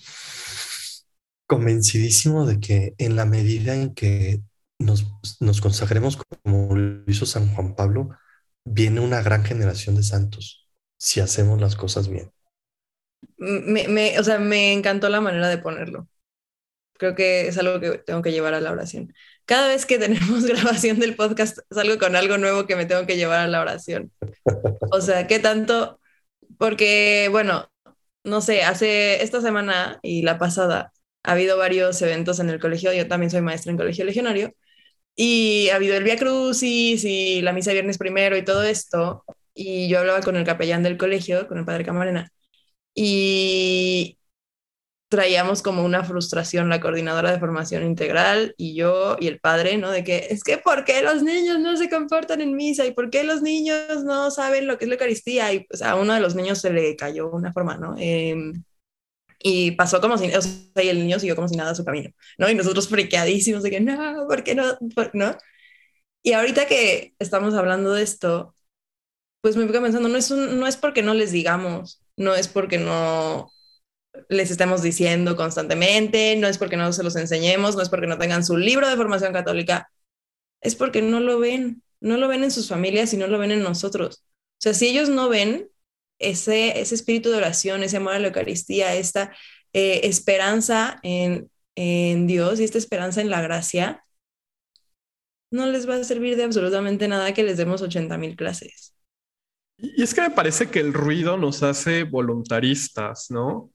convencidísimo 1.46 2.46
de 2.46 2.60
que 2.60 2.94
en 2.98 3.16
la 3.16 3.24
medida 3.24 3.74
en 3.74 3.94
que 3.94 4.42
nos, 4.78 5.06
nos 5.40 5.60
consagremos 5.60 6.16
como 6.42 6.76
lo 6.76 7.10
hizo 7.10 7.26
San 7.26 7.52
Juan 7.54 7.74
Pablo, 7.74 8.10
viene 8.64 9.00
una 9.00 9.22
gran 9.22 9.44
generación 9.44 9.96
de 9.96 10.02
santos 10.02 10.68
si 10.96 11.20
hacemos 11.20 11.60
las 11.60 11.76
cosas 11.76 12.08
bien. 12.08 12.32
Me, 13.38 14.18
o 14.18 14.24
sea, 14.24 14.38
me 14.38 14.72
encantó 14.72 15.08
la 15.08 15.20
manera 15.20 15.48
de 15.48 15.58
ponerlo. 15.58 16.08
Creo 16.98 17.14
que 17.14 17.48
es 17.48 17.56
algo 17.58 17.80
que 17.80 17.98
tengo 17.98 18.22
que 18.22 18.32
llevar 18.32 18.54
a 18.54 18.60
la 18.60 18.70
oración. 18.70 19.14
Cada 19.46 19.68
vez 19.68 19.86
que 19.86 19.98
tenemos 19.98 20.44
grabación 20.44 20.98
del 20.98 21.16
podcast, 21.16 21.58
salgo 21.70 21.98
con 21.98 22.16
algo 22.16 22.38
nuevo 22.38 22.66
que 22.66 22.76
me 22.76 22.86
tengo 22.86 23.06
que 23.06 23.16
llevar 23.16 23.40
a 23.40 23.48
la 23.48 23.60
oración. 23.60 24.12
O 24.92 25.00
sea, 25.00 25.26
¿qué 25.26 25.38
tanto? 25.38 26.00
Porque, 26.58 27.28
bueno, 27.30 27.70
no 28.24 28.40
sé, 28.42 28.62
hace 28.62 29.22
esta 29.22 29.40
semana 29.40 29.98
y 30.02 30.22
la 30.22 30.38
pasada 30.38 30.92
ha 31.22 31.32
habido 31.32 31.56
varios 31.58 32.00
eventos 32.02 32.40
en 32.40 32.50
el 32.50 32.60
colegio. 32.60 32.92
Yo 32.92 33.08
también 33.08 33.30
soy 33.30 33.40
maestra 33.42 33.72
en 33.72 33.78
colegio 33.78 34.04
legionario 34.04 34.54
y 35.16 35.68
ha 35.70 35.76
habido 35.76 35.96
el 35.96 36.04
Via 36.04 36.16
Crucis 36.16 37.04
y 37.04 37.42
la 37.42 37.52
misa 37.52 37.72
viernes 37.72 37.98
primero 37.98 38.36
y 38.36 38.44
todo 38.44 38.62
esto. 38.62 39.24
Y 39.54 39.88
yo 39.88 39.98
hablaba 39.98 40.20
con 40.22 40.36
el 40.36 40.44
capellán 40.44 40.82
del 40.82 40.96
colegio, 40.96 41.46
con 41.48 41.58
el 41.58 41.64
padre 41.64 41.84
Camarena, 41.84 42.30
y 42.94 44.18
traíamos 45.10 45.60
como 45.62 45.84
una 45.84 46.04
frustración 46.04 46.68
la 46.68 46.80
coordinadora 46.80 47.32
de 47.32 47.40
formación 47.40 47.84
integral 47.84 48.54
y 48.56 48.76
yo 48.76 49.16
y 49.20 49.26
el 49.26 49.40
padre, 49.40 49.76
¿no? 49.76 49.90
De 49.90 50.04
que 50.04 50.28
es 50.30 50.44
que 50.44 50.58
¿por 50.58 50.84
qué 50.84 51.02
los 51.02 51.22
niños 51.22 51.58
no 51.58 51.76
se 51.76 51.90
comportan 51.90 52.40
en 52.40 52.54
misa? 52.56 52.86
¿Y 52.86 52.92
por 52.92 53.10
qué 53.10 53.24
los 53.24 53.42
niños 53.42 54.04
no 54.04 54.30
saben 54.30 54.68
lo 54.68 54.78
que 54.78 54.84
es 54.84 54.88
la 54.88 54.94
Eucaristía? 54.94 55.52
Y 55.52 55.64
pues 55.64 55.82
a 55.82 55.96
uno 55.96 56.14
de 56.14 56.20
los 56.20 56.36
niños 56.36 56.60
se 56.60 56.72
le 56.72 56.94
cayó 56.96 57.28
una 57.30 57.52
forma, 57.52 57.76
¿no? 57.76 57.96
Eh, 57.98 58.52
y 59.42 59.72
pasó 59.72 60.00
como 60.00 60.18
si, 60.18 60.26
o 60.34 60.40
y 60.82 60.88
el 60.88 60.98
niño 61.00 61.18
siguió 61.18 61.36
como 61.36 61.48
si 61.48 61.56
nada 61.56 61.74
su 61.74 61.84
camino, 61.84 62.10
¿no? 62.38 62.48
Y 62.50 62.54
nosotros 62.54 62.88
friqueadísimos 62.88 63.62
de 63.62 63.70
que, 63.70 63.80
no, 63.80 64.26
¿por 64.28 64.44
qué 64.44 64.54
no? 64.54 64.64
¿No? 65.14 65.36
Y 66.22 66.32
ahorita 66.34 66.66
que 66.66 67.14
estamos 67.18 67.54
hablando 67.54 67.94
de 67.94 68.02
esto, 68.02 68.54
pues 69.40 69.56
me 69.56 69.66
fico 69.66 69.82
pensando, 69.82 70.08
no 70.08 70.18
es, 70.18 70.30
no 70.30 70.66
es 70.66 70.76
porque 70.76 71.02
no 71.02 71.14
les 71.14 71.32
digamos, 71.32 72.02
no 72.16 72.34
es 72.34 72.48
porque 72.48 72.78
no 72.78 73.50
les 74.28 74.50
estemos 74.50 74.82
diciendo 74.82 75.36
constantemente, 75.36 76.36
no 76.36 76.48
es 76.48 76.58
porque 76.58 76.76
no 76.76 76.92
se 76.92 77.02
los 77.02 77.16
enseñemos, 77.16 77.76
no 77.76 77.82
es 77.82 77.88
porque 77.88 78.06
no 78.06 78.18
tengan 78.18 78.44
su 78.44 78.56
libro 78.56 78.88
de 78.88 78.96
formación 78.96 79.32
católica, 79.32 79.90
es 80.60 80.74
porque 80.76 81.02
no 81.02 81.20
lo 81.20 81.38
ven, 81.38 81.82
no 82.00 82.16
lo 82.18 82.28
ven 82.28 82.44
en 82.44 82.50
sus 82.50 82.68
familias 82.68 83.12
y 83.14 83.16
no 83.16 83.26
lo 83.28 83.38
ven 83.38 83.52
en 83.52 83.62
nosotros. 83.62 84.24
O 84.24 84.62
sea, 84.62 84.74
si 84.74 84.88
ellos 84.88 85.08
no 85.08 85.28
ven 85.28 85.70
ese, 86.20 86.80
ese 86.80 86.94
espíritu 86.94 87.30
de 87.30 87.38
oración, 87.38 87.82
ese 87.82 87.96
amor 87.96 88.14
a 88.14 88.20
la 88.20 88.28
Eucaristía, 88.28 88.94
esta 88.94 89.34
eh, 89.72 90.02
esperanza 90.04 91.00
en, 91.02 91.50
en 91.74 92.26
Dios 92.26 92.60
y 92.60 92.64
esta 92.64 92.78
esperanza 92.78 93.20
en 93.20 93.30
la 93.30 93.42
gracia, 93.42 94.04
no 95.50 95.66
les 95.66 95.88
va 95.88 95.96
a 95.96 96.04
servir 96.04 96.36
de 96.36 96.44
absolutamente 96.44 97.08
nada 97.08 97.34
que 97.34 97.42
les 97.42 97.56
demos 97.56 97.82
80 97.82 98.16
mil 98.18 98.36
clases. 98.36 98.94
Y 99.76 100.02
es 100.02 100.14
que 100.14 100.20
me 100.20 100.30
parece 100.30 100.70
que 100.70 100.78
el 100.78 100.92
ruido 100.92 101.36
nos 101.36 101.62
hace 101.62 102.04
voluntaristas, 102.04 103.30
¿no? 103.30 103.72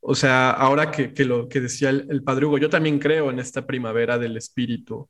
O 0.00 0.14
sea, 0.14 0.50
ahora 0.50 0.90
que, 0.90 1.12
que 1.12 1.24
lo 1.24 1.48
que 1.48 1.60
decía 1.60 1.90
el, 1.90 2.22
padre 2.22 2.46
Hugo, 2.46 2.58
yo 2.58 2.70
también 2.70 2.98
creo 2.98 3.30
en 3.30 3.40
esta 3.40 3.66
primavera 3.66 4.16
del 4.18 4.36
espíritu. 4.36 5.08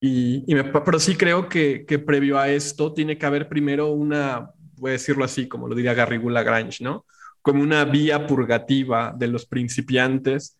Y, 0.00 0.44
y 0.46 0.54
pero 0.62 0.98
sí 0.98 1.16
creo 1.16 1.48
que, 1.48 1.84
que, 1.86 1.98
previo 1.98 2.38
a 2.38 2.48
esto 2.48 2.94
tiene 2.94 3.18
que 3.18 3.26
haber 3.26 3.48
primero 3.48 3.88
una 3.88 4.50
voy 4.80 4.90
a 4.90 4.92
decirlo 4.92 5.24
así, 5.24 5.48
como 5.48 5.68
lo 5.68 5.74
diría 5.74 5.94
Garrigou 5.94 6.30
Lagrange, 6.30 6.82
¿no? 6.82 7.06
Como 7.42 7.62
una 7.62 7.84
vía 7.84 8.26
purgativa 8.26 9.14
de 9.16 9.28
los 9.28 9.46
principiantes 9.46 10.58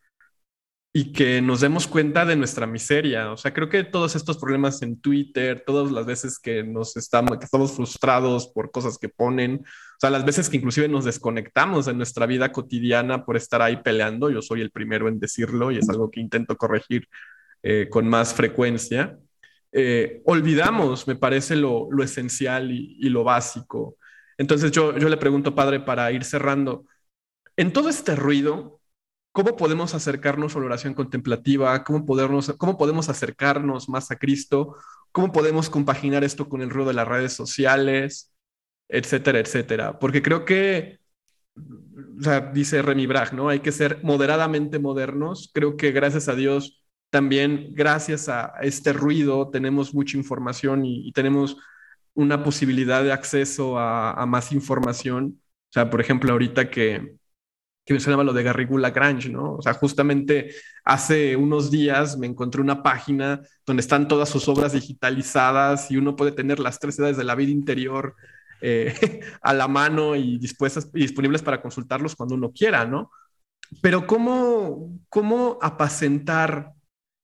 y 0.93 1.12
que 1.12 1.41
nos 1.41 1.61
demos 1.61 1.87
cuenta 1.87 2.25
de 2.25 2.35
nuestra 2.35 2.66
miseria. 2.66 3.33
O 3.33 3.37
sea, 3.37 3.53
creo 3.55 3.68
que 3.68 3.85
todos 3.85 4.16
estos 4.16 4.39
problemas 4.39 4.83
en 4.83 5.01
Twitter, 5.01 5.62
todas 5.64 5.93
las 5.93 6.05
veces 6.05 6.39
que 6.39 6.64
nos 6.64 6.97
estamos, 6.97 7.39
que 7.39 7.45
estamos 7.45 7.73
frustrados 7.73 8.49
por 8.49 8.71
cosas 8.73 8.99
que 8.99 9.09
ponen, 9.09 9.62
o 9.64 10.01
sea, 10.01 10.11
las 10.11 10.25
veces 10.25 10.49
que 10.51 10.57
inclusive 10.57 10.89
nos 10.89 11.05
desconectamos 11.05 11.87
de 11.87 11.95
nuestra 11.95 12.27
vida 12.27 12.51
cotidiana 12.51 13.25
por 13.25 13.37
estar 13.37 13.62
ahí 13.62 13.77
peleando, 13.83 14.31
yo 14.31 14.43
soy 14.43 14.62
el 14.62 14.71
primero 14.71 15.09
en 15.09 15.21
decirlo 15.21 15.71
y 15.71 15.79
es 15.79 15.89
algo 15.89 16.11
que 16.11 16.21
intento 16.21 16.57
corregir 16.57 17.07
eh, 17.62 17.89
con 17.91 18.09
más 18.09 18.35
frecuencia. 18.35 19.18
Eh, 19.73 20.23
olvidamos, 20.25 21.07
me 21.07 21.14
parece, 21.14 21.55
lo, 21.55 21.89
lo 21.91 22.03
esencial 22.03 22.73
y, 22.73 22.97
y, 22.99 23.09
lo 23.11 23.23
básico. 23.23 23.97
Entonces 24.41 24.70
yo, 24.72 24.97
yo 24.97 25.09
le 25.09 25.16
pregunto, 25.18 25.55
padre, 25.55 25.80
para 25.80 26.11
ir 26.12 26.24
cerrando, 26.24 26.86
en 27.57 27.72
todo 27.72 27.88
este 27.88 28.16
ruido, 28.16 28.80
¿cómo 29.32 29.57
podemos 29.57 29.95
acercarnos 29.95 30.57
a 30.57 30.61
la 30.61 30.66
oración 30.66 30.95
contemplativa? 30.95 31.84
¿Cómo, 31.84 32.07
podernos, 32.07 32.55
¿Cómo 32.59 32.78
podemos 32.78 33.09
acercarnos 33.09 33.88
más 33.88 34.11
a 34.11 34.16
Cristo? 34.16 34.76
¿Cómo 35.12 35.32
podemos 35.32 35.68
compaginar 35.68 36.24
esto 36.24 36.49
con 36.49 36.62
el 36.62 36.70
ruido 36.70 36.88
de 36.88 36.95
las 36.95 37.09
redes 37.09 37.32
sociales? 37.34 38.30
etcétera, 38.91 39.38
etcétera. 39.38 39.99
Porque 39.99 40.22
creo 40.22 40.45
que, 40.45 40.99
o 41.57 42.22
sea, 42.22 42.41
dice 42.41 42.82
Remy 42.82 43.07
Bragg, 43.07 43.34
¿no? 43.34 43.49
Hay 43.49 43.61
que 43.61 43.72
ser 43.72 44.01
moderadamente 44.03 44.78
modernos. 44.78 45.51
Creo 45.55 45.76
que 45.76 45.93
gracias 45.93 46.28
a 46.28 46.34
Dios, 46.34 46.84
también 47.11 47.72
gracias 47.72 48.28
a 48.28 48.53
este 48.62 48.93
ruido, 48.93 49.51
tenemos 49.51 49.95
mucha 49.95 50.16
información 50.16 50.84
y, 50.84 51.12
tenemos 51.12 51.57
una 52.14 52.42
posibilidad 52.42 53.02
de 53.02 53.12
acceso 53.12 53.78
a, 53.78 54.24
más 54.26 54.52
información. 54.52 55.40
O 55.70 55.72
sea, 55.72 55.90
por 55.90 56.00
ejemplo, 56.00 56.32
ahorita 56.32 56.70
que, 56.70 57.16
que 57.84 57.94
mencionaba 57.94 58.24
lo 58.24 58.32
de 58.32 58.42
Garrigula 58.42 58.88
Lagrange, 58.88 59.28
¿no? 59.28 59.54
O 59.54 59.62
sea, 59.62 59.74
justamente 59.74 60.54
hace 60.84 61.36
unos 61.36 61.70
días 61.70 62.18
me 62.18 62.26
encontré 62.26 62.61
una 62.61 62.82
página 62.82 63.40
donde 63.66 63.80
están 63.80 64.08
todas 64.08 64.28
sus 64.28 64.48
obras 64.48 64.72
digitalizadas 64.72 65.90
y 65.90 65.96
uno 65.96 66.16
puede 66.16 66.32
tener 66.32 66.58
las 66.58 66.78
tres 66.78 66.98
edades 66.98 67.16
de 67.16 67.24
la 67.24 67.34
vida 67.34 67.50
interior 67.50 68.16
eh, 68.61 68.94
a 69.42 69.54
la 69.54 69.68
mano 69.68 70.16
y 70.16 70.38
dispuestas 70.38 70.92
disponibles 70.92 71.42
para 71.42 71.62
consultarlos 71.62 72.16
cuando 72.16 72.34
uno 72.34 72.52
quiera, 72.52 72.84
¿no? 72.84 73.11
Pero 73.80 74.06
¿cómo, 74.06 74.98
cómo 75.08 75.58
apacentar 75.62 76.72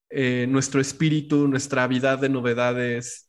eh, 0.08 0.46
nuestro 0.48 0.80
espíritu, 0.80 1.48
nuestra 1.48 1.86
vida 1.88 2.16
de 2.16 2.28
novedades 2.28 3.25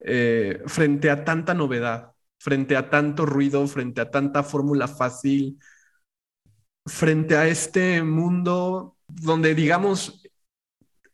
eh, 0.00 0.62
frente 0.66 1.10
a 1.10 1.24
tanta 1.24 1.54
novedad, 1.54 2.12
frente 2.38 2.76
a 2.76 2.90
tanto 2.90 3.26
ruido, 3.26 3.66
frente 3.66 4.00
a 4.00 4.10
tanta 4.10 4.42
fórmula 4.42 4.88
fácil, 4.88 5.58
frente 6.86 7.36
a 7.36 7.46
este 7.48 8.02
mundo 8.02 8.96
donde, 9.06 9.54
digamos, 9.54 10.22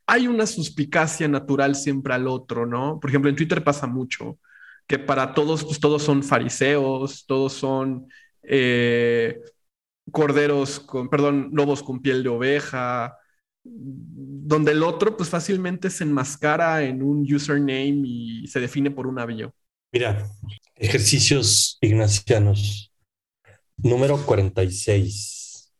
hay 0.06 0.28
una 0.28 0.46
suspicacia 0.46 1.28
natural 1.28 1.74
siempre 1.74 2.14
al 2.14 2.28
otro, 2.28 2.66
¿no? 2.66 3.00
Por 3.00 3.10
ejemplo, 3.10 3.28
en 3.30 3.36
Twitter 3.36 3.64
pasa 3.64 3.86
mucho 3.86 4.38
que 4.86 4.98
para 4.98 5.34
todos, 5.34 5.64
pues 5.64 5.80
todos 5.80 6.02
son 6.02 6.22
fariseos, 6.22 7.26
todos 7.26 7.52
son 7.54 8.08
eh, 8.42 9.40
corderos 10.12 10.80
con, 10.80 11.08
perdón, 11.08 11.50
lobos 11.52 11.82
con 11.82 12.00
piel 12.00 12.22
de 12.22 12.28
oveja, 12.28 13.16
donde 13.68 14.72
el 14.72 14.82
otro 14.82 15.16
pues 15.16 15.28
fácilmente 15.28 15.90
se 15.90 16.04
enmascara 16.04 16.84
en 16.84 17.02
un 17.02 17.22
username 17.22 18.02
y 18.04 18.46
se 18.46 18.60
define 18.60 18.90
por 18.90 19.06
un 19.06 19.18
avión. 19.18 19.52
Mira, 19.92 20.28
ejercicios 20.76 21.78
ignacianos. 21.80 22.92
Número 23.76 24.24
46. 24.24 25.72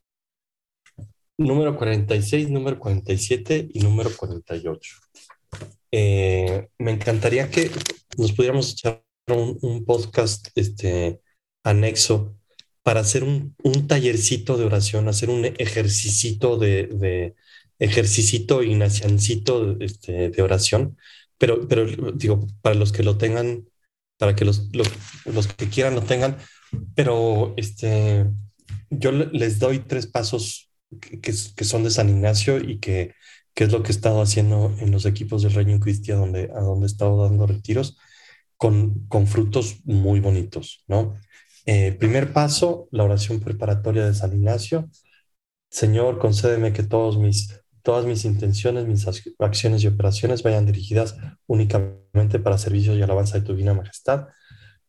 Número 1.38 1.76
46, 1.76 2.50
número 2.50 2.78
47 2.78 3.68
y 3.72 3.80
número 3.80 4.10
48. 4.16 4.96
Eh, 5.92 6.68
me 6.78 6.92
encantaría 6.92 7.50
que 7.50 7.70
nos 8.16 8.32
pudiéramos 8.32 8.72
echar 8.72 9.02
un, 9.28 9.84
podcast 9.84 10.48
este, 10.54 11.20
anexo 11.62 12.36
para 12.82 13.00
hacer 13.00 13.22
un, 13.22 13.54
un, 13.62 13.86
tallercito 13.86 14.56
de 14.56 14.64
oración, 14.64 15.08
hacer 15.08 15.28
un 15.30 15.44
ejercicito 15.44 16.56
de, 16.56 16.86
de 16.86 17.34
ejercicito 17.78 18.62
ignaciancito 18.62 19.76
este, 19.80 20.30
de 20.30 20.42
oración, 20.42 20.96
pero, 21.38 21.68
pero 21.68 21.86
digo, 22.12 22.46
para 22.62 22.74
los 22.74 22.92
que 22.92 23.02
lo 23.02 23.18
tengan, 23.18 23.68
para 24.18 24.34
que 24.34 24.44
los, 24.44 24.68
los, 24.74 25.46
que 25.48 25.68
quieran 25.68 25.94
lo 25.94 26.02
tengan, 26.02 26.38
pero 26.94 27.54
este, 27.56 28.26
yo 28.90 29.12
les 29.12 29.58
doy 29.58 29.80
tres 29.80 30.06
pasos 30.06 30.70
que, 31.00 31.20
que, 31.20 31.64
son 31.64 31.84
de 31.84 31.90
San 31.90 32.08
Ignacio 32.08 32.58
y 32.58 32.78
que, 32.78 33.14
que, 33.54 33.64
es 33.64 33.72
lo 33.72 33.82
que 33.82 33.88
he 33.88 33.94
estado 33.94 34.22
haciendo 34.22 34.74
en 34.80 34.90
los 34.90 35.04
equipos 35.04 35.42
del 35.42 35.54
Reino 35.54 35.78
Cristiano 35.80 36.22
donde, 36.22 36.44
a 36.54 36.60
donde 36.60 36.86
he 36.86 36.88
estado 36.88 37.22
dando 37.22 37.46
retiros 37.46 37.98
con, 38.56 39.06
con 39.08 39.26
frutos 39.26 39.80
muy 39.84 40.20
bonitos, 40.20 40.84
¿no? 40.86 41.14
Eh, 41.66 41.92
primer 41.92 42.32
paso, 42.32 42.88
la 42.92 43.04
oración 43.04 43.40
preparatoria 43.40 44.06
de 44.06 44.14
San 44.14 44.32
Ignacio. 44.32 44.88
Señor, 45.68 46.18
concédeme 46.18 46.72
que 46.72 46.84
todos 46.84 47.18
mis, 47.18 47.60
todas 47.86 48.04
mis 48.04 48.24
intenciones, 48.24 48.84
mis 48.84 49.06
acciones 49.38 49.84
y 49.84 49.86
operaciones 49.86 50.42
vayan 50.42 50.66
dirigidas 50.66 51.16
únicamente 51.46 52.40
para 52.40 52.58
servicio 52.58 52.96
y 52.96 53.02
alabanza 53.02 53.38
de 53.38 53.44
tu 53.44 53.52
divina 53.52 53.74
majestad. 53.74 54.26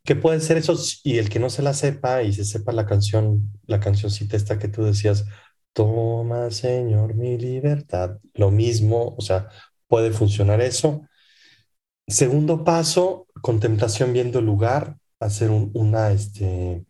¿Qué 0.04 0.16
puede 0.16 0.40
ser 0.40 0.58
eso? 0.58 0.76
Y 1.04 1.20
el 1.20 1.30
que 1.30 1.40
no 1.40 1.52
se 1.52 1.62
la 1.62 1.76
sepa 1.76 2.24
y 2.24 2.34
se 2.34 2.44
sepa 2.44 2.72
la 2.72 2.88
canción, 2.88 3.52
la 3.68 3.80
cancioncita 3.80 4.36
esta 4.36 4.58
que 4.58 4.68
tú 4.68 4.84
decías, 4.84 5.26
toma, 5.74 6.50
Señor, 6.50 7.14
mi 7.14 7.38
libertad. 7.38 8.18
Lo 8.34 8.50
mismo, 8.50 9.14
o 9.16 9.22
sea, 9.22 9.48
puede 9.88 10.10
funcionar 10.12 10.60
eso. 10.62 11.08
Segundo 12.08 12.64
paso, 12.64 13.28
contemplación 13.44 14.12
viendo 14.12 14.40
el 14.40 14.46
lugar, 14.46 14.98
hacer 15.20 15.52
una, 15.52 16.12
este, 16.14 16.84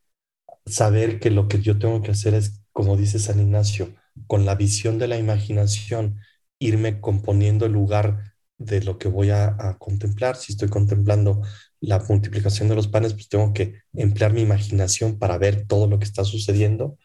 saber 0.66 1.20
que 1.20 1.32
lo 1.32 1.50
que 1.50 1.62
yo 1.62 1.78
tengo 1.78 2.02
que 2.02 2.12
hacer 2.12 2.34
es, 2.34 2.62
como 2.72 2.96
dice 2.96 3.20
San 3.20 3.42
Ignacio, 3.42 3.94
con 4.28 4.46
la 4.46 4.56
visión 4.56 5.00
de 5.00 5.08
la 5.08 5.18
imaginación, 5.18 6.20
irme 6.60 7.02
componiendo 7.02 7.66
el 7.66 7.74
lugar 7.74 8.36
de 8.58 8.82
lo 8.84 8.98
que 8.98 9.08
voy 9.08 9.30
a, 9.30 9.78
contemplar. 9.80 10.36
Si 10.36 10.52
estoy 10.52 10.70
contemplando 10.70 11.42
la 11.80 12.04
multiplicación 12.10 12.68
de 12.68 12.76
los 12.76 12.88
panes, 12.88 13.14
pues 13.14 13.30
tengo 13.30 13.54
que 13.54 13.82
emplear 13.94 14.34
mi 14.34 14.42
imaginación 14.42 15.20
para 15.20 15.38
ver 15.38 15.68
todo 15.68 15.88
lo 15.88 16.00
que 16.00 16.06
está 16.06 16.24
sucediendo. 16.24 16.98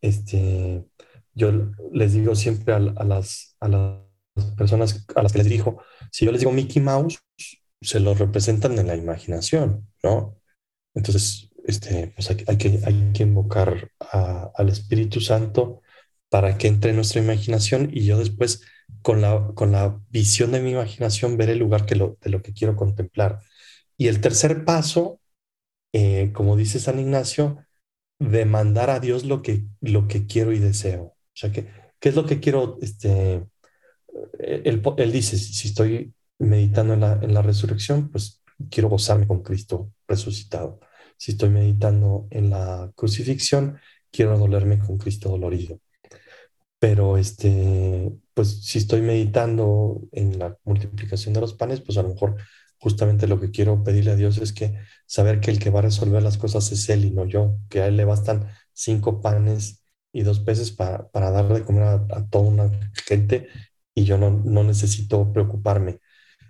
Este, 0.00 0.84
yo 1.34 1.72
les 1.92 2.12
digo 2.12 2.34
siempre 2.34 2.74
a, 2.74 2.78
las, 2.78 3.56
a 3.60 3.68
las 3.68 4.50
personas 4.56 5.06
a 5.14 5.22
las 5.22 5.32
que 5.32 5.38
les 5.38 5.48
dirijo, 5.48 5.82
si 6.10 6.24
yo 6.24 6.32
les 6.32 6.40
digo 6.40 6.52
Mickey 6.52 6.82
Mouse, 6.82 7.18
se 7.80 8.00
lo 8.00 8.14
representan 8.14 8.78
en 8.78 8.86
la 8.86 8.96
imaginación, 8.96 9.88
¿no? 10.02 10.40
Entonces, 10.94 11.50
este, 11.64 12.12
pues 12.14 12.30
hay, 12.30 12.56
que, 12.56 12.80
hay 12.84 13.12
que 13.12 13.22
invocar 13.22 13.90
al 14.00 14.68
Espíritu 14.68 15.20
Santo 15.20 15.82
para 16.28 16.58
que 16.58 16.68
entre 16.68 16.90
en 16.90 16.96
nuestra 16.96 17.22
imaginación 17.22 17.90
y 17.92 18.04
yo 18.04 18.18
después, 18.18 18.62
con 19.02 19.20
la, 19.22 19.52
con 19.54 19.72
la 19.72 20.00
visión 20.10 20.52
de 20.52 20.60
mi 20.60 20.72
imaginación, 20.72 21.36
ver 21.36 21.50
el 21.50 21.58
lugar 21.58 21.86
que 21.86 21.96
lo, 21.96 22.18
de 22.20 22.30
lo 22.30 22.42
que 22.42 22.52
quiero 22.52 22.76
contemplar. 22.76 23.40
Y 23.96 24.08
el 24.08 24.20
tercer 24.20 24.64
paso, 24.64 25.20
eh, 25.92 26.32
como 26.34 26.56
dice 26.56 26.80
San 26.80 26.98
Ignacio, 27.00 27.58
demandar 28.18 28.90
a 28.90 29.00
Dios 29.00 29.24
lo 29.24 29.42
que, 29.42 29.64
lo 29.80 30.08
que 30.08 30.26
quiero 30.26 30.52
y 30.52 30.58
deseo. 30.58 31.02
O 31.04 31.16
sea, 31.34 31.52
que, 31.52 31.68
¿qué 32.00 32.08
es 32.10 32.14
lo 32.16 32.26
que 32.26 32.40
quiero? 32.40 32.78
Este, 32.82 33.46
él, 34.38 34.82
él 34.96 35.12
dice, 35.12 35.36
si 35.38 35.68
estoy 35.68 36.14
meditando 36.38 36.94
en 36.94 37.00
la, 37.00 37.18
en 37.22 37.34
la 37.34 37.42
resurrección, 37.42 38.10
pues 38.10 38.42
quiero 38.70 38.88
gozarme 38.88 39.26
con 39.26 39.42
Cristo 39.42 39.92
resucitado. 40.08 40.80
Si 41.16 41.32
estoy 41.32 41.50
meditando 41.50 42.26
en 42.30 42.50
la 42.50 42.92
crucifixión, 42.94 43.78
quiero 44.10 44.38
dolerme 44.38 44.78
con 44.78 44.98
Cristo 44.98 45.30
dolorido. 45.30 45.80
Pero 46.78 47.16
este, 47.16 48.12
pues 48.34 48.64
si 48.64 48.78
estoy 48.78 49.00
meditando 49.02 50.02
en 50.12 50.38
la 50.38 50.58
multiplicación 50.64 51.34
de 51.34 51.40
los 51.40 51.54
panes, 51.54 51.80
pues 51.80 51.98
a 51.98 52.02
lo 52.02 52.10
mejor 52.10 52.36
justamente 52.78 53.26
lo 53.26 53.40
que 53.40 53.50
quiero 53.50 53.82
pedirle 53.82 54.12
a 54.12 54.16
Dios 54.16 54.38
es 54.38 54.52
que 54.52 54.78
saber 55.06 55.40
que 55.40 55.50
el 55.50 55.58
que 55.58 55.70
va 55.70 55.80
a 55.80 55.82
resolver 55.82 56.22
las 56.22 56.38
cosas 56.38 56.70
es 56.72 56.88
Él 56.88 57.04
y 57.06 57.10
no 57.10 57.24
yo, 57.24 57.58
que 57.70 57.80
a 57.80 57.86
Él 57.86 57.96
le 57.96 58.04
bastan 58.04 58.48
cinco 58.72 59.20
panes 59.20 59.82
y 60.12 60.22
dos 60.22 60.40
peces 60.40 60.70
para, 60.70 61.08
para 61.08 61.30
darle 61.30 61.54
de 61.60 61.64
comer 61.64 61.82
a, 61.84 61.94
a, 61.94 62.28
toda 62.28 62.44
una 62.44 62.70
gente 63.06 63.48
y 63.94 64.04
yo 64.04 64.18
no, 64.18 64.30
no 64.30 64.62
necesito 64.62 65.32
preocuparme. 65.32 66.00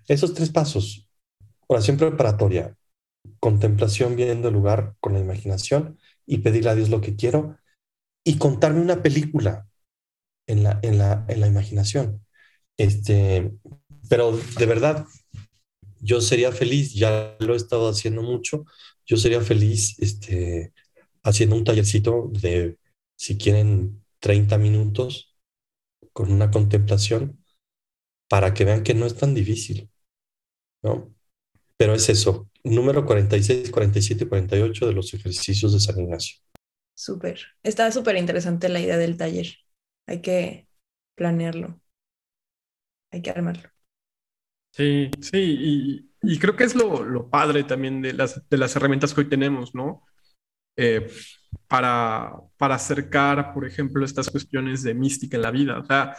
Esos 0.09 0.35
tres 0.35 0.51
pasos, 0.51 1.09
oración 1.69 1.97
preparatoria, 1.97 2.77
contemplación 3.41 4.17
viendo 4.17 4.49
el 4.49 4.55
lugar 4.55 4.95
con 5.01 5.15
la 5.15 5.21
imaginación 5.21 5.99
y 6.27 6.39
pedirle 6.39 6.71
a 6.71 6.75
Dios 6.75 6.91
lo 6.91 7.01
que 7.01 7.17
quiero 7.17 7.57
y 8.25 8.39
contarme 8.39 8.81
una 8.81 9.03
película 9.03 9.69
en 10.47 10.63
la, 10.63 10.79
en 10.83 10.99
la, 10.99 11.25
en 11.29 11.41
la 11.41 11.47
imaginación. 11.47 12.25
Este, 12.77 13.53
pero 14.09 14.39
de 14.59 14.67
verdad, 14.67 15.07
yo 16.01 16.21
sería 16.21 16.53
feliz, 16.53 16.95
ya 16.95 17.37
lo 17.41 17.55
he 17.55 17.57
estado 17.57 17.89
haciendo 17.89 18.23
mucho, 18.23 18.65
yo 19.07 19.17
sería 19.17 19.41
feliz 19.41 19.99
este, 19.99 20.73
haciendo 21.23 21.57
un 21.57 21.65
tallercito 21.65 22.31
de, 22.33 22.79
si 23.17 23.37
quieren, 23.37 24.03
30 24.21 24.59
minutos 24.59 25.37
con 26.13 26.33
una 26.33 26.51
contemplación 26.51 27.45
para 28.29 28.55
que 28.55 28.65
vean 28.65 28.83
que 28.83 28.95
no 28.95 29.07
es 29.07 29.17
tan 29.17 29.35
difícil. 29.35 29.91
¿no? 30.83 31.15
Pero 31.77 31.95
es 31.95 32.09
eso, 32.09 32.49
número 32.65 33.05
46, 33.05 33.71
47 33.71 34.25
y 34.25 34.29
48 34.29 34.87
de 34.87 34.93
los 34.93 35.13
ejercicios 35.15 35.73
de 35.73 35.81
San 35.81 36.01
Ignacio. 36.01 36.39
Súper. 36.95 37.41
Está 37.63 37.93
súper 37.93 38.17
interesante 38.17 38.69
la 38.69 38.81
idea 38.81 38.97
del 38.97 39.17
taller. 39.17 39.49
Hay 40.07 40.21
que 40.21 40.69
planearlo. 41.15 41.81
Hay 43.11 43.23
que 43.23 43.31
armarlo. 43.31 43.69
Sí, 44.73 45.11
sí, 45.21 46.09
y, 46.21 46.39
creo 46.39 46.55
que 46.55 46.65
es 46.65 46.75
lo, 46.75 47.31
padre 47.31 47.65
también 47.65 48.03
de 48.03 48.13
las, 48.13 48.47
de 48.49 48.59
las 48.59 48.77
herramientas 48.77 49.15
que 49.15 49.23
hoy 49.23 49.29
tenemos, 49.29 49.75
¿no? 49.75 50.05
Eh, 50.77 51.09
para, 51.67 52.33
para 52.59 52.75
acercar, 52.75 53.55
por 53.55 53.67
ejemplo, 53.67 54.05
estas 54.05 54.29
cuestiones 54.29 54.83
de 54.83 54.93
mística 54.93 55.37
en 55.37 55.43
la 55.43 55.51
vida. 55.51 55.79
O 55.79 55.85
sea, 55.87 56.15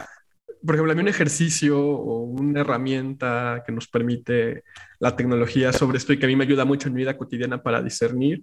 por 0.64 0.74
ejemplo, 0.74 0.92
a 0.92 0.94
mí 0.96 1.02
un 1.02 1.08
ejercicio 1.08 1.80
o 1.80 2.22
una 2.22 2.60
herramienta 2.60 3.62
que 3.64 3.70
nos 3.70 3.86
permite 3.86 4.64
la 4.98 5.14
tecnología 5.14 5.72
sobre 5.72 5.98
esto 5.98 6.12
y 6.12 6.18
que 6.18 6.26
a 6.26 6.28
mí 6.28 6.34
me 6.34 6.44
ayuda 6.44 6.64
mucho 6.64 6.88
en 6.88 6.94
mi 6.94 7.02
vida 7.02 7.16
cotidiana 7.16 7.62
para 7.62 7.80
discernir 7.80 8.42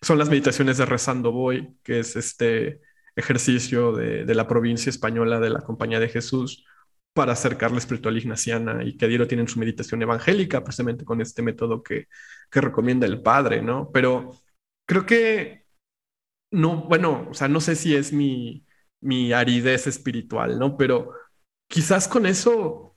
son 0.00 0.18
las 0.18 0.28
meditaciones 0.28 0.78
de 0.78 0.86
Rezando 0.86 1.32
Voy, 1.32 1.76
que 1.82 2.00
es 2.00 2.16
este 2.16 2.80
ejercicio 3.18 3.92
de, 3.92 4.34
la 4.34 4.46
provincia 4.46 4.90
española 4.90 5.40
de 5.40 5.50
la 5.50 5.60
Compañía 5.60 6.00
de 6.00 6.08
Jesús 6.08 6.64
para 7.12 7.32
acercar 7.32 7.72
la 7.72 7.78
espiritual 7.78 8.16
ignaciana 8.16 8.84
y 8.84 8.96
que 8.96 9.08
Diero 9.08 9.26
tienen 9.26 9.48
su 9.48 9.58
meditación 9.58 10.02
evangélica 10.02 10.62
precisamente 10.62 11.04
con 11.04 11.20
este 11.20 11.42
método 11.42 11.82
que, 11.82 12.06
que 12.50 12.60
recomienda 12.60 13.06
el 13.06 13.22
padre, 13.22 13.60
¿no? 13.62 13.90
Pero 13.92 14.36
creo 14.86 15.04
que 15.04 15.66
no, 16.52 16.84
bueno, 16.84 17.28
o 17.30 17.34
sea, 17.34 17.48
no 17.48 17.60
sé 17.60 17.74
si 17.76 17.94
es 17.94 18.12
mi, 18.12 18.64
mi 19.00 19.32
aridez 19.32 19.86
espiritual, 19.86 20.58
¿no? 20.58 20.76
Pero 20.76 21.12
quizás 21.68 22.08
con 22.08 22.26
eso 22.26 22.96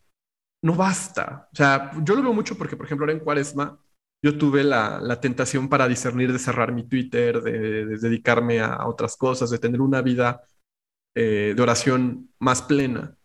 no 0.63 0.75
basta. 0.75 1.49
O 1.51 1.55
sea, 1.55 1.91
yo 2.03 2.15
lo 2.15 2.23
veo 2.23 2.33
mucho 2.33 2.57
porque, 2.57 2.77
por 2.77 2.85
ejemplo, 2.85 3.05
ahora 3.05 3.13
en 3.13 3.23
Cuaresma, 3.23 3.79
yo 4.23 4.37
tuve 4.37 4.63
la, 4.63 4.99
la, 5.01 5.19
tentación 5.19 5.67
para 5.67 5.87
discernir 5.87 6.31
de 6.31 6.39
cerrar 6.39 6.71
mi 6.71 6.87
Twitter, 6.87 7.41
de, 7.41 7.85
de 7.85 7.97
dedicarme 7.97 8.59
a, 8.59 8.87
otras 8.87 9.17
cosas, 9.17 9.49
de 9.49 9.59
tener 9.59 9.81
una 9.81 10.01
vida 10.01 10.43
eh, 11.15 11.53
de 11.55 11.61
oración 11.61 12.29
más 12.39 12.61
plena. 12.61 13.17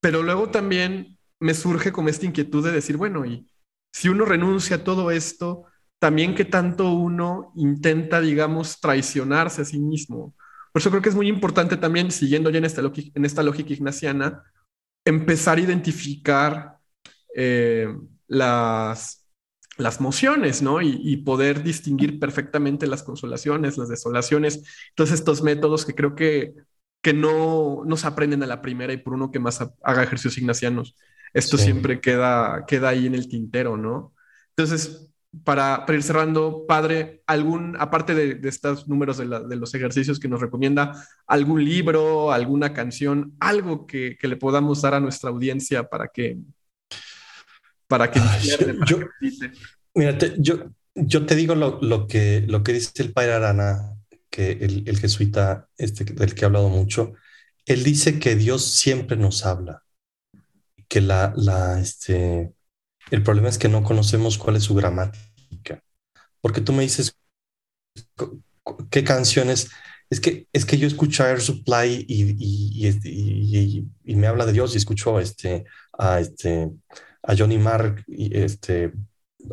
Pero 0.00 0.22
luego 0.22 0.50
también 0.50 1.18
me 1.40 1.54
surge 1.54 1.92
como 1.92 2.08
esta 2.08 2.26
inquietud 2.26 2.64
de 2.64 2.72
decir, 2.72 2.96
bueno, 2.96 3.24
y 3.24 3.48
si 3.94 4.08
uno 4.08 4.24
renuncia 4.24 4.76
a 4.76 4.84
todo 4.84 5.10
esto, 5.10 5.66
también 6.00 6.34
que 6.34 6.44
tanto 6.44 6.90
uno 6.90 7.52
intenta, 7.54 8.20
digamos, 8.20 8.80
traicionarse 8.80 9.62
a 9.62 9.64
sí 9.64 9.78
mismo. 9.78 10.34
Por 10.72 10.80
eso 10.80 10.90
creo 10.90 11.00
que 11.00 11.08
es 11.08 11.14
muy 11.14 11.28
importante 11.28 11.76
también, 11.76 12.10
siguiendo 12.10 12.50
ya 12.50 12.58
en 12.58 12.64
esta, 12.64 12.82
en 12.82 13.24
esta 13.24 13.42
lógica 13.42 13.72
ignaciana, 13.72 14.42
empezar 15.06 15.58
a 15.58 15.60
identificar 15.60 16.78
eh, 17.34 17.88
las, 18.26 19.23
las 19.76 20.00
mociones, 20.00 20.62
¿no? 20.62 20.80
Y, 20.80 21.16
poder 21.18 21.62
distinguir 21.62 22.18
perfectamente 22.18 22.86
las 22.86 23.02
consolaciones, 23.02 23.78
las 23.78 23.88
desolaciones, 23.88 24.64
todos 24.94 25.10
estos 25.10 25.42
métodos 25.42 25.84
que 25.84 25.94
creo 25.94 26.14
que, 26.14 26.54
que 27.02 27.12
no, 27.12 27.82
no 27.84 27.96
se 27.96 28.06
aprenden 28.06 28.42
a 28.42 28.46
la 28.46 28.62
primera 28.62 28.92
y 28.92 28.98
por 28.98 29.14
uno 29.14 29.30
que 29.30 29.40
más 29.40 29.60
haga 29.82 30.02
ejercicios 30.02 30.38
ignacianos, 30.38 30.96
esto 31.32 31.58
siempre 31.58 32.00
queda, 32.00 32.64
queda 32.66 32.90
ahí 32.90 33.06
en 33.06 33.14
el 33.14 33.28
tintero, 33.28 33.76
¿no? 33.76 34.14
Entonces, 34.50 35.12
para, 35.42 35.84
ir 35.88 36.02
cerrando, 36.02 36.64
padre, 36.68 37.22
algún, 37.26 37.76
aparte 37.80 38.14
de, 38.14 38.48
estos 38.48 38.86
números 38.86 39.18
de, 39.18 39.56
los 39.56 39.74
ejercicios 39.74 40.20
que 40.20 40.28
nos 40.28 40.40
recomienda, 40.40 41.04
algún 41.26 41.64
libro, 41.64 42.30
alguna 42.30 42.72
canción, 42.72 43.34
algo 43.40 43.86
que, 43.86 44.16
que 44.20 44.28
le 44.28 44.36
podamos 44.36 44.82
dar 44.82 44.94
a 44.94 45.00
nuestra 45.00 45.30
audiencia 45.30 45.88
para 45.88 46.08
que, 46.08 46.38
para 47.86 48.10
que... 48.10 48.20
yo, 48.86 48.98
mira, 49.94 50.18
yo, 50.38 50.70
yo 50.94 51.26
te 51.26 51.34
digo 51.34 51.54
lo, 51.54 51.80
lo, 51.80 52.06
que, 52.06 52.44
lo 52.46 52.62
que 52.62 52.72
dice 52.72 53.02
el 53.02 53.12
padre 53.12 53.34
Arana, 53.34 53.96
que 54.30 54.52
el, 54.52 54.84
el 54.86 54.98
jesuita 54.98 55.68
este, 55.76 56.04
del 56.04 56.34
que 56.34 56.42
he 56.42 56.46
hablado 56.46 56.68
mucho, 56.68 57.14
él 57.66 57.82
dice 57.82 58.18
que 58.18 58.36
Dios 58.36 58.64
siempre 58.64 59.16
nos 59.16 59.46
habla, 59.46 59.84
que 60.88 61.00
la, 61.00 61.32
la, 61.36 61.80
este, 61.80 62.52
el 63.10 63.22
problema 63.22 63.48
es 63.48 63.58
que 63.58 63.68
no 63.68 63.82
conocemos 63.82 64.38
cuál 64.38 64.56
es 64.56 64.64
su 64.64 64.74
gramática, 64.74 65.82
porque 66.40 66.60
tú 66.60 66.72
me 66.72 66.82
dices 66.82 67.16
qué 68.90 69.04
canciones, 69.04 69.70
es 70.10 70.20
que, 70.20 70.46
es 70.52 70.64
que 70.64 70.78
yo 70.78 70.86
escucho 70.86 71.26
Air 71.26 71.40
Supply 71.40 72.04
y, 72.08 72.36
y, 72.38 73.86
y, 74.04 74.16
me 74.16 74.26
habla 74.26 74.46
de 74.46 74.52
Dios 74.52 74.74
y 74.74 74.78
escucho 74.78 75.18
este, 75.18 75.64
a, 75.98 76.20
este, 76.20 76.70
a 77.26 77.36
Johnny 77.36 77.58
Marr 77.58 78.04
este, 78.08 78.92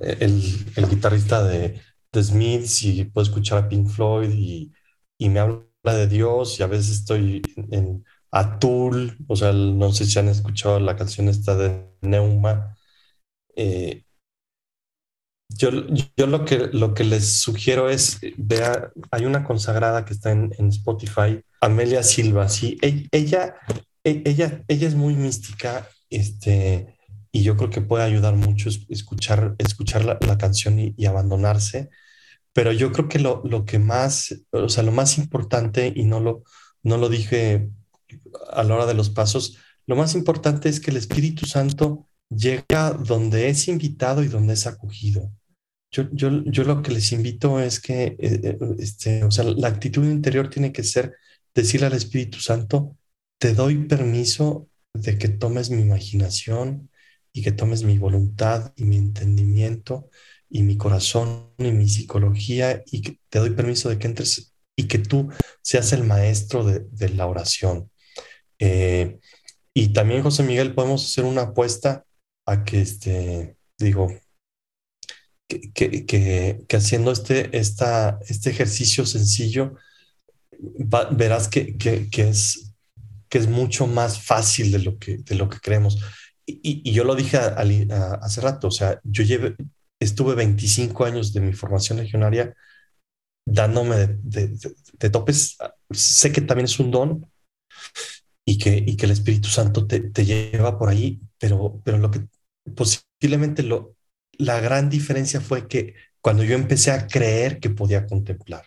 el, 0.02 0.44
el 0.76 0.90
guitarrista 0.90 1.44
de, 1.44 1.82
de 2.12 2.24
Smiths 2.24 2.84
y 2.84 3.06
puedo 3.06 3.26
escuchar 3.26 3.60
a 3.60 3.70
Pink 3.70 3.88
Floyd 3.90 4.32
y, 4.34 4.72
y 5.18 5.30
me 5.30 5.40
habla 5.40 5.64
de 5.84 6.08
Dios 6.08 6.60
y 6.60 6.64
a 6.64 6.68
veces 6.68 6.92
estoy 6.92 7.42
en, 7.72 8.04
Atul, 8.34 9.18
o 9.28 9.36
sea, 9.36 9.52
no 9.52 9.92
sé 9.92 10.06
si 10.06 10.18
han 10.18 10.30
escuchado 10.30 10.80
la 10.80 10.96
canción 10.96 11.28
esta 11.28 11.54
de 11.56 11.86
Neuma. 12.02 12.78
Eh, 13.58 14.06
yo, 15.50 15.70
yo 16.16 16.28
lo, 16.28 16.46
que, 16.46 16.70
lo 16.72 16.94
que 16.94 17.04
les 17.04 17.42
sugiero 17.42 17.90
es, 17.90 18.20
vea, 18.38 18.92
hay 19.12 19.26
una 19.26 19.44
consagrada 19.44 20.06
que 20.06 20.14
está 20.14 20.32
en, 20.32 20.54
en 20.58 20.70
Spotify, 20.70 21.44
Amelia 21.60 22.04
Silva, 22.04 22.48
sí, 22.48 22.78
e, 22.82 23.08
ella, 23.12 23.56
e, 24.04 24.24
ella, 24.26 24.64
ella 24.70 24.88
es 24.88 24.96
muy 24.96 25.14
mística, 25.16 25.88
este, 26.10 26.98
y 27.32 27.44
yo 27.44 27.56
creo 27.58 27.70
que 27.70 27.82
puede 27.82 28.04
ayudar 28.04 28.36
mucho 28.36 28.70
escuchar, 28.90 29.56
escuchar 29.58 30.06
la, 30.06 30.18
la 30.26 30.38
canción 30.38 30.80
y, 30.80 30.94
y, 30.98 31.06
abandonarse. 31.06 31.90
Pero 32.54 32.74
yo 32.74 32.92
creo 32.92 33.08
que 33.08 33.20
lo, 33.20 33.42
lo, 33.46 33.66
que 33.66 33.80
más, 33.80 34.36
o 34.52 34.70
sea, 34.70 34.84
lo 34.84 34.92
más 34.92 35.18
importante, 35.18 35.94
y 35.96 36.04
no 36.04 36.20
lo, 36.20 36.44
no 36.84 36.98
lo 36.98 37.10
dije 37.10 37.70
a 38.52 38.64
la 38.64 38.76
hora 38.76 38.86
de 38.86 38.94
los 38.94 39.10
pasos, 39.10 39.58
lo 39.88 39.96
más 39.96 40.16
importante 40.16 40.70
es 40.70 40.80
que 40.80 40.92
el 40.92 40.98
Espíritu 40.98 41.46
Santo 41.46 42.08
llega 42.30 42.92
donde 42.92 43.50
es 43.50 43.68
invitado 43.68 44.24
y 44.24 44.28
donde 44.28 44.54
es 44.54 44.68
acogido. 44.68 45.32
Yo, 45.92 46.10
yo, 46.14 46.44
yo 46.46 46.64
lo 46.64 46.82
que 46.82 46.92
les 46.92 47.12
invito 47.12 47.60
es 47.60 47.80
que, 47.82 48.16
eh, 48.18 48.18
eh, 48.20 48.58
este, 48.80 49.24
o 49.24 49.32
sea, 49.32 49.44
la 49.46 49.68
actitud 49.68 50.06
interior 50.06 50.50
tiene 50.50 50.72
que 50.72 50.84
ser 50.84 51.16
decirle 51.54 51.88
al 51.88 51.94
Espíritu 51.94 52.40
Santo, 52.40 52.98
te 53.38 53.54
doy 53.54 53.86
permiso 53.88 54.70
de 54.94 55.18
que 55.18 55.28
tomes 55.30 55.70
mi 55.70 55.82
imaginación 55.82 56.90
y 57.34 57.44
que 57.44 57.52
tomes 57.52 57.84
mi 57.84 57.98
voluntad 57.98 58.74
y 58.76 58.84
mi 58.84 58.98
entendimiento 58.98 60.10
y 60.50 60.64
mi 60.64 60.78
corazón 60.78 61.54
y 61.58 61.72
mi 61.72 61.88
psicología 61.88 62.84
y 62.88 63.02
que 63.02 63.20
te 63.30 63.40
doy 63.40 63.52
permiso 63.52 63.90
de 63.90 63.98
que 63.98 64.08
entres 64.08 64.54
y 64.76 64.88
que 64.88 65.00
tú 65.00 65.30
seas 65.62 65.94
el 65.94 66.04
maestro 66.04 66.64
de, 66.64 67.10
la 67.10 67.28
oración. 67.28 67.90
Eh, 68.60 69.20
y 69.74 69.94
también, 69.94 70.24
José 70.24 70.44
Miguel, 70.44 70.74
podemos 70.74 71.06
hacer 71.06 71.24
una 71.24 71.44
apuesta 71.44 72.06
a 72.46 72.64
que, 72.64 72.82
este, 72.82 73.56
digo, 73.78 74.12
que, 75.48 76.06
que, 76.06 76.76
haciendo 76.76 77.12
este, 77.12 77.56
este 77.58 78.50
ejercicio 78.50 79.06
sencillo, 79.06 79.76
verás 81.12 81.48
que, 81.48 81.76
es, 82.18 82.74
que 83.30 83.38
es 83.38 83.48
mucho 83.48 83.88
más 83.88 84.22
fácil 84.22 84.72
de 84.72 84.80
lo 84.80 84.98
que, 84.98 85.18
de 85.18 85.36
lo 85.36 85.50
que 85.50 85.60
creemos. 85.60 86.00
Y, 86.64 86.82
y 86.90 86.94
yo 86.94 87.04
lo 87.04 87.16
dije 87.16 87.38
hace 87.38 88.42
rato, 88.42 88.68
o 88.68 88.72
sea, 88.72 89.00
yo 89.04 89.24
llevé, 89.24 89.56
estuve 90.00 90.36
25 90.36 91.06
años 91.06 91.34
de 91.34 91.42
mi 91.42 91.54
formación 91.54 92.00
legionaria 92.00 92.56
dándome 93.46 94.08
de, 94.24 94.58
de, 95.00 95.10
topes. 95.10 95.58
Sé 95.92 96.32
que 96.32 96.42
también 96.42 96.66
es 96.66 96.80
un 96.80 96.92
don 96.92 97.32
y 98.46 98.58
que, 98.58 98.84
y 98.86 98.96
que 98.98 99.06
el 99.06 99.12
Espíritu 99.12 99.50
Santo 99.50 99.88
te, 99.88 100.00
te, 100.00 100.26
lleva 100.26 100.78
por 100.78 100.90
ahí, 100.90 101.22
pero, 101.38 101.82
pero 101.84 101.98
lo 101.98 102.12
que 102.12 102.28
posiblemente 102.76 103.64
lo, 103.64 103.96
la 104.38 104.60
gran 104.60 104.90
diferencia 104.90 105.42
fue 105.42 105.68
que 105.68 105.96
cuando 106.22 106.44
yo 106.44 106.56
empecé 106.56 106.92
a 106.92 107.08
creer 107.08 107.60
que 107.60 107.70
podía 107.70 108.06
contemplar, 108.06 108.66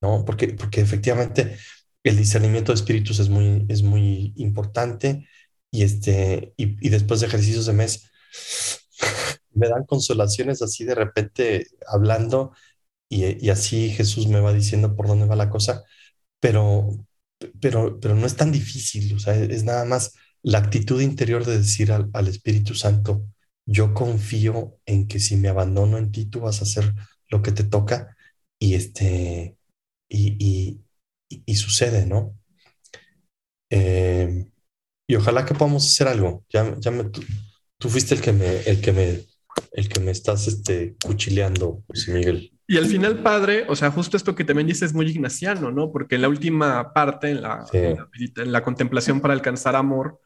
¿no? 0.00 0.24
Porque, 0.24 0.48
porque 0.48 0.80
efectivamente 0.80 1.56
el 2.04 2.16
discernimiento 2.16 2.72
de 2.72 2.76
espíritus 2.76 3.20
es 3.20 3.28
muy, 3.28 3.64
es 3.68 3.82
muy 3.82 4.32
importante 4.36 5.28
y, 5.72 5.84
este, 5.84 6.54
y, 6.58 6.86
y 6.86 6.90
después 6.90 7.20
de 7.20 7.28
ejercicios 7.28 7.66
de 7.66 7.74
mes 7.74 8.10
me 9.54 9.68
dan 9.68 9.84
consolaciones 9.86 10.62
así 10.62 10.84
de 10.84 10.94
repente 10.94 11.66
hablando 11.86 12.52
y, 13.08 13.44
y, 13.46 13.50
así 13.50 13.90
Jesús 13.90 14.26
me 14.28 14.40
va 14.40 14.52
diciendo 14.52 14.96
por 14.96 15.06
dónde 15.08 15.26
va 15.26 15.36
la 15.36 15.50
cosa, 15.50 15.84
pero, 16.40 16.88
pero, 17.60 18.00
pero 18.00 18.14
no 18.16 18.26
es 18.26 18.36
tan 18.36 18.52
difícil, 18.52 19.14
o 19.16 19.18
sea, 19.20 19.34
es 19.36 19.64
nada 19.64 19.84
más 19.84 20.14
la 20.42 20.58
actitud 20.58 21.00
interior 21.00 21.44
de 21.44 21.58
decir 21.58 21.92
al, 21.92 22.10
al 22.14 22.28
Espíritu 22.28 22.74
Santo, 22.74 23.24
yo 23.66 23.94
confío 23.94 24.78
en 24.86 25.08
que 25.08 25.20
si 25.20 25.36
me 25.36 25.48
abandono 25.48 25.98
en 25.98 26.12
ti, 26.12 26.26
tú 26.26 26.40
vas 26.40 26.60
a 26.60 26.64
hacer 26.64 26.92
lo 27.30 27.42
que 27.42 27.52
te 27.52 27.64
toca 27.64 28.16
y 28.58 28.74
este, 28.74 29.56
y, 30.08 30.80
y, 31.30 31.42
y 31.46 31.54
sucede, 31.56 32.06
¿no? 32.06 32.36
Eh, 33.70 34.51
y 35.12 35.14
ojalá 35.14 35.44
que 35.44 35.52
podamos 35.52 35.86
hacer 35.86 36.08
algo. 36.08 36.42
Ya, 36.48 36.74
ya 36.78 36.90
me, 36.90 37.04
tú, 37.04 37.22
tú, 37.76 37.90
fuiste 37.90 38.14
el 38.14 38.22
que 38.22 38.32
me, 38.32 38.62
el 38.62 38.80
que 38.80 38.92
me, 38.92 39.20
el 39.72 39.86
que 39.86 40.00
me 40.00 40.10
estás 40.10 40.48
este, 40.48 40.96
cuchileando, 41.04 41.82
José 41.86 42.14
Miguel. 42.14 42.50
Y 42.66 42.78
al 42.78 42.86
final, 42.86 43.22
padre, 43.22 43.66
o 43.68 43.76
sea, 43.76 43.90
justo 43.90 44.16
esto 44.16 44.34
que 44.34 44.46
también 44.46 44.68
dices 44.68 44.84
es 44.84 44.94
muy 44.94 45.06
ignaciano, 45.06 45.70
¿no? 45.70 45.92
Porque 45.92 46.14
en 46.14 46.22
la 46.22 46.30
última 46.30 46.94
parte, 46.94 47.28
en 47.28 47.42
la, 47.42 47.66
sí. 47.70 47.76
en, 47.76 47.96
la, 47.96 48.08
en 48.36 48.52
la, 48.52 48.62
contemplación 48.62 49.20
para 49.20 49.34
alcanzar 49.34 49.76
amor, 49.76 50.18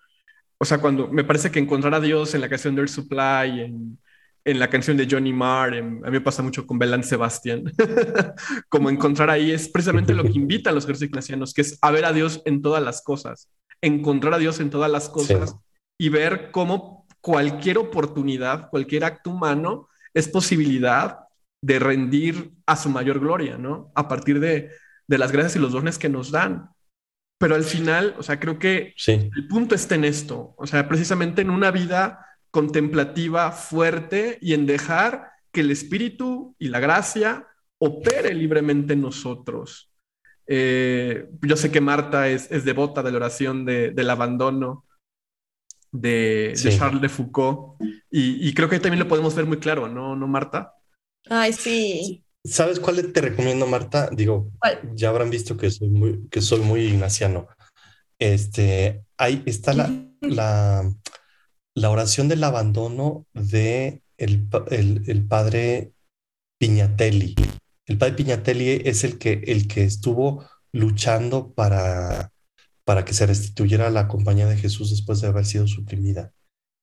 o 0.57 0.65
sea, 0.65 0.79
cuando 0.79 1.09
me 1.09 1.25
parece 1.25 1.51
que 1.51 1.59
encontrar 1.59 1.93
a 1.95 2.01
Dios 2.01 2.37
en 2.37 2.41
la 2.41 2.49
canción 2.49 2.77
de 2.77 2.83
Air 2.83 2.89
Supply, 2.89 3.61
en, 3.63 3.99
en 4.45 4.59
la 4.61 4.71
canción 4.71 4.97
de 4.97 5.09
Johnny 5.11 5.33
Marr, 5.33 5.75
en, 5.75 6.01
a 6.05 6.11
mí 6.11 6.13
me 6.13 6.21
pasa 6.21 6.45
mucho 6.45 6.65
con 6.65 6.79
Belán 6.79 7.03
Sebastián, 7.03 7.65
como 8.69 8.89
encontrar 8.89 9.31
ahí 9.31 9.51
es 9.51 9.69
precisamente 9.69 10.15
lo 10.15 10.23
que 10.23 10.31
invitan 10.35 10.77
los 10.77 10.85
ejercicios 10.85 11.11
ignacianos, 11.11 11.53
que 11.53 11.63
es 11.63 11.77
a 11.83 11.91
ver 11.91 12.05
a 12.05 12.13
Dios 12.13 12.41
en 12.45 12.63
todas 12.63 12.85
las 12.85 13.03
cosas, 13.03 13.51
encontrar 13.81 14.35
a 14.35 14.39
Dios 14.39 14.61
en 14.61 14.70
todas 14.70 14.90
las 14.90 15.09
cosas 15.09 15.51
sí. 15.51 15.57
y 15.98 16.09
ver 16.09 16.51
cómo 16.51 17.07
cualquier 17.20 17.78
oportunidad, 17.78 18.70
cualquier 18.70 19.05
acto 19.05 19.31
humano 19.31 19.89
es 20.15 20.28
posibilidad 20.28 21.20
de 21.62 21.78
rendir 21.78 22.53
a 22.66 22.77
su 22.77 22.89
mayor 22.89 23.19
gloria, 23.19 23.59
¿no? 23.59 23.90
A 23.94 24.09
partir 24.09 24.40
de, 24.40 24.70
de 25.09 25.19
las 25.19 25.32
gracias 25.32 25.57
y 25.57 25.59
los 25.59 25.73
dones 25.73 25.98
que 25.98 26.09
nos 26.09 26.31
dan. 26.31 26.70
Pero 27.39 27.55
al 27.55 27.65
final, 27.65 28.15
o 28.19 28.23
sea, 28.23 28.40
creo 28.40 28.59
que 28.59 28.94
el 29.07 29.48
punto 29.48 29.74
está 29.74 29.94
en 29.94 30.05
esto, 30.05 30.55
o 30.57 30.66
sea, 30.66 30.89
precisamente 30.89 31.43
en 31.43 31.51
una 31.51 31.70
vida 31.70 32.24
contemplativa 32.51 33.53
fuerte 33.53 34.39
y 34.40 34.55
en 34.55 34.65
dejar 34.65 35.31
que 35.53 35.61
el 35.61 35.70
Espíritu 35.70 36.55
y 36.59 36.69
la 36.69 36.81
gracia 36.81 37.47
opere 37.78 38.32
libremente 38.32 38.94
en 38.94 39.03
nosotros. 39.03 39.90
Eh, 40.47 41.28
yo 41.43 41.56
sé 41.56 41.70
que 41.70 41.81
Marta 41.81 42.28
es, 42.28 42.64
devota 42.64 43.02
de 43.02 43.10
la 43.10 43.16
oración 43.16 43.64
del 43.64 44.10
abandono 44.10 44.85
de, 45.90 46.52
Charles 46.55 47.01
de 47.01 47.09
Foucault 47.09 47.81
y, 48.10 48.52
creo 48.55 48.68
que 48.68 48.81
también 48.81 49.01
lo 49.01 49.09
podemos 49.09 49.35
ver 49.35 49.47
muy 49.47 49.59
claro, 49.59 49.89
¿no, 49.89 50.14
¿No 50.16 50.27
Marta? 50.27 50.74
Ay, 51.28 51.52
sí. 51.52 52.23
¿Sabes 52.44 52.78
cuál 52.78 53.12
te 53.12 53.20
recomiendo, 53.20 53.66
Marta? 53.66 54.09
Digo, 54.12 54.52
ya 54.94 55.09
habrán 55.09 55.31
visto 55.31 55.56
que 55.56 55.70
soy 55.70 55.89
muy, 55.89 56.28
que 56.28 56.40
soy 56.40 56.60
muy 56.60 56.82
ignaciano. 56.82 57.48
Este, 58.18 59.05
ahí 59.18 59.43
está 59.47 59.73
la, 59.74 59.90
la, 60.20 60.89
la 61.74 61.90
oración 61.90 62.28
del 62.28 62.44
abandono 62.44 63.27
de 63.35 64.02
el, 64.16 64.48
el, 65.06 65.27
padre 65.27 65.93
Piñatelli. 66.59 67.35
El 67.87 67.99
padre 67.99 68.15
Piñatelli 68.15 68.83
es 68.85 69.05
el 69.05 69.19
que, 69.19 69.45
el 69.47 69.69
que 69.69 69.85
estuvo 69.85 70.45
luchando 70.73 71.53
para, 71.53 72.33
para 72.85 73.05
que 73.05 73.15
se 73.15 73.27
restituyera 73.27 73.91
la 73.91 74.09
compañía 74.09 74.47
de 74.47 74.57
Jesús 74.57 74.91
después 74.91 75.21
de 75.21 75.29
haber 75.29 75.47
sido 75.47 75.67
suprimida. 75.67 76.33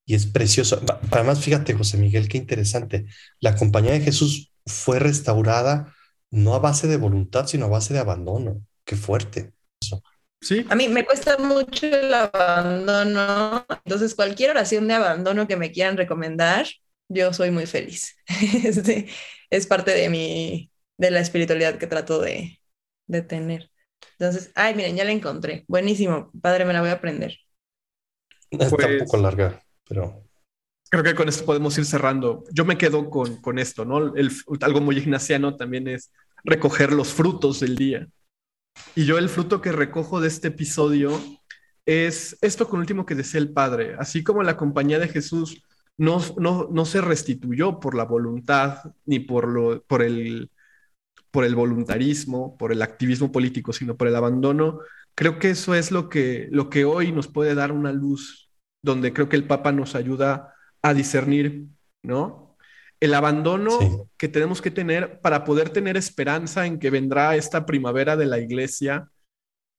Y 0.06 0.16
es 0.16 0.26
precioso. 0.26 0.82
Además, 1.12 1.40
fíjate, 1.40 1.74
José 1.74 1.98
Miguel, 1.98 2.28
qué 2.28 2.38
interesante. 2.38 3.06
La 3.40 3.56
compañía 3.56 3.94
de 3.94 4.02
Jesús 4.02 4.52
fue 4.66 5.00
restaurada 5.00 5.94
no 6.32 6.56
a 6.56 6.60
base 6.60 6.88
de 6.88 6.98
voluntad, 6.98 7.48
sino 7.48 7.66
a 7.66 7.70
base 7.70 7.94
de 7.94 8.00
abandono. 8.00 8.66
Qué 8.86 8.96
fuerte. 8.96 9.54
Eso. 9.82 10.04
Sí. 10.42 10.66
A 10.70 10.76
mí 10.76 10.90
me 10.90 11.06
cuesta 11.06 11.38
mucho 11.38 11.86
el 11.86 12.14
abandono. 12.14 13.66
Entonces, 13.86 14.16
cualquier 14.16 14.52
oración 14.52 14.88
de 14.88 14.96
abandono 14.96 15.48
que 15.48 15.58
me 15.58 15.72
quieran 15.72 15.96
recomendar, 15.96 16.66
yo 17.08 17.34
soy 17.34 17.52
muy 17.52 17.66
feliz. 17.66 18.16
Este, 18.64 19.08
es 19.50 19.68
parte 19.68 19.92
de 19.92 20.10
mi, 20.10 20.72
de 20.98 21.12
la 21.12 21.20
espiritualidad 21.20 21.78
que 21.78 21.88
trato 21.88 22.22
de, 22.22 22.60
de 23.08 23.22
tener. 23.22 23.72
Entonces, 24.20 24.52
ay, 24.56 24.76
miren, 24.76 24.96
ya 24.96 25.06
la 25.06 25.12
encontré. 25.12 25.66
Buenísimo. 25.68 26.32
Padre, 26.42 26.66
me 26.66 26.74
la 26.74 26.82
voy 26.82 26.90
a 26.90 26.94
aprender. 26.94 27.38
Está 28.50 28.66
un 28.66 28.72
pues 28.72 29.04
poco 29.04 29.18
larga, 29.18 29.64
pero 29.88 30.24
creo 30.90 31.04
que 31.04 31.16
con 31.16 31.28
esto 31.28 31.46
podemos 31.46 31.76
ir 31.78 31.86
cerrando. 31.86 32.44
Yo 32.52 32.66
me 32.66 32.78
quedo 32.78 33.10
con, 33.10 33.42
con 33.42 33.58
esto, 33.58 33.84
¿no? 33.84 34.16
El, 34.16 34.32
algo 34.62 34.80
muy 34.80 34.98
ignaciano 34.98 35.56
también 35.56 35.88
es 35.88 36.12
recoger 36.44 36.94
los 36.94 37.14
frutos 37.14 37.62
del 37.62 37.76
día. 37.76 38.08
Y 38.96 39.06
yo 39.06 39.18
el 39.18 39.30
fruto 39.30 39.62
que 39.62 39.72
recojo 39.72 40.22
de 40.22 40.28
este 40.28 40.50
episodio 40.50 41.20
es 41.86 42.38
esto 42.42 42.70
con 42.70 42.80
último 42.80 43.06
que 43.06 43.16
decía 43.16 43.40
el 43.40 43.52
Padre. 43.52 43.96
Así 43.98 44.24
como 44.24 44.44
la 44.44 44.56
compañía 44.56 45.00
de 45.00 45.08
Jesús 45.08 45.64
no, 45.98 46.22
no, 46.38 46.68
no 46.72 46.86
se 46.86 47.02
restituyó 47.02 47.80
por 47.80 47.96
la 47.96 48.06
voluntad 48.06 48.94
ni 49.06 49.20
por, 49.20 49.48
lo, 49.48 49.82
por, 49.84 50.04
el, 50.04 50.52
por 51.34 51.46
el 51.46 51.56
voluntarismo, 51.56 52.56
por 52.58 52.72
el 52.72 52.84
activismo 52.84 53.32
político, 53.32 53.74
sino 53.74 53.98
por 53.98 54.08
el 54.08 54.16
abandono, 54.16 54.82
creo 55.16 55.40
que 55.40 55.50
eso 55.50 55.74
es 55.74 55.90
lo 55.90 56.08
que, 56.08 56.48
lo 56.52 56.70
que 56.70 56.86
hoy 56.86 57.12
nos 57.12 57.28
puede 57.28 57.56
dar 57.56 57.72
una 57.72 57.92
luz, 57.92 58.52
donde 58.84 59.14
creo 59.14 59.30
que 59.30 59.36
el 59.36 59.48
Papa 59.48 59.72
nos 59.72 59.96
ayuda 59.96 60.54
a 60.84 60.94
discernir, 60.94 61.66
¿no? 62.04 62.56
El 63.00 63.16
abandono 63.16 64.10
que 64.16 64.28
tenemos 64.28 64.62
que 64.62 64.70
tener 64.70 65.22
para 65.22 65.44
poder 65.44 65.72
tener 65.72 65.98
esperanza 65.98 66.68
en 66.68 66.78
que 66.78 66.92
vendrá 66.92 67.36
esta 67.36 67.66
primavera 67.66 68.16
de 68.16 68.28
la 68.28 68.38
iglesia 68.38 69.10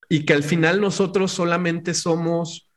y 0.09 0.25
que 0.25 0.33
al 0.33 0.43
final 0.43 0.81
nosotros 0.81 1.31
solamente 1.31 1.95
somos 1.95 2.73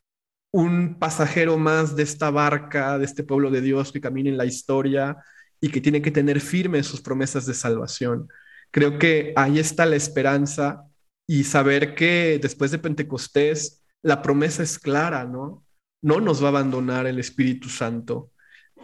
un 0.52 0.99
pasajero 0.99 1.58
más 1.58 1.95
de 1.95 2.04
esta 2.04 2.30
barca, 2.30 2.99
de 2.99 3.06
este 3.06 3.24
pueblo 3.24 3.49
de 3.49 3.62
Dios 3.62 3.91
que 3.91 4.02
camina 4.02 4.30
en 4.30 4.38
la 4.38 4.45
historia 4.45 5.18
y 5.60 5.70
que 5.70 5.82
tiene 5.82 6.04
que 6.04 6.12
tener 6.12 6.40
firmes 6.41 6.86
sus 6.86 7.02
promesas 7.02 7.48
de 7.48 7.56
salvación. 7.56 8.28
Creo 8.72 8.99
que 8.99 9.34
ahí 9.35 9.60
está 9.60 9.85
la 9.85 9.95
esperanza 9.95 10.84
y 11.27 11.44
saber 11.44 11.95
que 11.95 12.39
después 12.41 12.72
de 12.72 12.80
Pentecostés 12.80 13.84
la 14.02 14.22
promesa 14.22 14.64
es 14.64 14.80
clara, 14.80 15.26
¿no? 15.26 15.65
no 16.02 16.22
nos 16.22 16.41
va 16.41 16.48
a 16.48 16.49
abandonar 16.49 17.07
el 17.07 17.19
Espíritu 17.19 17.69
Santo. 17.69 18.31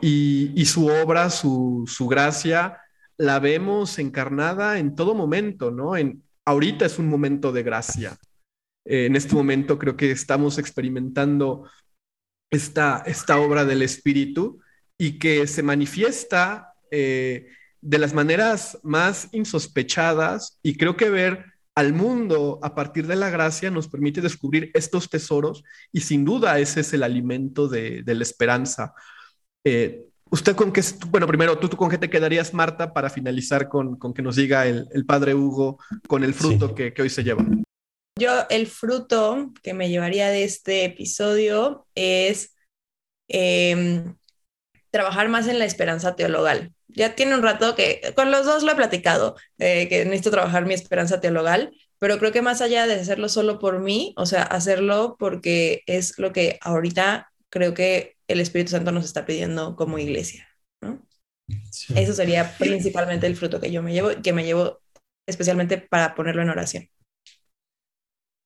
Y, 0.01 0.65
su 0.65 0.88
obra, 0.88 1.30
su, 1.30 1.85
gracia, 2.10 2.81
la 3.18 3.39
vemos 3.39 3.99
encarnada 3.99 4.80
en 4.80 4.95
todo 4.95 5.14
momento, 5.14 5.72
¿no? 5.72 5.95
En, 5.95 6.23
ahorita 6.45 6.85
es 6.85 6.99
un 6.99 7.07
momento 7.07 7.51
de 7.53 7.64
gracia. 7.64 8.18
Eh, 8.85 9.05
en 9.05 9.15
este 9.15 9.35
momento 9.35 9.80
creo 9.80 9.95
que 9.95 10.11
estamos 10.11 10.57
experimentando 10.57 11.69
esta, 12.51 13.03
esta 13.05 13.39
obra 13.39 13.64
del 13.64 13.81
Espíritu 13.81 14.60
y 14.97 15.19
que 15.19 15.47
se 15.47 15.64
manifiesta 15.64 16.73
eh, 16.91 17.47
de 17.84 17.97
las 17.97 18.14
maneras 18.14 18.80
más 18.81 19.27
insospechadas 19.34 20.57
y 20.64 20.77
creo 20.77 20.95
que 20.95 21.10
ver 21.10 21.45
al 21.76 21.91
mundo 21.91 22.60
a 22.61 22.76
partir 22.76 23.07
de 23.07 23.15
la 23.15 23.30
gracia 23.30 23.69
nos 23.72 23.89
permite 23.89 24.22
descubrir 24.22 24.72
estos 24.73 25.10
tesoros 25.10 25.64
y 25.91 26.01
sin 26.01 26.23
duda 26.23 26.60
ese 26.60 26.81
es 26.81 26.93
el 26.93 27.03
alimento 27.03 27.68
de, 27.68 28.03
la 28.05 28.23
esperanza. 28.23 28.93
Eh, 29.65 30.05
¿Usted 30.30 30.55
con 30.55 30.72
qué, 30.72 30.81
bueno, 31.10 31.27
primero, 31.27 31.57
¿tú, 31.60 31.69
con 31.76 31.89
qué 31.89 31.97
te 31.97 32.10
quedarías, 32.10 32.53
Marta, 32.53 32.93
para 32.93 33.10
finalizar 33.10 33.68
con, 33.68 33.99
que 34.14 34.22
nos 34.22 34.35
diga 34.38 34.65
el, 34.65 35.05
padre 35.05 35.35
Hugo 35.35 35.77
con 36.07 36.23
el 36.23 36.34
fruto 36.34 36.73
que, 36.73 36.93
hoy 36.99 37.10
se 37.10 37.23
lleva? 37.23 37.45
Yo, 38.18 38.31
el 38.49 38.68
fruto 38.68 39.51
que 39.61 39.73
me 39.73 39.89
llevaría 39.89 40.30
de 40.30 40.43
este 40.43 40.85
episodio 40.85 41.85
es 41.95 42.55
em, 43.27 44.15
trabajar 44.89 45.27
más 45.27 45.47
en 45.47 45.60
la 45.60 45.65
esperanza 45.65 46.15
teologal 46.15 46.73
ya 46.94 47.15
tiene 47.15 47.36
un 47.36 47.44
rato 47.44 47.76
que 47.76 48.14
con 48.15 48.32
los 48.32 48.45
dos 48.45 48.64
lo 48.64 48.72
he 48.72 48.76
platicado, 48.76 49.36
eh, 49.57 49.88
que 49.90 50.06
necesito 50.06 50.32
trabajar 50.32 50.65
mi 50.65 50.74
esperanza 50.74 51.20
teologal, 51.22 51.72
pero 51.99 52.20
creo 52.20 52.32
que 52.32 52.41
más 52.41 52.61
allá 52.61 52.88
de 52.88 52.95
hacerlo 52.95 53.30
solo 53.30 53.60
por 53.60 53.80
mí, 53.80 54.14
o 54.18 54.26
sea, 54.26 54.44
hacerlo 54.44 55.15
porque 55.18 55.84
es 55.86 56.18
lo 56.20 56.34
que 56.34 56.60
ahorita 56.61 57.32
creo 57.49 57.74
que 57.74 58.18
el 58.28 58.40
Espíritu 58.40 58.72
Santo 58.72 58.91
nos 58.91 59.06
está 59.06 59.26
pidiendo 59.26 59.76
como 59.76 59.99
iglesia, 59.99 60.48
¿no? 60.82 61.06
Eso 61.95 62.14
sería 62.14 62.57
principalmente 62.57 63.28
el 63.28 63.36
fruto 63.36 63.60
que 63.60 63.72
yo 63.72 63.84
me 63.84 63.94
llevo, 63.94 64.10
que 64.22 64.34
me 64.34 64.45
llevo 64.45 64.82
especialmente 65.28 65.78
para 65.78 66.15
ponerlo 66.15 66.41
en 66.41 66.49
oración. 66.49 66.90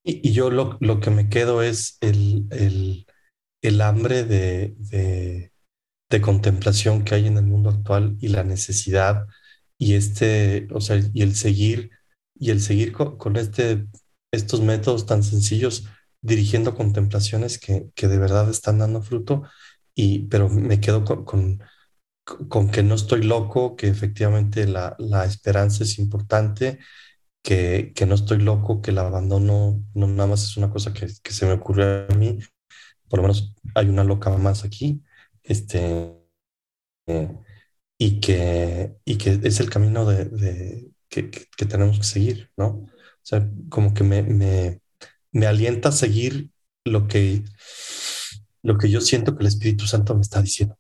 Y, 0.04 0.32
yo 0.32 0.50
lo, 0.50 0.78
lo, 0.80 1.00
que 1.00 1.10
me 1.10 1.28
quedo 1.30 1.62
es 1.62 1.98
el, 2.02 2.48
el, 2.52 3.06
el 3.62 3.82
hambre 3.82 4.24
de, 4.24 4.74
de 4.78 5.52
de 6.10 6.22
contemplación 6.22 7.04
que 7.04 7.16
hay 7.16 7.28
en 7.28 7.38
el 7.38 7.46
mundo 7.46 7.70
actual 7.70 8.18
y 8.22 8.30
la 8.30 8.44
necesidad 8.44 9.26
y 9.78 9.94
este, 9.96 10.68
o 10.72 10.82
sea, 10.82 11.00
y 11.14 11.22
el 11.22 11.36
seguir 11.36 11.92
y 12.36 12.52
el 12.52 12.62
seguir 12.62 12.94
con, 12.94 13.36
este, 13.38 13.88
estos 14.32 14.62
métodos 14.62 15.06
tan 15.06 15.24
sencillos 15.24 15.88
dirigiendo 16.22 16.76
contemplaciones 16.76 17.60
que, 17.60 17.90
que, 17.96 18.08
de 18.08 18.18
verdad 18.20 18.50
están 18.50 18.80
dando 18.80 19.02
fruto 19.02 19.44
y 19.96 20.28
pero 20.28 20.50
me 20.50 20.80
quedo 20.82 21.04
con, 21.06 21.60
con, 22.50 22.72
que 22.72 22.84
no 22.84 22.96
estoy 22.96 23.24
loco, 23.24 23.76
que 23.76 23.88
efectivamente 23.88 24.68
la, 24.68 24.96
la 25.00 25.26
esperanza 25.26 25.84
es 25.84 26.00
importante, 26.00 26.80
que, 27.44 27.94
que, 27.96 28.06
no 28.06 28.16
estoy 28.16 28.40
loco, 28.40 28.82
que 28.82 28.92
el 28.92 29.00
abandono 29.00 29.84
no 29.94 30.08
nada 30.08 30.28
más 30.28 30.44
es 30.44 30.58
una 30.58 30.70
cosa 30.70 30.94
que, 30.94 31.08
que 31.24 31.34
se 31.34 31.46
me 31.46 31.54
ocurrió 31.54 32.08
a 32.10 32.16
mí, 32.16 32.40
por 33.10 33.20
lo 33.20 33.24
menos 33.24 33.56
hay 33.76 33.90
una 33.90 34.04
loca 34.04 34.30
más 34.38 34.66
aquí, 34.66 35.04
este, 35.48 36.14
y, 37.98 38.20
que, 38.20 38.98
y 39.06 39.18
que 39.18 39.40
es 39.44 39.60
el 39.60 39.70
camino 39.70 40.06
de, 40.06 40.92
que, 41.10 41.32
que, 41.32 41.66
tenemos 41.66 41.98
que 41.98 42.04
seguir, 42.04 42.52
¿no? 42.58 42.68
O 42.68 42.90
sea, 43.24 43.50
como 43.70 43.94
que 43.94 44.04
me, 44.04 44.22
me, 44.22 44.82
me, 45.32 45.48
alienta 45.48 45.90
a 45.90 45.94
seguir 45.94 46.50
lo 46.86 47.08
que, 47.08 47.44
lo 48.64 48.78
que 48.78 48.90
yo 48.90 49.02
siento 49.02 49.36
que 49.36 49.42
el 49.42 49.48
Espíritu 49.48 49.86
Santo 49.86 50.16
me 50.16 50.22
está 50.22 50.42
diciendo. 50.42 50.78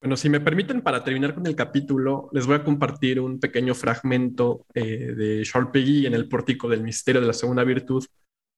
Bueno, 0.00 0.16
si 0.16 0.28
me 0.28 0.40
permiten, 0.40 0.82
para 0.82 1.04
terminar 1.04 1.32
con 1.32 1.46
el 1.46 1.54
capítulo, 1.54 2.28
les 2.32 2.44
voy 2.44 2.56
a 2.56 2.64
compartir 2.64 3.20
un 3.20 3.38
pequeño 3.38 3.72
fragmento 3.72 4.66
eh, 4.74 5.14
de 5.14 5.42
Charles 5.44 5.70
Peggy 5.72 6.06
en 6.06 6.14
el 6.14 6.28
pórtico 6.28 6.68
del 6.68 6.82
misterio 6.82 7.20
de 7.20 7.28
la 7.28 7.32
segunda 7.32 7.62
virtud, 7.62 8.04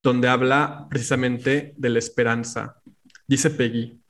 donde 0.03 0.29
habla 0.29 0.87
precisamente 0.89 1.75
de 1.77 1.89
la 1.91 1.99
esperanza. 1.99 2.81
Dice 3.27 3.51
Peggy, 3.51 4.01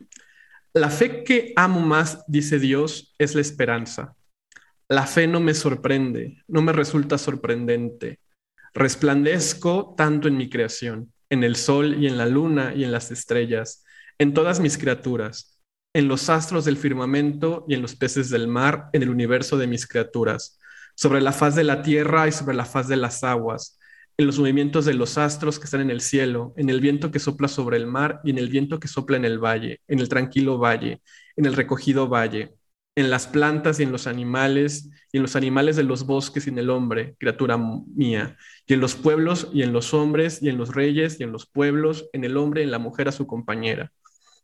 la 0.74 0.90
fe 0.90 1.22
que 1.22 1.52
amo 1.56 1.80
más, 1.80 2.24
dice 2.26 2.58
Dios, 2.58 3.14
es 3.18 3.34
la 3.34 3.40
esperanza. 3.40 4.16
La 4.88 5.06
fe 5.06 5.26
no 5.26 5.40
me 5.40 5.54
sorprende, 5.54 6.42
no 6.48 6.62
me 6.62 6.72
resulta 6.72 7.16
sorprendente. 7.16 8.20
Resplandezco 8.74 9.94
tanto 9.96 10.28
en 10.28 10.36
mi 10.36 10.50
creación, 10.50 11.12
en 11.30 11.44
el 11.44 11.56
sol 11.56 12.02
y 12.02 12.08
en 12.08 12.18
la 12.18 12.26
luna 12.26 12.74
y 12.74 12.84
en 12.84 12.92
las 12.92 13.10
estrellas, 13.12 13.84
en 14.18 14.34
todas 14.34 14.60
mis 14.60 14.76
criaturas. 14.76 15.50
en 15.96 16.08
los 16.08 16.28
astros 16.28 16.64
del 16.64 16.76
firmamento 16.76 17.64
y 17.68 17.74
en 17.74 17.82
los 17.82 17.94
peces 17.94 18.28
del 18.28 18.48
mar, 18.48 18.90
en 18.92 19.02
el 19.02 19.10
universo 19.10 19.56
de 19.56 19.68
mis 19.68 19.86
criaturas, 19.86 20.58
sobre 20.96 21.20
la 21.20 21.32
faz 21.32 21.54
de 21.54 21.64
la 21.64 21.82
tierra 21.82 22.26
y 22.26 22.32
sobre 22.32 22.56
la 22.56 22.64
faz 22.64 22.88
de 22.88 22.96
las 22.96 23.22
aguas, 23.22 23.78
en 24.16 24.26
los 24.26 24.38
movimientos 24.38 24.84
de 24.84 24.94
los 24.94 25.18
astros 25.18 25.58
que 25.58 25.64
están 25.64 25.80
en 25.80 25.90
el 25.90 26.00
cielo, 26.00 26.54
en 26.56 26.70
el 26.70 26.80
viento 26.80 27.10
que 27.10 27.18
sopla 27.18 27.48
sobre 27.48 27.76
el 27.76 27.86
mar 27.86 28.20
y 28.24 28.30
en 28.30 28.38
el 28.38 28.48
viento 28.48 28.78
que 28.78 28.88
sopla 28.88 29.16
en 29.16 29.24
el 29.24 29.38
valle, 29.38 29.80
en 29.88 29.98
el 29.98 30.08
tranquilo 30.08 30.58
valle, 30.58 31.00
en 31.36 31.46
el 31.46 31.54
recogido 31.54 32.08
valle, 32.08 32.54
en 32.96 33.10
las 33.10 33.26
plantas 33.26 33.80
y 33.80 33.82
en 33.82 33.90
los 33.90 34.06
animales, 34.06 34.90
y 35.10 35.16
en 35.16 35.22
los 35.22 35.34
animales 35.36 35.76
de 35.76 35.82
los 35.82 36.06
bosques 36.06 36.46
y 36.46 36.50
en 36.50 36.58
el 36.58 36.70
hombre, 36.70 37.16
criatura 37.18 37.56
mía, 37.56 38.36
y 38.66 38.74
en 38.74 38.80
los 38.80 38.94
pueblos 38.94 39.48
y 39.52 39.62
en 39.62 39.72
los 39.72 39.94
hombres, 39.94 40.40
y 40.42 40.48
en 40.48 40.58
los 40.58 40.74
reyes 40.74 41.18
y 41.18 41.24
en 41.24 41.32
los 41.32 41.46
pueblos, 41.46 42.08
en 42.12 42.24
el 42.24 42.36
hombre 42.36 42.60
y 42.60 42.64
en 42.64 42.70
la 42.70 42.78
mujer 42.78 43.08
a 43.08 43.12
su 43.12 43.26
compañera, 43.26 43.92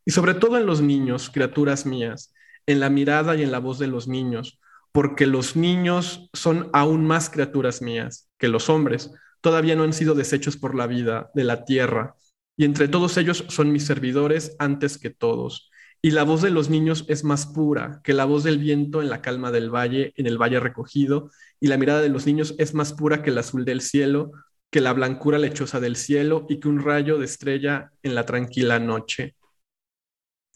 y 0.05 0.11
sobre 0.11 0.35
todo 0.35 0.59
en 0.59 0.67
los 0.67 0.81
niños, 0.81 1.31
criaturas 1.31 1.87
mías, 1.87 2.33
en 2.67 2.81
la 2.81 2.91
mirada 2.91 3.37
y 3.37 3.43
en 3.43 3.53
la 3.53 3.59
voz 3.59 3.79
de 3.79 3.87
los 3.87 4.09
niños, 4.09 4.59
porque 4.93 5.27
los 5.27 5.55
niños 5.55 6.29
son 6.33 6.71
aún 6.73 7.07
más 7.07 7.31
criaturas 7.31 7.81
mías 7.83 8.29
que 8.39 8.49
los 8.49 8.69
hombres, 8.69 9.13
todavía 9.41 9.77
no 9.77 9.85
han 9.85 9.93
sido 9.93 10.15
deshechos 10.15 10.57
por 10.57 10.75
la 10.75 10.87
vida 10.87 11.31
de 11.35 11.45
la 11.45 11.65
tierra, 11.65 12.15
y 12.57 12.65
entre 12.65 12.89
todos 12.89 13.17
ellos 13.17 13.45
son 13.49 13.73
mis 13.73 13.87
servidores 13.87 14.57
antes 14.59 14.99
que 14.99 15.11
todos. 15.11 15.71
Y 16.03 16.13
la 16.13 16.25
voz 16.25 16.43
de 16.43 16.51
los 16.51 16.71
niños 16.71 17.05
es 17.09 17.25
más 17.25 17.47
pura 17.47 18.01
que 18.05 18.15
la 18.15 18.25
voz 18.25 18.45
del 18.45 18.59
viento 18.59 19.03
en 19.03 19.11
la 19.11 19.21
calma 19.21 19.51
del 19.51 19.75
valle, 19.75 20.13
en 20.17 20.27
el 20.27 20.39
valle 20.39 20.61
recogido, 20.61 21.31
y 21.59 21.69
la 21.69 21.77
mirada 21.77 22.01
de 22.01 22.09
los 22.09 22.27
niños 22.27 22.55
es 22.59 22.75
más 22.75 22.93
pura 22.93 23.23
que 23.23 23.31
el 23.31 23.39
azul 23.39 23.65
del 23.65 23.81
cielo, 23.81 24.33
que 24.71 24.81
la 24.81 24.93
blancura 24.93 25.39
lechosa 25.39 25.81
del 25.81 25.97
cielo 25.97 26.47
y 26.49 26.61
que 26.61 26.69
un 26.69 26.81
rayo 26.81 27.19
de 27.19 27.25
estrella 27.25 27.93
en 28.03 28.15
la 28.15 28.25
tranquila 28.25 28.79
noche. 28.79 29.35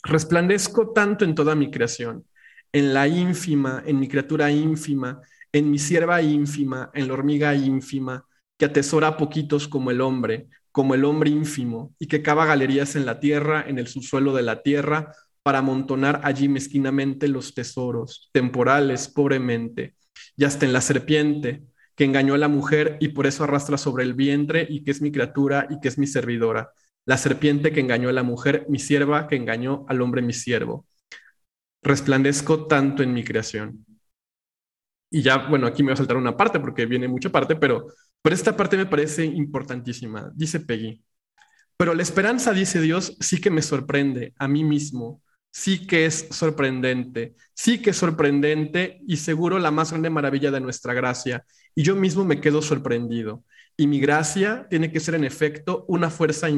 Resplandezco 0.03 0.93
tanto 0.93 1.25
en 1.25 1.35
toda 1.35 1.55
mi 1.55 1.71
creación, 1.71 2.27
en 2.73 2.95
la 2.95 3.09
ínfima, 3.09 3.83
en 3.87 3.99
mi 4.01 4.09
criatura 4.09 4.51
ínfima, 4.51 5.21
en 5.53 5.71
mi 5.71 5.79
sierva 5.79 6.21
ínfima, 6.23 6.91
en 6.95 7.09
la 7.09 7.15
hormiga 7.15 7.55
ínfima, 7.55 8.27
que 8.59 8.67
atesora 8.67 9.17
poquitos 9.17 9.69
como 9.69 9.91
el 9.91 10.01
hombre, 10.01 10.49
como 10.71 10.95
el 10.95 11.05
hombre 11.05 11.31
ínfimo, 11.31 11.95
y 11.99 12.07
que 12.07 12.23
cava 12.23 12.47
galerías 12.47 12.97
en 12.97 13.07
la 13.07 13.21
tierra, 13.21 13.65
en 13.67 13.79
el 13.79 13.87
subsuelo 13.87 14.35
de 14.35 14.43
la 14.43 14.63
tierra, 14.63 15.13
para 15.43 15.59
amontonar 15.59 16.21
allí 16.25 16.49
mezquinamente 16.49 17.29
los 17.29 17.55
tesoros, 17.55 18.31
temporales, 18.33 19.09
pobremente, 19.09 19.95
y 20.37 20.45
hasta 20.45 20.67
en 20.67 20.73
la 20.73 20.81
serpiente, 20.81 21.65
que 21.95 22.05
engañó 22.05 22.35
a 22.35 22.39
la 22.39 22.49
mujer 22.49 22.97
y 23.01 23.09
por 23.09 23.27
eso 23.27 23.45
arrastra 23.45 23.79
sobre 23.79 24.05
el 24.05 24.15
vientre, 24.15 24.67
y 24.69 24.83
que 24.83 24.91
es 24.91 25.01
mi 25.01 25.13
criatura 25.13 25.67
y 25.71 25.81
que 25.81 25.89
es 25.89 25.99
mi 25.99 26.07
servidora. 26.07 26.71
La 27.07 27.19
serpiente 27.19 27.71
que 27.73 27.81
engañó 27.81 28.09
a 28.09 28.13
la 28.13 28.23
mujer, 28.23 28.67
mi 28.69 28.79
sierva, 28.79 29.29
que 29.29 29.37
engañó 29.37 29.85
al 29.89 30.01
hombre, 30.01 30.23
mi 30.23 30.33
siervo. 30.33 30.87
Resplandezco 31.83 32.67
tanto 32.67 33.03
en 33.03 33.13
mi 33.13 33.23
creación. 33.23 33.85
Y 35.11 35.23
ya, 35.23 35.47
bueno, 35.49 35.67
aquí 35.67 35.83
me 35.83 35.89
voy 35.89 35.93
a 35.95 35.97
saltar 35.97 36.17
una 36.17 36.37
parte 36.37 36.59
porque 36.59 36.87
viene 36.87 37.07
mucha 37.07 37.31
parte, 37.31 37.55
pero 37.55 37.87
pero 38.25 38.35
esta 38.35 38.57
parte 38.57 38.79
me 38.79 38.87
parece 38.87 39.27
importantísima. 39.27 40.33
Dice 40.35 40.59
Peggy. 40.61 41.05
Pero 41.77 41.93
la 41.93 42.03
esperanza, 42.03 42.55
dice 42.55 42.81
Dios, 42.81 43.19
sí 43.21 43.39
que 43.39 43.51
me 43.51 43.61
sorprende 43.61 44.33
a 44.39 44.49
mí 44.49 44.65
mismo. 44.65 45.23
Sí 45.51 45.87
que 45.87 46.07
es 46.07 46.29
sorprendente. 46.31 47.35
Sí 47.53 47.83
que 47.83 47.91
es 47.91 47.99
sorprendente 47.99 49.03
y 49.07 49.19
seguro 49.19 49.59
la 49.59 49.71
más 49.71 49.91
grande 49.91 50.09
maravilla 50.09 50.51
de 50.51 50.61
nuestra 50.61 50.95
gracia. 50.95 51.45
Y 51.75 51.83
yo 51.83 51.97
mismo 51.97 52.25
me 52.25 52.41
quedo 52.41 52.63
sorprendido. 52.63 53.45
Y 53.77 53.89
mi 53.89 54.01
gracia 54.01 54.67
tiene 54.71 54.91
que 54.91 55.01
ser 55.01 55.17
en 55.17 55.25
efecto 55.25 55.85
una 55.87 56.09
fuerza 56.09 56.49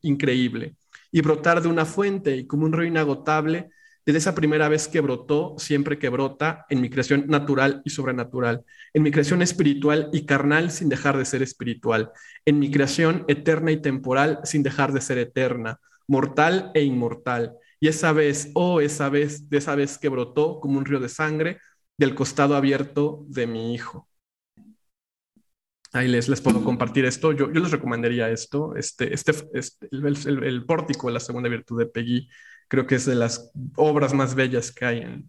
increíble 0.00 0.74
y 1.12 1.20
brotar 1.20 1.62
de 1.62 1.68
una 1.68 1.84
fuente 1.84 2.36
y 2.36 2.48
como 2.48 2.64
un 2.64 2.72
río 2.72 2.88
inagotable 2.88 3.70
desde 4.04 4.18
esa 4.18 4.34
primera 4.34 4.68
vez 4.68 4.88
que 4.88 5.00
brotó, 5.00 5.54
siempre 5.58 5.98
que 5.98 6.08
brota, 6.08 6.66
en 6.68 6.80
mi 6.80 6.90
creación 6.90 7.26
natural 7.28 7.82
y 7.84 7.90
sobrenatural, 7.90 8.64
en 8.92 9.02
mi 9.02 9.10
creación 9.10 9.42
espiritual 9.42 10.10
y 10.12 10.26
carnal 10.26 10.70
sin 10.70 10.88
dejar 10.88 11.16
de 11.16 11.24
ser 11.24 11.42
espiritual, 11.42 12.10
en 12.44 12.58
mi 12.58 12.70
creación 12.70 13.24
eterna 13.28 13.70
y 13.70 13.80
temporal 13.80 14.40
sin 14.44 14.62
dejar 14.62 14.92
de 14.92 15.00
ser 15.00 15.18
eterna, 15.18 15.78
mortal 16.08 16.70
e 16.74 16.82
inmortal. 16.82 17.54
Y 17.80 17.88
esa 17.88 18.12
vez, 18.12 18.50
oh, 18.54 18.80
esa 18.80 19.08
vez, 19.08 19.48
de 19.48 19.58
esa 19.58 19.74
vez 19.74 19.98
que 19.98 20.08
brotó 20.08 20.60
como 20.60 20.78
un 20.78 20.84
río 20.84 21.00
de 21.00 21.08
sangre 21.08 21.58
del 21.96 22.14
costado 22.14 22.56
abierto 22.56 23.24
de 23.28 23.46
mi 23.46 23.74
hijo. 23.74 24.08
Ahí 25.92 26.08
les, 26.08 26.28
les 26.28 26.40
puedo 26.40 26.64
compartir 26.64 27.04
esto. 27.04 27.32
Yo, 27.32 27.52
yo 27.52 27.60
les 27.60 27.70
recomendaría 27.70 28.30
esto. 28.30 28.74
Este, 28.76 29.12
este, 29.12 29.32
este 29.52 29.88
el, 29.90 30.42
el, 30.42 30.64
pórtico 30.64 31.08
de 31.08 31.12
la 31.12 31.20
segunda 31.20 31.50
virtud 31.50 31.78
de 31.78 31.86
Peggy 31.86 32.28
creo 32.72 32.86
que 32.86 32.94
es 32.94 33.04
de 33.04 33.14
las 33.14 33.52
obras 33.76 34.14
más 34.14 34.34
bellas 34.34 34.72
que 34.72 34.86
hay 34.86 34.98
en, 35.00 35.26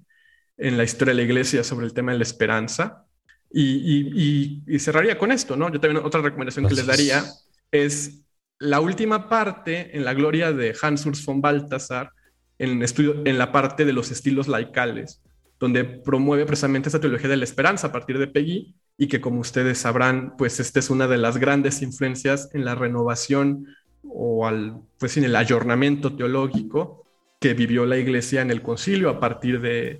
en 0.55 0.77
la 0.77 0.85
historia 0.85 1.13
de 1.13 1.17
la 1.17 1.23
iglesia 1.23 1.61
sobre 1.65 1.85
el 1.85 1.93
tema 1.93 2.13
de 2.13 2.17
la 2.19 2.23
esperanza. 2.23 3.05
Y, 3.51 4.63
y, 4.65 4.79
cerraría 4.79 5.17
con 5.17 5.29
esto, 5.29 5.57
¿no? 5.57 5.69
Yo 5.69 5.81
también 5.81 6.05
otra 6.05 6.21
recomendación 6.21 6.65
que 6.65 6.73
les 6.73 6.85
daría 6.85 7.21
es 7.69 8.21
la 8.59 8.79
última 8.79 9.27
parte 9.27 9.95
en 9.95 10.05
la 10.05 10.13
gloria 10.13 10.53
de 10.53 10.73
Hans 10.81 11.05
Urs 11.05 11.25
von 11.25 11.41
Balthasar, 11.41 12.13
en, 12.59 12.81
estudio, 12.81 13.21
en 13.25 13.37
la 13.37 13.51
parte 13.51 13.83
de 13.83 13.91
los 13.91 14.09
estilos 14.09 14.47
laicales, 14.47 15.21
donde 15.59 15.83
promueve 15.83 16.45
precisamente 16.45 16.87
esta 16.87 17.01
teología 17.01 17.27
de 17.27 17.37
la 17.37 17.43
esperanza 17.43 17.87
a 17.87 17.91
partir 17.91 18.19
de 18.19 18.27
Peggy 18.27 18.73
y 18.97 19.07
que 19.07 19.19
como 19.19 19.41
ustedes 19.41 19.79
sabrán, 19.79 20.37
pues 20.37 20.61
esta 20.61 20.79
es 20.79 20.89
una 20.89 21.09
de 21.09 21.17
las 21.17 21.35
grandes 21.37 21.81
influencias 21.81 22.49
en 22.53 22.63
la 22.63 22.73
renovación 22.73 23.67
o 24.01 24.47
al, 24.47 24.79
pues 24.97 25.17
en 25.17 25.25
el 25.25 25.35
ayornamiento 25.35 26.15
teológico 26.15 27.02
que 27.43 27.53
vivió 27.53 27.85
la 27.85 27.97
iglesia 27.97 28.41
en 28.41 28.51
el 28.51 28.61
concilio 28.61 29.09
a 29.09 29.19
partir 29.19 29.59
de, 29.59 29.99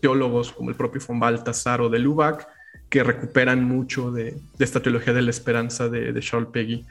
teólogos 0.00 0.52
como 0.52 0.70
el 0.70 0.74
propio 0.74 1.02
von 1.06 1.20
Baltasar 1.20 1.82
o 1.82 1.90
de 1.90 1.98
Lubac, 1.98 2.48
que 2.88 3.04
recuperan 3.04 3.62
mucho 3.62 4.10
de, 4.10 4.38
esta 4.58 4.80
teología 4.80 5.12
de 5.12 5.20
la 5.20 5.28
esperanza 5.28 5.90
de, 5.90 6.18
Charles 6.20 6.48
Peggy. 6.50 6.86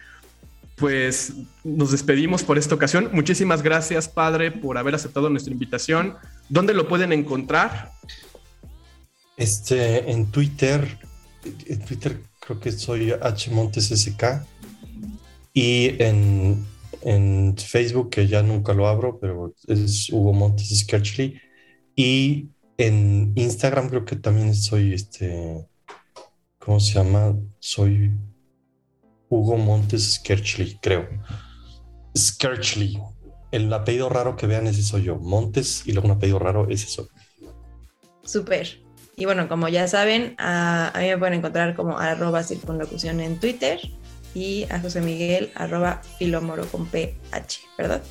Pues 0.76 1.34
nos 1.64 1.90
despedimos 1.90 2.44
por 2.44 2.60
esta 2.60 2.76
ocasión. 2.76 3.10
Muchísimas 3.12 3.64
gracias, 3.64 4.08
padre, 4.08 4.52
por 4.52 4.78
haber 4.78 4.94
aceptado 4.94 5.32
nuestra 5.32 5.52
invitación. 5.52 6.16
¿Dónde 6.48 6.76
lo 6.76 6.88
pueden 6.88 7.12
encontrar? 7.12 7.90
Este, 9.36 10.12
en 10.12 10.30
Twitter, 10.30 11.00
en 11.66 11.84
Twitter 11.84 12.22
creo 12.40 12.60
que 12.60 12.72
soy 12.72 13.14
H 13.20 13.50
Montes 13.50 13.90
SK 13.90 14.46
y 15.56 15.96
en 15.98 16.68
en 17.02 17.56
Facebook, 17.58 18.10
que 18.10 18.28
ya 18.28 18.42
nunca 18.44 18.74
lo 18.74 18.88
abro, 18.88 19.20
pero 19.20 19.54
es 19.68 20.10
Hugo 20.10 20.34
Montes 20.34 20.80
Sketchly. 20.80 21.40
Y 21.96 22.50
en 22.78 23.34
Instagram 23.36 23.90
creo 23.90 24.06
que 24.06 24.16
también 24.16 24.56
soy 24.56 24.94
este, 24.94 25.68
¿cómo 26.60 26.80
se 26.80 26.94
llama? 26.94 27.36
Soy 27.60 28.12
Hugo 29.30 29.58
Montes 29.58 30.16
Sketchly, 30.16 30.80
creo. 30.82 31.08
Sketchly. 32.18 33.00
El 33.52 33.72
apellido 33.74 34.10
raro 34.10 34.36
que 34.36 34.48
vean 34.48 34.68
ese 34.68 34.84
soy 34.84 35.04
yo. 35.04 35.18
Montes 35.18 35.84
y 35.86 35.92
luego 35.92 36.08
un 36.08 36.16
apellido 36.16 36.40
raro 36.40 36.70
ese 36.70 36.88
soy. 36.88 37.08
Súper. 38.24 38.82
Y 39.18 39.26
bueno, 39.26 39.48
como 39.48 39.68
ya 39.68 39.88
saben, 39.88 40.36
a, 40.38 40.98
a, 40.98 41.02
mí 41.02 41.08
me 41.08 41.18
pueden 41.18 41.36
encontrar 41.36 41.76
como 41.76 41.98
arroba 42.00 42.44
circunlocución 42.44 43.20
en 43.20 43.40
Twitter 43.40 43.80
y 44.34 44.66
a 44.70 44.80
José 44.80 45.02
Miguel 45.02 45.52
arroba 45.56 46.02
filomoro 46.18 46.66
con 46.68 46.86
PH, 46.88 47.60
¿verdad? 47.78 48.02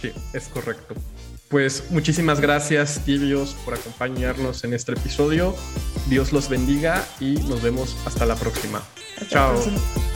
Sí, 0.00 0.12
es 0.32 0.48
correcto. 0.48 0.94
Pues 1.48 1.90
muchísimas 1.90 2.40
gracias, 2.40 3.00
tibios, 3.04 3.54
por 3.64 3.74
acompañarnos 3.74 4.64
en 4.64 4.74
este 4.74 4.92
episodio. 4.92 5.54
Dios 6.08 6.32
los 6.32 6.48
bendiga 6.48 7.06
y 7.20 7.34
nos 7.34 7.62
vemos 7.62 7.96
hasta 8.06 8.26
la 8.26 8.34
próxima. 8.34 8.82
Chao. 9.28 9.54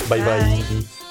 bye. 0.08 0.20
bye. 0.20 1.07